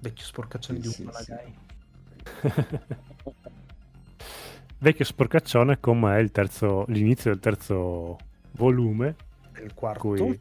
[0.04, 1.32] Vecchio sporcaccione Sì, di sì, un sì.
[4.78, 8.18] Vecchio sporcaccione come è il terzo, l'inizio del terzo
[8.52, 9.16] volume,
[9.54, 10.00] Del quarto.
[10.00, 10.38] cui...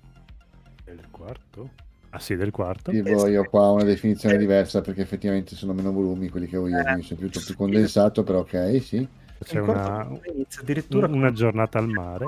[0.83, 1.69] Del quarto?
[2.09, 2.92] Ah sì, del quarto.
[2.92, 6.83] Io qua ho una definizione diversa perché effettivamente sono meno volumi quelli che ho io,
[6.83, 9.08] quindi sono più, più condensato, però ok, sì.
[9.40, 12.27] C'è una, inizia addirittura una giornata al mare.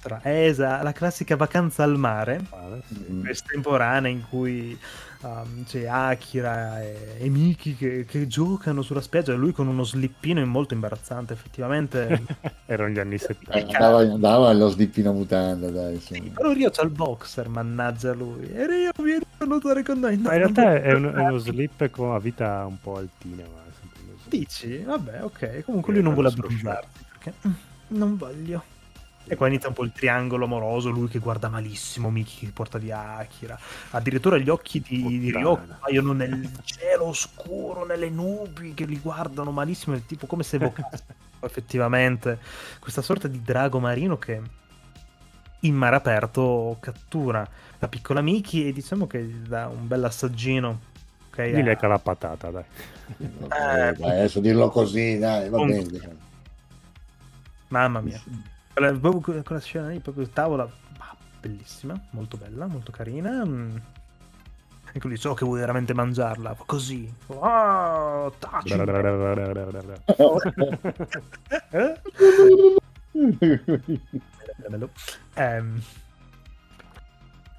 [0.00, 2.40] Tra- eh, esa- la classica vacanza al mare,
[2.88, 3.04] sì.
[3.12, 3.26] Mm.
[3.26, 4.78] estemporanea in cui
[5.22, 9.84] um, c'è Akira e, e Miki che, che giocano sulla spiaggia e lui con uno
[9.84, 12.22] slippino molto imbarazzante effettivamente.
[12.66, 13.76] Erano gli anni Eh, 70.
[13.76, 15.98] Andava, andava allo slippino mutanda, dai.
[16.00, 18.48] Sì, però Rio c'ha il boxer, mannaggia lui.
[18.52, 20.16] E Rio vieni a nuotare con noi.
[20.16, 23.44] No, Ma in realtà è, uno, è uno slip con la vita un po' altina.
[23.44, 23.58] Ma.
[24.24, 24.78] Dici?
[24.78, 25.64] Vabbè, ok.
[25.64, 27.34] Comunque lui non vuole abbronzarsi perché
[27.88, 28.62] non voglio.
[29.30, 32.78] E qua inizia un po' il triangolo amoroso, lui che guarda malissimo Miki che porta
[32.78, 33.56] via Akira.
[33.90, 35.38] Addirittura gli occhi di, di Puttana.
[35.38, 40.56] Ryoko paiono nel cielo oscuro, nelle nubi che li guardano malissimo, è tipo come se
[40.56, 41.04] evocassero
[41.46, 42.40] effettivamente
[42.80, 44.42] questa sorta di drago marino che
[45.60, 50.80] in mare aperto cattura la piccola Miki e diciamo che gli dà un bel assaggino.
[51.28, 52.64] ok, Gli a- lecca la patata, dai.
[53.16, 56.18] Eh, dai, adesso dirlo così, dai, va bene.
[57.68, 58.20] Mamma mia.
[58.72, 60.68] Quella, proprio que- quella scena lì, proprio tavola,
[61.40, 63.44] bellissima, molto bella, molto carina.
[63.44, 63.76] mm.
[64.92, 67.12] Ecco lì, so che vuoi veramente mangiarla, così.
[67.40, 68.74] Ah, taci.
[71.72, 72.00] Eh?
[74.68, 74.90] Bello.
[75.34, 75.80] Ehm,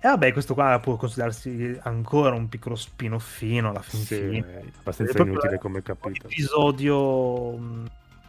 [0.03, 4.59] E vabbè, questo qua può considerarsi ancora un piccolo spin-offino alla fin Sì, fine.
[4.59, 6.15] è abbastanza inutile un come capitolo.
[6.29, 7.85] episodio mh,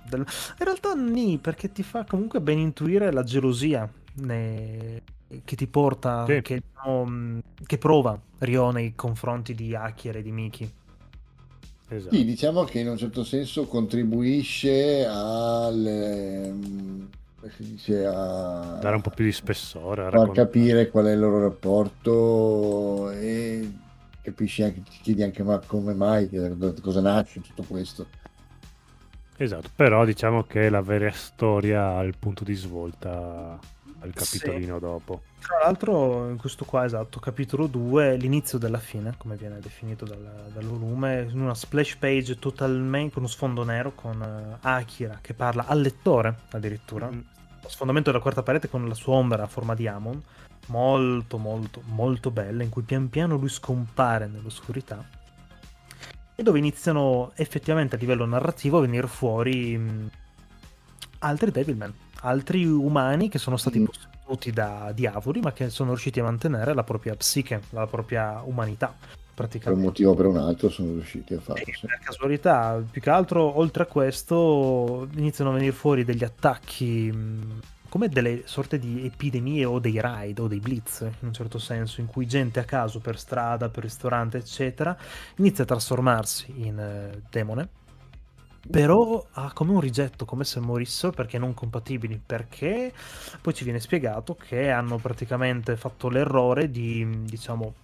[0.08, 0.20] Del-
[0.58, 5.02] In realtà nì, perché ti fa comunque ben intuire la gelosia ne-
[5.44, 6.42] che ti porta, Sì.
[6.42, 10.70] che, mh, che prova Ryo nei confronti di Akira e di Miki.
[11.89, 12.14] Esatto.
[12.14, 17.08] Sì, diciamo che in un certo senso contribuisce al, ehm,
[17.58, 20.02] dice, a Dare un po' più di spessore.
[20.02, 20.47] a far raccontare.
[20.47, 23.70] capire qual è il loro rapporto e
[24.22, 28.06] capisci anche, ti chiedi anche ma come mai, da cosa nasce tutto questo.
[29.42, 33.58] Esatto, però diciamo che la vera storia ha il punto di svolta
[33.98, 34.38] al Sì.
[34.38, 35.22] capitolino dopo.
[35.40, 40.50] Tra l'altro, in questo qua, esatto, capitolo 2, l'inizio della fine, come viene definito dal,
[40.52, 45.34] dal volume, in una splash page totalmente con uno sfondo nero con eh, Akira che
[45.34, 47.10] parla al lettore addirittura.
[47.10, 47.20] Mm.
[47.62, 50.22] Lo sfondamento della quarta parete con la sua ombra a forma di Amon,
[50.66, 55.20] molto molto molto bella, in cui pian piano lui scompare nell'oscurità
[56.42, 60.10] e dove iniziano effettivamente a livello narrativo a venire fuori mh,
[61.20, 63.84] altri Devilman, altri umani che sono stati Mm.
[63.84, 68.94] posseduti da diavoli ma che sono riusciti a mantenere la propria psiche, la propria umanità
[69.34, 71.64] Per un motivo o per un altro sono riusciti a farlo.
[71.64, 71.86] Sì, sì.
[71.86, 77.60] per casualità, più che altro, oltre a questo, iniziano a venire fuori degli attacchi mh,
[77.92, 82.00] come delle sorte di epidemie o dei raid o dei blitz, in un certo senso,
[82.00, 84.96] in cui gente a caso per strada, per ristorante, eccetera,
[85.36, 87.68] inizia a trasformarsi in eh, demone.
[88.70, 92.18] Però ha come un rigetto, come se morissero perché non compatibili.
[92.24, 92.94] Perché
[93.42, 97.74] poi ci viene spiegato che hanno praticamente fatto l'errore di, diciamo,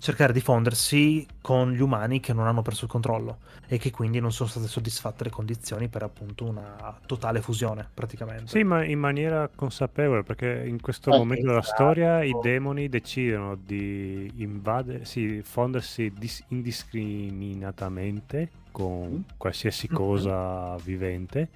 [0.00, 4.20] cercare di fondersi con gli umani che non hanno perso il controllo e che quindi
[4.20, 8.46] non sono state soddisfatte le condizioni per appunto una totale fusione praticamente.
[8.46, 11.74] Sì, ma in maniera consapevole, perché in questo Ah, momento della esatto.
[11.74, 19.96] storia i demoni decidono di invadere, sì, fondersi dis- indiscriminatamente con qualsiasi Mhm.
[19.96, 21.48] cosa vivente,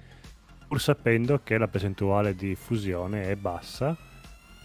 [0.67, 3.95] pur sapendo che la percentuale di fusione è bassa,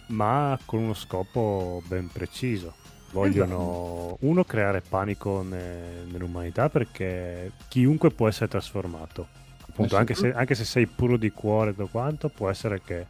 [0.07, 2.75] ma con uno scopo ben preciso.
[3.11, 9.27] Vogliono, uno, creare panico ne- nell'umanità perché chiunque può essere trasformato.
[9.67, 9.99] Appunto, sì.
[9.99, 13.05] anche, se, anche se sei puro di cuore tutto quanto, può essere che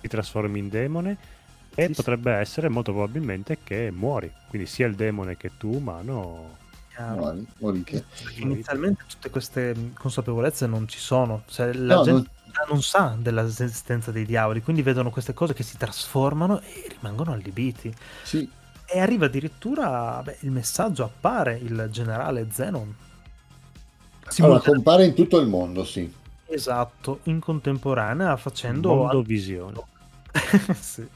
[0.00, 1.16] ti trasformi in demone
[1.74, 1.94] e Sì, sì.
[1.94, 4.30] potrebbe essere molto probabilmente che muori.
[4.48, 6.58] Quindi sia il demone che tu umano.
[7.58, 7.84] Muori.
[8.40, 12.30] Inizialmente tutte queste consapevolezze non ci sono, cioè la No, gente
[12.68, 12.82] non...
[12.82, 17.92] sa dell'esistenza dei diavoli, quindi vedono queste cose che si trasformano e rimangono allibiti.
[18.22, 18.48] Sì,
[18.94, 22.82] E arriva addirittura, beh, il messaggio appare, il generale Zenon.
[22.82, 26.12] allora Simultaneamente- compare in tutto il mondo, sì.
[26.46, 28.94] Esatto, in contemporanea facendo...
[28.94, 29.80] Mondo visione.
[30.78, 31.06] sì.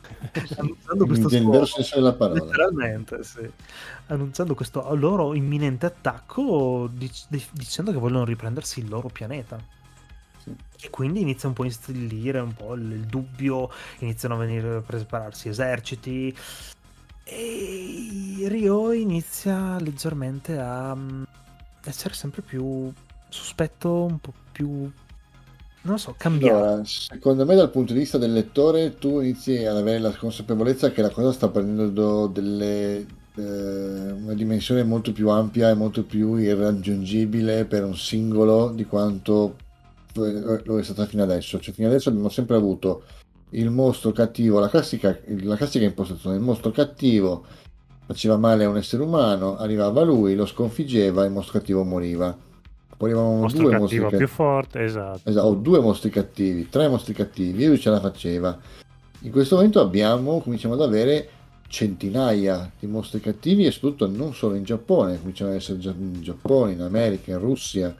[0.56, 2.32] Annunciando questo suo-.
[2.32, 3.50] Letteralmente, sì.
[4.06, 9.58] Annunciando questo loro imminente attacco dic- dic- dicendo che vogliono riprendersi il loro pianeta.
[10.38, 10.54] Sì.
[10.80, 14.76] E quindi inizia un po' a instillire un po' il, il dubbio, iniziano a venire
[14.76, 16.34] a prepararsi eserciti
[17.28, 21.24] e Rio inizia leggermente a mm,
[21.84, 22.92] essere sempre più
[23.28, 24.88] sospetto, un po' più,
[25.82, 26.56] non so, cambiato.
[26.56, 30.92] Allora, secondo me dal punto di vista del lettore tu inizi ad avere la consapevolezza
[30.92, 36.36] che la cosa sta prendendo delle, eh, una dimensione molto più ampia e molto più
[36.36, 39.56] irraggiungibile per un singolo di quanto
[40.14, 41.58] lo è stata fino adesso.
[41.60, 43.02] Cioè, fino adesso abbiamo sempre avuto
[43.50, 47.44] il mostro cattivo, la classica, la classica impostazione, il mostro cattivo
[48.06, 52.36] faceva male a un essere umano, arrivava lui, lo sconfiggeva e il mostro cattivo moriva.
[52.96, 54.26] Poi arrivavano Mostro due mostri più cattivi.
[54.26, 55.28] forte, esatto.
[55.28, 58.58] Esatto, ho due mostri cattivi, tre mostri cattivi e lui ce la faceva.
[59.20, 61.28] In questo momento abbiamo, cominciamo ad avere
[61.68, 66.72] centinaia di mostri cattivi e soprattutto non solo in Giappone, cominciano ad essere in Giappone,
[66.72, 67.94] in America, in Russia,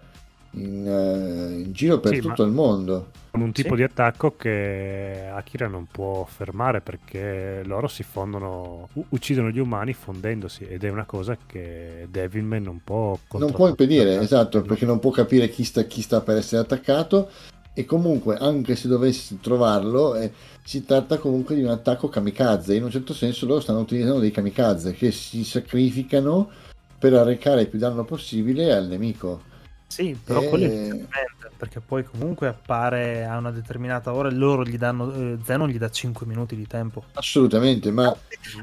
[0.56, 3.10] in, eh, in giro per Sì, tutto il mondo.
[3.30, 3.76] Con un tipo Sì.
[3.76, 9.92] di attacco che Akira non può fermare perché loro si fondono, u- uccidono gli umani
[9.92, 14.98] fondendosi ed è una cosa che Devilman non può Non può impedire, esatto, perché non
[14.98, 17.28] può capire chi sta, chi sta per essere attaccato
[17.74, 20.32] e comunque anche se dovessi trovarlo eh,
[20.64, 24.30] si tratta comunque di un attacco kamikaze, in un certo senso loro stanno utilizzando dei
[24.30, 26.48] kamikaze che si sacrificano
[26.98, 29.54] per arrecare il più danno possibile al nemico.
[29.88, 34.32] Sì, però Eh, quello è inizialmente, perché poi comunque appare a una determinata ora e
[34.32, 37.04] loro gli danno, eh, Zenon gli dà 5 minuti di tempo.
[37.14, 38.14] Assolutamente, ma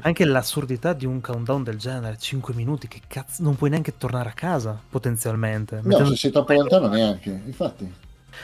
[0.02, 4.28] Anche l'assurdità di un countdown del genere, 5 minuti, che cazzo, non puoi neanche tornare
[4.28, 5.76] a casa, potenzialmente.
[5.76, 7.92] no, Mettendo- se sei troppo lontano neanche, infatti.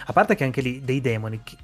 [0.06, 1.56] A parte che anche lì dei demoni che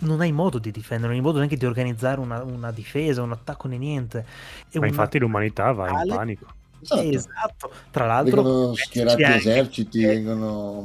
[0.00, 3.32] non hai modo di difendere, non hai modo neanche di organizzare una, una difesa, un
[3.32, 4.24] attacco né niente.
[4.70, 6.46] È Ma infatti l'umanità va in panico.
[6.82, 7.02] Esatto.
[7.02, 7.70] Esatto.
[7.90, 10.84] Tra l'altro, Vengono schierati anche eserciti, vengono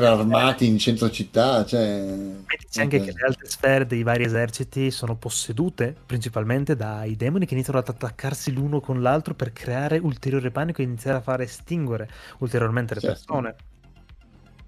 [0.00, 2.04] armati in centro città, cioè...
[2.46, 7.54] Mettici anche che le altre sfere dei vari eserciti sono possedute principalmente dai demoni che
[7.54, 12.08] iniziano ad attaccarsi l'uno con l'altro per creare ulteriore panico e iniziare a far estinguere
[12.38, 13.16] ulteriormente le Certo.
[13.16, 13.54] persone.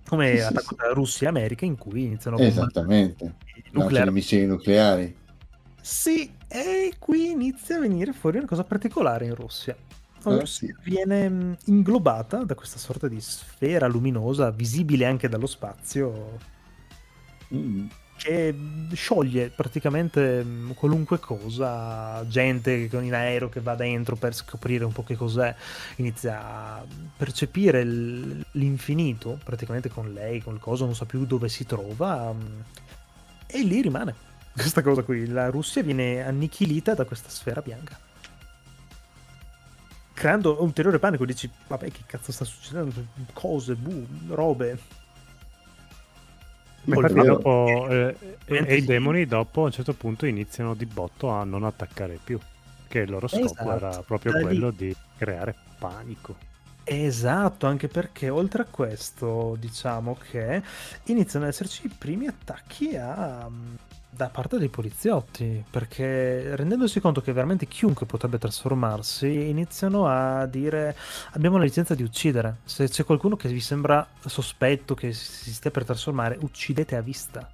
[0.09, 0.75] Come Sì, sì, l'attacco sì.
[0.77, 3.35] tra Russia e America in cui iniziano Esattamente.
[3.73, 4.11] Nucleari.
[4.11, 5.17] missili nucleari.
[5.81, 9.75] Sì, e qui inizia a venire fuori una cosa particolare in Russia.
[10.23, 15.47] La Eh, Russia viene mh, inglobata da questa sorta di sfera luminosa, visibile anche dallo
[15.47, 16.39] spazio,
[17.53, 17.89] Mm.
[18.17, 24.35] che mh, scioglie praticamente mh, qualunque cosa, gente con in aereo che va dentro per
[24.35, 25.55] scoprire un po' che cos'è,
[25.97, 26.41] inizia
[26.79, 26.87] a
[27.17, 32.35] percepire l'infinito, praticamente con lei, con il coso, non sa più dove si trova,
[33.47, 34.17] e lì rimane.
[34.53, 37.99] Questa cosa qui, la Russia viene annichilita da questa sfera bianca.
[40.23, 43.05] Creando ulteriore panico, dici, vabbè, che cazzo sta succedendo?
[43.33, 44.79] Cose, bu, robe.
[46.85, 50.75] Ma infatti dopo, eh, e, Mentre e i demoni dopo a un certo punto iniziano
[50.75, 52.39] di botto a non attaccare più.
[52.87, 56.37] Che il loro scopo Esatto, era proprio quello di creare panico.
[56.85, 60.63] Esatto, anche perché oltre a questo, diciamo che
[61.07, 63.51] iniziano ad esserci i primi attacchi a-
[64.23, 70.97] da parte dei poliziotti, perché rendendosi conto che veramente chiunque potrebbe trasformarsi, iniziano a dire
[71.33, 72.59] abbiamo la licenza di uccidere.
[72.65, 77.51] Se c'è qualcuno che vi sembra sospetto che si stia per trasformare, uccidete a vista.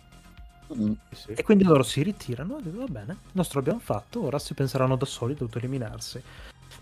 [0.77, 0.93] Mm.
[1.11, 1.33] Sì.
[1.33, 4.53] E quindi loro si ritirano e dicono va bene, il nostro l'abbiamo fatto, ora si
[4.53, 6.23] penseranno da soli ad autoeliminarsi.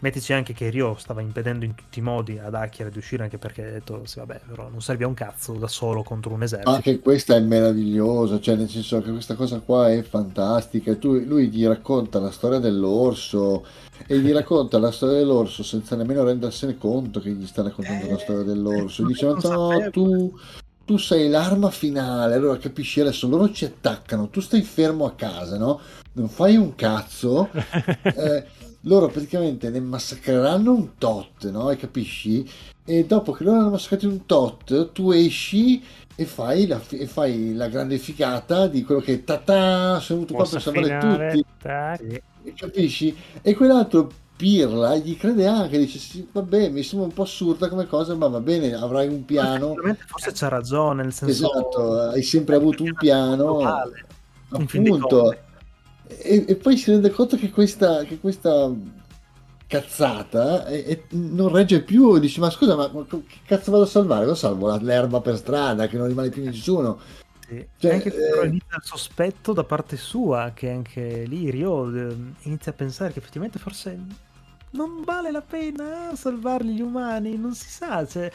[0.00, 3.38] Mettici anche che Ryo stava impedendo in tutti i modi ad Akira di uscire anche
[3.38, 6.42] perché ha detto sì vabbè però non serve a un cazzo da solo contro un
[6.42, 6.70] esercito.
[6.70, 10.94] Anche questa è meravigliosa, cioè nel senso che questa cosa qua è fantastica.
[10.96, 13.64] Tu- lui gli racconta la storia dell'orso
[14.06, 18.18] e gli racconta la storia dell'orso senza nemmeno rendersene conto che gli sta raccontando la
[18.18, 19.02] storia dell'orso.
[19.02, 20.38] Eh, Dice: non No, sapevo." tu,
[20.84, 22.34] tu sei l'arma finale.
[22.34, 25.80] Allora capisci adesso loro ci attaccano, tu stai fermo a casa, no?
[26.12, 27.48] Non fai un cazzo.
[28.02, 28.44] Eh,
[28.86, 31.70] loro praticamente ne massacreranno un tot, no?
[31.70, 32.48] E capisci?
[32.84, 35.82] E dopo che loro hanno massacrato un tot, tu esci
[36.14, 40.48] e fai la, e fai la grande figata di quello che ta sono venuto qua
[40.48, 42.22] per salvare finale, tutti, tac.
[42.44, 43.16] E capisci?
[43.42, 47.86] E quell'altro pirla gli crede anche, dice sì, vabbè, mi sembra un po' assurda come
[47.86, 49.74] cosa, ma va bene, avrai un piano.
[50.06, 53.58] Forse c'ha ragione, nel senso Esatto, hai sempre avuto un piano.
[54.50, 55.36] Appunto.
[56.08, 58.70] E, e poi si rende conto che questa, che questa
[59.66, 62.18] cazzata è- è- non regge più.
[62.18, 64.26] Dici, ma scusa, ma, ma che cazzo vado a salvare?
[64.26, 67.00] Lo salvo l'erba per strada, che non rimane più nessuno.
[67.48, 67.68] Sì.
[67.76, 72.16] Cioè, anche però eh, inizia il sospetto da parte sua, che anche lì Rio eh,
[72.42, 73.96] inizia a pensare che effettivamente forse
[74.70, 78.04] non vale la pena salvarli gli umani, non si sa.
[78.06, 78.32] Cioè, Eh.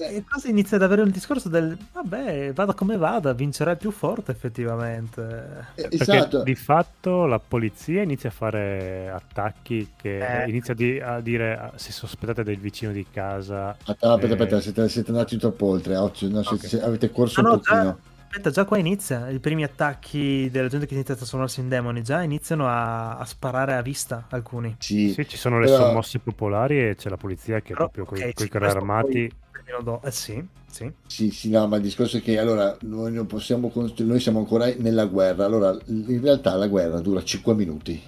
[0.00, 3.90] E quasi inizia ad avere un discorso del vabbè, vada come vada, vincerà il più
[3.90, 5.66] forte effettivamente.
[5.74, 6.42] Eh, Perché esatto.
[6.42, 10.48] di fatto la polizia inizia a fare attacchi che Eh.
[10.48, 14.60] inizia di- a dire ah, se sospettate del vicino di casa Aspetta, aspetta, eh, aspetta,
[14.60, 15.96] siete, siete andati troppo oltre.
[15.96, 16.70] oggi, no, siete- Ok.
[16.70, 17.98] se- avete corso No, un no, già- pochino.
[18.28, 22.02] Aspetta, già qua inizia i primi attacchi della gente che inizia a trasformarsi in demoni,
[22.02, 24.76] già iniziano a, a sparare a vista alcuni.
[24.78, 28.04] Sì, Sì, ci sono le Però- sommosse popolari e c'è la polizia che Però, proprio
[28.04, 30.92] con ok, i carri armati poi do- Eh sì, sì.
[31.06, 34.72] Sì, sì, no, ma il discorso è che allora noi non possiamo noi siamo ancora
[34.76, 35.44] nella guerra.
[35.44, 38.00] Allora, in realtà la guerra dura 5 minuti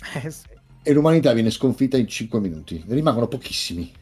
[0.22, 0.46] Eh sì.
[0.82, 2.82] e l'umanità viene sconfitta in 5 minuti.
[2.86, 3.92] Ne rimangono pochissimi.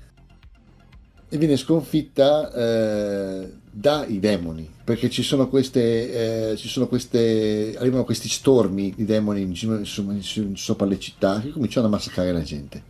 [1.31, 8.05] E viene sconfitta eh, dai demoni, perché ci sono queste, eh, ci sono queste, arrivano
[8.05, 12.33] questi stormi di demoni in giro- in- in- sopra le città che cominciano a massacrare
[12.33, 12.83] la gente.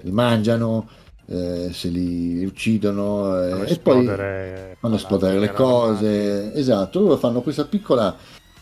[0.00, 0.88] Li mangiano,
[1.26, 6.52] eh, se li uccidono eh, fanno e poi esplodere fanno esplodere le cose.
[6.54, 8.16] Esatto, loro fanno questa piccola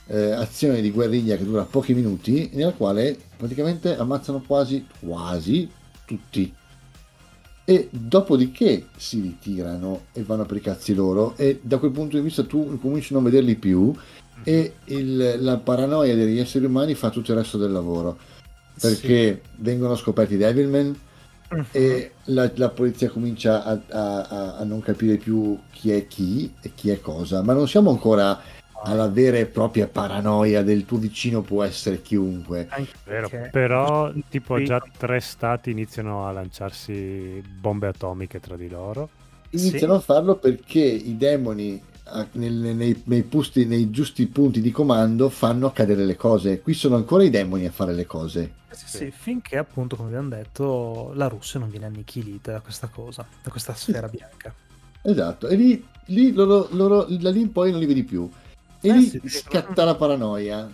[0.06, 5.66] eh, azione di guerriglia che dura pochi minuti, nella quale praticamente ammazzano quasi, quasi
[6.04, 6.52] tutti.
[7.70, 12.22] E dopodiché si ritirano e vanno per i cazzi loro, e da quel punto di
[12.24, 13.94] vista tu cominci a non vederli più.
[14.42, 18.18] E il- la paranoia degli esseri umani fa tutto il resto del lavoro.
[18.80, 20.98] Perché vengono scoperti i Devilman,
[21.48, 21.64] Mhm.
[21.70, 26.52] e la, la polizia comincia a, a- a- a non capire più chi è chi
[26.62, 28.36] e chi è cosa, ma non siamo ancora
[28.82, 32.66] alla vera e propria paranoia del tuo vicino può essere chiunque.
[32.70, 34.64] Anche Vero, perché- però tipo Sì.
[34.64, 39.08] già tre stati iniziano a lanciarsi bombe atomiche tra di loro.
[39.50, 41.82] Iniziano a farlo perché i demoni
[42.32, 46.60] nel- nei, nei posti- nei giusti punti di comando fanno accadere le cose.
[46.60, 48.54] Qui sono ancora i demoni a fare le cose.
[48.70, 53.26] Sì, sì, finché appunto, come abbiamo detto, la Russia non viene annichilita da questa cosa,
[53.42, 54.52] da questa sfera bianca.
[55.02, 58.28] Esatto, e lì, lì loro, loro- da lì in poi non li vedi più.
[58.82, 59.44] E Eh lì sì, sì.
[59.44, 60.70] scatta la paranoia.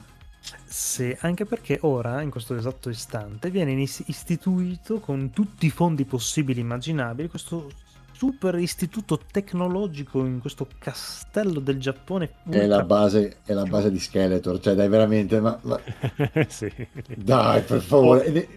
[0.64, 6.60] Sì, anche perché ora, in questo esatto istante, viene istituito con tutti i fondi possibili
[6.60, 7.74] e immaginabili questo
[8.12, 12.32] super istituto tecnologico in questo castello del Giappone.
[12.48, 15.80] È la base, è la base di Skeletor, cioè dai veramente, ma, ma-
[16.48, 16.70] sì.
[17.14, 18.48] dai per favore.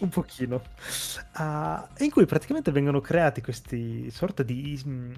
[0.00, 0.62] Un pochino.
[1.32, 5.12] Ah, in cui praticamente vengono creati questi sorta di mm,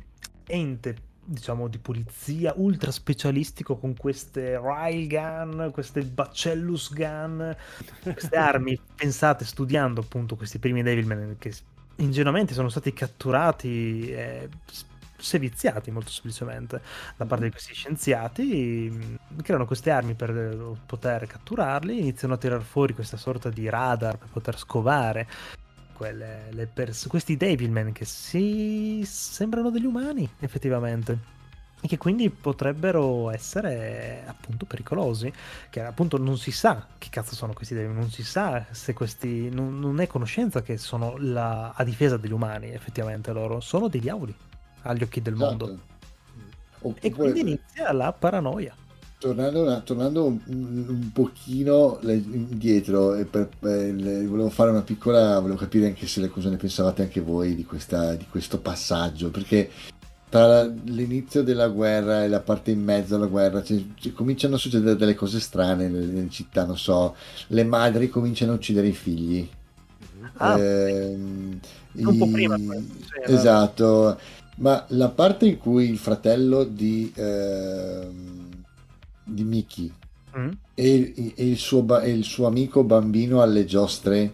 [0.47, 7.57] ente, diciamo, di polizia ultra specialistico con queste railgun, queste bacellus gun,
[8.03, 11.55] queste armi pensate studiando appunto questi primi Devilman che
[11.97, 14.49] ingenuamente sono stati catturati e
[15.23, 16.83] seviziati molto semplicemente
[17.17, 22.39] da parte di questi scienziati mh, creano queste armi per eh, poter catturarli iniziano a
[22.39, 25.29] tirar fuori questa sorta di radar per poter scovare
[26.03, 31.31] quelle, le pers- questi Devilman che si sembrano degli umani effettivamente.
[31.81, 35.33] E che quindi potrebbero essere appunto pericolosi.
[35.71, 39.49] Che appunto non si sa che cazzo sono questi Devilman non si sa se questi
[39.49, 43.61] non, non è conoscenza che sono la, a difesa degli umani effettivamente loro.
[43.61, 44.35] Sono dei diavoli
[44.83, 45.67] agli occhi del mondo.
[45.67, 45.83] Esatto.
[46.81, 48.75] e Oppure- quindi inizia la paranoia
[49.23, 55.57] Tornando, tornando un, un pochino indietro, e per- eh, le- volevo fare una piccola, volevo
[55.61, 59.71] capire anche se le cosa ne pensavate anche voi di, questa, di questo passaggio, perché
[60.29, 64.59] tra l'inizio della guerra e la parte in mezzo alla guerra cioè, cioè, cominciano a
[64.59, 67.15] succedere delle cose strane nelle, nelle città, non so,
[67.49, 69.49] le madri cominciano a uccidere i figli.
[70.39, 71.61] Ah, Ehm,
[72.03, 72.73] un po' i- prima sì,
[73.23, 74.19] era- esatto,
[74.57, 78.32] ma la parte in cui il fratello di, ehm,
[79.25, 79.93] di Mickey
[80.35, 80.49] Mm?
[80.75, 84.33] e, e il suo, ba- e il suo amico bambino alle giostre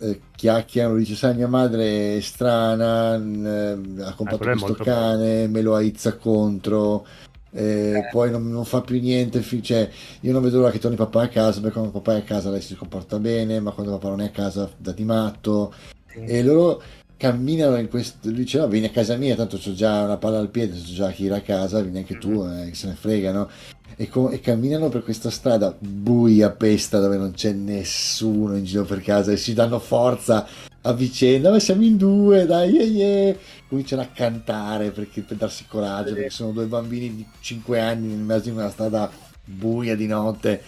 [0.00, 5.46] eh, chiacchierano, dice sai mia madre è strana, n- ha comprato quello è questo cane,
[5.46, 7.06] me lo aizza contro,
[7.52, 9.88] eh, poi non, non fa più niente, fi- cioè,
[10.22, 12.50] io non vedo l'ora che torni papà a casa, perché quando papà è a casa
[12.50, 15.72] lei si comporta bene, ma quando papà non è a casa dà di matto,
[16.08, 16.24] Sì.
[16.24, 16.82] e loro
[17.16, 20.48] camminano in questo lui diceva vieni a casa mia tanto c'ho già una palla al
[20.48, 23.32] piede c'ho già chi era a casa vieni anche tu eh, che se ne frega
[23.32, 23.48] no?
[23.96, 28.84] e, co- e camminano per questa strada buia pesta dove non c'è nessuno in giro
[28.84, 30.46] per casa e si danno forza
[30.82, 33.36] a vicenda ma siamo in due dai yeah, yeah.
[33.68, 38.24] cominciano a cantare perché, per darsi coraggio perché sono due bambini di 5 anni in
[38.24, 39.10] mezzo in una strada
[39.44, 40.62] buia di notte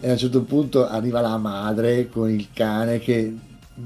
[0.00, 3.36] e a un certo punto arriva la madre con il cane che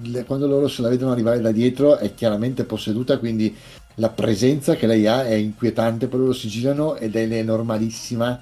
[0.02, 3.55] le- quando loro se la vedono arrivare da dietro è chiaramente posseduta, quindi
[3.97, 8.39] la presenza che lei ha è inquietante, poi loro si girano ed è normalissima.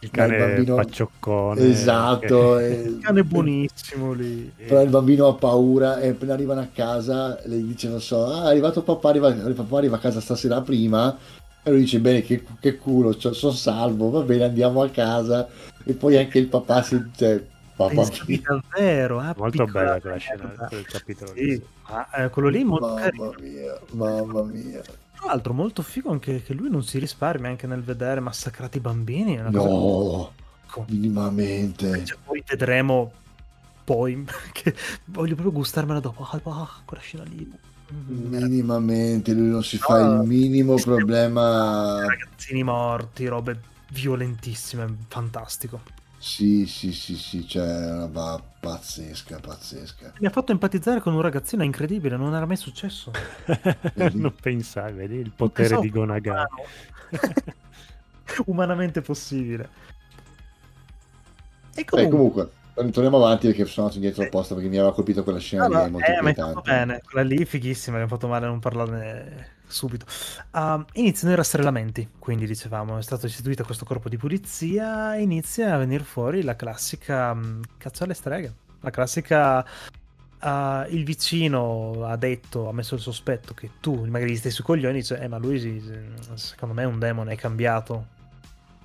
[0.00, 1.60] Il Ma il cane bambino- paccioccone.
[1.60, 4.52] Esatto, che- e- Il cane buonissimo lì.
[4.56, 8.44] però il bambino ha paura e appena arrivano a casa lei dice non so, ah
[8.44, 11.16] è arrivato papà, arriva, papà arriva a casa stasera prima
[11.64, 15.48] e lui dice bene che, che culo, cioè, sono salvo, va bene andiamo a casa
[15.84, 17.56] e poi anche il papà si dice papà
[17.86, 20.66] Pensavi davvero, ah, Molto bella quella scena, merda.
[20.66, 21.32] quel capitolo.
[21.32, 23.32] lì, Sì, ma eh, quello lì è molto mamma carino.
[23.40, 24.82] mia, mamma mia.
[25.12, 28.80] Tra l'altro molto figo anche che lui non si risparmia anche nel vedere massacrati i
[28.80, 29.36] bambini.
[29.36, 30.32] È una cosa No,
[30.64, 30.86] ecco.
[30.86, 32.04] minimamente.
[32.04, 33.12] Cioè, poi vedremo
[33.84, 34.74] poi che
[35.06, 36.22] voglio proprio gustarmela dopo.
[36.24, 37.50] Ah, ah, quella scena lì.
[38.10, 42.04] Mm, Minimamente, lui non si No, fa il minimo problema.
[42.04, 45.82] Ragazzini morti, robe violentissime, fantastico.
[46.18, 50.14] Sì, sì, sì, sì, cioè è una roba pazzesca, pazzesca.
[50.18, 53.12] Mi ha fatto empatizzare con un ragazzino incredibile, non era mai successo.
[54.14, 56.46] Non pensavi, vedi il potere di Gonaga.
[58.46, 59.68] Umanamente possibile.
[61.74, 65.22] E Beh, comunque, comunque, torniamo avanti perché sono andato indietro apposta perché mi aveva colpito
[65.22, 68.08] quella scena No, lì, no, è molto eh, ma bene, quella lì fighissima, mi ha
[68.08, 70.06] fatto male a non parlarne subito.
[70.50, 75.78] Ah, iniziano i rastrellamenti, quindi dicevamo, è stato istituito questo corpo di polizia, inizia a
[75.78, 79.64] venire fuori la classica mh, cazzo alle streghe, la classica
[80.40, 84.64] ah, il vicino ha detto, ha messo il sospetto che tu magari gli stai sui
[84.64, 85.82] coglioni, dice, eh ma lui
[86.34, 88.16] secondo me è un demone, è cambiato.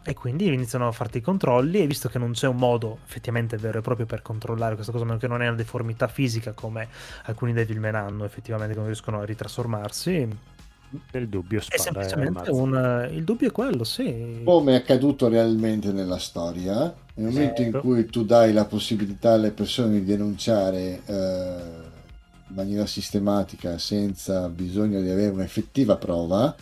[0.05, 3.55] E quindi iniziano a farti i controlli e visto che non c'è un modo effettivamente
[3.55, 6.51] vero e proprio per controllare questa cosa, a meno che non è una deformità fisica
[6.51, 6.89] come
[7.23, 10.27] alcuni Devilman hanno effettivamente non riescono a ritrasformarsi,
[11.11, 13.07] Nel dubbio è spara e semplicemente ammazza.
[13.09, 13.09] un...
[13.13, 14.41] il dubbio è quello, sì.
[14.43, 17.87] Come è accaduto realmente nella storia, nel momento in Certo.
[17.87, 21.55] cui tu dai la possibilità alle persone di denunciare eh,
[22.49, 26.55] in maniera sistematica senza bisogno di avere un'effettiva prova,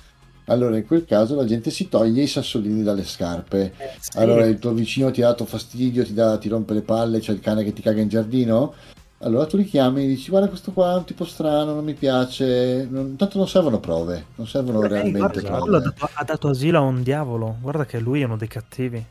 [0.46, 3.74] Allora, in quel caso la gente si toglie i sassolini dalle scarpe.
[3.78, 4.18] Eh, sì.
[4.18, 7.32] Allora, il tuo vicino ti ha dato fastidio, ti, dà- ti rompe le palle, c'è
[7.32, 8.74] il cane che ti caga in giardino.
[9.22, 11.94] Allora tu li chiami e dici: Guarda, questo qua è un tipo strano, non mi
[11.94, 12.86] piace.
[12.90, 15.82] Non- tanto non servono prove, non servono Eh, realmente guarda, quello ha prove.
[15.82, 17.58] dato, ha dato asilo a un diavolo.
[17.60, 19.04] Guarda che lui è uno dei cattivi.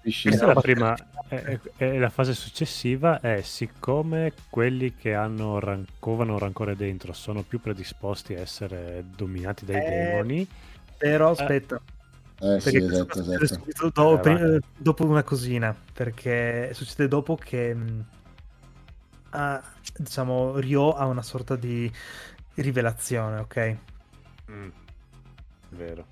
[0.00, 0.28] Capisci?
[0.28, 0.96] Questa è la prima,
[1.28, 7.42] e, e la fase successiva è siccome quelli che hanno ran- covano rancore dentro sono
[7.44, 10.46] più predisposti a essere dominati dai Eh, demoni,
[10.96, 11.80] Però aspetta,
[12.40, 13.66] Eh sì, perché questo esatto, esatto.
[13.92, 15.74] dopo, Eh, dopo una cosina.
[15.92, 18.04] Perché succede dopo che mh,
[19.32, 19.62] ha-
[19.96, 21.90] diciamo Ryo ha una sorta di
[22.54, 23.76] rivelazione, ok?
[24.50, 24.68] Mm,
[25.70, 26.06] vero.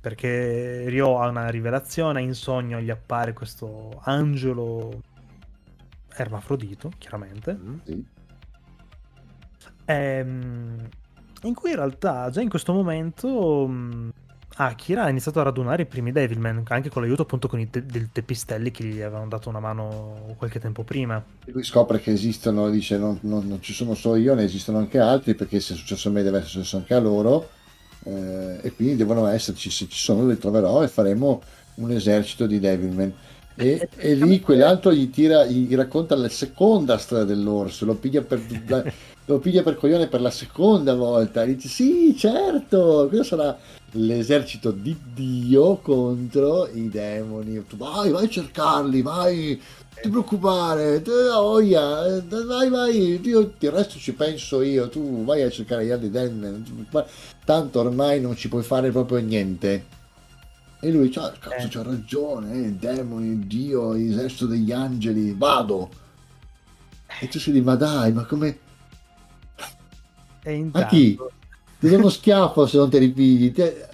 [0.00, 5.02] Perché Ryo ha una rivelazione, in sogno gli appare questo angelo
[6.14, 7.52] ermafrodito, chiaramente.
[7.52, 7.78] Mm.
[7.84, 8.06] Sì.
[9.86, 10.88] Ehm,
[11.42, 14.12] in cui in realtà già in questo momento mh,
[14.58, 17.84] Akira ha iniziato a radunare i primi Devilman, anche con l'aiuto appunto con i te-
[17.86, 21.24] del Teppistelli che gli avevano dato una mano qualche tempo prima.
[21.44, 24.78] E Lui scopre che esistono, dice: non, non- non ci sono solo io, ne esistono
[24.78, 25.34] anche altri.
[25.34, 27.50] Perché se è successo a me, deve essere successo anche a loro.
[28.04, 29.70] eh, e quindi devono esserci.
[29.70, 31.42] Se ci sono, li troverò e faremo
[31.76, 33.14] un esercito di Devilman.
[33.54, 38.40] E, e lì quell'altro gli tira, gli racconta la seconda storia dell'orso, lo piglia per,
[39.26, 41.42] lo piglia per coglione per la seconda volta.
[41.42, 43.58] E dice: Sì, certo, questo sarà
[43.92, 47.64] l'esercito di Dio contro i demoni.
[47.66, 53.70] Tu vai, vai a cercarli, vai, non ti preoccupare, voglia, eh, vai, vai, io, il
[53.70, 56.64] resto ci penso io, tu vai a cercare gli altri demoni,
[57.44, 59.94] tanto ormai non ci puoi fare proprio niente.
[60.78, 61.68] E lui, cioè, cazzo, Eh.
[61.70, 65.88] c'ha ragione, eh, demoni, Dio, l'esercito degli angeli, vado.
[67.18, 68.58] E tu si dici, ma dai, ma come...
[70.46, 71.16] E A intanto, chi?
[71.78, 73.52] Ti do uno schiaffo se non ti ripigli.
[73.52, 73.88] te-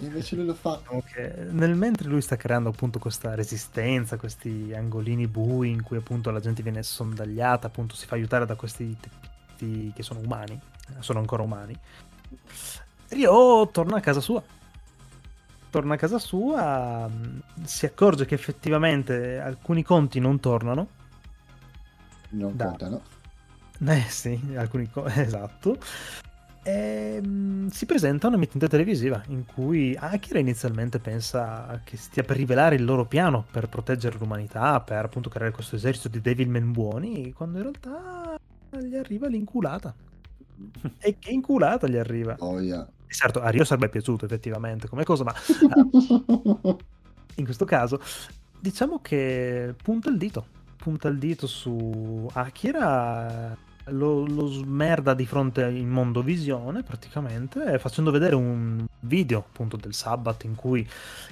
[0.00, 0.80] E invece lui lo fa.
[1.04, 6.30] che nel mentre lui sta creando appunto questa resistenza, questi angolini bui in cui appunto
[6.30, 11.02] la gente viene sondagliata, appunto si fa aiutare da questi teppisti che sono umani, eh,
[11.02, 11.76] sono ancora umani.
[13.10, 14.42] Ryo torna a casa sua.
[15.70, 20.88] Torna a casa sua, mh, si accorge che effettivamente alcuni conti non tornano.
[22.30, 23.02] Non Da- contano.
[23.86, 25.78] Eh sì, alcuni co- esatto.
[26.62, 32.36] E, mh, si presenta una emittente televisiva in cui Akira inizialmente pensa che stia per
[32.36, 37.32] rivelare il loro piano per proteggere l'umanità, per appunto creare questo esercito di Devilman buoni,
[37.32, 38.36] quando in realtà
[38.80, 39.94] gli arriva l'inculata.
[40.98, 42.34] E che inculata gli arriva?
[42.36, 42.84] Voglia.
[43.06, 45.32] E Certo, a Rio sarebbe piaciuto effettivamente come cosa, ma
[47.36, 48.00] in questo caso
[48.60, 53.56] diciamo che punta il dito, punta il dito su Akira,
[53.90, 59.94] lo, lo smerda di fronte in mondo visione praticamente, facendo vedere un video appunto del
[59.94, 60.86] Sabbath in cui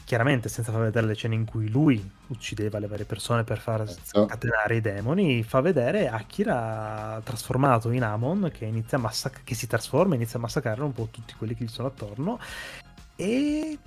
[0.04, 3.86] chiaramente senza far vedere le scene in cui lui uccideva le varie persone per far
[3.86, 4.26] Certo.
[4.26, 9.66] scatenare i demoni, fa vedere Akira trasformato in Amon che, inizia a massac- che si
[9.66, 12.38] trasforma e inizia a massacrare un po' tutti quelli che gli sono attorno
[13.16, 13.78] e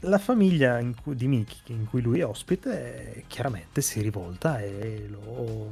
[0.00, 5.70] la famiglia cui- di Miki in cui lui è ospite chiaramente si rivolta e lo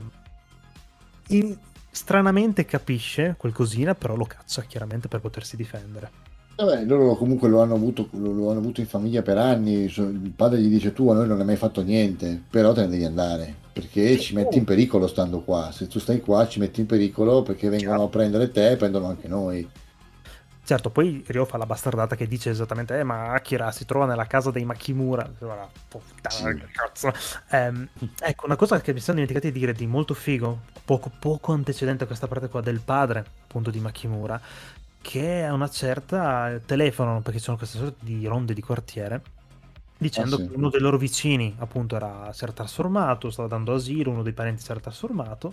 [1.29, 1.57] in-
[1.95, 7.75] stranamente capisce qualcosina però lo caccia chiaramente per potersi difendere Vabbè, loro comunque lo hanno,
[7.75, 9.87] avuto, lo, lo hanno avuto in famiglia per anni.
[9.87, 12.89] Il padre gli dice: Tu a noi non hai mai fatto niente, però te ne
[12.91, 15.73] devi andare perché ci metti in pericolo stando qua.
[15.73, 19.09] Se tu stai qua, ci metti in pericolo perché vengono a prendere te e prendono
[19.09, 19.69] anche noi.
[20.67, 24.27] Certo, poi Ryo fa la bastardata che dice esattamente, eh, ma Akira si trova nella
[24.27, 25.31] casa dei Makimura.
[25.39, 27.13] Guarda, puttana, cazzo.
[27.51, 27.87] Ehm,
[28.19, 32.05] ecco, una cosa che mi sono dimenticati di dire di molto figo, poco, poco antecedente
[32.05, 34.41] a questa parte qua del padre, appunto, di Makimura,
[35.03, 39.21] che a una certa telefonano, perché ci sono queste sorte di ronde di quartiere,
[39.99, 40.49] dicendo Ah, sì.
[40.49, 44.33] che uno dei loro vicini, appunto, era, si era trasformato, stava dando asilo, uno dei
[44.33, 45.53] parenti si era trasformato,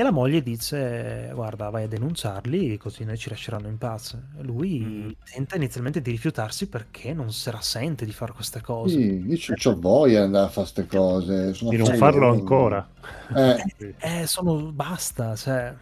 [0.00, 4.28] e la moglie dice: Guarda, vai a denunciarli, così noi ci lasceranno in pace.
[4.40, 5.10] Lui Mm.
[5.24, 9.00] tenta inizialmente di rifiutarsi perché non se la sente di fare queste cose.
[9.00, 11.52] Sì, io ci ho voglia di andare a fare queste cose.
[11.54, 12.88] Sono Di non farlo ancora.
[13.34, 13.94] Eh, Sì.
[14.00, 14.72] Eh, sono.
[14.72, 15.74] basta, cioè.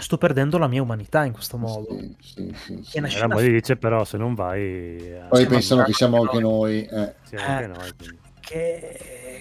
[0.00, 1.86] Sto perdendo la mia umanità in questo modo.
[1.88, 2.98] sì, sì, sì, sì.
[2.98, 4.60] E la scena moglie dice però se non vai...
[4.62, 6.84] eh, Poi Sì, pensano che siamo anche noi.
[6.84, 7.14] eh.
[7.22, 7.66] siamo anche Eh.
[7.66, 8.17] noi, quindi.
[8.48, 9.40] Che.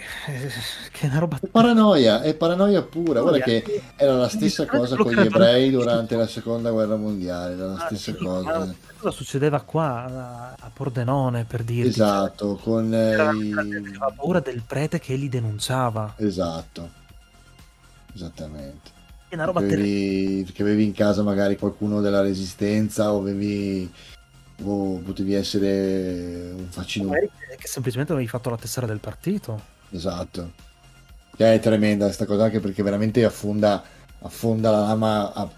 [0.91, 1.39] che è una roba.
[1.41, 3.21] È paranoia, è paranoia pura.
[3.21, 7.65] Guarda che era la stessa cosa con gli ebrei durante la seconda guerra mondiale, era
[7.67, 8.75] la Ah, stessa sì, cosa.
[8.97, 11.89] cosa succedeva qua a, Pordenone per dirti?
[11.89, 16.13] Esatto, con eh, i- Aveva paura del prete che li denunciava.
[16.17, 16.89] Esatto,
[18.13, 18.95] esattamente.
[19.29, 23.91] È una roba Che avevi, che avevi in casa magari qualcuno della resistenza o avevi
[24.63, 27.09] o potevi essere un faccino.
[27.09, 29.61] Magari che, semplicemente avevi fatto la tessera del partito.
[29.91, 30.51] Esatto.
[31.37, 33.83] Cioè, È tremenda questa cosa anche perché veramente affonda,
[34.21, 35.49] affonda la lama a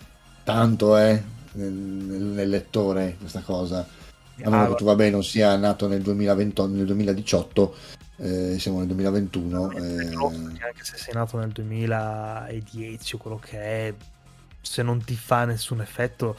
[0.44, 3.80] tanto eh, nel, nel- nel lettore questa cosa.
[4.42, 7.76] A meno Ah, che tu vabbè non sia nato nel 2020, nel 2018,
[8.18, 9.72] eh, siamo nel 2021.
[9.72, 13.94] eh, anche se sei nato nel 2010 o quello che è,
[14.62, 16.38] se non ti fa nessun effetto,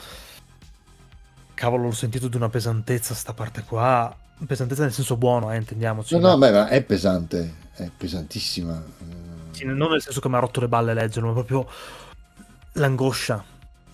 [1.60, 4.16] cavolo, l'ho sentito di una pesantezza sta parte qua.
[4.46, 6.18] Pesantezza nel senso buono, eh, intendiamoci.
[6.18, 8.82] No, no, beh, ma è pesante, è pesantissima.
[8.82, 11.68] Eh, Sì, non nel senso che mi ha rotto le balle leggerlo, ma proprio
[12.72, 13.44] l'angoscia.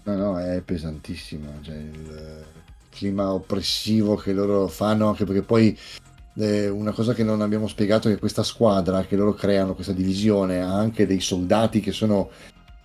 [0.05, 1.49] No, no, è pesantissima.
[1.61, 2.45] Cioè, il
[2.91, 5.77] clima oppressivo che loro fanno, anche perché poi
[6.35, 9.93] eh, una cosa che non abbiamo spiegato è che questa squadra che loro creano, questa
[9.93, 12.31] divisione, ha anche dei soldati che sono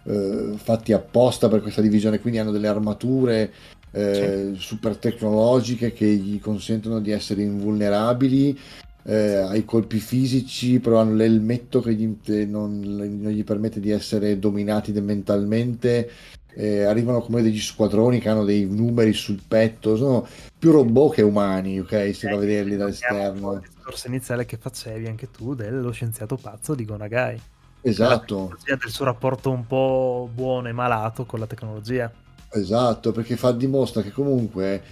[0.06, 3.53] eh, fatti apposta per questa divisione, quindi hanno delle armature
[3.92, 8.58] eh, super tecnologiche che gli consentono di essere invulnerabili.
[9.03, 14.38] eh, ai colpi fisici, però hanno l'elmetto che gli- non, non gli permette di essere
[14.38, 16.10] dominati mentalmente.
[16.53, 20.28] eh, arrivano come degli squadroni che hanno dei numeri sul petto, sono
[20.60, 22.14] più robot che umani, ok?
[22.14, 23.50] Se va a vederli un po' dall'esterno.
[23.52, 27.42] al discorso iniziale che facevi anche tu dello scienziato pazzo di Gonagai.
[27.82, 28.36] Esatto.
[28.36, 32.11] Tecnologia del suo rapporto un po' buono e malato con la tecnologia.
[32.54, 34.84] Esatto, perché fa, dimostra che comunque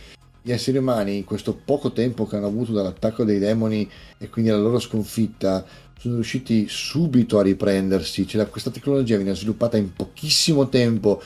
[0.41, 4.49] gli esseri umani in questo poco tempo che hanno avuto dall'attacco dei demoni e quindi
[4.49, 5.65] la loro sconfitta
[5.99, 8.25] sono riusciti subito a riprendersi.
[8.25, 11.21] Cioè, questa tecnologia viene sviluppata in pochissimo tempo,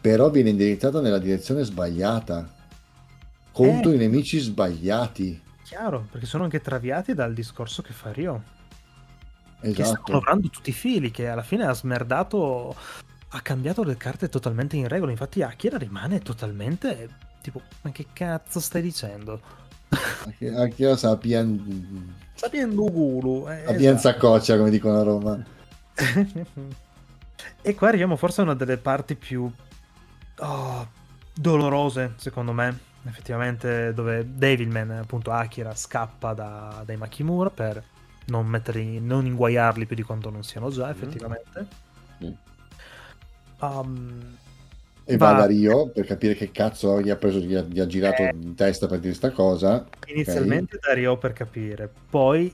[0.00, 2.50] però viene indirizzata nella direzione sbagliata,
[3.52, 3.94] contro Eh.
[3.96, 5.42] i nemici sbagliati.
[5.64, 8.42] Chiaro, perché sono anche traviati dal discorso che fa Rio.
[9.60, 10.12] Che sta Esatto.
[10.12, 12.74] manovrando tutti i fili, che alla fine ha smerdato,
[13.34, 15.10] ha cambiato le carte totalmente in regola.
[15.10, 17.08] Infatti Akira rimane totalmente
[17.40, 19.40] tipo, ma che cazzo stai dicendo?
[20.24, 23.48] Anche, anche io sa pian, Sapendo Gulu.
[23.48, 24.28] eh, a pianza esatto.
[24.28, 25.44] coccia, come dicono a Roma.
[27.62, 29.50] e qua arriviamo forse a una delle parti più
[30.38, 30.88] oh,
[31.34, 32.92] dolorose, secondo me.
[33.06, 37.82] Effettivamente, dove Devilman, appunto Akira, scappa da- dai Makimura per
[38.26, 41.66] non, metterli, non inguaiarli più di quanto non siano già, effettivamente.
[42.24, 42.32] Mm.
[43.80, 44.36] Um,
[45.06, 47.78] E va Va- da Rio per capire che cazzo gli ha preso, gli ha, gli
[47.80, 48.30] ha girato Eh.
[48.34, 49.86] in testa per dire sta cosa.
[50.06, 52.52] inizialmente da Ryo per capire, poi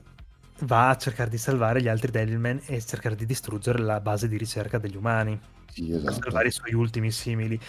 [0.61, 4.37] va a cercare di salvare gli altri Devilman e cercare di distruggere la base di
[4.37, 5.39] ricerca degli umani.
[5.71, 6.21] Sì, per esatto.
[6.23, 7.59] salvare i suoi ultimi simili.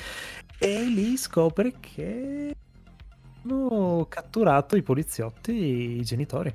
[0.58, 2.54] E lì scopre che
[3.44, 5.52] hanno catturato i poliziotti,
[5.98, 6.52] i genitori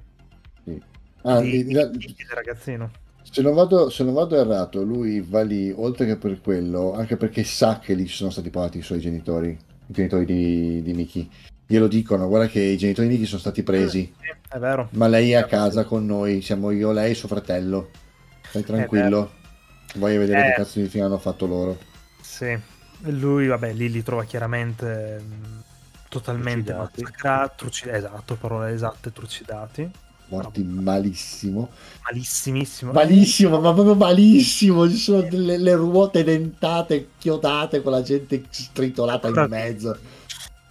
[1.24, 2.92] Ah, di, di- di- del ragazzino.
[3.30, 7.18] Se, non vado, se non vado errato, lui va lì, oltre che per quello, anche
[7.18, 10.94] perché sa che lì ci sono stati portati i suoi genitori, i genitori di, di
[10.94, 11.30] Miki.
[11.66, 14.88] Glielo dicono, guarda che i genitori di Miki sono stati presi, Sì, è vero.
[14.92, 17.90] ma lei è a casa con noi, siamo io, lei e suo fratello.
[18.50, 19.32] Stai tranquillo,
[19.96, 20.44] voglio vedere Eh.
[20.50, 21.78] che cazzo di fine hanno fatto loro.
[22.22, 22.58] Sì.
[23.02, 25.64] Lui, vabbè, lì li trova chiaramente mh,
[26.10, 29.92] totalmente massacrati, esatto, parole esatte, trucidati.
[30.30, 31.70] Morti malissimo.
[32.04, 32.92] Malissimissimo.
[32.92, 34.90] Malissimo, ma proprio malissimo.
[34.90, 39.98] Ci sono delle le ruote dentate, chiodate con la gente stritolata in mezzo.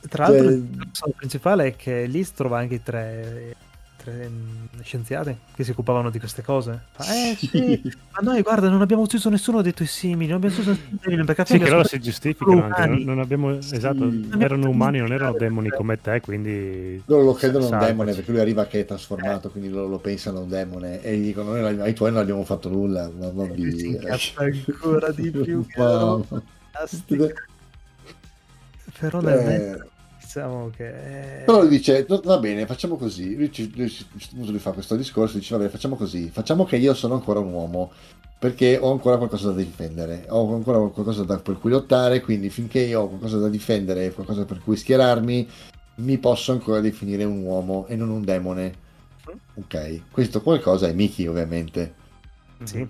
[0.08, 0.44] Tra l'altro,
[0.92, 3.56] Cioè- il principale è che lì si trova anche i tre,
[4.06, 6.80] tre, mh, scienziati che si occupavano di queste cose.
[6.92, 10.54] Fa, eh sì, ma noi guarda, non abbiamo ucciso nessuno dei tuoi simili, non abbiamo
[10.54, 12.86] ucciso nessuno dei perché Sì, che loro sono- si giustificano anche.
[12.86, 13.74] Non, non abbiamo, Sì.
[13.74, 17.02] esatto, Non erano umani, non erano demoni come te, quindi...
[17.06, 20.40] Loro lo credono un demone perché lui arriva che è trasformato, quindi loro lo pensano
[20.40, 23.10] un demone e gli dicono: Noi ai tuoi non abbiamo fatto nulla.
[23.10, 24.16] Mamma mia.
[24.36, 25.66] ancora di più.
[28.98, 29.86] Però nel
[30.36, 31.42] Eh, diciamo che...
[31.46, 33.34] Però lui dice: "No, Va bene, facciamo così.
[33.36, 33.90] Lui, ci- lui,
[34.32, 36.28] lui fa questo discorso: dice: Va bene, facciamo così.
[36.30, 37.92] Facciamo che io sono ancora un uomo.
[38.38, 42.20] Perché ho ancora qualcosa da difendere, ho ancora qualcosa da- per cui lottare.
[42.20, 45.48] Quindi, finché io ho qualcosa da difendere, qualcosa per cui schierarmi,
[45.96, 48.84] mi posso ancora definire un uomo e non un demone.
[49.54, 51.94] Ok, questo qualcosa è Miki, ovviamente.
[52.64, 52.86] Sì.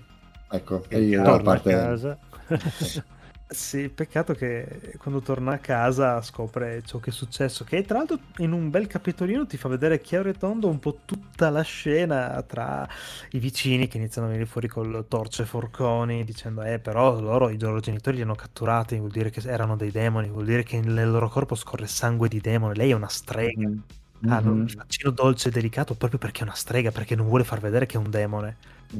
[0.49, 1.71] Ecco, e io la torna a parte.
[1.71, 2.17] casa.
[3.49, 8.19] Sì, peccato che quando torna a casa scopre ciò che è successo, che tra l'altro
[8.39, 12.43] in un bel capitolino ti fa vedere chiaro e tondo un po' tutta la scena
[12.43, 12.85] tra
[13.31, 17.47] i vicini che iniziano a venire fuori col torce e forconi dicendo eh però loro,
[17.49, 20.81] i loro genitori li hanno catturati, vuol dire che erano dei demoni, vuol dire che
[20.81, 23.65] nel loro corpo scorre sangue di demone, lei è una strega.
[23.69, 23.77] Mm.
[24.25, 24.61] Hanno Mhm.
[24.63, 27.85] il faccino dolce e delicato proprio perché è una strega, perché non vuole far vedere
[27.85, 28.57] che è un demone.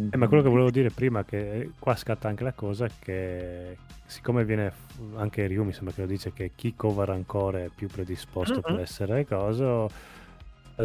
[0.09, 4.45] Eh, ma quello che volevo dire prima, che qua scatta anche la cosa che siccome
[4.45, 4.73] viene
[5.15, 8.77] anche Ryu mi sembra che lo dice che chi cova rancore è più predisposto per
[8.77, 8.79] Mhm.
[8.79, 9.89] essere coso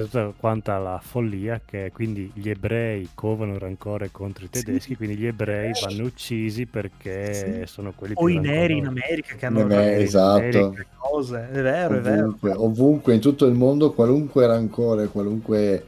[0.00, 4.62] tutta quanta la follia che quindi gli ebrei covano rancore contro i Sì.
[4.62, 5.84] tedeschi quindi gli ebrei Sì.
[5.84, 7.66] vanno uccisi perché Sì.
[7.66, 8.86] sono quelli O più i neri in.
[8.86, 10.74] America che hanno Eh esatto.
[10.96, 11.48] Cose.
[11.50, 12.38] È vero, è vero.
[12.38, 15.84] ovunque, ovunque in tutto il mondo qualunque rancore, qualunque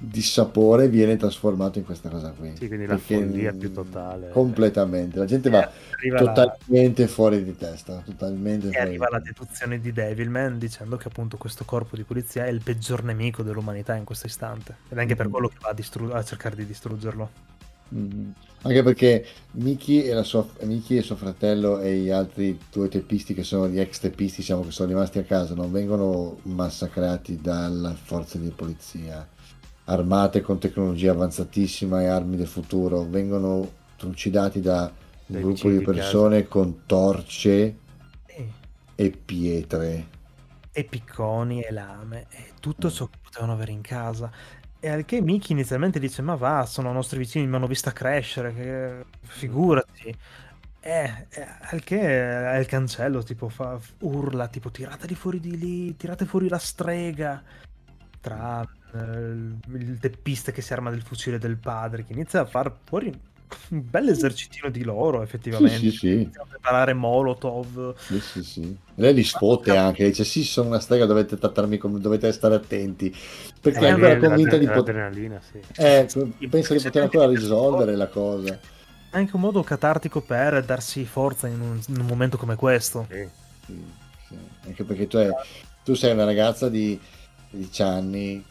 [0.00, 2.54] dissapore viene trasformato in questa cosa qui.
[2.56, 4.30] Sì, quindi la follia più totale.
[4.30, 9.18] Completamente, la gente va Arriva la- totalmente fuori di testa, totalmente E arriva di la
[9.20, 13.94] deduzione di Devilman dicendo che appunto questo corpo di polizia è il peggior nemico dell'umanità
[13.96, 14.76] in questo istante.
[14.88, 15.32] Ed è anche per Mhm.
[15.32, 17.30] quello che va a, distru- a cercare di distruggerlo.
[17.90, 18.34] Mhm.
[18.62, 23.32] Anche perché Miki e, la sua, Miki e suo fratello e gli altri due teppisti
[23.32, 27.94] che sono gli ex teppisti, diciamo che sono rimasti a casa, non vengono massacrati dalle
[28.00, 29.26] forze di polizia
[29.88, 34.94] armate con tecnologia avanzatissima e armi del futuro, vengono trucidati da
[35.26, 37.82] un gruppo di persone con torce
[38.28, 38.54] E,
[38.96, 40.06] e pietre.
[40.70, 42.88] e picconi e lame e Mm.
[42.88, 44.30] tutto ciò che potevano avere in casa.
[44.78, 48.54] E al che Miki inizialmente dice: Ma va, sono nostri vicini, mi hanno vista crescere,
[48.54, 49.06] che...
[49.22, 50.16] figurati.
[50.80, 51.28] Eh,
[51.70, 56.48] al che eh, il cancello tipo fa, urla tipo tirateli fuori di lì, tirate fuori
[56.48, 57.42] la strega.
[58.20, 62.74] Tra il il teppista che si arma del fucile del padre, che inizia a far
[62.84, 63.08] fuori
[63.70, 65.78] un bel esercitino di loro, effettivamente.
[65.78, 66.12] Sì, sì, sì.
[66.22, 67.94] Inizia a preparare Molotov.
[67.96, 68.76] Sì, sì, sì.
[68.94, 73.14] Lei li sfotte anche, dice sì, sono una strega, dovete trattarmi come dovete stare attenti.
[73.60, 75.40] Perché è Eh, ancora l'adre- convinta di poter...
[75.42, 75.58] Sì.
[75.76, 76.06] Eh,
[76.48, 78.58] pensa di perché poter ancora che risolvere la cosa.
[79.10, 83.06] È anche un modo catartico per darsi forza in un, in un momento come questo.
[83.08, 83.28] Sì.
[83.66, 83.94] Sì,
[84.28, 84.36] sì.
[84.64, 85.30] Anche perché tu, è-
[85.84, 86.98] tu sei una ragazza di
[87.50, 88.44] 16 anni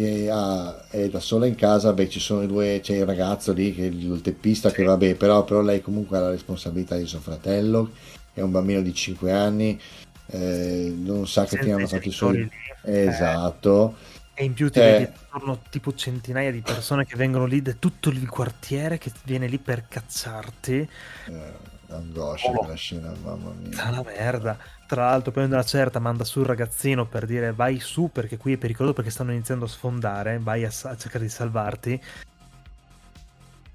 [0.00, 3.52] che ha- è da sola in casa, beh ci sono i due, c'è il ragazzo
[3.52, 7.20] lì, che il teppista, che vabbè, però, però lei comunque ha la responsabilità di suo
[7.20, 7.92] fratello,
[8.32, 9.78] è un bambino di 5 anni,
[10.26, 12.36] eh, non sa che fine hanno fatto i suoi...
[12.38, 12.50] lì.
[12.84, 13.96] Eh, Esatto.
[14.34, 14.82] E in più ti Eh.
[14.82, 19.46] vedi attorno tipo centinaia di persone che vengono lì da tutto il quartiere che viene
[19.48, 20.88] lì per cacciarti.
[21.26, 22.58] Eh, angoscia Oh.
[22.58, 23.72] quella scena, mamma mia.
[23.72, 24.56] Sta la merda.
[24.86, 28.54] Tra l'altro, poi una certa manda su il ragazzino per dire vai su perché qui
[28.54, 32.02] è pericoloso perché stanno iniziando a sfondare, vai a, a cercare di salvarti.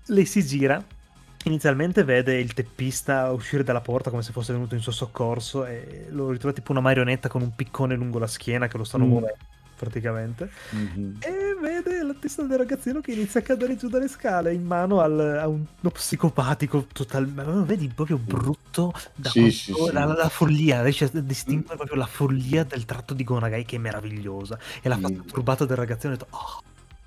[0.08, 0.84] Lei si gira.
[1.46, 6.08] Inizialmente vede il teppista uscire dalla porta come se fosse venuto in suo soccorso e
[6.10, 9.10] lo ritrova tipo una marionetta con un piccone lungo la schiena che lo stanno Mm.
[9.10, 9.38] muovendo
[9.76, 10.50] praticamente.
[10.72, 11.18] Mhm.
[11.20, 15.02] E vede la testa del ragazzino che inizia a cadere giù dalle scale in mano
[15.02, 17.52] al- a un- uno psicopatico totalmente.
[17.66, 19.92] Vedi proprio brutto da Sì, sì, sì.
[19.92, 23.80] La, la follia, riesce a distinguere proprio la follia del tratto di Gonagai che è
[23.80, 24.58] meravigliosa.
[24.82, 26.62] E la faccia turbata del ragazzino ha detto: Oh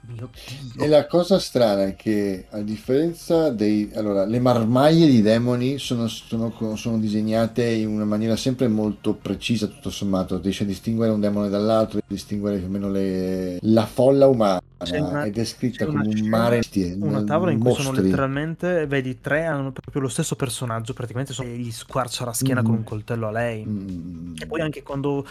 [0.08, 0.30] mio
[0.74, 0.84] dio.
[0.84, 3.90] E la cosa strana è che a differenza dei...
[3.94, 9.66] Allora, le marmaglie di demoni sono, sono, sono disegnate in una maniera sempre molto precisa,
[9.66, 13.86] tutto sommato, riesce a distinguere un demone dall'altro, a distinguere più o meno le- la
[13.86, 17.72] folla umana una- ed è scritta una come un mare di Una tavola in cui
[17.72, 18.04] sono mostri.
[18.04, 22.72] letteralmente, vedi, tre hanno proprio lo stesso personaggio, praticamente sono, gli squarcia la schiena con
[22.72, 22.78] Mhm.
[22.78, 23.64] un coltello a lei.
[23.66, 25.26] Mm, E poi anche quando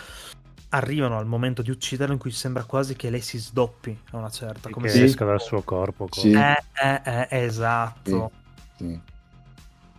[0.69, 4.29] arrivano al momento di ucciderlo in cui sembra quasi che lei si sdoppi a una
[4.29, 4.69] certa.
[4.69, 4.97] Come che Sì.
[4.99, 5.03] se...
[5.05, 6.07] esca dal suo corpo.
[6.11, 6.31] Sì.
[6.31, 8.31] Eh, eh, eh, esatto.
[8.77, 8.99] Sì.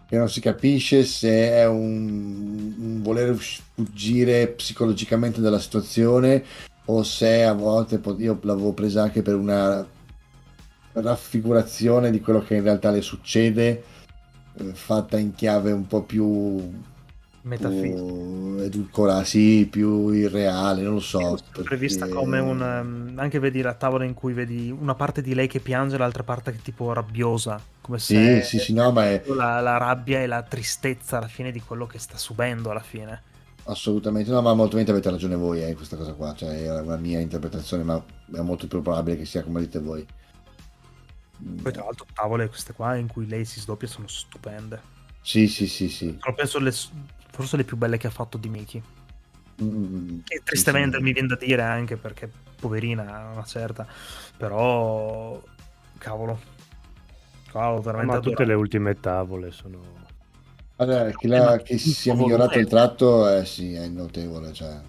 [0.08, 6.42] Che non si capisce se è un, un voler fuggire psicologicamente dalla situazione
[6.86, 9.86] o se a volte io l'avevo presa anche per una
[10.92, 13.84] raffigurazione di quello che in realtà le succede,
[14.54, 16.72] eh, fatta in chiave un po' più
[17.48, 18.02] Metafisica.
[18.02, 21.42] oh, edulcorata, sì, più irreale, non lo so.
[21.76, 22.60] Vista perché- come un.
[22.62, 25.98] ehm, Anche vedi la tavola in cui vedi una parte di lei che piange e
[25.98, 27.68] l'altra parte che è tipo rabbiosa.
[27.80, 31.28] Come Sì, se sì, sì, no, ma è la, la rabbia e la tristezza alla
[31.28, 33.22] fine di quello che sta subendo alla fine.
[33.64, 36.96] Assolutamente, no, ma molto bene avete ragione voi eh, questa cosa qua, cioè è una
[36.96, 38.02] mia interpretazione, ma
[38.32, 40.04] è molto più probabile che sia come dite voi.
[41.42, 44.96] Mm, Poi, tra l'altro, tavole queste qua in cui lei si sdoppia sono stupende.
[45.20, 46.18] Sì, sì, sì, sì.
[46.18, 46.72] Sono penso le,
[47.38, 48.82] forse le più belle che ha fatto di Miki.
[49.60, 51.02] Mm, E tristemente sì, sì.
[51.02, 53.86] mi viene da dire anche perché poverina una certa,
[54.36, 55.42] però
[55.98, 56.38] cavolo.
[57.46, 60.06] Cavolo, veramente Ma tutte le ultime tavole sono...
[60.76, 64.80] Allora, che, la- che Un sia migliorato il tratto, eh, sì, è notevole, cioè,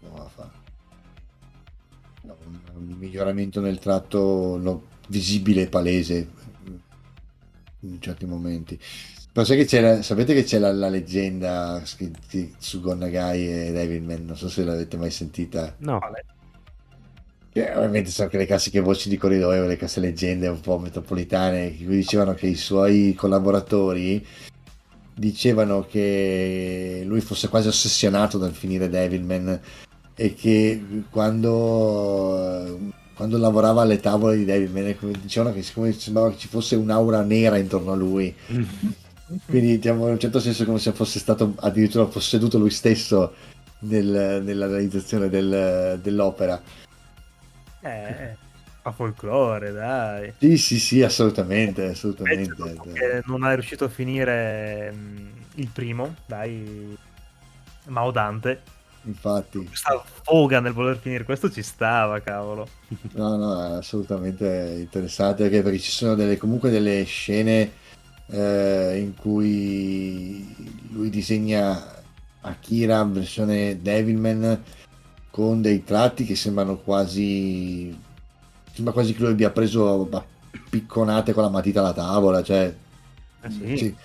[0.00, 0.50] non va a fare.
[2.22, 6.28] No, un, un miglioramento nel tratto no, visibile e palese
[7.80, 8.78] in certi momenti.
[9.36, 11.82] Ma sai che c'è la- sapete che c'è la, la leggenda
[12.58, 14.24] su Gonnagai e Devilman?
[14.24, 15.74] Non so se l'avete mai sentita.
[15.80, 15.98] No,
[17.52, 21.76] Che ovviamente sono anche le classiche voci di corridoio, le classiche leggende un po' metropolitane,
[21.76, 24.26] che dicevano che i suoi collaboratori
[25.12, 29.60] dicevano che lui fosse quasi ossessionato dal finire Devilman
[30.14, 32.78] e che quando,
[33.14, 37.58] quando lavorava alle tavole di Devilman dicevano che siccome sembrava che ci fosse un'aura nera
[37.58, 38.34] intorno a lui
[39.44, 43.34] quindi diciamo in un certo senso come se fosse stato addirittura posseduto lui stesso
[43.80, 46.62] nel- nella realizzazione del- dell'opera
[47.82, 48.36] Eh,
[48.82, 50.34] fa folklore, dai.
[50.38, 52.54] sì sì sì assolutamente assolutamente
[53.26, 56.96] non è riuscito a finire mm, il primo, dai,
[57.86, 58.62] Mao Dante,
[59.04, 62.66] infatti questa foga nel voler finire questo ci stava, cavolo.
[63.12, 67.72] no no è assolutamente interessante anche perché ci sono delle, comunque delle scene
[68.28, 70.54] eh, in cui
[70.90, 71.94] lui disegna
[72.40, 74.62] Akira versione Devilman
[75.30, 77.96] con dei tratti che sembrano quasi
[78.72, 80.08] sembra quasi che lui abbia preso
[80.68, 82.74] picconate con la matita alla tavola cioè
[83.42, 83.76] Eh sì.
[83.76, 83.96] sì,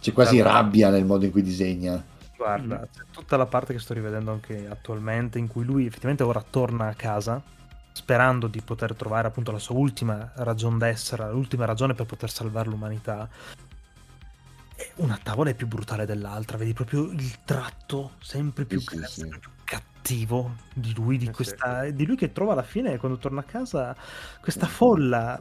[0.00, 2.02] c'è quasi rabbia nel modo in cui disegna
[2.36, 6.42] Guarda, c'è tutta la parte che sto rivedendo anche attualmente in cui lui effettivamente ora
[6.48, 7.42] torna a casa
[7.92, 12.68] sperando di poter trovare appunto la sua ultima ragione d'essere, l'ultima ragione per poter salvare
[12.68, 13.28] l'umanità.
[14.96, 19.50] Una tavola è più brutale dell'altra, vedi proprio il tratto sempre più, Sì, sì, più
[19.64, 23.44] cattivo di lui, di, Eh questa, di lui che trova alla fine quando torna a
[23.44, 23.96] casa
[24.40, 25.40] questa folla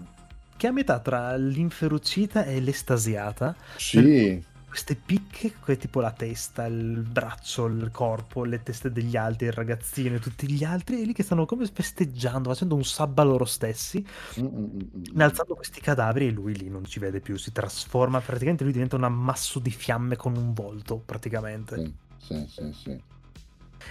[0.58, 3.56] che è a metà tra l'inferocita e l'estasiata.
[3.78, 9.54] Sì queste picche, tipo la testa, il braccio, il corpo, le teste degli altri, il
[9.54, 13.46] ragazzino e tutti gli altri, e lì che stanno come festeggiando, facendo un sabba loro
[13.46, 14.06] stessi,
[14.40, 18.22] Mm, mm, mm, innalzando questi cadaveri e lui lì non ci vede più, si trasforma,
[18.22, 21.78] praticamente lui diventa un ammasso di fiamme con un volto, praticamente.
[21.78, 23.04] sì sì sì sì.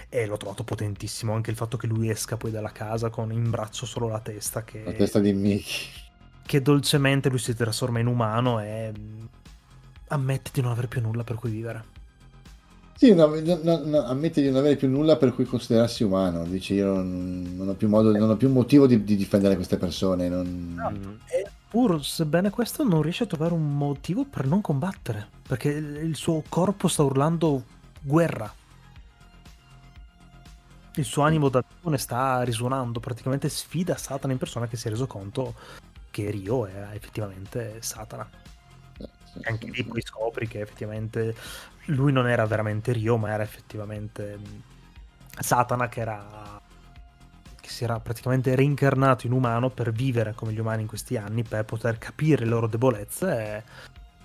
[0.09, 3.49] E l'ho trovato potentissimo, anche il fatto che lui esca poi dalla casa con in
[3.49, 5.87] braccio solo la testa, che, la testa di Mickey.
[6.45, 8.91] che dolcemente lui si trasforma in umano e
[10.09, 11.97] ammette di non avere più nulla per cui vivere.
[12.95, 16.43] Sì, no, no, no, ammette di non avere più nulla per cui considerarsi umano.
[16.43, 19.77] Dice io non, non ho più modo, non ho più motivo di, di difendere queste
[19.77, 20.27] persone.
[20.27, 21.15] non- Mm.
[21.27, 25.27] Eppur, sebbene questo, non riesce a trovare un motivo per non combattere.
[25.47, 27.63] Perché il suo corpo sta urlando
[28.01, 28.51] guerra.
[30.95, 34.89] Il suo animo da demone sta risuonando, praticamente sfida Satana in persona che si è
[34.89, 35.53] reso conto
[36.11, 38.27] che Rio era effettivamente Satana.
[39.41, 41.35] Eh, anche lì poi scopri che effettivamente
[41.85, 44.63] lui non era veramente Rio, ma era effettivamente mh,
[45.39, 46.61] Satana che era
[47.61, 51.43] che si era praticamente reincarnato in umano per vivere come gli umani in questi anni,
[51.43, 53.65] per poter capire le loro debolezze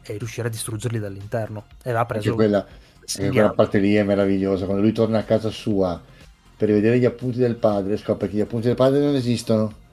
[0.02, 1.66] e, e riuscire a distruggerli dall'interno.
[1.82, 3.30] E Anche preso quella, il anche sembiante.
[3.32, 4.64] quella parte lì è meravigliosa.
[4.64, 6.02] Quando lui torna a casa sua
[6.56, 9.83] per rivedere gli appunti del padre, scopre che gli appunti del padre non esistono.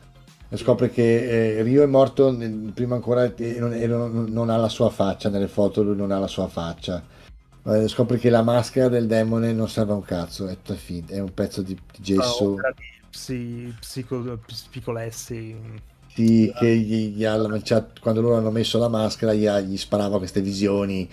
[0.53, 2.35] Scopre che eh, Rio è morto
[2.73, 6.27] prima ancora e non, non- ha la sua faccia nelle foto, lui non ha la
[6.27, 7.01] sua faccia.
[7.63, 10.57] Eh, scopre che la maschera del demone non serve a un cazzo, è,
[11.07, 12.55] è un pezzo di, di gesso.
[12.55, 12.61] Di
[13.09, 15.55] psi- psico- psicolessi.
[16.13, 19.77] Sì, che gli, gli ha lanciato, quando loro hanno messo la maschera gli, ha- gli
[19.77, 21.09] sparava queste visioni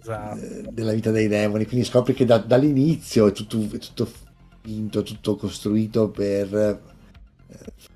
[0.00, 0.40] Esatto.
[0.40, 4.08] eh, della vita dei demoni, quindi scopri che da- dall'inizio è tutto, è tutto
[4.62, 6.80] finto, tutto costruito per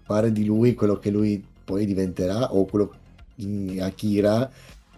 [0.02, 2.94] fare di lui quello che lui poi diventerà o quello
[3.34, 4.50] di Akira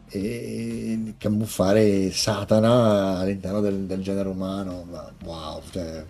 [0.07, 4.85] e camuffare Satana all'interno del, del genere umano.
[4.85, 6.07] Ma wow, cioè,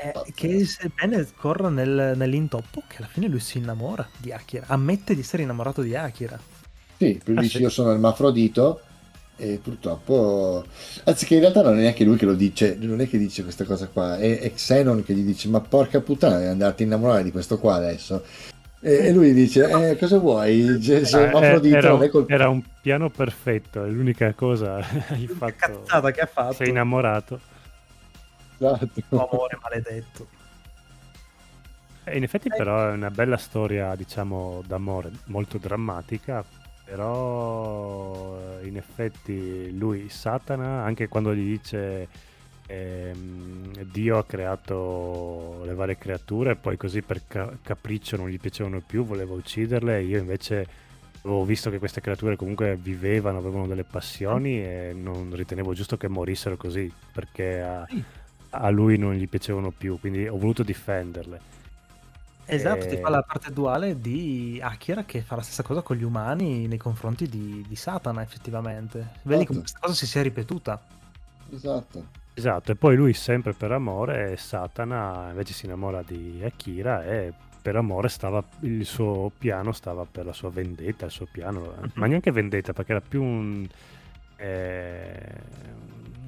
[0.00, 5.14] Eh, che sebbene corra nel- nell'intoppo, che alla fine lui si innamora di Akira, ammette
[5.14, 6.40] di essere innamorato di Akira.
[6.96, 8.82] Sì, lui Ah, dice io sono ermafrodito
[9.38, 10.64] e purtroppo...
[11.04, 13.42] Anzi che in realtà non è neanche lui che lo dice, non è che dice
[13.42, 16.86] questa cosa qua, è, è Xenon che gli dice ma porca puttana devi andarti a
[16.86, 18.22] innamorare di questo qua adesso.
[18.80, 20.80] E, e lui dice eh, cosa vuoi?
[20.82, 22.32] Sei Eh, era, non è un, colpa...
[22.32, 24.76] era un piano perfetto, è l'unica cosa
[25.08, 25.54] hai fatto.
[25.56, 26.54] cazzata che ha fatto.
[26.54, 27.40] Sei innamorato.
[28.58, 29.02] Esatto.
[29.30, 30.28] Amore maledetto.
[32.04, 36.42] E in effetti però è una bella storia, diciamo, d'amore, molto drammatica,
[36.88, 42.08] però in effetti lui, Satana, anche quando gli dice
[42.66, 48.80] ehm, Dio ha creato le varie creature, poi così per ca- capriccio non gli piacevano
[48.80, 50.66] più, voleva ucciderle, io invece
[51.22, 56.08] avevo visto che queste creature comunque vivevano, avevano delle passioni e non ritenevo giusto che
[56.08, 57.86] morissero così, perché a,
[58.50, 61.57] a lui non gli piacevano più, quindi ho voluto difenderle.
[62.50, 66.02] Esatto, ti fa la parte duale di Akira che fa la stessa cosa con gli
[66.02, 68.98] umani nei confronti di, di Satana, effettivamente.
[69.22, 69.60] Vedi come Esatto.
[69.60, 70.80] questa cosa si sia ripetuta.
[71.50, 72.06] Esatto.
[72.32, 77.76] Esatto, e poi lui sempre per amore, Satana invece si innamora di Akira e per
[77.76, 82.30] amore stava, il suo piano stava per la sua vendetta, il suo piano, ma neanche
[82.30, 83.66] vendetta perché era più un,
[84.36, 85.42] eh,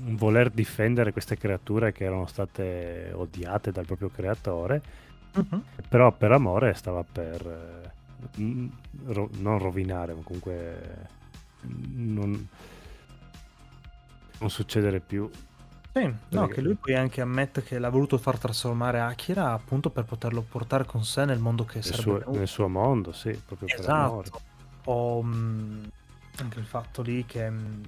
[0.05, 4.83] un voler difendere queste creature che erano state odiate dal proprio creatore,
[5.33, 5.63] Mhm.
[5.89, 8.67] però per amore stava per eh, mm,
[9.07, 11.09] ro- non rovinare, ma comunque
[11.63, 12.49] non,
[14.39, 15.29] non succedere più.
[15.93, 19.91] Sì, no, Perché- che lui poi anche ammette che l'ha voluto far trasformare Akira appunto
[19.91, 23.31] per poterlo portare con sé nel mondo che nel sarebbe suo, nel suo mondo, sì,
[23.45, 24.29] proprio per amore.
[24.29, 24.41] Esatto.
[24.85, 25.91] O mh,
[26.39, 27.83] anche il fatto lì che mh,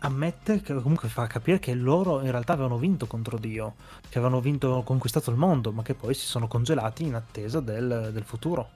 [0.00, 3.74] ammette che comunque fa capire che loro in realtà avevano vinto contro Dio,
[4.08, 8.10] che avevano vinto, conquistato il mondo, ma che poi si sono congelati in attesa del,
[8.12, 8.68] del futuro.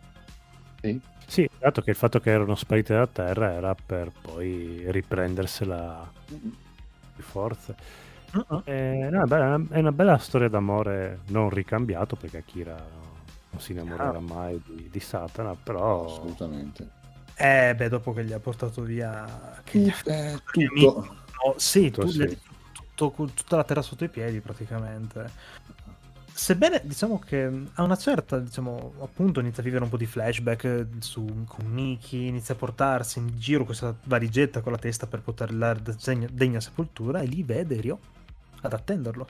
[0.81, 1.01] Sì.
[1.27, 7.23] Sì, dato che il fatto che erano spariti dalla Terra era per poi riprendersela di
[7.23, 7.75] forza.
[8.35, 8.63] Uh-uh.
[8.65, 14.11] Eh, no, beh, è una bella storia d'amore non ricambiato perché Akira non si innamorerà
[14.11, 14.21] Chiaro.
[14.21, 16.94] mai di, di Satana, però Assolutamente.
[17.37, 19.61] Eh, beh, dopo che gli ha portato via...
[19.65, 21.17] Che gli ha Eh, tutto.
[21.45, 22.39] no, sì, Tutto, tu sì.
[22.95, 25.31] tutto- tutta la terra sotto i piedi praticamente.
[26.37, 30.87] Sebbene diciamo che a una certa, diciamo, appunto inizia a vivere un po' di flashback
[30.99, 35.75] su, con Miki, inizia a portarsi in giro questa valigetta con la testa per poterla
[35.75, 37.99] degna, degna sepoltura e lì vede Ryo
[38.63, 39.27] ad attenderlo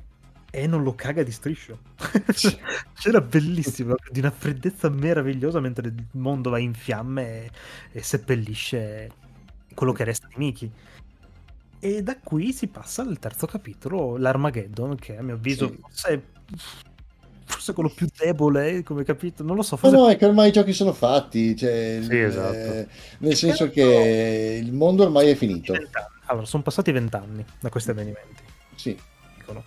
[0.55, 1.81] e non lo caga di striscio.
[2.95, 7.51] C'era bellissimo, di una freddezza meravigliosa mentre il mondo va in fiamme e,
[7.91, 9.11] e seppellisce
[9.75, 10.71] quello che resta di Miki.
[11.81, 15.79] E da qui si passa al terzo capitolo, l'Armageddon, che a mio avviso Sì.
[15.81, 16.23] forse,
[17.47, 20.25] forse è quello più debole come capitolo, non lo so, Ma forse no, è che
[20.25, 22.55] ormai i giochi sono fatti, cioè, Sì, esatto.
[22.55, 22.87] eh,
[23.19, 25.75] nel senso che il mondo ormai è finito.
[26.27, 28.43] Allora, sono passati vent'anni da questi avvenimenti.
[28.77, 28.97] Sì,
[29.37, 29.65] dicono.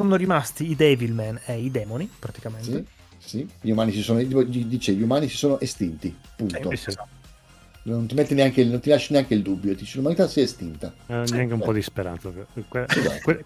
[0.00, 2.84] Sono rimasti i Devilman e i demoni, praticamente.
[3.18, 3.48] sì, sì.
[3.60, 6.70] Gli umani si sono, dice, gli umani si sono estinti, punto.
[6.70, 6.88] Eh, sì.
[6.88, 7.08] esatto.
[7.82, 10.90] Non ti metti neanche, non ti lasci neanche il dubbio, dici l'umanità si è estinta.
[11.06, 12.30] eh, neanche un po' di speranza.
[12.30, 13.18] Que- Esatto.
[13.22, 13.44] que-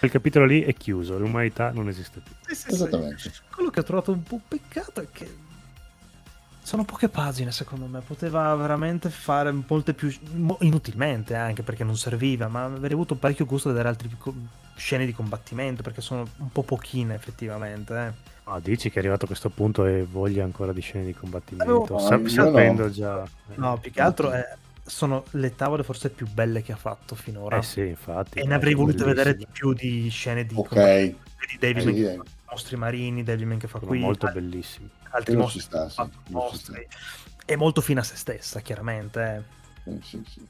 [0.00, 2.32] quel capitolo lì è chiuso, l'umanità non esiste più.
[2.46, 2.74] Sì, sì, sì.
[2.74, 3.30] Esattamente.
[3.54, 5.32] Quello che ho trovato un po' peccato è che
[6.62, 8.00] sono poche pagine, secondo me.
[8.00, 10.12] Poteva veramente fare molte più.
[10.60, 14.34] inutilmente anche perché non serviva, ma avrei avuto parecchio gusto vedere altre pico-
[14.74, 17.94] scene di combattimento perché sono un po' pochine, effettivamente.
[17.94, 18.30] Eh.
[18.44, 21.92] Ah, dici che è arrivato a questo punto e voglia ancora di scene di combattimento,
[21.94, 22.90] No, sa- sapendo no.
[22.90, 23.28] già.
[23.54, 27.58] No, più che altro è- sono le tavole forse più belle che ha fatto finora.
[27.58, 28.40] Eh sì, infatti.
[28.40, 31.18] E ne avrei volute vedere di più di scene di Ok, combattimento.
[31.38, 32.16] Vedi Devilman Sì, che eh.
[32.16, 34.90] fa mostri marini, Devilman che fa Sono qui, molto altri, bellissimi.
[35.10, 36.86] altri mostri sta, sì, mostri.
[37.44, 39.44] È molto fine a se stessa, chiaramente.
[39.84, 39.90] eh.
[39.92, 40.46] Eh, sì, sì.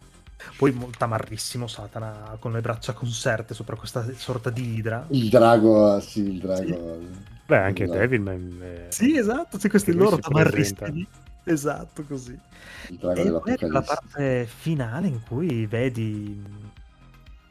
[0.56, 5.06] Poi molto amarrissimo Satana con le braccia conserte sopra questa sorta di idra.
[5.10, 6.98] Il drago, ah, sì, il drago.
[7.46, 7.98] Beh, anche Esatto.
[7.98, 8.58] Devilman.
[8.62, 11.06] eh, Sì, esatto, sì, questi loro si tamarrissimi.
[11.44, 12.38] Esatto, così.
[12.86, 16.61] Il drago E poi la parte finale in cui vedi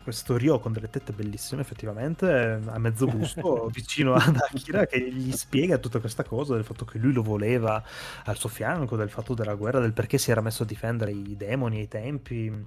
[0.02, 5.32] questo Ryo con delle tette bellissime, effettivamente, a mezzo busto, vicino ad Akira, che gli
[5.32, 7.84] spiega tutta questa cosa, del fatto che lui lo voleva
[8.26, 11.36] al suo fianco, del fatto della guerra, del perché si era messo a difendere i
[11.38, 12.66] demoni ai tempi,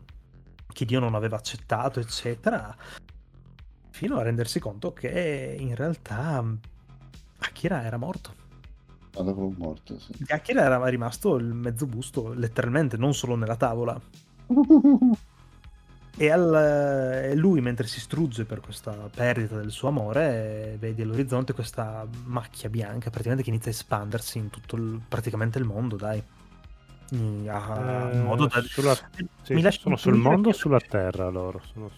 [0.66, 2.74] che Dio non aveva accettato, eccetera,
[3.90, 6.44] fino a rendersi conto che in realtà
[7.38, 8.42] Akira era morto.
[9.10, 10.12] Dopo morto, sì.
[10.28, 14.00] Akira era rimasto il mezzo busto, letteralmente, non solo nella tavola.
[16.16, 21.02] E, al- e lui, mentre si strugge per questa perdita del suo amore, eh, vedi
[21.02, 25.96] all'orizzonte questa macchia bianca praticamente che inizia a espandersi in tutto il- praticamente il mondo,
[25.96, 26.22] dai.
[27.10, 28.62] In- a- eh, in modo da...
[28.62, 28.94] sulla-
[29.42, 31.60] sì, Mi sono sul mondo o sulla terra loro?
[31.72, 31.90] Sono-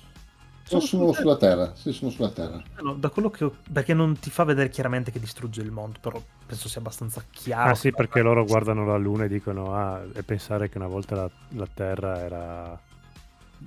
[0.64, 2.60] Sono, sono sulla terra, sì, sono sulla terra.
[2.82, 5.98] No, da quello che ho- perché non ti fa vedere chiaramente che distrugge il mondo,
[6.00, 7.70] però penso sia abbastanza chiaro.
[7.70, 11.14] Ah sì, perché loro guardano la luna e dicono ah, e pensare che una volta
[11.14, 12.80] la, la Terra era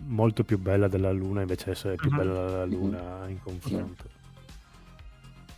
[0.05, 2.17] molto più bella della luna, invece adesso è più Mhm.
[2.17, 4.03] bella la luna in confronto.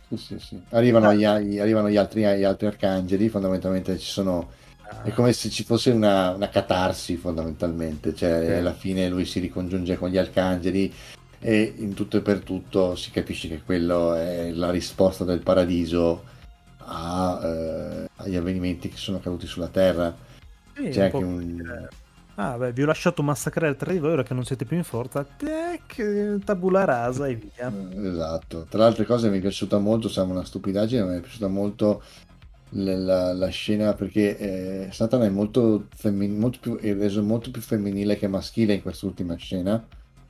[0.08, 0.60] Sì, sì, sì.
[0.70, 4.50] Arrivano, gli, arrivano gli, altri, gli altri arcangeli, fondamentalmente ci sono...
[4.82, 8.52] Ah, È come se ci fosse una, una catarsi fondamentalmente, cioè Sì.
[8.52, 10.92] alla fine lui si ricongiunge con gli arcangeli
[11.38, 16.24] e in tutto e per tutto si capisce che quello è la risposta del paradiso
[16.76, 20.14] a, eh, agli avvenimenti che sono accaduti sulla Terra.
[20.74, 21.88] sì, C'è anche un...
[22.36, 24.84] Ah, beh, vi ho lasciato massacrare tre di voi ora che non siete più in
[24.84, 25.22] forza.
[25.24, 27.70] Tac, tabula rasa e via.
[27.70, 28.66] Eh, Esatto.
[28.68, 31.48] Tra le altre cose mi è piaciuta molto, sembra una stupidaggine, ma mi è piaciuta
[31.48, 32.02] molto
[32.70, 37.50] la, la- la scena perché eh, Satan è molto, femmin- molto più, è reso molto
[37.50, 39.84] più femminile che maschile in quest'ultima scena.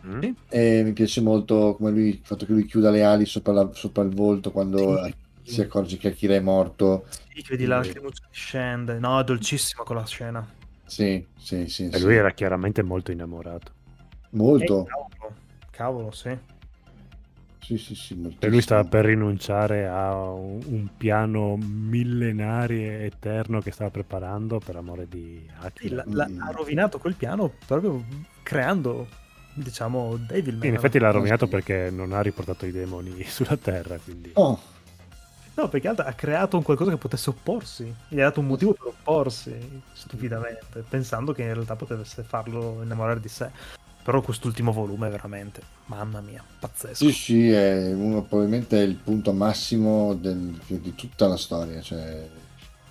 [0.04, 0.22] Mm?
[0.48, 3.70] E mi piace molto come lui, il fatto che lui chiuda le ali sopra, la-
[3.72, 5.04] sopra il volto quando
[5.44, 5.52] Sì.
[5.54, 7.04] si accorge che Akira è morto.
[7.32, 8.98] Sì, che vedi la lacrimuccia che scende.
[8.98, 10.44] No, è dolcissima quella scena.
[10.92, 11.86] Sì, sì, sì.
[11.86, 12.02] E sì.
[12.04, 13.72] lui era chiaramente molto innamorato.
[14.32, 14.82] Molto.
[14.84, 15.34] Eh, cavolo.
[15.70, 16.38] Cavolo, sì.
[17.60, 18.36] Sì, sì, sì.
[18.40, 24.58] E lui stava per rinunciare a un, un piano millenario e eterno che stava preparando
[24.58, 25.94] per amore di Sì, Akira.
[25.96, 26.40] la- la- Mm.
[26.42, 28.04] ha rovinato quel piano proprio
[28.42, 29.06] creando,
[29.54, 30.60] diciamo, Devilman.
[30.60, 34.32] Sì, in effetti l'ha rovinato perché non ha riportato i demoni sulla Terra, quindi...
[34.34, 34.60] Oh,
[35.54, 37.94] No, perché realtà ha creato un qualcosa che potesse opporsi.
[38.08, 43.20] Gli ha dato un motivo per opporsi, stupidamente, pensando che in realtà potesse farlo innamorare
[43.20, 43.50] di sé.
[44.02, 47.04] Però quest'ultimo volume è veramente, mamma mia, pazzesco.
[47.04, 51.80] sì, sì, è uno, probabilmente è il punto massimo del- di tutta la storia.
[51.80, 52.28] Cioè,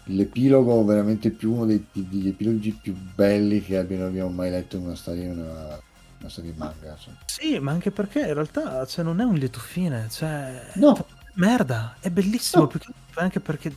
[0.05, 4.85] l'epilogo veramente più uno dei, degli epiloghi più belli che abbiamo, abbiamo mai letto in
[4.85, 5.79] una storia, in una,
[6.19, 6.91] una serie manga.
[6.91, 7.17] insomma.
[7.25, 10.71] Sì, ma anche perché in realtà cioè, non è un lieto fine, cioè...
[10.75, 11.05] No.
[11.35, 12.67] Merda, è bellissimo, No.
[12.67, 13.75] più che anche perché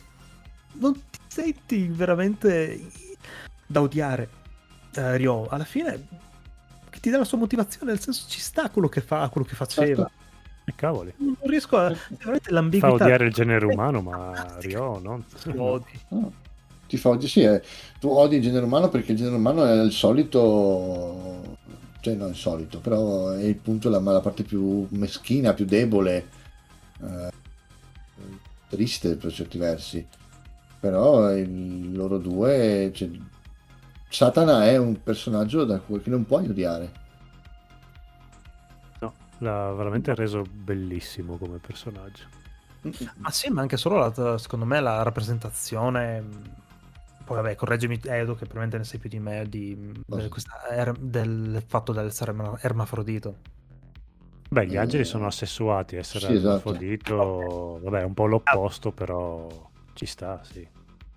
[0.73, 2.81] non ti senti veramente
[3.65, 4.29] da odiare
[4.93, 5.47] eh, Ryo.
[5.47, 6.07] Alla fine
[6.89, 9.55] che ti dà la sua motivazione, nel senso ci sta quello che fa, quello che
[9.55, 10.03] faceva.
[10.03, 10.11] Certo.
[10.67, 11.13] E cavoli.
[11.17, 11.89] Non riesco a...
[12.09, 12.93] veramente Fa l'ambiguità.
[12.93, 15.23] odiare il genere umano, ma Ryo, no?
[15.43, 15.99] Lo odi.
[16.09, 16.31] No,
[16.87, 17.61] ti fa odi- sì, eh,
[17.99, 21.57] tu odi il genere umano perché il genere umano è il solito,
[22.01, 26.29] cioè non il solito, però è il punto, la, la parte più meschina, più debole,
[27.03, 27.29] eh,
[28.75, 30.07] triste per certi versi.
[30.79, 33.09] Però il- loro due, cioè,
[34.09, 36.91] Satana è un personaggio da cui che non puoi odiare.
[39.01, 42.23] No, l'ha veramente reso bellissimo come personaggio.
[43.17, 46.23] Ma sì, ma anche solo la, secondo me la rappresentazione.
[47.25, 50.97] Poi vabbè, correggimi Edo, che probabilmente ne sai più di me, di, del, questa er-
[50.99, 53.37] del fatto dell'essere erma- ermafrodito.
[54.49, 56.69] Beh, gli Eh, angeli sono assessuati, essere sì, esatto.
[56.69, 60.65] ermafrodito, vabbè, è un po' l'opposto, però ci sta, sì.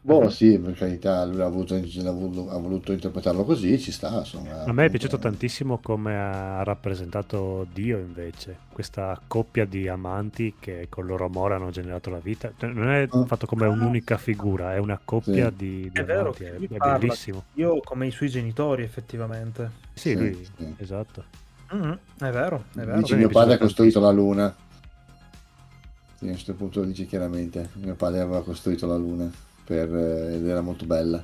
[0.01, 4.19] Boh, sì, per carità, lui ha, avuto- ha voluto, ha voluto interpretarlo così, ci sta.
[4.19, 10.55] Insomma, A me è piaciuto tantissimo come ha rappresentato Dio invece, questa coppia di amanti
[10.59, 12.53] che con il loro amore hanno generato la vita.
[12.57, 13.25] Cioè, non è Ah.
[13.27, 15.57] fatto come un'unica figura, è una coppia Sì.
[15.57, 17.45] di, di È vero amanti, è, è bellissimo.
[17.55, 19.71] Io come i suoi genitori, effettivamente.
[19.95, 20.75] Sì, Sì, lui, sì.
[20.79, 21.25] esatto.
[21.71, 22.97] Mhm, è vero, è vero.
[22.99, 24.55] Dice mio padre ha costruito la luna.
[26.15, 27.71] Sì, a questo punto lo dice chiaramente.
[27.75, 29.31] Mio padre aveva costruito la luna
[29.65, 31.23] per, eh, ed era molto bella.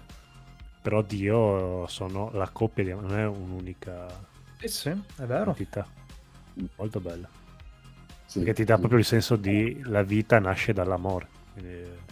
[0.83, 4.07] Però Dio sono la coppia di non è un'unica
[4.59, 5.51] Sì, sì, è vero.
[5.51, 5.87] entità.
[6.77, 7.29] Molto bella.
[8.27, 11.29] Sì, Perché ti dà sì, proprio il senso di la vita nasce dall'amore.
[11.55, 12.03] Quindi.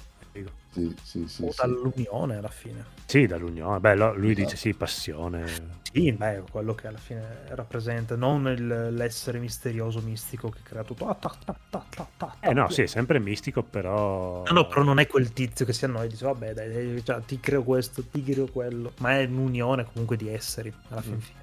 [0.72, 1.56] Sì, sì, sì, O sì.
[1.58, 2.82] dall'unione alla fine.
[3.12, 3.78] Sì, dall'unione.
[3.78, 4.32] Beh, lui Esatto.
[4.32, 5.44] dice sì, passione.
[5.92, 11.06] Sì, beh, quello che alla fine rappresenta, non il- l'essere misterioso mistico che crea tutto.
[11.06, 14.44] Ah, ta, ta, ta, ta, ta, Eh no, sì, è sempre mistico, però...
[14.46, 17.04] No, no, però non è quel tizio che si annoia e dice, vabbè, dai, dai,
[17.04, 18.94] cioè, ti creo questo, ti creo quello.
[19.00, 21.18] Ma è un'unione comunque di esseri, alla fin Mm.
[21.18, 21.40] fine.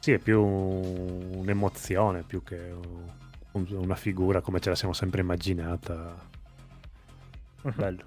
[0.00, 2.72] Sì, è più un'emozione, più che
[3.52, 6.16] un- una figura come ce la siamo sempre immaginata.
[7.62, 7.72] Mhm.
[7.76, 8.02] Bello.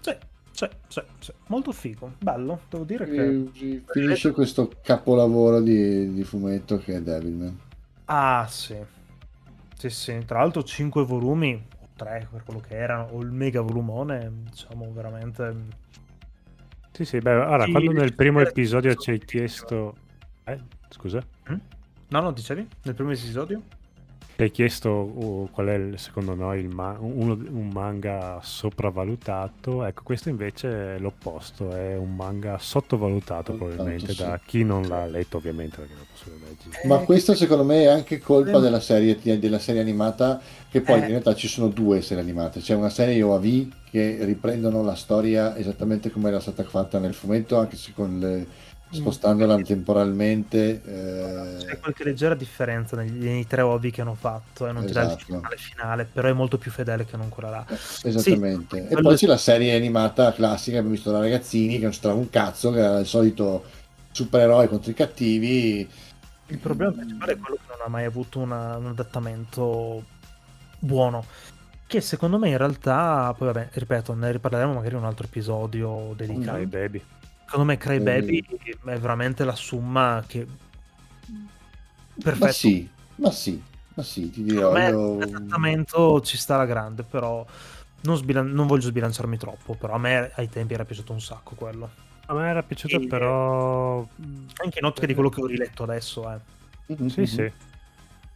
[0.00, 0.16] Sì,
[0.56, 1.32] sì, sì, sì.
[1.48, 3.26] Molto figo, bello, devo dire che...
[3.28, 7.58] E fi- finisce questo capolavoro di, di fumetto che è Devilman.
[8.06, 8.74] Ah, sì.
[9.76, 13.60] Sì, sì, tra l'altro 5 volumi, o 3 per quello che erano, o il mega
[13.60, 15.54] volumone, diciamo veramente...
[16.92, 19.94] Sì, sì, beh, allora, Sì, quando nel primo episodio ci hai chiesto...
[20.44, 21.22] Eh, scusa?
[22.08, 22.66] No, no, dicevi?
[22.84, 23.62] Nel primo episodio?
[24.36, 29.82] Ti hai chiesto uh, qual è il- secondo noi il ma- uno- un manga sopravvalutato,
[29.86, 34.22] ecco questo invece è l'opposto, è un manga sottovalutato Tanto probabilmente sì.
[34.22, 36.86] da chi non l'ha letto ovviamente perché non posso leggere.
[36.86, 40.38] Ma Eh, questo secondo me è anche colpa della serie, della serie animata,
[40.70, 41.02] che poi Eh.
[41.04, 42.60] in realtà ci sono due serie animate.
[42.60, 47.56] C'è una serie OAV che riprendono la storia esattamente come era stata fatta nel fumetto,
[47.58, 48.46] anche se con le-
[48.90, 50.80] spostandola temporalmente.
[50.84, 54.92] eh, C'è qualche leggera differenza negli, nei tre ovvi che hanno fatto e non ti
[54.92, 55.24] dà il Esatto.
[55.24, 57.66] finale finale, però è molto più fedele che non quella là.
[58.02, 58.84] Esattamente.
[58.84, 61.92] e quello- poi c'è la serie animata classica che abbiamo visto da ragazzini, che non
[61.92, 63.64] strava un cazzo, che era il solito
[64.12, 65.88] supereroe contro i cattivi.
[66.48, 70.04] Il problema principale è quello che non ha mai avuto una- un adattamento
[70.78, 71.24] buono.
[71.88, 76.14] Che secondo me in realtà, poi vabbè, ripeto, ne riparleremo magari in un altro episodio
[76.16, 76.56] dedicato.
[76.56, 77.02] Dai, baby.
[77.46, 78.90] Secondo me Crybaby Eh.
[78.92, 80.46] è veramente la summa che...
[80.46, 82.52] Ma Perfetto.
[82.52, 83.62] sì, ma sì,
[83.94, 84.72] ma sì, ti dirò.
[84.72, 87.44] Me io- il trattamento ci sta alla grande, però
[88.02, 91.54] non, sbilan- non voglio sbilanciarmi troppo, però a me ai tempi era piaciuto un sacco
[91.54, 91.90] quello.
[92.26, 93.98] A me era piaciuto, E- però.
[93.98, 96.38] Anche in ottica di quello che ho riletto adesso, eh.
[96.86, 97.52] Mhm, Sì, sì.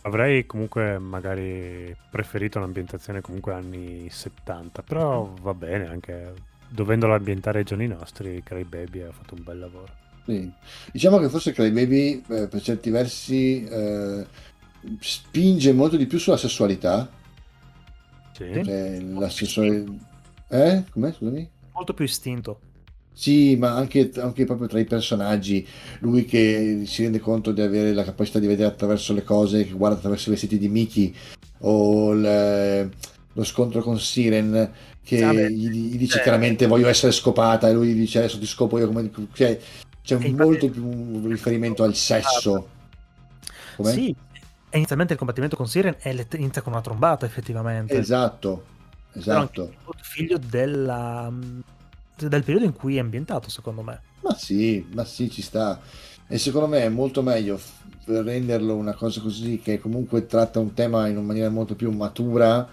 [0.02, 6.32] Avrei comunque magari preferito un'ambientazione comunque anni 70, però va bene anche
[6.70, 9.98] dovendolo ambientare ai giorni nostri, Cry Baby ha fatto un bel lavoro.
[10.24, 10.50] Sì.
[10.92, 14.24] Diciamo che forse Crybaby eh, per certi versi eh,
[15.00, 17.10] spinge molto di più sulla sessualità.
[18.32, 18.62] Sì.
[18.64, 19.92] Cioè, la sessualità...
[20.48, 20.84] Eh?
[20.90, 21.12] Com'è?
[21.12, 21.50] Scusami?
[21.72, 22.60] Molto più istinto.
[23.12, 25.66] Sì, ma anche, anche proprio tra i personaggi,
[25.98, 29.72] lui che si rende conto di avere la capacità di vedere attraverso le cose, che
[29.72, 31.14] guarda attraverso i vestiti di Mickey,
[31.58, 32.90] o il-
[33.32, 36.22] lo scontro con Siren, che Ah, gli, gli dice eh.
[36.22, 39.10] chiaramente voglio essere scopata, e lui dice adesso ti scopo io come...
[39.32, 39.58] Cioè,
[40.02, 42.68] c'è E infatti- molto più un riferimento al sesso.
[43.76, 43.92] Com'è?
[43.92, 44.14] Sì,
[44.70, 47.96] e inizialmente il combattimento con Siren è let- inizia con una trombata, effettivamente.
[47.96, 48.64] Esatto,
[49.12, 49.72] esatto.
[50.00, 51.32] figlio della,
[52.16, 54.00] del periodo in cui è ambientato, secondo me.
[54.20, 55.80] Ma sì, ma sì, ci sta.
[56.26, 57.60] E secondo me è molto meglio
[58.04, 62.68] renderlo una cosa così che comunque tratta un tema in una maniera molto più matura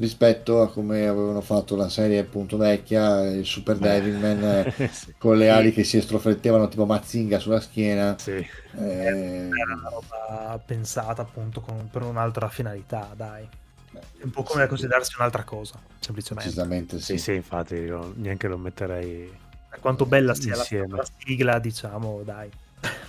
[0.00, 4.42] rispetto a come avevano fatto la serie appunto vecchia, il Super Devilman
[4.76, 5.14] eh, sì.
[5.18, 5.50] con le Sì.
[5.50, 8.16] ali che si estroflettevano tipo Mazinga sulla schiena.
[8.18, 8.32] Sì.
[8.32, 8.44] Eh,
[8.78, 13.48] Era una roba pensata appunto con- per un'altra finalità, dai.
[13.92, 16.48] È un po' come considerarsi un'altra cosa, semplicemente.
[16.48, 17.18] Decisamente Sì, sì.
[17.18, 19.30] sì, infatti io neanche lo metterei
[19.68, 20.96] Per quanto bella sia la, Insieme.
[20.96, 22.50] la sigla, diciamo, dai.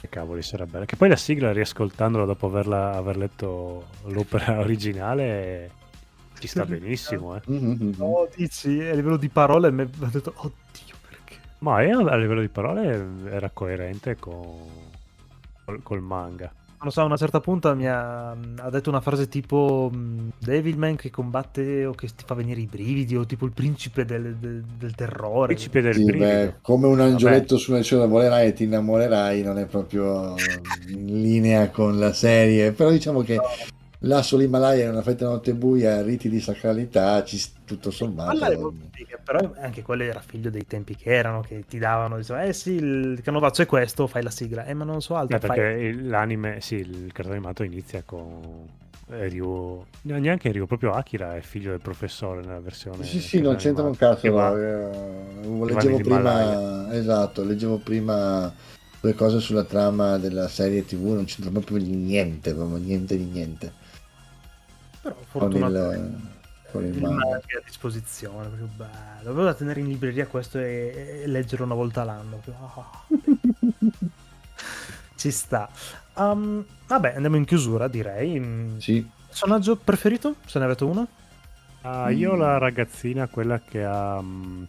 [0.02, 0.86] che cavoli sarà bella.
[0.86, 5.72] Che poi la sigla, riascoltandola dopo averla, aver letto l'opera originale,
[6.42, 7.36] ci sta benissimo.
[7.36, 7.42] Eh.
[7.46, 7.94] Mhm, mhm.
[7.98, 11.36] No, dici, a livello di parole mi ho detto, oddio, perché?
[11.60, 14.92] Ma io, a livello di parole era coerente con,
[15.64, 16.52] col, col manga.
[16.82, 20.32] Non lo so, a una certa punta mi ha, ha detto una frase tipo mh,
[20.40, 24.36] Devilman che combatte o che ti fa venire i brividi o tipo il principe del,
[24.38, 25.54] del- del terrore.
[25.54, 26.26] Principe del Sì, brivido.
[26.26, 30.36] beh, come un angioletto sulle cielo volerai e ti innamorerai non è proprio
[30.88, 33.40] in linea con la serie, però diciamo che
[34.04, 38.74] là sull'Himalaya in una fetta notte buia, riti di sacralità, ci, tutto sommato.
[38.92, 42.54] Figa, però anche quello era figlio dei tempi che erano, che ti davano, dicevano, eh
[42.54, 45.62] sì, il canovaccio è questo, fai la sigla, eh ma non so altro, Eh, perché
[45.62, 46.04] fai...
[46.04, 48.68] l'anime, sì, il cartone animato inizia con
[49.10, 53.04] eh, Ryu, neanche Ryu, proprio Akira è figlio del professore nella versione.
[53.04, 54.32] Sì, sì, non c'entra un cazzo.
[54.32, 58.54] va- no, eh, va leggevo prima, esatto, leggevo prima
[59.00, 63.74] due cose sulla trama della serie TV, non c'entra proprio niente, proprio niente di niente.
[65.02, 66.20] Però Con fortunatamente il,
[66.72, 67.42] con il il manga.
[67.46, 69.24] è a disposizione, proprio bello.
[69.24, 72.42] Dovevo da tenere in libreria questo e, e leggere una volta l'anno.
[72.60, 73.06] Ah.
[75.16, 75.70] Ci sta.
[76.16, 78.40] Um, vabbè, andiamo in chiusura, direi.
[78.40, 80.36] Mm, Sì, Personaggio preferito?
[80.46, 81.08] Se ne avete uno?
[81.82, 82.40] Ah, io Mm.
[82.40, 84.64] la ragazzina, quella che ha mm,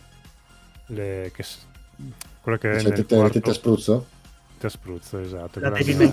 [0.86, 1.44] le, che,
[2.40, 4.06] quella che è c'è nel tette, quarto tette a spruzzo?
[4.66, 5.60] A spruzzo, esatto.
[5.60, 6.10] La Devilman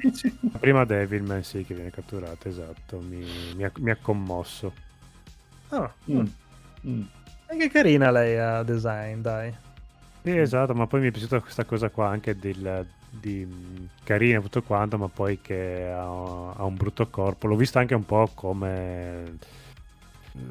[0.00, 0.38] dici?
[0.52, 2.98] La prima Devilman, sì, che viene catturata, esatto.
[2.98, 3.24] Mi,
[3.56, 4.72] mi ha, mi ha commosso.
[5.68, 6.26] Ah, Mm.
[6.86, 7.02] Mm.
[7.46, 9.52] Anche carina lei a design, dai.
[10.22, 14.40] Sì, esatto, ma poi mi è piaciuta questa cosa qua anche del, di mh, carina
[14.40, 16.00] tutto quanto, ma poi che ha,
[16.52, 17.46] ha un brutto corpo.
[17.46, 19.38] L'ho vista anche un po' come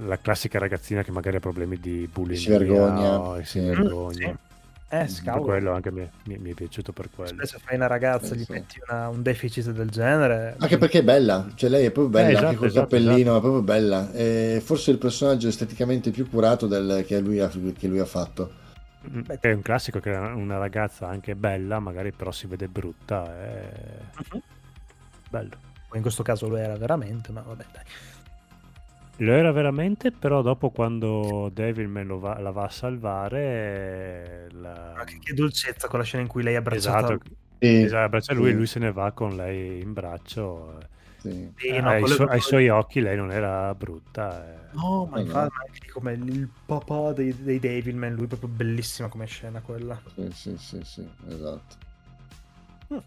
[0.05, 3.65] la classica ragazzina che magari ha problemi di bullying Si vergogna, e si sì.
[3.65, 4.29] vergogna.
[4.29, 4.33] Mm,
[4.93, 5.43] Eh, Per scavolo.
[5.45, 7.31] quello anche mi, mi- mi è piaciuto per quello.
[7.31, 10.55] Spesso fai una ragazza, Eh, gli metti una- un deficit del genere.
[10.59, 13.13] Anche perché è bella, cioè lei è proprio bella, Eh, anche esatto, col esatto, cappellino,
[13.31, 13.37] esatto.
[13.37, 14.11] è proprio bella.
[14.11, 18.51] È forse il personaggio esteticamente più curato del- che, lui ha, che lui ha fatto.
[19.09, 23.35] Mm, È un classico che una ragazza anche bella, magari però si vede brutta.
[23.35, 23.71] È
[24.31, 24.41] Mhm.
[25.29, 25.57] bello.
[25.93, 27.83] In questo caso lo era veramente, ma vabbè, dai.
[29.17, 34.95] Lo era veramente, però dopo quando Devilman lo va- la va a salvare, la...
[34.95, 37.15] Ma che, che dolcezza con la scena in cui lei è abbracciata.
[37.15, 37.21] esatto,
[37.59, 38.53] Sì, esatto, abbraccia lui e sì.
[38.53, 40.79] lui se ne va con lei in braccio.
[41.17, 41.29] sì.
[41.55, 44.45] Sì, Eh, no, ai, su- ai suoi occhi lei non era brutta.
[44.47, 44.71] eh.
[44.75, 49.25] No, ma infatti anche come il, papà dei, dei Devilman, lui è proprio bellissima come
[49.27, 50.01] scena quella.
[50.15, 51.75] Sì, sì, sì, sì, esatto.
[52.91, 53.03] Mm.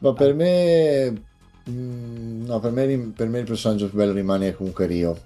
[0.00, 1.10] Ma per me,
[1.70, 5.16] mm, no, per me, per me il personaggio più bello rimane comunque Rio.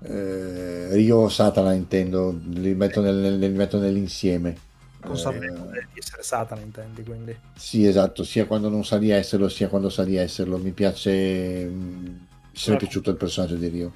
[0.00, 4.56] Eh, Rio Satana intendo, li metto, nel- li metto nell'insieme.
[5.00, 7.36] Consapevole di essere Satana, intendi, quindi.
[7.56, 10.58] Sì, esatto, sia quando non sa di esserlo, sia quando sa di esserlo.
[10.58, 12.18] Mi piace, mm, mi
[12.52, 13.92] è sempre piaciuto il personaggio di Rio.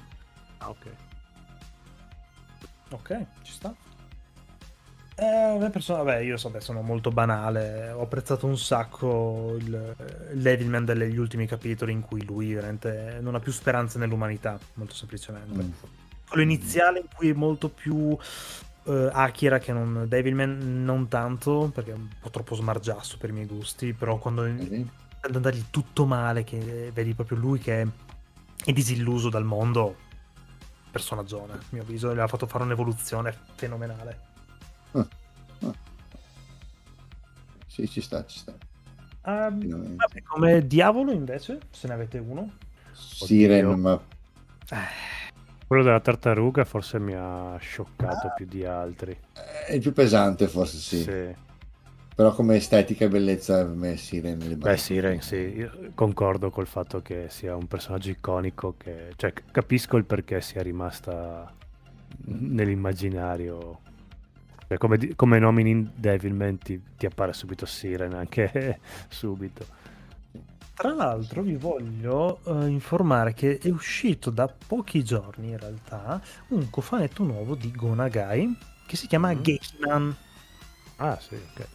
[0.59, 0.85] Ah, ok.
[2.91, 3.25] Ok.
[5.15, 7.91] Eh, a me perso- vabbè, io so, beh, sono molto banale.
[7.91, 9.95] Ho apprezzato un sacco il,
[10.33, 14.93] il Devilman degli ultimi capitoli in cui lui veramente non ha più speranze nell'umanità, molto
[14.95, 15.63] semplicemente.
[15.63, 15.71] Mm.
[16.27, 18.17] Quello iniziale in cui è molto più
[18.85, 23.33] eh, Akira che non Devilman, non tanto, perché è un po' troppo smargiasso per i
[23.33, 24.89] miei gusti, però quando Vedi?
[25.19, 27.87] ad andargli tutto male, che vedi proprio lui che è,
[28.65, 29.95] è disilluso dal mondo,
[30.89, 34.31] personaggione, a mio avviso, gli ha fatto fare un'evoluzione fenomenale.
[37.67, 38.53] Sì, ci sta, ci sta.
[39.23, 39.95] Finalmente.
[39.95, 42.51] vabbè, come diavolo invece, se ne avete uno.
[42.91, 43.99] Siren, ma
[45.65, 49.17] Quello della tartaruga forse mi ha scioccato più di altri.
[49.65, 51.01] è più pesante forse sì.
[51.01, 51.35] Sì.
[52.15, 56.67] Però come estetica e bellezza per me Siren le Beh, Siren, sì, io concordo col
[56.67, 61.51] fatto che sia un personaggio iconico, che, cioè capisco il perché sia rimasta
[62.25, 63.79] nell'immaginario.
[64.73, 68.79] Cioè, come, come nomini Devilman ti, ti appare subito Siren, anche
[69.09, 69.65] subito.
[70.75, 76.19] Tra l'altro vi voglio eh, informare che è uscito da pochi giorni in realtà
[76.49, 79.41] un cofanetto nuovo di Gonagai che si chiama Mhm.
[79.41, 80.17] Gekiman,
[80.97, 81.67] Ah, sì, ok.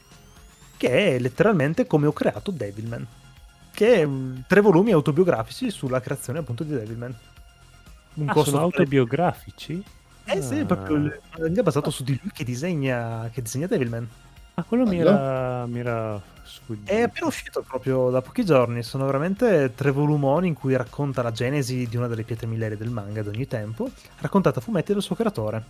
[0.77, 3.07] che è letteralmente come ho creato Devilman,
[3.73, 7.17] che è mm, tre volumi autobiografici sulla creazione appunto di Devilman.
[8.15, 9.83] Un Ah, sono autobiografici?
[10.31, 10.65] Eh sì, Ah.
[10.65, 14.07] proprio il manga è basato su di lui che disegna, che disegna Devilman.
[14.55, 16.91] Ah, quello mi era, mi era sfuggito.
[16.91, 21.31] È appena uscito proprio da pochi giorni, sono veramente tre volumoni in cui racconta la
[21.31, 25.03] genesi di una delle pietre millerie del manga ad ogni tempo, raccontata a fumetti dal
[25.03, 25.65] suo creatore.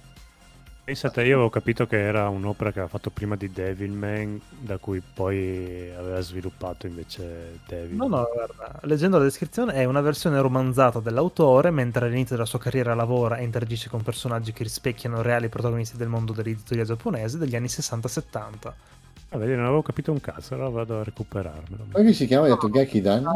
[0.88, 5.02] Pensate, io avevo capito che era un'opera che aveva fatto prima di Devilman, da cui
[5.02, 7.94] poi aveva sviluppato invece Devil.
[7.94, 12.58] No, no, guarda, leggendo la descrizione è una versione romanzata dell'autore, mentre all'inizio della sua
[12.58, 17.54] carriera lavora e interagisce con personaggi che rispecchiano reali protagonisti del mondo dell'editoria giapponese degli
[17.54, 18.72] anni 60-70.
[19.28, 21.88] Ah, vedi, non avevo capito un cazzo, allora vado a recuperarmelo.
[21.92, 22.46] Come si chiama?
[22.46, 23.26] Hai detto Gekidan?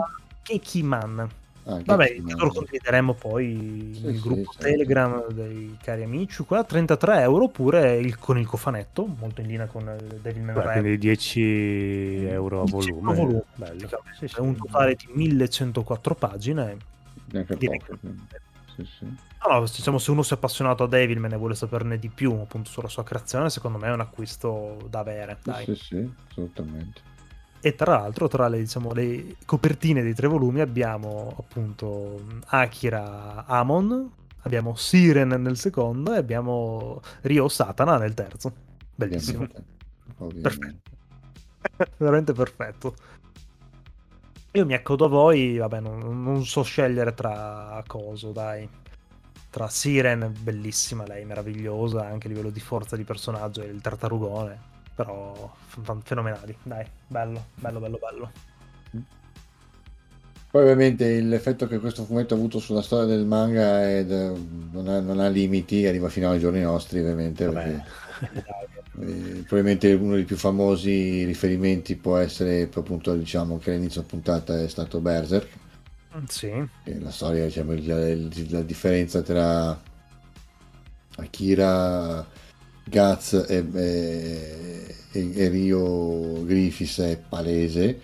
[0.40, 1.28] Kekiman.
[1.64, 4.68] Ah, Vabbè, lo condivideremo poi Sì, nel sì, gruppo certo.
[4.68, 6.42] Telegram dei cari amici.
[6.42, 10.60] Qua 33 euro oppure il- con il cofanetto, molto in linea con il Devilman Beh,
[10.62, 10.72] Rap.
[10.80, 13.14] quindi 10 euro a 10 volume.
[13.14, 13.88] volume, Bello.
[14.18, 14.36] Sì, sì.
[14.36, 16.76] È un totale di 1104 pagine.
[17.26, 17.98] Neanche poco.
[18.74, 19.04] Sì, sì.
[19.48, 22.70] No, diciamo, se uno si è appassionato a Devilman e vuole saperne di più appunto
[22.70, 25.38] sulla sua creazione, secondo me è un acquisto da avere.
[25.42, 25.64] Dai.
[25.64, 27.10] Sì, sì, assolutamente.
[27.64, 34.10] E tra l'altro, tra le, diciamo, le copertine dei tre volumi abbiamo appunto Akira Amon,
[34.40, 38.52] abbiamo Siren nel secondo e abbiamo Ryo Satana nel terzo.
[38.96, 39.64] Bellissimo, Ovviamente.
[40.18, 40.90] Ovviamente.
[41.98, 42.94] veramente perfetto.
[44.54, 48.68] Io mi accodo a voi, vabbè, non, non so scegliere tra coso, dai.
[49.50, 54.71] Tra Siren, bellissima lei, meravigliosa, anche a livello di forza di personaggio, e il tartarugone.
[54.94, 55.54] Però
[56.02, 58.32] fenomenali, dai, bello, bello, bello, bello.
[60.50, 65.00] Poi ovviamente l'effetto che questo fumetto ha avuto sulla storia del manga è non, ha,
[65.00, 67.48] non ha limiti, arriva fino ai giorni nostri ovviamente.
[67.48, 67.82] Perché,
[69.00, 74.68] eh, probabilmente uno dei più famosi riferimenti può essere appunto diciamo che all'inizio puntata è
[74.68, 75.58] stato Berserk,
[76.28, 76.50] Sì,
[76.84, 79.80] che la storia, diciamo, il- la differenza tra
[81.16, 82.26] Akira,
[82.92, 88.00] Guts e, e, e- Rio Griffiths è palese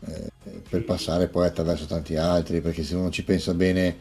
[0.00, 0.32] eh,
[0.68, 3.96] per passare poi attraverso tanti altri perché se uno ci pensa bene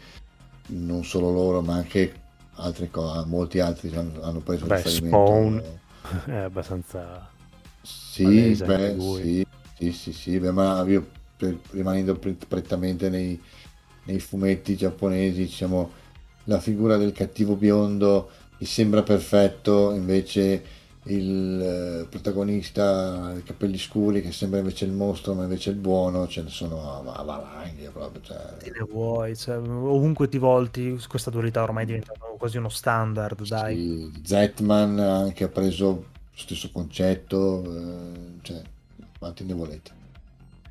[0.67, 2.19] non solo loro ma anche
[2.55, 5.61] altre cose molti altri hanno, hanno preso Beh, riferimento Spawn.
[6.23, 7.29] È abbastanza...
[7.81, 9.45] sì, palese beh, sì,
[9.77, 13.41] sì, sì, sì, beh, ma io per- rimanendo pre- prettamente nei,
[14.03, 15.91] nei fumetti giapponesi, diciamo,
[16.45, 18.29] la figura del cattivo biondo
[18.61, 20.63] che sembra perfetto, invece
[21.05, 26.27] il eh, protagonista, i capelli scuri, che sembra invece il mostro, ma invece il buono,
[26.27, 28.21] ce ne sono a, a valanghe proprio.
[28.21, 32.69] Cioè, te ne vuoi, cioè, ovunque ti volti, questa dualità ormai è diventata quasi uno
[32.69, 33.75] standard, dai.
[33.77, 36.03] sì, Zetman anche ha preso lo
[36.35, 38.61] stesso concetto, eh, cioè,
[39.17, 39.91] quanti ne volete?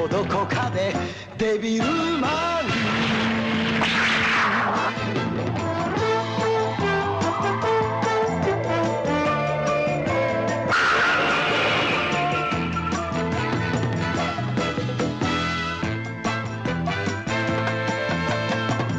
[0.00, 0.94] もどこかで
[1.36, 2.70] デビルマン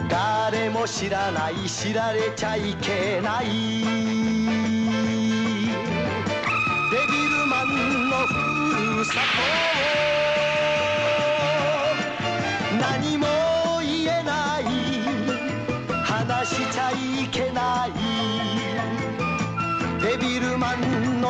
[0.08, 3.46] 誰も知らない知られちゃいけない。
[3.48, 3.52] デ
[7.08, 9.41] ビルマンのふるさと。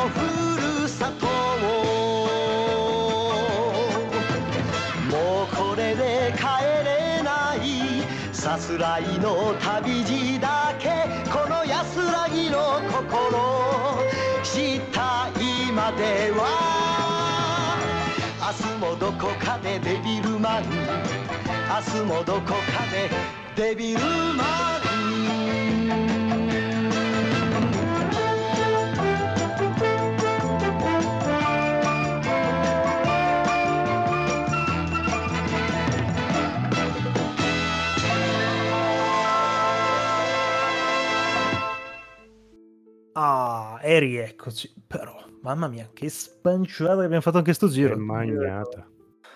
[0.08, 1.26] ふるさと
[5.10, 6.42] もうこれで帰
[6.84, 8.02] れない
[8.34, 10.88] さすらいの旅路だけ
[11.30, 14.00] この安らぎの心
[14.42, 17.78] 知った今では
[18.40, 22.54] 明日もどこかでデビルマン明日もどこか
[22.90, 23.08] で
[23.54, 24.42] デビルマ
[26.78, 26.81] ン
[43.12, 44.72] Ah, e rieccoci.
[44.86, 47.94] Però, mamma mia, che spanciata che abbiamo fatto anche sto giro.
[47.94, 48.86] Che magnata.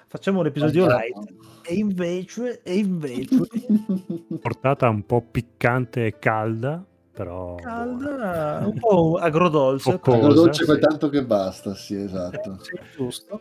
[0.08, 1.04] Facciamo l'episodio Mangiata.
[1.04, 1.34] light.
[1.68, 3.36] E invece, e invece,
[4.40, 7.56] Portata un po' piccante e calda, però...
[7.56, 9.90] calda, un po' agrodolce.
[9.90, 10.78] Un po' Ecco, dolce sì.
[10.78, 12.58] tanto che basta, sì, esatto.
[12.62, 13.40] Sì, giusto.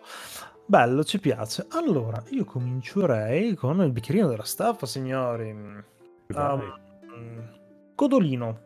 [0.66, 1.68] Bello, ci piace.
[1.70, 5.52] Allora, io comincerei con il bicchierino della staffa, signori.
[6.34, 6.74] Um,
[7.94, 8.65] Codolino.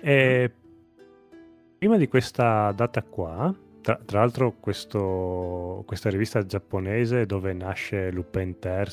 [0.01, 0.51] E
[1.77, 8.55] prima di questa data qua, tra, tra l'altro questo- questa rivista giapponese dove nasce Lupin
[8.63, 8.85] III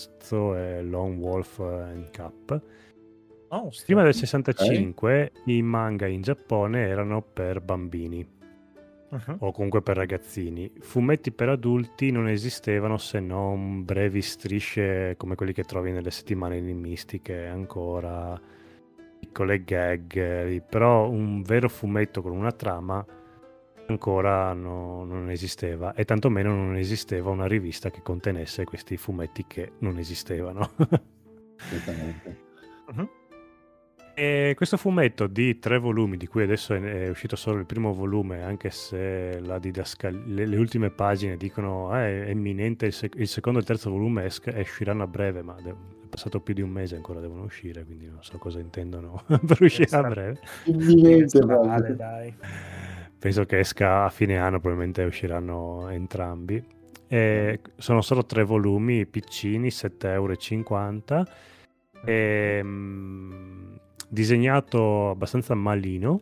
[0.56, 2.60] e Lone Wolf and Cap,
[3.48, 8.26] Oh, prima del 65 i manga in Giappone erano per bambini
[9.14, 9.36] Mhm.
[9.38, 10.70] o comunque per ragazzini.
[10.80, 16.56] Fumetti per adulti non esistevano se non brevi strisce come quelli che trovi nelle settimane
[16.56, 18.40] enigmistiche ancora,
[19.20, 23.04] piccole gag, però un vero fumetto con una trama
[23.86, 29.72] ancora no- non esisteva e tantomeno non esisteva una rivista che contenesse questi fumetti che
[29.80, 30.70] non esistevano.
[31.70, 32.38] Esattamente.
[32.92, 33.08] Mhm.
[34.16, 38.42] E questo fumetto di tre volumi, di cui adesso è, uscito solo il primo volume,
[38.44, 43.26] anche se la didascal- le, le ultime pagine dicono "Eh, è imminente il, sec- il
[43.26, 46.62] secondo e il terzo volume es- usciranno a breve, ma de- è passato più di
[46.62, 50.38] un mese ancora devono uscire, quindi non so cosa intendono per uscire a breve.
[50.66, 51.94] Imminente Vale, proprio.
[51.96, 52.34] dai.
[53.18, 56.62] Penso che esca a fine anno, probabilmente usciranno entrambi.
[57.08, 61.24] E sono solo tre volumi piccini, 7,50 euro.
[62.04, 66.20] Ehm, disegnato abbastanza malino,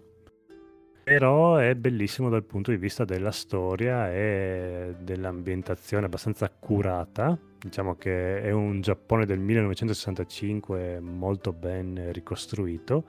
[1.03, 7.37] però è bellissimo dal punto di vista della storia e dell'ambientazione abbastanza accurata.
[7.59, 13.05] Diciamo che è un Giappone del 1965 molto ben ricostruito.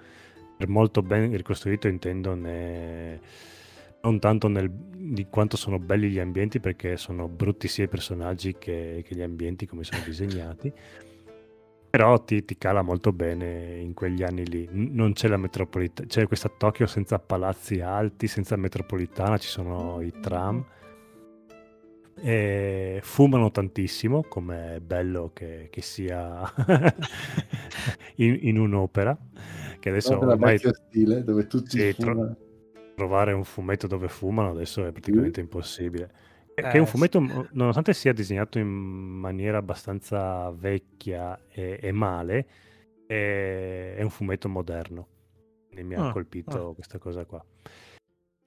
[0.57, 3.19] Per molto ben ricostruito intendo ne-
[4.01, 8.55] non tanto nel- di quanto sono belli gli ambienti, perché sono brutti sia i personaggi
[8.57, 10.73] che, che gli ambienti come sono disegnati.
[11.95, 14.67] Però ti, ti cala molto bene in quegli anni lì.
[14.71, 20.11] Non c'è la metropolitana, c'è questa Tokyo senza palazzi alti, senza metropolitana, ci sono i
[20.19, 20.65] tram.
[22.15, 26.41] E fumano tantissimo, come è bello che, che sia
[28.17, 29.15] in, in un'opera.
[29.77, 32.35] Che adesso la ormai stile dove tutti Sì, tro-
[32.95, 36.09] trovare un fumetto dove fumano adesso è praticamente impossibile.
[36.55, 36.91] Che è Eh, un sì.
[36.91, 42.47] fumetto, m- nonostante sia disegnato in maniera abbastanza vecchia e, e male,
[43.07, 45.07] è, è un fumetto moderno.
[45.67, 46.73] Quindi mi ha Ah, colpito ah.
[46.75, 47.43] questa cosa qua.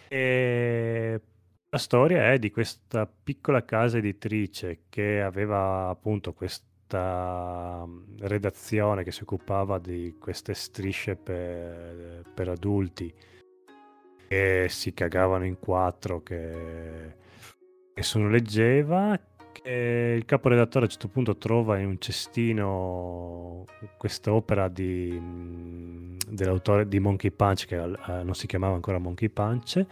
[0.08, 1.20] E
[1.68, 9.10] la storia è di questa piccola casa editrice che aveva appunto questa mm, redazione che
[9.12, 13.12] si occupava di queste strisce per, per adulti
[14.28, 17.16] che si cagavano in quattro, che
[17.96, 19.18] nessuno leggeva.
[19.52, 23.64] Che il caporedattore a un certo punto trova in un cestino
[23.96, 25.18] quest'opera di,
[26.28, 29.84] dell'autore di Monkey Punch, che eh, non si chiamava ancora Monkey Punch,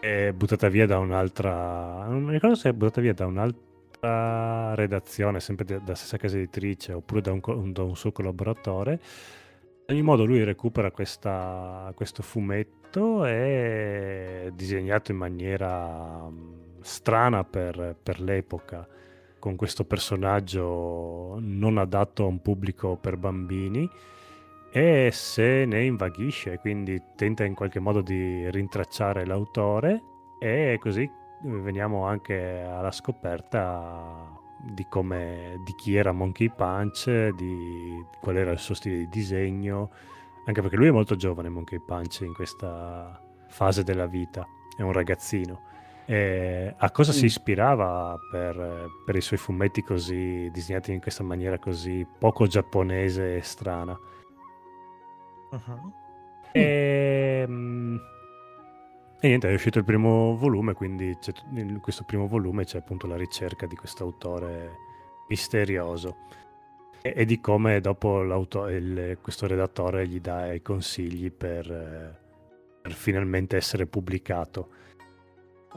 [0.00, 2.06] è buttata via da un'altra.
[2.08, 6.94] Non mi ricordo se è buttata via da un'altra redazione, sempre dalla stessa casa editrice,
[6.94, 9.00] oppure da un, un- da un suo collaboratore.
[9.86, 16.26] In ogni modo, lui recupera questa- questo fumetto e disegnato in maniera
[16.82, 18.86] strana per, per l'epoca,
[19.38, 23.88] con questo personaggio non adatto a un pubblico per bambini
[24.70, 30.00] e se ne invaghisce, quindi tenta in qualche modo di rintracciare l'autore
[30.40, 31.10] e così
[31.42, 34.30] veniamo anche alla scoperta
[34.62, 39.90] di come di chi era Monkey Punch, di qual era il suo stile di disegno,
[40.46, 44.46] anche perché lui è molto giovane Monkey Punch in questa fase della vita,
[44.76, 45.70] è un ragazzino.
[46.12, 47.26] E a cosa si Mm.
[47.26, 53.40] ispirava per, per i suoi fumetti così disegnati in questa maniera così poco giapponese e
[53.40, 53.98] strana?
[55.52, 55.92] Mhm.
[56.52, 57.96] E, mm,
[59.20, 61.16] e niente, è uscito il primo volume, quindi
[61.54, 64.70] in questo primo volume c'è appunto la ricerca di questo autore
[65.28, 66.16] misterioso
[67.00, 68.20] e, e di come dopo
[68.68, 72.18] il- questo redattore gli dà i consigli per, eh,
[72.82, 74.80] per finalmente essere pubblicato.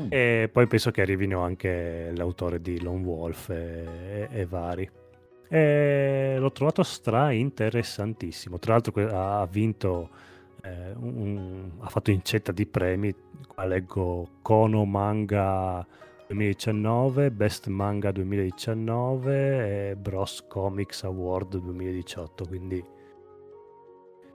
[0.01, 0.07] Mm.
[0.09, 4.90] E poi penso che arrivino anche l'autore di Lone Wolf e, e- e vari.
[5.48, 8.59] E l'ho trovato stra interessantissimo.
[8.59, 10.09] Tra l'altro ha vinto,
[10.64, 13.14] eh, un- ha fatto incetta di premi.
[13.48, 15.85] Qua leggo Kono Manga
[16.27, 22.45] 2019, Best Manga 2019 e Bros Comics Award 2018.
[22.45, 22.83] Quindi,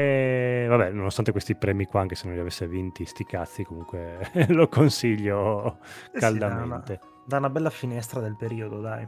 [0.01, 4.19] e vabbè, nonostante questi premi qua, anche se non li avesse vinti, sti cazzi, comunque
[4.49, 5.79] lo consiglio
[6.13, 7.01] Eh sì, dà una- caldamente.
[7.27, 9.07] Da una bella finestra del periodo, dai.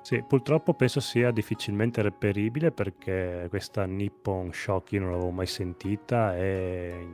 [0.00, 6.36] Sì, purtroppo penso sia difficilmente reperibile perché questa Nippon Shock io non l'avevo mai sentita
[6.36, 7.08] e,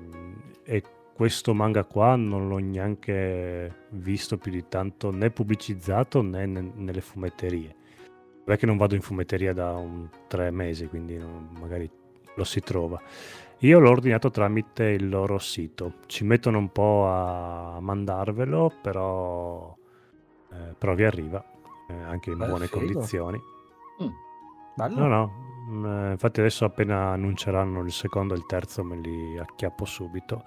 [0.65, 0.83] e
[1.15, 7.01] questo manga qua non l'ho neanche visto più di tanto né pubblicizzato né ne- nelle
[7.01, 7.77] fumetterie.
[8.47, 11.89] Non è che non vado in fumetteria da un tre mesi, quindi non- magari
[12.35, 13.01] lo si trova.
[13.63, 15.95] Io l'ho ordinato tramite il loro sito.
[16.07, 19.77] Ci mettono un po' a mandarvelo, però,
[20.53, 21.45] eh, però vi arriva
[21.89, 22.79] eh, anche in Beh, buone figo.
[22.79, 23.39] condizioni.
[24.03, 24.09] Mm.
[24.97, 25.33] No, no,
[25.69, 30.45] mm, eh, infatti adesso appena annunceranno il secondo e il terzo me li acchiappo subito.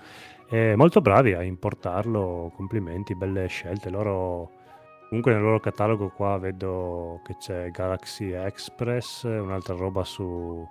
[0.50, 3.90] Eh, molto bravi a importarlo, complimenti, belle scelte.
[3.90, 4.52] Loro,
[5.10, 10.68] comunque nel loro catalogo qua vedo che c'è Galaxy Express, un'altra roba su...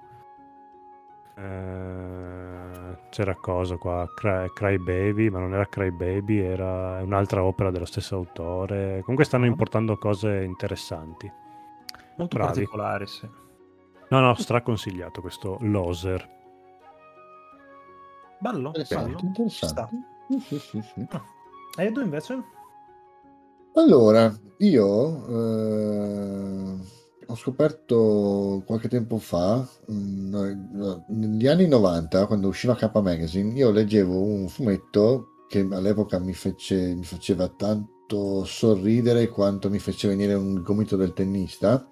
[1.42, 7.70] eh, c'era cosa qua, Cry, Cry Baby, ma non era Cry Baby, era un'altra opera
[7.70, 9.00] dello stesso autore.
[9.00, 9.48] Comunque stanno Ah.
[9.48, 11.30] importando cose interessanti.
[12.16, 12.52] Molto bravi.
[12.52, 13.28] particolare, sì.
[14.08, 16.28] No, no, straconsigliato questo Loser.
[18.38, 19.20] Bello, Interessante, bello.
[19.22, 19.74] Interessante.
[19.74, 19.88] sta.
[20.28, 21.06] Sì, sì, sì, sì.
[21.76, 22.42] E tu invece?
[23.74, 26.76] Allora, io eh,
[27.26, 30.34] ho scoperto qualche tempo fa, mm,
[31.08, 36.94] negli anni 90, quando usciva K Magazine, io leggevo un fumetto che all'epoca mi fece-
[36.94, 41.88] mi faceva tanto sorridere quanto mi fece venire un gomito del tennista,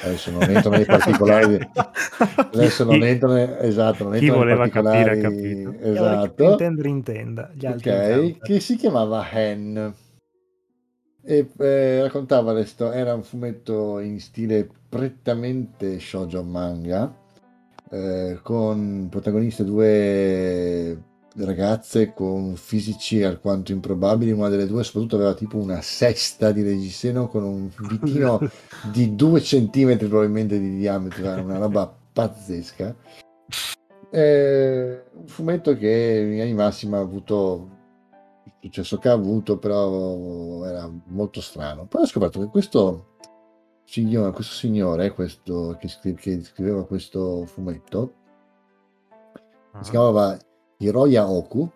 [0.00, 1.58] Adesso non entro nei particolari.
[2.52, 5.20] Adesso non entro nei, esatto, non Chi entro nei voleva capire ha particolari.
[5.20, 5.72] capito.
[5.80, 6.50] Esatto.
[6.52, 7.50] intendere intenda.
[7.52, 9.94] Gli altri Ok, che si chiamava Hen.
[11.30, 17.14] E eh, raccontava le sto- era un fumetto in stile prettamente shoujo manga,
[17.90, 21.02] eh, con protagoniste due
[21.36, 24.30] ragazze con fisici alquanto improbabili.
[24.30, 28.40] Una delle due, soprattutto, aveva tipo una sesta di reggiseno con un vitino
[28.90, 32.96] di due centimetri probabilmente di diametro, era una roba pazzesca.
[34.08, 37.76] È un fumetto che in linea di massima ha avuto
[38.60, 41.86] successo che ha avuto, però era molto strano.
[41.86, 43.16] Poi ho scoperto che questo
[43.84, 48.14] signore, questo signore questo, che, scri- che scriveva questo fumetto
[49.72, 50.36] Ah, si chiamava
[50.78, 51.70] Hiroya Oku.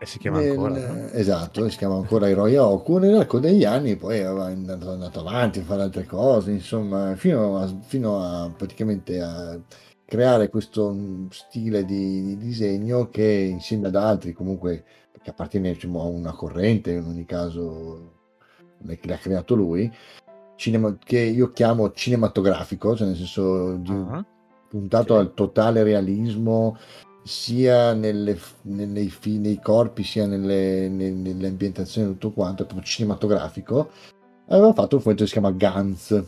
[0.00, 0.92] E si chiama Nel- ancora.
[0.92, 1.06] no?
[1.08, 2.98] Esatto, si chiama ancora Hiroya Oku.
[2.98, 7.66] Nell'arco degli anni poi aveva andato, andato avanti a fare altre cose, insomma, fino a,
[7.82, 9.60] fino a praticamente a
[10.04, 10.96] creare questo
[11.30, 14.84] stile di, di disegno che insieme ad altri comunque
[15.22, 18.12] che appartiene diciamo, a una corrente, in ogni caso
[18.82, 19.90] l'ha creato lui,
[20.56, 24.24] cinema- che io chiamo cinematografico, cioè nel senso di, Ah.
[24.68, 25.20] puntato Sì.
[25.20, 26.76] al totale realismo
[27.24, 32.86] sia nelle, nei, nei corpi sia nelle, ne- nelle ambientazioni e tutto quanto, è proprio
[32.86, 33.90] cinematografico.
[34.48, 36.24] Aveva fatto un fumetto che si chiama Guns.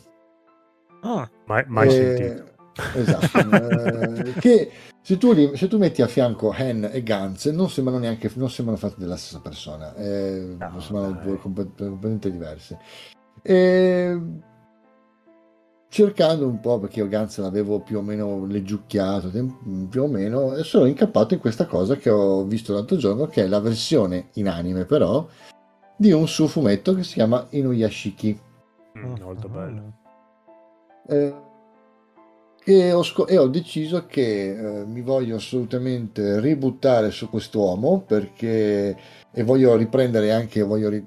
[1.02, 2.49] Ah, Mai, mai Eh, sentito.
[2.94, 4.70] Esatto, eh, che
[5.02, 8.50] se tu, li- se tu metti a fianco Hen e Guns non sembrano neanche non
[8.50, 11.24] sembrano fatti dalla stessa persona, eh, No, sembrano dai.
[11.24, 12.78] due comp- completamente diverse.
[13.42, 14.20] E,
[15.88, 19.30] cercando un po' perché io Guns l'avevo più o meno leggiucchiato,
[19.88, 23.44] più o meno, e sono incappato in questa cosa che ho visto l'altro giorno, che
[23.44, 25.26] è la versione in anime però
[25.96, 28.40] di un suo fumetto che si chiama Inuyashiki.
[28.98, 29.50] Mm, molto ah.
[29.50, 29.92] bello.
[31.08, 31.34] Eh,
[32.64, 38.96] e, ho sco- e ho deciso che eh, mi voglio assolutamente ributtare su quest'uomo perché
[39.32, 41.06] e voglio riprendere anche voglio ri-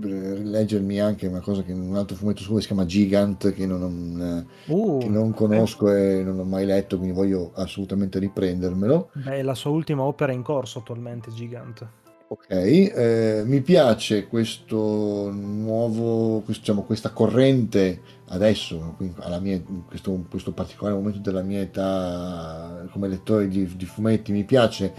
[0.00, 4.46] rileggermi anche una cosa che un altro fumetto suo si chiama Gigant che non, non,
[4.66, 9.42] Uh, che non conosco e non ho mai letto quindi voglio assolutamente riprendermelo Beh, è
[9.42, 12.00] la sua ultima opera in corso attualmente, Gigante.
[12.32, 18.96] Ok, eh, mi piace questo nuovo, questo- diciamo, questa corrente adesso,
[19.38, 24.32] mia, in questo, in questo particolare momento della mia età come lettore di, di fumetti,
[24.32, 24.94] mi piace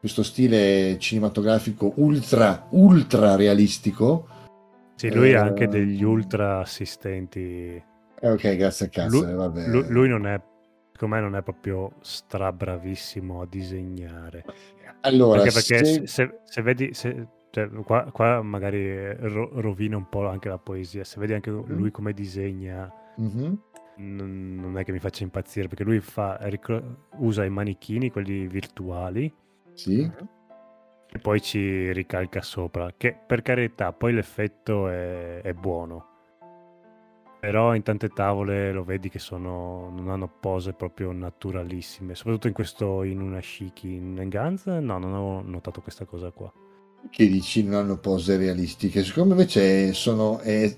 [0.00, 4.26] questo stile cinematografico ultra, ultra realistico.
[4.96, 7.40] Sì, lui ha Eh, anche degli ultra assistenti.
[8.20, 9.66] Eh, ok, grazie a cazzo, Lui, eh, vabbè.
[9.68, 10.40] lui- lui non è,
[11.02, 14.44] secondo me, non è proprio strabravissimo a disegnare.
[15.00, 20.08] allora, Anche perché se- se, se- vedi, se- cioè, qua, qua magari ro- rovina un
[20.08, 21.02] po' anche la poesia.
[21.04, 23.58] Se vedi anche lui come disegna, Mhm,
[23.96, 28.46] non, non è che mi faccia impazzire perché lui fa, ricro- usa i manichini, quelli
[28.46, 29.32] virtuali,
[29.74, 30.08] sì,
[31.14, 32.90] e poi ci ricalca sopra.
[32.96, 36.10] Che per carità, poi l'effetto è, è buono.
[37.42, 42.52] Però in tante tavole lo vedi che sono, non hanno pose proprio naturalissime, soprattutto in
[42.52, 44.66] questo in una shiki in Guns.
[44.66, 46.52] No, non ho notato questa cosa qua.
[47.10, 49.02] che dici non hanno pose realistiche.
[49.04, 50.76] Secondo me invece sono è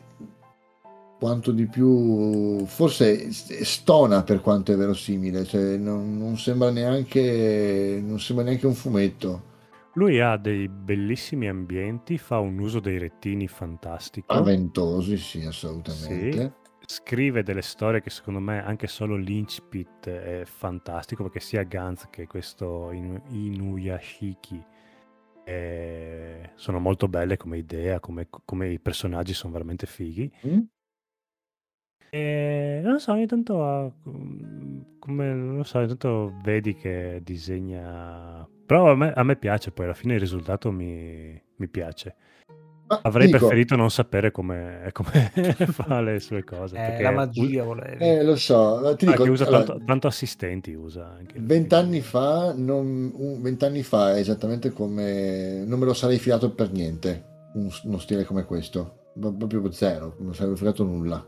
[1.18, 8.20] quanto di più forse stona per quanto è verosimile, cioè non, non sembra neanche non
[8.20, 9.52] sembra neanche un fumetto.
[9.94, 14.32] Lui ha dei bellissimi ambienti, fa un uso dei rettini fantastico.
[14.32, 16.62] Spaventosi, sì, assolutamente.
[16.86, 22.26] scrive delle storie che secondo me anche solo l'Inchpit è fantastico perché sia Gantz che
[22.26, 24.62] questo Inu- Inuyashiki
[25.44, 30.31] eh, sono molto belle come idea, come, come i personaggi sono veramente fighi.
[30.47, 30.60] Mm?
[32.10, 38.48] E non so, ogni tanto ha, mm, come, non so, ogni tanto vedi che disegna...
[38.66, 42.14] Però a me, a me piace poi, alla fine il risultato mi, mi piace.
[42.86, 45.10] Ma Avrei dico, preferito non sapere come, come
[45.66, 46.76] fa le sue cose.
[46.80, 48.04] Eh, perché la magia volevi.
[48.04, 51.34] eh, lo so, ti Ah, dico, che usa allora, tanto, tanto assistenti usa anche.
[51.38, 57.24] Vent'anni fa, non- un- vent'anni fa, esattamente come non me lo sarei filato per niente
[57.54, 61.24] un- uno stile come questo, proprio zero, non sarebbe filato nulla.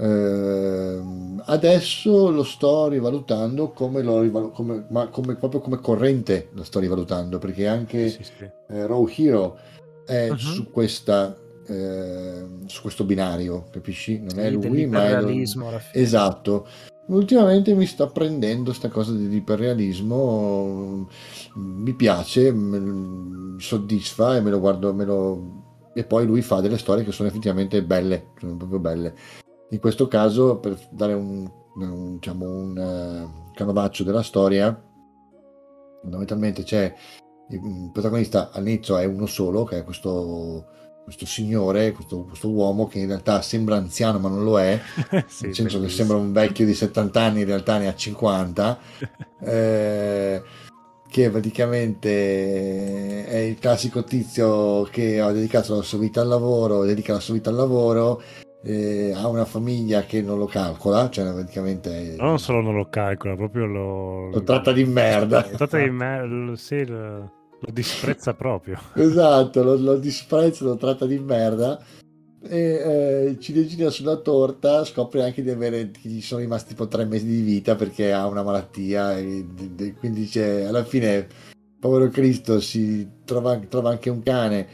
[0.00, 6.78] Ehm, adesso lo sto rivalutando come lo come- ma come, proprio come corrente lo sto
[6.78, 8.50] rivalutando perché anche Sì, sì, sì.
[8.68, 9.58] eh, Raw Hero
[10.06, 10.36] è Mhm.
[10.36, 14.18] su questa eh, su questo binario, capisci?
[14.20, 15.28] Non è lui, ma è lo-.
[15.92, 16.66] Esatto.
[17.06, 21.08] Ultimamente mi sta prendendo sta cosa dell'iperrealismo,
[21.54, 25.88] mi piace, mi soddisfa e me lo guardo, me lo...
[25.92, 29.14] e poi lui fa delle storie che sono effettivamente belle, sono proprio belle.
[29.70, 34.76] In questo caso, per dare un, un, diciamo, un uh, canovaccio della storia,
[36.00, 36.92] fondamentalmente c'è
[37.50, 40.66] il protagonista all'inizio è uno solo, che è questo,
[41.04, 44.80] questo signore, questo, questo, uomo che in realtà sembra anziano ma non lo è,
[45.26, 45.84] sì, nel senso bellissimo.
[45.84, 48.78] che sembra un vecchio di 70 anni, in realtà ne ha 50.
[49.40, 50.42] eh,
[51.10, 57.12] che praticamente è il classico tizio che ha dedicato la sua vita al lavoro, dedica
[57.12, 58.22] la sua vita al lavoro,
[58.62, 62.14] eh, ha una famiglia che non lo calcola, cioè praticamente...
[62.18, 64.30] Non solo non lo calcola, proprio lo...
[64.30, 65.46] Lo tratta di merda.
[65.50, 67.18] Lo tratta di merda, sì, lo,
[67.60, 68.78] lo disprezza proprio.
[68.94, 71.82] esatto, lo, lo disprezza, lo tratta di merda
[72.42, 77.26] e eh, ciliegina sulla torta scopre anche di avere gli sono rimasti tipo tre mesi
[77.26, 79.44] di vita perché ha una malattia e,
[79.78, 81.26] e quindi c'è, alla fine
[81.78, 84.66] povero Cristo si trova, trova anche un cane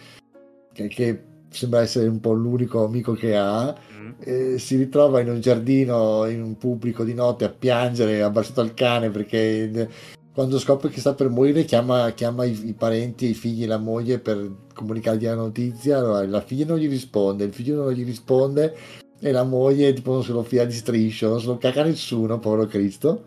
[0.72, 1.24] che, che,
[1.56, 4.10] sembra essere un po' l'unico amico che ha mm.
[4.18, 8.74] e si ritrova in un giardino in un pubblico di notte a piangere abbracciato al
[8.74, 9.88] cane perché
[10.36, 13.78] quando scopre che sta per morire chiama, chiama i, i, parenti, i figli e la
[13.78, 18.04] moglie per comunicargli la notizia, allora la figlia non gli risponde, il figlio non gli
[18.04, 18.76] risponde
[19.18, 22.38] e la moglie tipo non se lo fia di striscio, non se lo caga nessuno,
[22.38, 23.24] povero Cristo.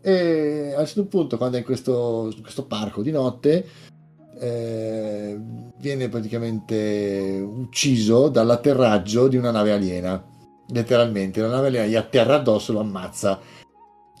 [0.00, 3.66] E a un certo punto quando è in questo, questo parco di notte
[4.40, 5.38] eh,
[5.76, 10.22] viene praticamente ucciso dall'atterraggio di una nave aliena,
[10.68, 13.38] letteralmente, la nave aliena gli atterra addosso e lo ammazza.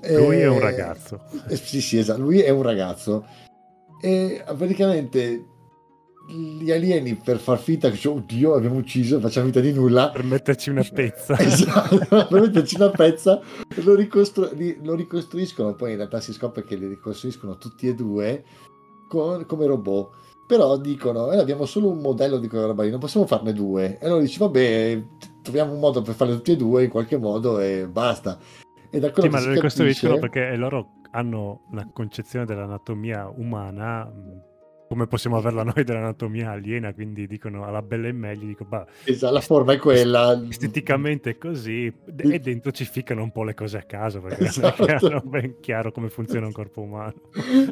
[0.02, 1.22] Lui è un eh, ragazzo.
[1.48, 3.26] Eh, sì, sì, esatto, lui è un ragazzo.
[4.02, 5.44] E praticamente
[6.28, 10.22] gli alieni per far finta che cioè, oddio abbiamo ucciso facciamo vita di nulla per
[10.22, 11.36] metterci una pezza.
[11.40, 13.40] Esatto per metterci una pezza
[13.82, 15.74] lo, ricostru- lo, ricostruiscono.
[15.74, 18.44] Poi in realtà si scopre che li ricostruiscono tutti e due
[19.10, 20.18] con, come robot.
[20.46, 23.98] Però dicono eh, abbiamo solo un modello di quella roba lì non possiamo farne due.
[23.98, 25.02] E allora dici vabbè
[25.42, 28.38] troviamo un modo per farle tutti e due in qualche modo e basta.
[28.88, 34.38] E da quello sì, ma lo ricostruiscono perché loro hanno una concezione dell'anatomia umana mm,
[34.90, 39.32] come possiamo averla noi dell'anatomia aliena, quindi dicono alla bella e meglio, dico, bah, esatto,
[39.32, 40.44] la forma è quella.
[40.48, 41.86] Esteticamente è così,
[42.16, 44.82] e dentro ci ficcano un po' le cose a caso, perché esatto.
[44.82, 45.28] non è esatto.
[45.28, 47.14] ben chiaro come funziona un corpo umano.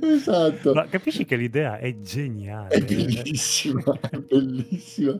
[0.00, 0.72] Esatto.
[0.72, 2.68] Ma capisci che l'idea è geniale.
[2.68, 5.18] È bellissima, è bellissima.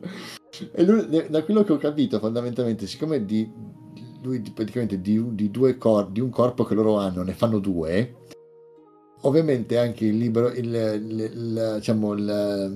[0.73, 3.51] E lui, da quello che ho capito, fondamentalmente, siccome di,
[4.23, 8.27] lui praticamente di, di, cor- di, un corpo che loro hanno ne fanno due
[9.23, 12.71] ovviamente anche il libro il, il, il, diciamo, la,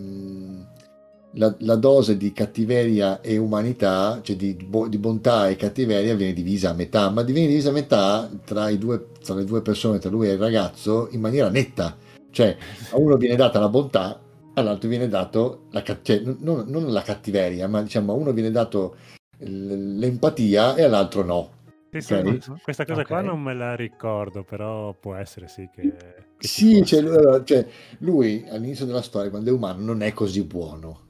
[1.59, 6.75] la, dose di cattiveria e umanità cioè di, di, bontà e cattiveria viene divisa a
[6.75, 10.33] metà ma viene divisa a metà tra, due, tra le due persone tra lui e
[10.33, 11.97] il ragazzo in maniera netta
[12.31, 12.57] cioè
[12.91, 14.21] a uno viene data la bontà
[14.55, 18.97] all'altro viene dato la, cioè, non, non la cattiveria ma diciamo a uno viene dato
[19.45, 21.51] l'empatia e all'altro no.
[21.91, 22.41] Sì, okay?
[22.41, 23.05] sì, questa cosa okay.
[23.05, 25.95] qua non me la ricordo, però può essere sì che...
[26.43, 27.67] sì, cioè, cioè,
[27.99, 31.01] lui all'inizio della storia, quando è umano, non è così buono.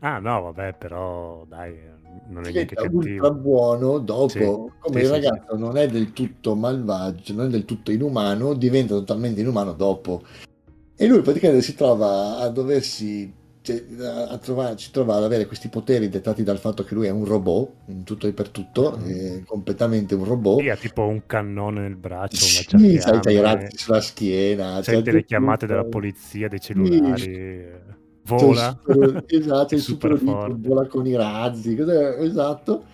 [0.00, 1.78] Ah no, vabbè, però dai,
[2.28, 2.98] non è neanche cattivo.
[2.98, 7.48] ultra buono dopo, sì, come sì, il ragazzo non è del tutto malvagio, non è
[7.48, 10.22] del tutto inumano, diventa totalmente inumano dopo.
[10.96, 13.84] E lui praticamente si trova a doversi cioè,
[14.28, 17.24] a trovare, si trova ad avere questi poteri dettati dal fatto che lui è un
[17.24, 19.08] robot in tutto e per tutto, mm.
[19.08, 20.60] è completamente un robot.
[20.60, 24.82] Sì, ha tipo un cannone nel braccio, sì, una sai, c'ha i razzi sulla schiena,
[24.82, 25.72] sente cioè, le chiamate tutto.
[25.72, 27.20] della polizia, dei cellulari.
[27.20, 27.90] Sì.
[28.24, 32.84] Vola, super, esatto, è super, super vola con i razzi, esatto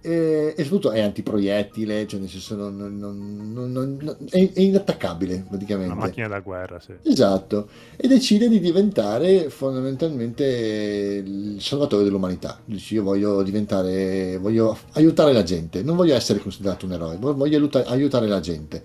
[0.00, 5.92] e, e soprattutto è antiproiettile, cioè nel senso non, non, non, è, è, inattaccabile praticamente.
[5.92, 6.94] Una macchina da guerra, sì.
[7.02, 10.44] Esatto, e decide di diventare fondamentalmente
[11.24, 12.60] il salvatore dell'umanità.
[12.64, 17.68] Dice io voglio diventare, voglio aiutare la gente, non voglio essere considerato un eroe, voglio
[17.86, 18.82] aiutare la gente.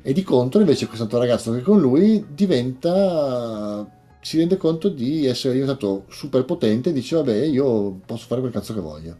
[0.00, 3.86] E di contro invece questo ragazzo che con lui diventa
[4.20, 8.52] si rende conto di essere diventato super potente e dice vabbè io posso fare quel
[8.52, 9.16] cazzo che voglio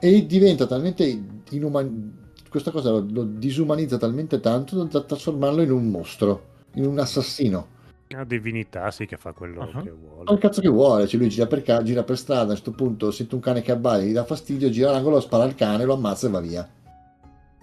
[0.00, 2.16] e diventa talmente inumano
[2.48, 6.44] questa cosa lo, lo, disumanizza talmente tanto da trasformarlo in un mostro,
[6.74, 7.76] in un assassino.
[8.10, 9.82] Una divinità, sì, che fa quello uh-huh.
[9.82, 10.24] che vuole.
[10.24, 12.70] Fa il cazzo che vuole, cioè lui gira per, ca- gira per strada, a questo
[12.70, 15.92] punto sente un cane che abbaia, gli dà fastidio, gira l'angolo, spara al cane, lo
[15.92, 16.68] ammazza e va via.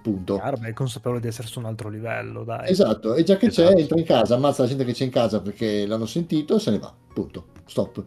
[0.03, 0.35] Punto.
[0.35, 2.69] Chiaro, beh, è consapevole di essere su un altro livello, dai.
[2.69, 3.73] Esatto, e già che esatto.
[3.73, 6.59] c'è, entra in casa, ammazza la gente che c'è in casa perché l'hanno sentito e
[6.59, 6.93] se ne va.
[7.11, 7.54] Punto.
[7.65, 8.03] Stop.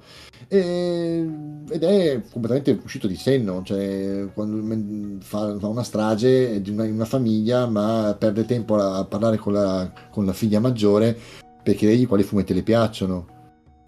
[0.46, 1.28] E,
[1.68, 7.04] ed è completamente uscito di senno, cioè quando fa, fa una strage di una, una,
[7.04, 11.16] famiglia, ma perde tempo a, a parlare con la, con la, figlia maggiore
[11.62, 13.26] per chiedergli quali fumetti le piacciono.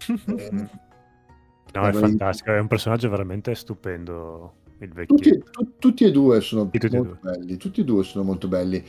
[0.07, 0.49] eh,
[1.73, 5.51] no, è fantastico, è un personaggio veramente stupendo il Tutti, vecchietto.
[5.51, 8.83] tu- tutti e due sono Tutti molto belli, tutti e due sono molto belli.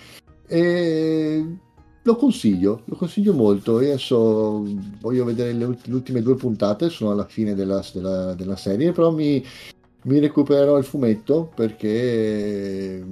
[0.48, 1.46] E
[2.04, 3.80] lo consiglio, lo consiglio molto.
[3.80, 4.64] Io adesso
[5.00, 8.92] voglio vedere le, ult- le ultime due puntate, sono alla fine della, della- della serie,
[8.92, 9.42] però mi,
[10.04, 13.04] mi recupererò il fumetto perché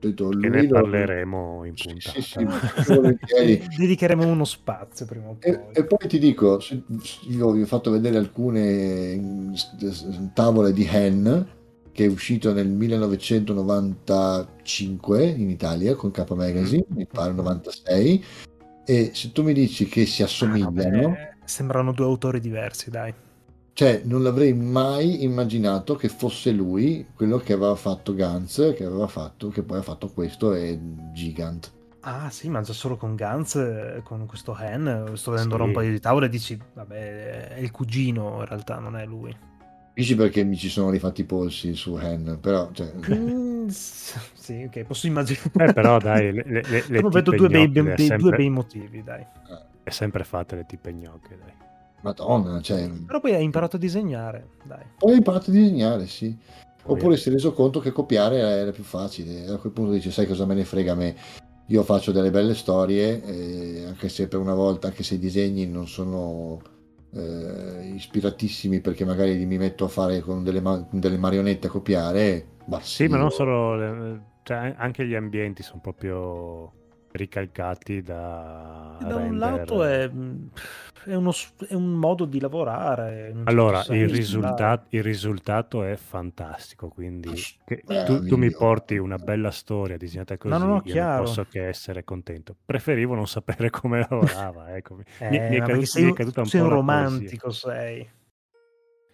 [0.00, 2.20] detto, Che lui ne lo- parleremo in Sì, puntata.
[2.20, 2.22] sì,
[2.82, 3.40] sì.
[3.42, 5.50] Eh, Dedicheremo uno spazio prima o poi.
[5.52, 6.58] E, e poi ti dico,
[7.28, 9.52] io vi ho fatto vedere alcune
[10.34, 11.46] tavole di Hen
[11.92, 18.24] che è uscito nel 1995 in Italia con K Magazine, mi pare 96,
[18.84, 23.12] e se tu mi dici che si Ah, assomigliano, vabbè, sembrano due autori diversi, dai.
[23.72, 29.06] cioè non l'avrei mai immaginato che fosse lui quello che aveva fatto Gantz, che aveva
[29.06, 30.78] fatto, che poi ha fatto questo e
[31.12, 31.72] Gigant.
[32.02, 35.62] Ah sì, ma già solo con Gantz, eh, con questo Hen, sto vedendo Sì.
[35.62, 39.36] un paio di tavole e dici, vabbè, è il cugino, in realtà non è lui.
[40.00, 44.62] Dici perché mi ci sono rifatti i polsi su Hen, però cioè, Mm, s- sì,
[44.66, 45.66] ok, posso immaginare.
[45.66, 48.30] Eh, però dai, le, le, le, le vedo tipe due bei, ha dei- due sempre,
[48.30, 49.26] bei motivi, dai.
[49.82, 51.52] è sempre fatte le tipe gnocche, dai.
[52.00, 54.84] Madonna, cioè, Però poi hai imparato a disegnare, dai.
[54.96, 56.34] poi ho imparato a disegnare, sì.
[56.82, 59.48] Poi- Oppure si è reso conto che copiare era più facile.
[59.48, 61.14] A quel punto dice, sai cosa me ne frega a me?
[61.66, 65.66] Io faccio delle belle storie, eh, anche se per una volta, anche se i disegni
[65.66, 66.58] non sono
[67.12, 72.46] eh, ispiratissimi perché magari mi metto a fare con delle, ma- delle marionette a copiare,
[72.66, 76.72] ma Sì, ma non solo, le- cioè, anche gli ambienti sono proprio
[77.12, 78.98] ricalcati da...
[79.06, 79.38] Da un render.
[79.38, 80.10] lato è,
[81.04, 81.32] è uno
[81.68, 83.32] è un modo di lavorare.
[83.44, 87.32] Allora, certo il, senso, risulta- il risultato è fantastico, quindi
[87.64, 91.16] che- tu, tu mi porti una bella storia disegnata così, no, no, io chiaro.
[91.16, 92.54] non posso che essere contento.
[92.64, 94.96] Preferivo non sapere come lavorava, ecco.
[94.96, 96.66] Mi, Eh, mi è ma cadu- perché sei, mi è un- caduta un sei po'
[96.66, 97.06] un la poesia.
[97.06, 98.10] romantico, sei.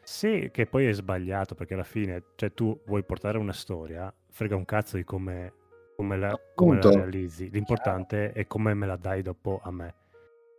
[0.03, 4.55] Sì, che poi è sbagliato perché alla fine, cioè tu vuoi portare una storia, frega
[4.55, 5.53] un cazzo di come,
[5.97, 7.51] come la, come la realizzi.
[7.51, 9.95] L'importante è come me la dai dopo a me.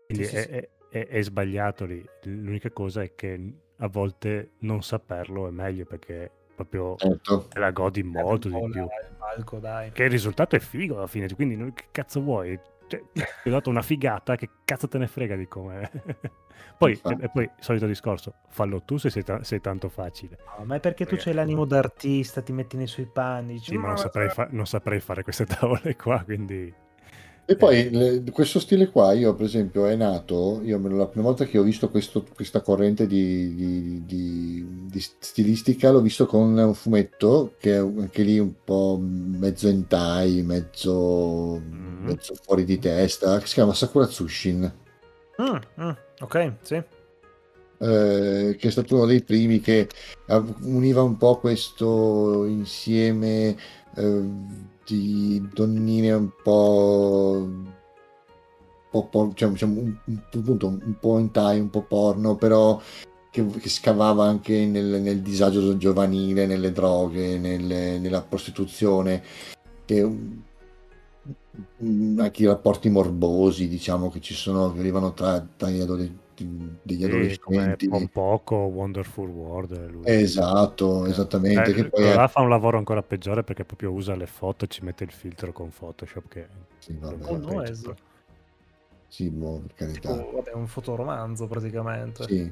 [0.08, 0.50] Quindi Sì, sì, è, sì.
[0.50, 0.70] è-
[1.02, 2.04] è- è sbagliato lì.
[2.24, 7.48] L'unica cosa è che a volte non saperlo è meglio perché proprio Certo.
[7.50, 8.88] te la godi molto di più.
[9.18, 9.92] palco, dai.
[9.92, 12.60] Che il risultato è figo alla fine, quindi non- che cazzo vuoi?
[12.88, 13.02] Cioè,
[13.44, 15.92] ti ho dato una figata, che cazzo te ne frega di come...
[16.80, 20.38] poi, e, e poi, solito discorso, fallo tu se sei, ta- sei tanto facile.
[20.58, 23.54] No, ma è perché tu Perché- c'hai l'animo d'artista, ti metti nei suoi panni.
[23.54, 25.46] Dici, Sì, ma non saprei, fa- non saprei fare queste
[25.86, 26.74] tavole qua, quindi...
[27.50, 31.46] E poi le- questo stile qua, io per esempio è nato, io la prima volta
[31.46, 36.74] che ho visto questo- questa corrente di, di- di- di stilistica l'ho visto con un
[36.74, 42.04] fumetto che è anche lì un po' mezzo hentai, mezzo, Mhm.
[42.06, 44.70] mezzo fuori di testa, che si chiama Sakura Tsushin,
[45.42, 46.84] "Mm, mm, ok, sì.
[47.80, 49.88] eh, che è stato uno dei primi che
[50.28, 53.56] eh, univa un po' questo insieme
[53.96, 54.22] eh,
[54.88, 57.70] di donnine un po', un
[58.90, 62.80] po', por- cioè, diciamo, un, un- un po' hentai, un po' porno, però
[63.30, 69.22] che, che scavava anche nel, nel disagio giovanile, nelle droghe, nelle- nella prostituzione,
[69.86, 70.10] che,
[72.18, 77.00] anche i rapporti morbosi, diciamo, che ci sono, che arrivano tra, tra gli adolescenti degli
[77.00, 77.88] Sì, adolescenti.
[77.92, 79.90] un poco Wonderful World.
[79.90, 80.02] Lui.
[80.06, 81.72] Esatto, esattamente.
[81.72, 84.28] Eh, che poi quello è- là fa un lavoro ancora peggiore perché proprio usa le
[84.28, 86.48] foto e ci mette il filtro con Photoshop che
[86.80, 87.96] Sì, vabbè, Oh, no, esatto.
[89.08, 90.14] sì, boh, per carità.
[90.14, 92.24] Tipo, vabbè, un fotoromanzo praticamente.
[92.24, 92.52] Sì.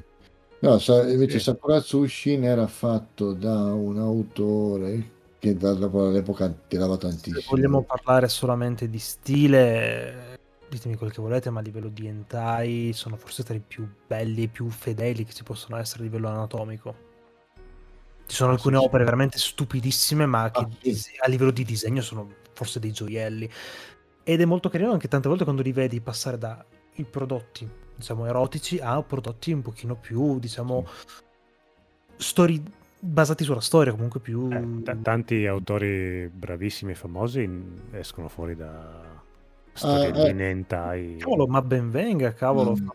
[0.58, 1.44] No, sa- invece Sì.
[1.44, 7.42] Sakura Tsushin era fatto da un autore che da- dopo all'epoca tirava Se tantissimo.
[7.50, 10.25] vogliamo parlare solamente di stile,
[10.68, 14.44] ditemi quel che volete, ma a livello di hentai sono forse tra i più belli
[14.44, 17.04] e più fedeli che ci possono essere a livello anatomico.
[18.26, 22.38] Ci sono Ah, alcune opere veramente stupidissime, ma che Ah, a livello di disegno sono
[22.52, 23.48] forse dei gioielli.
[24.24, 26.64] Ed è molto carino anche tante volte quando li vedi passare da
[26.94, 30.86] i prodotti, diciamo, erotici a prodotti un pochino più, diciamo,
[32.16, 32.62] story
[32.98, 34.48] basati sulla storia, comunque più...
[34.50, 39.15] Eh, t- tanti autori bravissimi e famosi mm, escono fuori da
[39.76, 40.48] storielline eh.
[40.50, 41.16] hentai.
[41.18, 42.74] Cavolo, ma ben venga, cavolo.
[42.80, 42.88] Mm.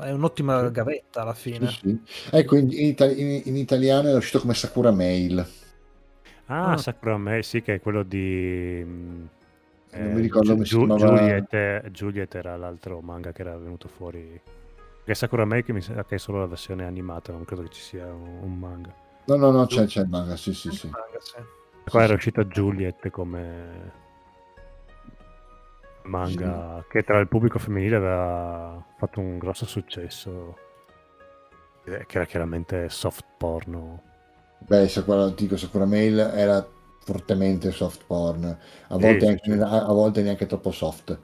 [0.00, 1.68] È un'ottima gavetta alla fine.
[1.68, 2.30] Sì, sì.
[2.30, 5.46] Ecco, in, in in- in italiano è uscito come Sakura Mail.
[6.46, 6.76] Ah, Ah.
[6.76, 8.82] Sakura Mail, sì, che è quello di...
[8.84, 9.24] mm,
[9.96, 10.96] Non mi eh, ricordo Giu- come si Giu- chiamava.
[10.96, 14.40] Juliet, Juliet era l'altro manga che era venuto fuori.
[14.98, 17.70] Perché Sakura Mail che mi sa che è solo la versione animata, non credo che
[17.70, 18.94] ci sia un, un manga.
[19.26, 20.86] No, no, no, c'è, c'è il manga, sì, sì, sì.
[20.88, 21.36] Manga, sì.
[21.88, 22.14] Qua Sì, era sì.
[22.14, 23.92] uscita Juliet come
[26.04, 30.56] manga che tra il pubblico femminile aveva fatto un grosso successo.
[31.86, 34.02] Eh, Che era chiaramente soft porno.
[34.68, 36.66] Beh, Sakura, dico, Sakura Mail era
[37.04, 38.44] fortemente soft porn,
[38.88, 39.60] a Sì, volte, sì, anche, sì.
[39.60, 41.18] a, a volte neanche troppo soft.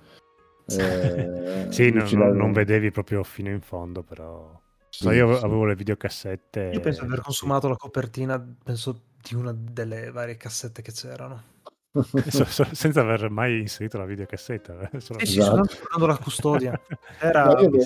[0.67, 4.61] Eh, Sì, no- Luci no- la- non vedevi proprio fino in fondo, però...
[4.89, 5.47] sì, No, io ave- sì.
[5.47, 6.61] avevo le videocassette.
[6.73, 7.23] Io penso di aver sì.
[7.23, 11.59] consumato la copertina, penso, di una delle varie cassette che c'erano.
[11.93, 14.91] So- so- senza aver mai inserito la videocassetta.
[14.91, 15.57] eh, solo- Sì, sì, Esatto.
[15.57, 16.81] soltanto guardando la custodia.
[17.19, 17.79] Era avevo,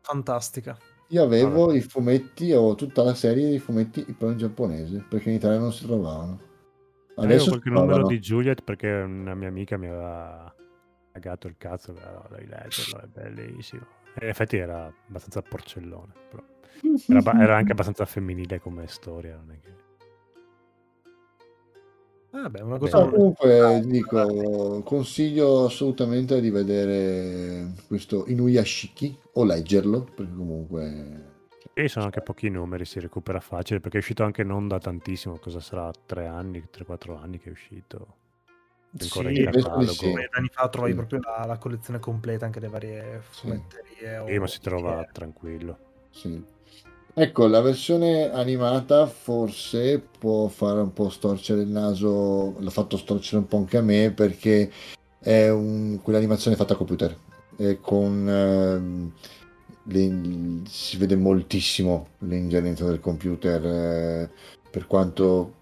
[0.00, 0.78] fantastica.
[1.08, 1.76] io avevo Vabbè.
[1.76, 5.72] i fumetti, ho tutta la serie di fumetti però in giapponese, perché in Italia non
[5.72, 6.40] si trovavano.
[7.16, 10.54] Avevo Adesso si qualche numero di Juliet perché una mia amica mi aveva
[11.12, 13.84] cagato il cazzo, però devi leggerlo, è bellissimo.
[14.14, 16.42] E in effetti era abbastanza porcellone, però
[17.08, 19.34] era, era anche abbastanza femminile come storia.
[19.36, 19.74] Non è che...
[22.30, 22.90] Vabbè, una Vabbè.
[22.90, 31.28] cosa No, comunque dico, consiglio assolutamente di vedere questo Inuyashiki o leggerlo, perché comunque
[31.72, 35.38] E sono anche pochi numeri, si recupera facile perché è uscito anche non da tantissimo,
[35.38, 35.90] cosa sarà?
[36.06, 38.16] Tre anni, 3-4 anni che è uscito.
[39.00, 39.92] Ancora Sì, in catalogo.
[39.92, 40.12] sì.
[40.12, 40.98] d'anni fa trovavi Sì.
[40.98, 43.40] proprio la, la collezione completa, anche le varie Sì.
[43.46, 44.18] fumetterie.
[44.18, 45.78] o- Sì, ma si trova che- tranquillo.
[46.10, 46.44] Sì.
[47.12, 53.38] Ecco, la versione animata forse può fare un po' storcere il naso, l'ha fatto storcere
[53.38, 54.70] un po' anche a me perché
[55.18, 57.14] è un- quell'animazione fatta a computer
[57.56, 59.12] e con ehm,
[59.84, 64.30] le- si vede moltissimo l'ingerenza del computer eh,
[64.70, 65.54] per quanto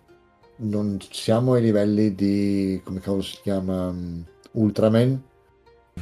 [0.57, 4.21] non siamo ai livelli di come cavolo si chiama mm,
[4.53, 5.23] Ultraman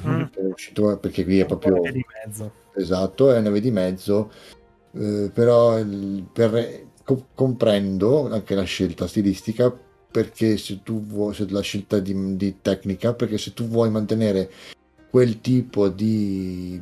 [0.06, 0.24] Mm.
[0.52, 2.52] uscito perché qui è proprio Via di mezzo.
[2.74, 4.30] Esatto, è una via di mezzo,
[4.98, 9.70] eh, però il- per- co- comprendo anche la scelta stilistica
[10.10, 14.50] perché se tu vuoi, se la scelta di, di tecnica, perché se tu vuoi mantenere
[15.10, 16.80] quel tipo di,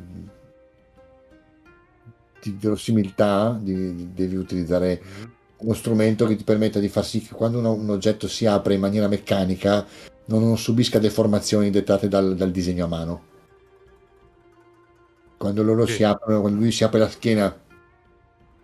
[2.41, 5.01] di verosimilità, di- devi utilizzare
[5.57, 8.75] uno strumento che ti permetta di far sì che quando uno- un oggetto si apre
[8.75, 9.85] in maniera meccanica
[10.27, 13.23] non, non subisca deformazioni dettate dal, dal disegno a mano.
[15.37, 15.93] Quando loro Sì.
[15.95, 17.55] si aprono, quando lui si apre la schiena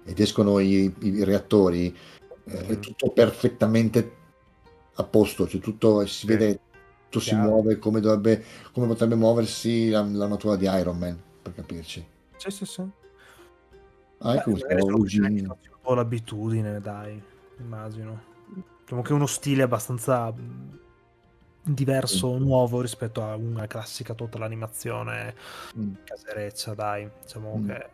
[0.04, 1.96] ed escono i, i reattori,
[2.46, 2.80] eh, è Mhm.
[2.80, 4.12] tutto perfettamente
[4.96, 6.60] a posto, cioè tutto si vede,
[7.06, 7.50] tutto si Chiaro.
[7.50, 12.06] muove come, dovrebbe, come potrebbe muoversi la- l'armatura di Iron Man, per capirci.
[12.38, 12.84] Sì, sì, sì.
[14.24, 17.22] Ah, ecco Beh, un po' l'abitudine, dai,
[17.60, 18.22] immagino.
[18.84, 20.34] Diciamo che è uno stile abbastanza
[21.64, 25.36] diverso, nuovo rispetto a una classica tutta l'animazione
[25.78, 25.94] Mm.
[26.04, 27.10] casereccia, dai.
[27.22, 27.68] Diciamo Mm.
[27.68, 27.90] che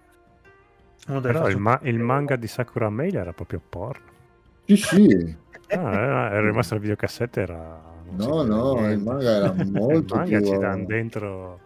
[1.05, 4.05] Però il, ma- il manga di Sakura Mail era proprio porno.
[4.65, 5.35] Sì, sì.
[5.69, 7.81] Ah, era, era rimasto la videocassetta, era...
[8.09, 9.03] No, no, il niente.
[9.03, 11.59] manga era molto Il manga più- ci danno dentro...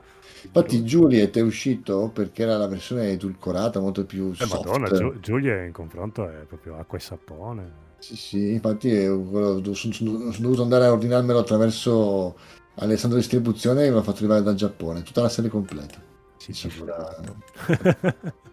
[0.43, 4.66] Infatti Juliet è uscito perché era la versione edulcorata, molto più Eh, soft.
[4.66, 7.72] Madonna, Giu- Giulia in confronto è proprio acqua e sapone.
[8.00, 12.35] Sì, sì, infatti sono, sono dovuto andare a ordinarmelo attraverso
[12.76, 16.01] Alessandro Distribuzione e me l'ha fatto arrivare dal Giappone, tutta la serie completa.
[16.38, 17.38] Sì, Sì, figurato.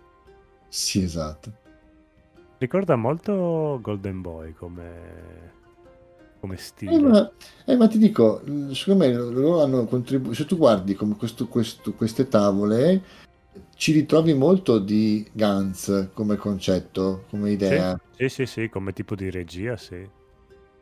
[0.68, 1.52] Sì, esatto.
[2.58, 5.52] Ricorda molto Golden Boy come,
[6.40, 6.94] come stile.
[6.96, 7.32] Eh, ma,
[7.64, 11.92] eh, ma ti dico, secondo me loro hanno contribuito, se tu guardi come questo- questo-
[11.92, 13.02] queste tavole,
[13.76, 17.98] ci ritrovi molto di Gantz come concetto, come idea.
[18.16, 20.04] Sì, sì, sì, come tipo di regia, sì.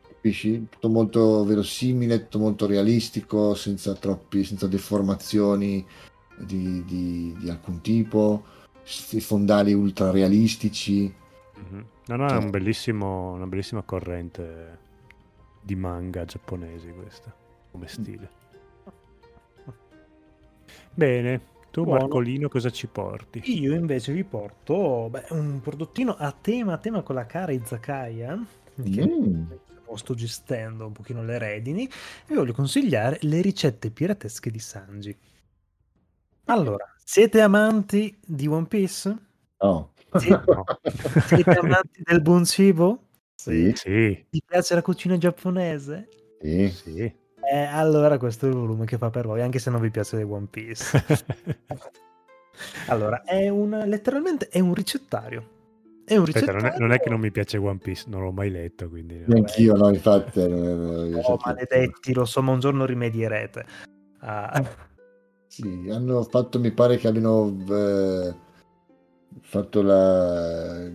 [0.07, 0.67] Capisci?
[0.69, 5.85] Tutto molto verosimile, tutto molto realistico, senza troppi, senza deformazioni
[6.39, 8.43] di, di- di alcun tipo,
[9.11, 11.13] i fondali ultra realistici.
[11.55, 11.85] Mhm.
[12.07, 14.77] No, no, è Cioè- un bellissimo, una bellissima corrente
[15.61, 17.33] di manga giapponesi questa,
[17.71, 18.29] come stile.
[20.93, 21.41] Bene,
[21.71, 21.99] tu Buono.
[21.99, 23.41] Marcolino cosa ci porti?
[23.59, 28.39] Io invece vi porto beh, un prodottino a tema, a tema con la cara Izakaya,
[28.83, 29.43] che Mm.
[29.95, 31.89] sto gestendo un pochino le redini, e
[32.27, 35.15] vi voglio consigliare le ricette piratesche di Sanji.
[36.47, 39.15] Allora, siete amanti di One Piece?
[39.61, 39.91] No.
[40.13, 40.29] Sì.
[40.47, 40.63] No.
[41.25, 43.03] Siete amanti del buon cibo?
[43.35, 46.07] Sì, Sì, Vi piace la cucina giapponese?
[46.41, 46.69] sì.
[46.69, 46.99] sì.
[47.49, 50.21] Eh, allora questo è il volume che fa per voi, anche se non vi piace
[50.23, 51.03] One Piece.
[52.87, 55.55] Allora, è un, letteralmente è un ricettario.
[56.05, 56.61] È un Aspetta, ricettario...
[56.61, 59.21] non è, non è che non mi piace One Piece, non l'ho mai letto, quindi...
[59.27, 60.39] Neanch'io, no, infatti.
[60.39, 63.65] eh, io Oh, so- maledetti, lo so, ma un giorno rimedierete.
[64.21, 64.63] Ah,
[65.57, 68.35] Sì, hanno fatto, mi pare che abbiano eh,
[69.41, 70.87] fatto la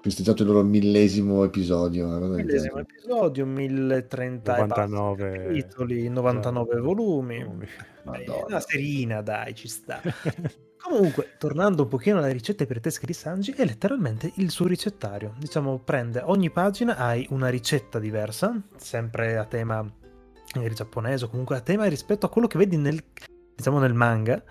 [0.00, 2.08] festeggiato il loro millesimo episodio.
[2.08, 7.46] Millesimo episodio, 1030 e passa 99 capitoli, 99 volumi.
[8.02, 8.44] Madonna.
[8.46, 10.00] una serina, dai, ci sta.
[10.82, 15.32] Comunque, tornando un pochino alle ricette piratesche di Sanji, è letteralmente il suo ricettario.
[15.38, 19.88] Diciamo, prende ogni pagina, hai una ricetta diversa, sempre a tema
[20.58, 23.02] magari giapponese o comunque a tema rispetto a quello che vedi nel,
[23.54, 24.42] diciamo, nel manga.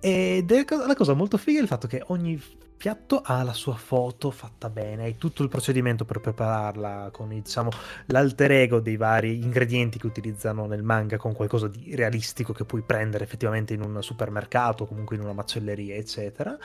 [0.00, 2.40] Ed è la cosa molto figa il fatto che ogni
[2.76, 7.70] piatto ha la sua foto fatta bene, hai tutto il procedimento per prepararla con diciamo,
[8.06, 12.82] l'alter ego dei vari ingredienti che utilizzano nel manga con qualcosa di realistico che puoi
[12.82, 16.56] prendere effettivamente in un supermercato o comunque in una macelleria, eccetera.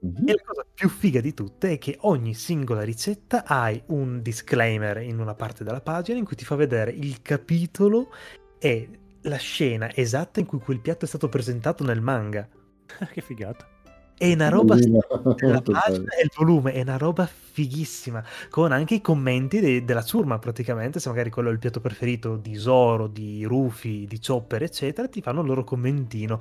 [0.00, 0.28] Mhm.
[0.28, 4.98] E la cosa più figa di tutte è che ogni singola ricetta hai un disclaimer
[4.98, 8.08] in una parte della pagina in cui ti fa vedere il capitolo
[8.58, 8.88] e
[9.22, 12.48] la scena esatta in cui quel piatto è stato presentato nel manga.
[13.12, 13.77] che figata.
[14.18, 18.22] È una roba della molto pagina e il volume è una roba fighissima.
[18.50, 20.98] Con anche i commenti de- della ciurma praticamente.
[21.00, 25.22] Se magari quello è il piatto preferito di Zoro, di Ruffy, di Chopper eccetera ti
[25.22, 26.40] fanno il loro commentino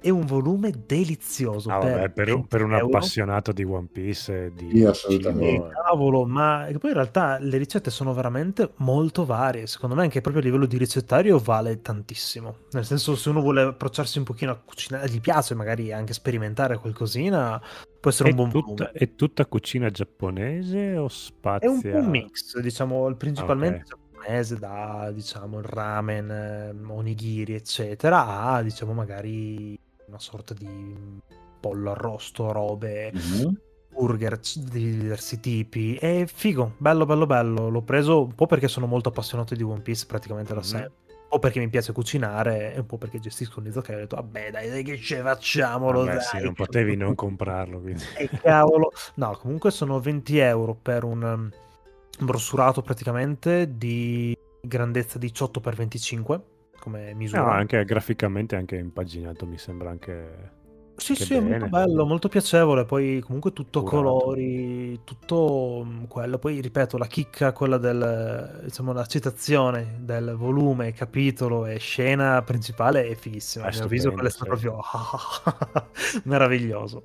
[0.00, 2.86] è un volume delizioso Ah, vabbè, per, un- per un 20 euro.
[2.86, 5.54] appassionato di One Piece e di Sì, assolutamente.
[5.54, 5.80] Eh, eh.
[5.86, 9.66] cavolo, ma poi in realtà le ricette sono veramente molto varie.
[9.66, 12.66] Secondo me anche proprio a livello di ricettario vale tantissimo.
[12.72, 16.78] Nel senso, se uno vuole approcciarsi un pochino a cucinare, gli piace magari anche sperimentare
[16.78, 17.60] qualcosina,
[17.98, 18.92] può essere È un buon tutta, volume.
[18.92, 21.08] è tutta cucina giapponese o
[21.56, 21.68] È spazia?
[21.68, 23.84] un po' un mix, diciamo, principalmente Ok.
[23.84, 29.76] giapponese da, diciamo, il ramen, ehm, onigiri, eccetera, a, diciamo, magari
[30.08, 31.20] una sorta di
[31.60, 33.60] pollo arrosto, robe Mhm.
[33.90, 34.38] burger
[34.70, 35.94] di diversi tipi.
[35.96, 37.68] È figo, bello, bello, bello.
[37.68, 40.64] L'ho preso un po' perché sono molto appassionato di One Piece praticamente da Mhm.
[40.66, 40.92] sempre.
[41.10, 44.02] Un po' perché mi piace cucinare e un po' perché gestisco un izokaya e ho
[44.04, 46.22] detto, vabbè, dai, dai, che ce facciamolo, Vabbè, dai.
[46.22, 47.80] sì, non potevi non comprarlo.
[47.80, 48.02] Quindi.
[48.16, 48.92] E cavolo.
[49.16, 51.50] No, comunque sono 20 euro per un um,
[52.24, 56.40] brossurato praticamente di grandezza 18x25
[56.78, 57.42] come misura.
[57.42, 60.56] No, anche graficamente, anche impaginato, mi sembra anche...
[60.96, 61.68] Sì, sì, è molto bene.
[61.68, 64.16] bello, molto piacevole, poi comunque tutto Curato.
[64.18, 70.92] colori, tutto mm, quello, poi ripeto, la chicca, quella del, diciamo, la citazione del volume,
[70.92, 74.80] capitolo e scena principale è fighissima, È a mio avviso quello è stato proprio
[76.24, 77.04] meraviglioso.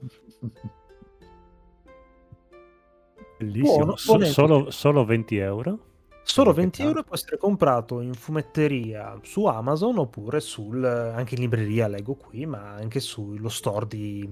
[3.38, 3.76] Bellissimo.
[3.76, 5.80] Buono, So- solo, solo 20 euro?
[6.26, 6.92] Solo Che 20 tanto.
[6.92, 12.46] euro può essere comprato in fumetteria su Amazon oppure sul, anche in libreria, leggo qui,
[12.46, 14.28] ma anche sullo store di,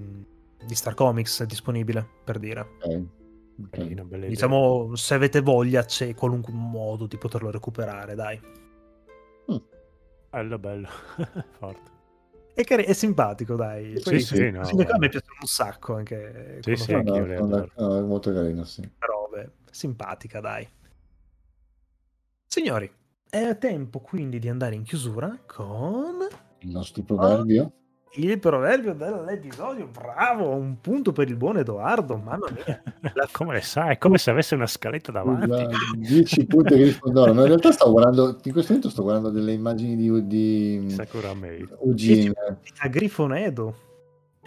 [0.64, 2.60] di Star Comics è disponibile, per dire.
[2.82, 3.02] Ok.
[3.64, 3.68] Ok.
[3.70, 4.28] Carino, bella idea.
[4.30, 8.40] Diciamo, se avete voglia, c'è qualunque modo di poterlo recuperare, dai.
[10.30, 10.88] Bello, bello.
[11.58, 11.90] Forte.
[12.54, 13.96] È, cari- è simpatico, dai.
[13.98, 14.98] Sì, Poi sì, questi- no, qua guarda.
[14.98, 18.88] mi piacciono un sacco anche Sì, sì, No, no, è molto carino, sì.
[18.98, 19.52] robe.
[19.70, 20.66] Simpatica, dai.
[22.54, 22.92] Signori,
[23.30, 26.18] è tempo quindi di andare in chiusura con
[26.58, 27.72] Il nostro proverbio.
[28.16, 29.86] il proverbio dell'episodio.
[29.86, 32.82] Bravo, un punto per il buon Edoardo, mamma mia.
[33.14, 33.94] La- come le sai?
[33.94, 35.46] È come se avesse una scaletta davanti.
[35.46, 37.32] Scusa, 10 punti Grifondoro.
[37.32, 41.32] No, in realtà stavo guardando, in questo momento sto guardando delle immagini di, di Sakura
[41.32, 41.74] Mail.
[41.80, 42.34] Ugin.
[42.80, 43.74] a Grifonedo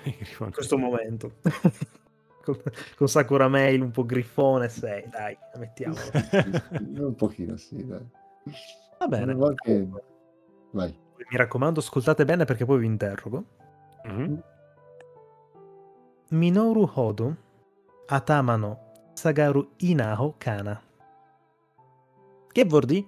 [0.04, 1.32] in questo momento.
[2.46, 2.62] Con,
[2.96, 6.00] con Sakura Mail un po' grifone sei, dai, mettiamolo.
[7.06, 8.08] Un pochino, sì, dai.
[9.00, 9.36] Va bene.
[9.56, 9.90] Che-
[10.72, 10.98] Vai.
[11.30, 13.44] Mi raccomando, ascoltate bene perché poi vi interrogo.
[14.04, 14.44] Mhm.
[16.30, 17.36] Minoru Hodo
[18.08, 20.80] Atamano Sagaru Inaho Kana.
[22.52, 23.06] Che vuol dire?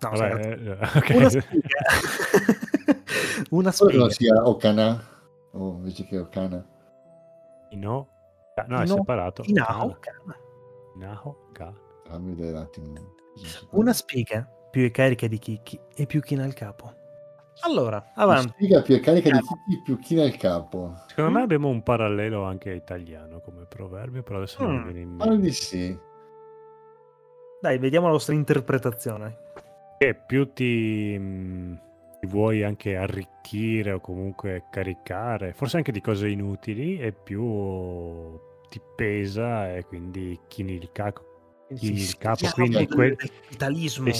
[0.00, 1.10] No, Vabbè, Sagaru- eh, ok.
[1.10, 1.68] una spiga.
[3.50, 4.10] una spiga.
[4.10, 5.04] sia Okana,
[5.52, 6.64] o invece che Okana.
[7.70, 8.08] Ino...
[8.66, 9.42] No, è Ino- separato.
[9.46, 10.36] Inaho Kana.
[10.96, 11.36] Inaho.
[12.06, 12.92] Fammi vedere un attimo.
[13.70, 16.92] Una spiga più è carica di chicchi e più china il capo.
[17.62, 18.48] Allora, Una avanti.
[18.52, 20.94] spiga più è carica di chicchi più china il capo.
[21.08, 21.34] Secondo Mm.
[21.34, 24.78] me abbiamo un parallelo anche italiano come proverbio, però adesso non Mm.
[24.78, 25.52] mi viene in Pare di mente.
[25.52, 25.98] sì.
[27.60, 29.38] Dai, vediamo la vostra interpretazione.
[29.98, 31.80] Che più ti, mh,
[32.20, 38.80] ti vuoi anche arricchire o comunque caricare, forse anche di cose inutili, e più ti
[38.94, 41.24] pesa e quindi chini il capo.
[41.74, 44.12] Chini il capo, quindi quel- capitalismo.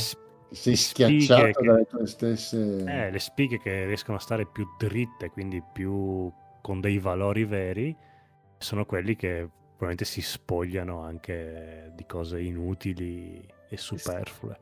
[0.52, 2.84] Sei schiacciato che- dalle tue stesse...
[2.84, 7.96] eh, le spighe che riescono a stare più dritte, quindi più con dei valori veri,
[8.58, 14.58] sono quelli che probabilmente si spogliano anche di cose inutili e superflue.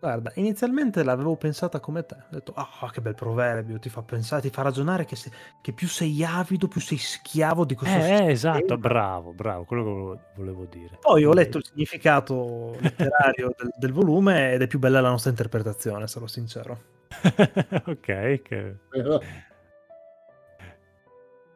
[0.00, 2.14] Guarda, inizialmente l'avevo pensata come te.
[2.14, 5.30] Ho detto, ah, che bel proverbio, ti fa pensare, ti fa ragionare che, se-
[5.60, 8.24] che più sei avido, più sei schiavo di questo Eh, sistema.
[8.26, 10.98] eh, esatto, bravo, bravo, quello che volevo, volevo dire.
[11.02, 15.28] Poi ho letto il significato letterario del, del volume ed è più bella la nostra
[15.28, 16.80] interpretazione, sarò sincero.
[17.86, 18.76] ok, che...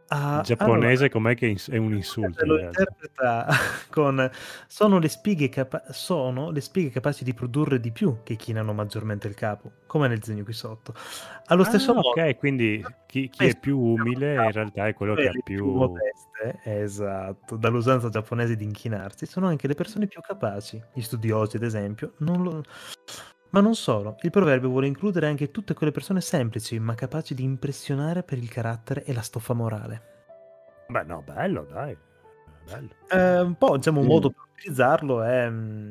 [0.09, 2.45] Ah, in giapponese com'è che è un allora, insulto?
[2.45, 3.47] lo in interpreta
[3.91, 4.31] con
[4.67, 9.29] sono le, spighe capa- sono le spighe capaci di produrre di più che chinano maggiormente
[9.29, 10.95] il capo, come nel disegno qui sotto.
[11.47, 15.15] Allo stesso Ah, modo, ok, quindi chi, chi è più umile in realtà è quello
[15.15, 15.67] che ha più...
[15.73, 20.83] modeste, esatto, dall'usanza giapponese di inchinarsi, sono anche le persone più capaci.
[20.93, 22.63] Gli studiosi, ad esempio, non lo...
[23.55, 27.45] Ma non solo, il proverbio vuole includere anche tutte quelle persone semplici, ma capaci di
[27.45, 30.03] impressionare per il carattere e la stoffa morale.
[30.89, 31.97] Beh, no, bello, dai.
[32.65, 32.89] Bello.
[33.09, 34.11] Eh, un po', diciamo, un Sì.
[34.11, 35.91] modo per utilizzarlo è mm,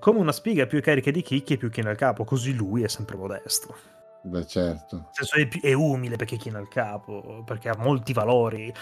[0.00, 2.88] come una spiga più carica di chicchi e più china il capo, così lui è
[2.88, 3.76] sempre modesto.
[4.22, 4.96] Beh, certo.
[4.96, 8.72] Nel senso è, più- è umile perché china il capo, perché ha molti valori.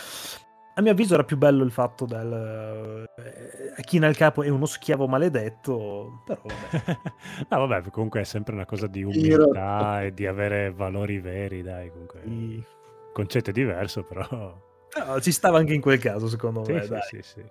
[0.77, 4.67] A mio avviso era più bello il fatto del eh, china il capo è uno
[4.67, 6.99] schiavo maledetto, però vabbè.
[7.49, 11.91] no, vabbè, comunque è sempre una cosa di umiltà e di avere valori veri, dai,
[11.91, 12.23] comunque.
[12.25, 12.67] Il Sì.
[13.13, 14.27] concetto è diverso, però...
[14.95, 16.83] Però ci stava anche in quel caso, secondo Sì, me.
[16.83, 17.03] sì, dai.
[17.03, 17.45] sì, sì.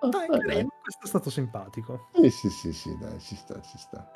[0.00, 2.08] Dai, dai, carino, questo è stato simpatico.
[2.12, 4.08] Sì, sì, sì, sì, dai, ci sta, ci sta.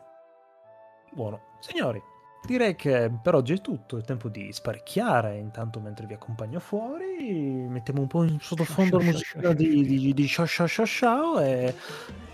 [1.13, 1.41] Buono.
[1.61, 2.01] Signori,
[2.47, 7.67] Direi che per oggi è tutto, è tempo di sparecchiare, intanto mentre vi accompagno fuori,
[7.69, 11.75] mettiamo un po' in sottofondo la musica di, di, di ciao ciao ciao ciao e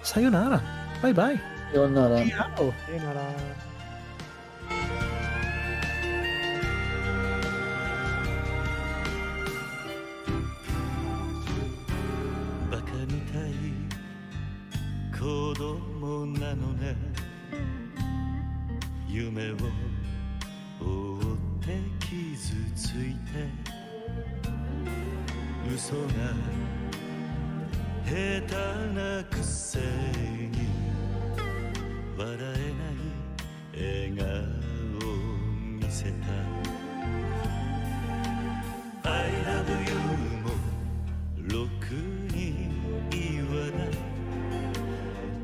[0.01, 0.63] sayonara,
[1.01, 1.55] bye bye.
[1.73, 2.25] Sayonara.
[2.27, 2.73] Ciao.
[2.87, 3.75] Sayonara.
[19.17, 19.96] 夢を
[22.97, 23.45] ついて」
[25.69, 26.09] 「嘘が
[28.07, 28.11] 下
[28.41, 28.55] 手
[28.95, 29.85] なくせに」
[32.17, 33.05] 「笑えない
[33.77, 34.25] 笑顔
[35.11, 35.13] を
[35.79, 36.17] 見せた」
[39.05, 39.93] 「I love you」
[40.43, 40.49] も
[41.53, 41.93] ろく
[42.33, 42.71] に
[43.11, 43.87] 言わない。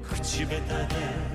[0.03, 1.32] 口下手で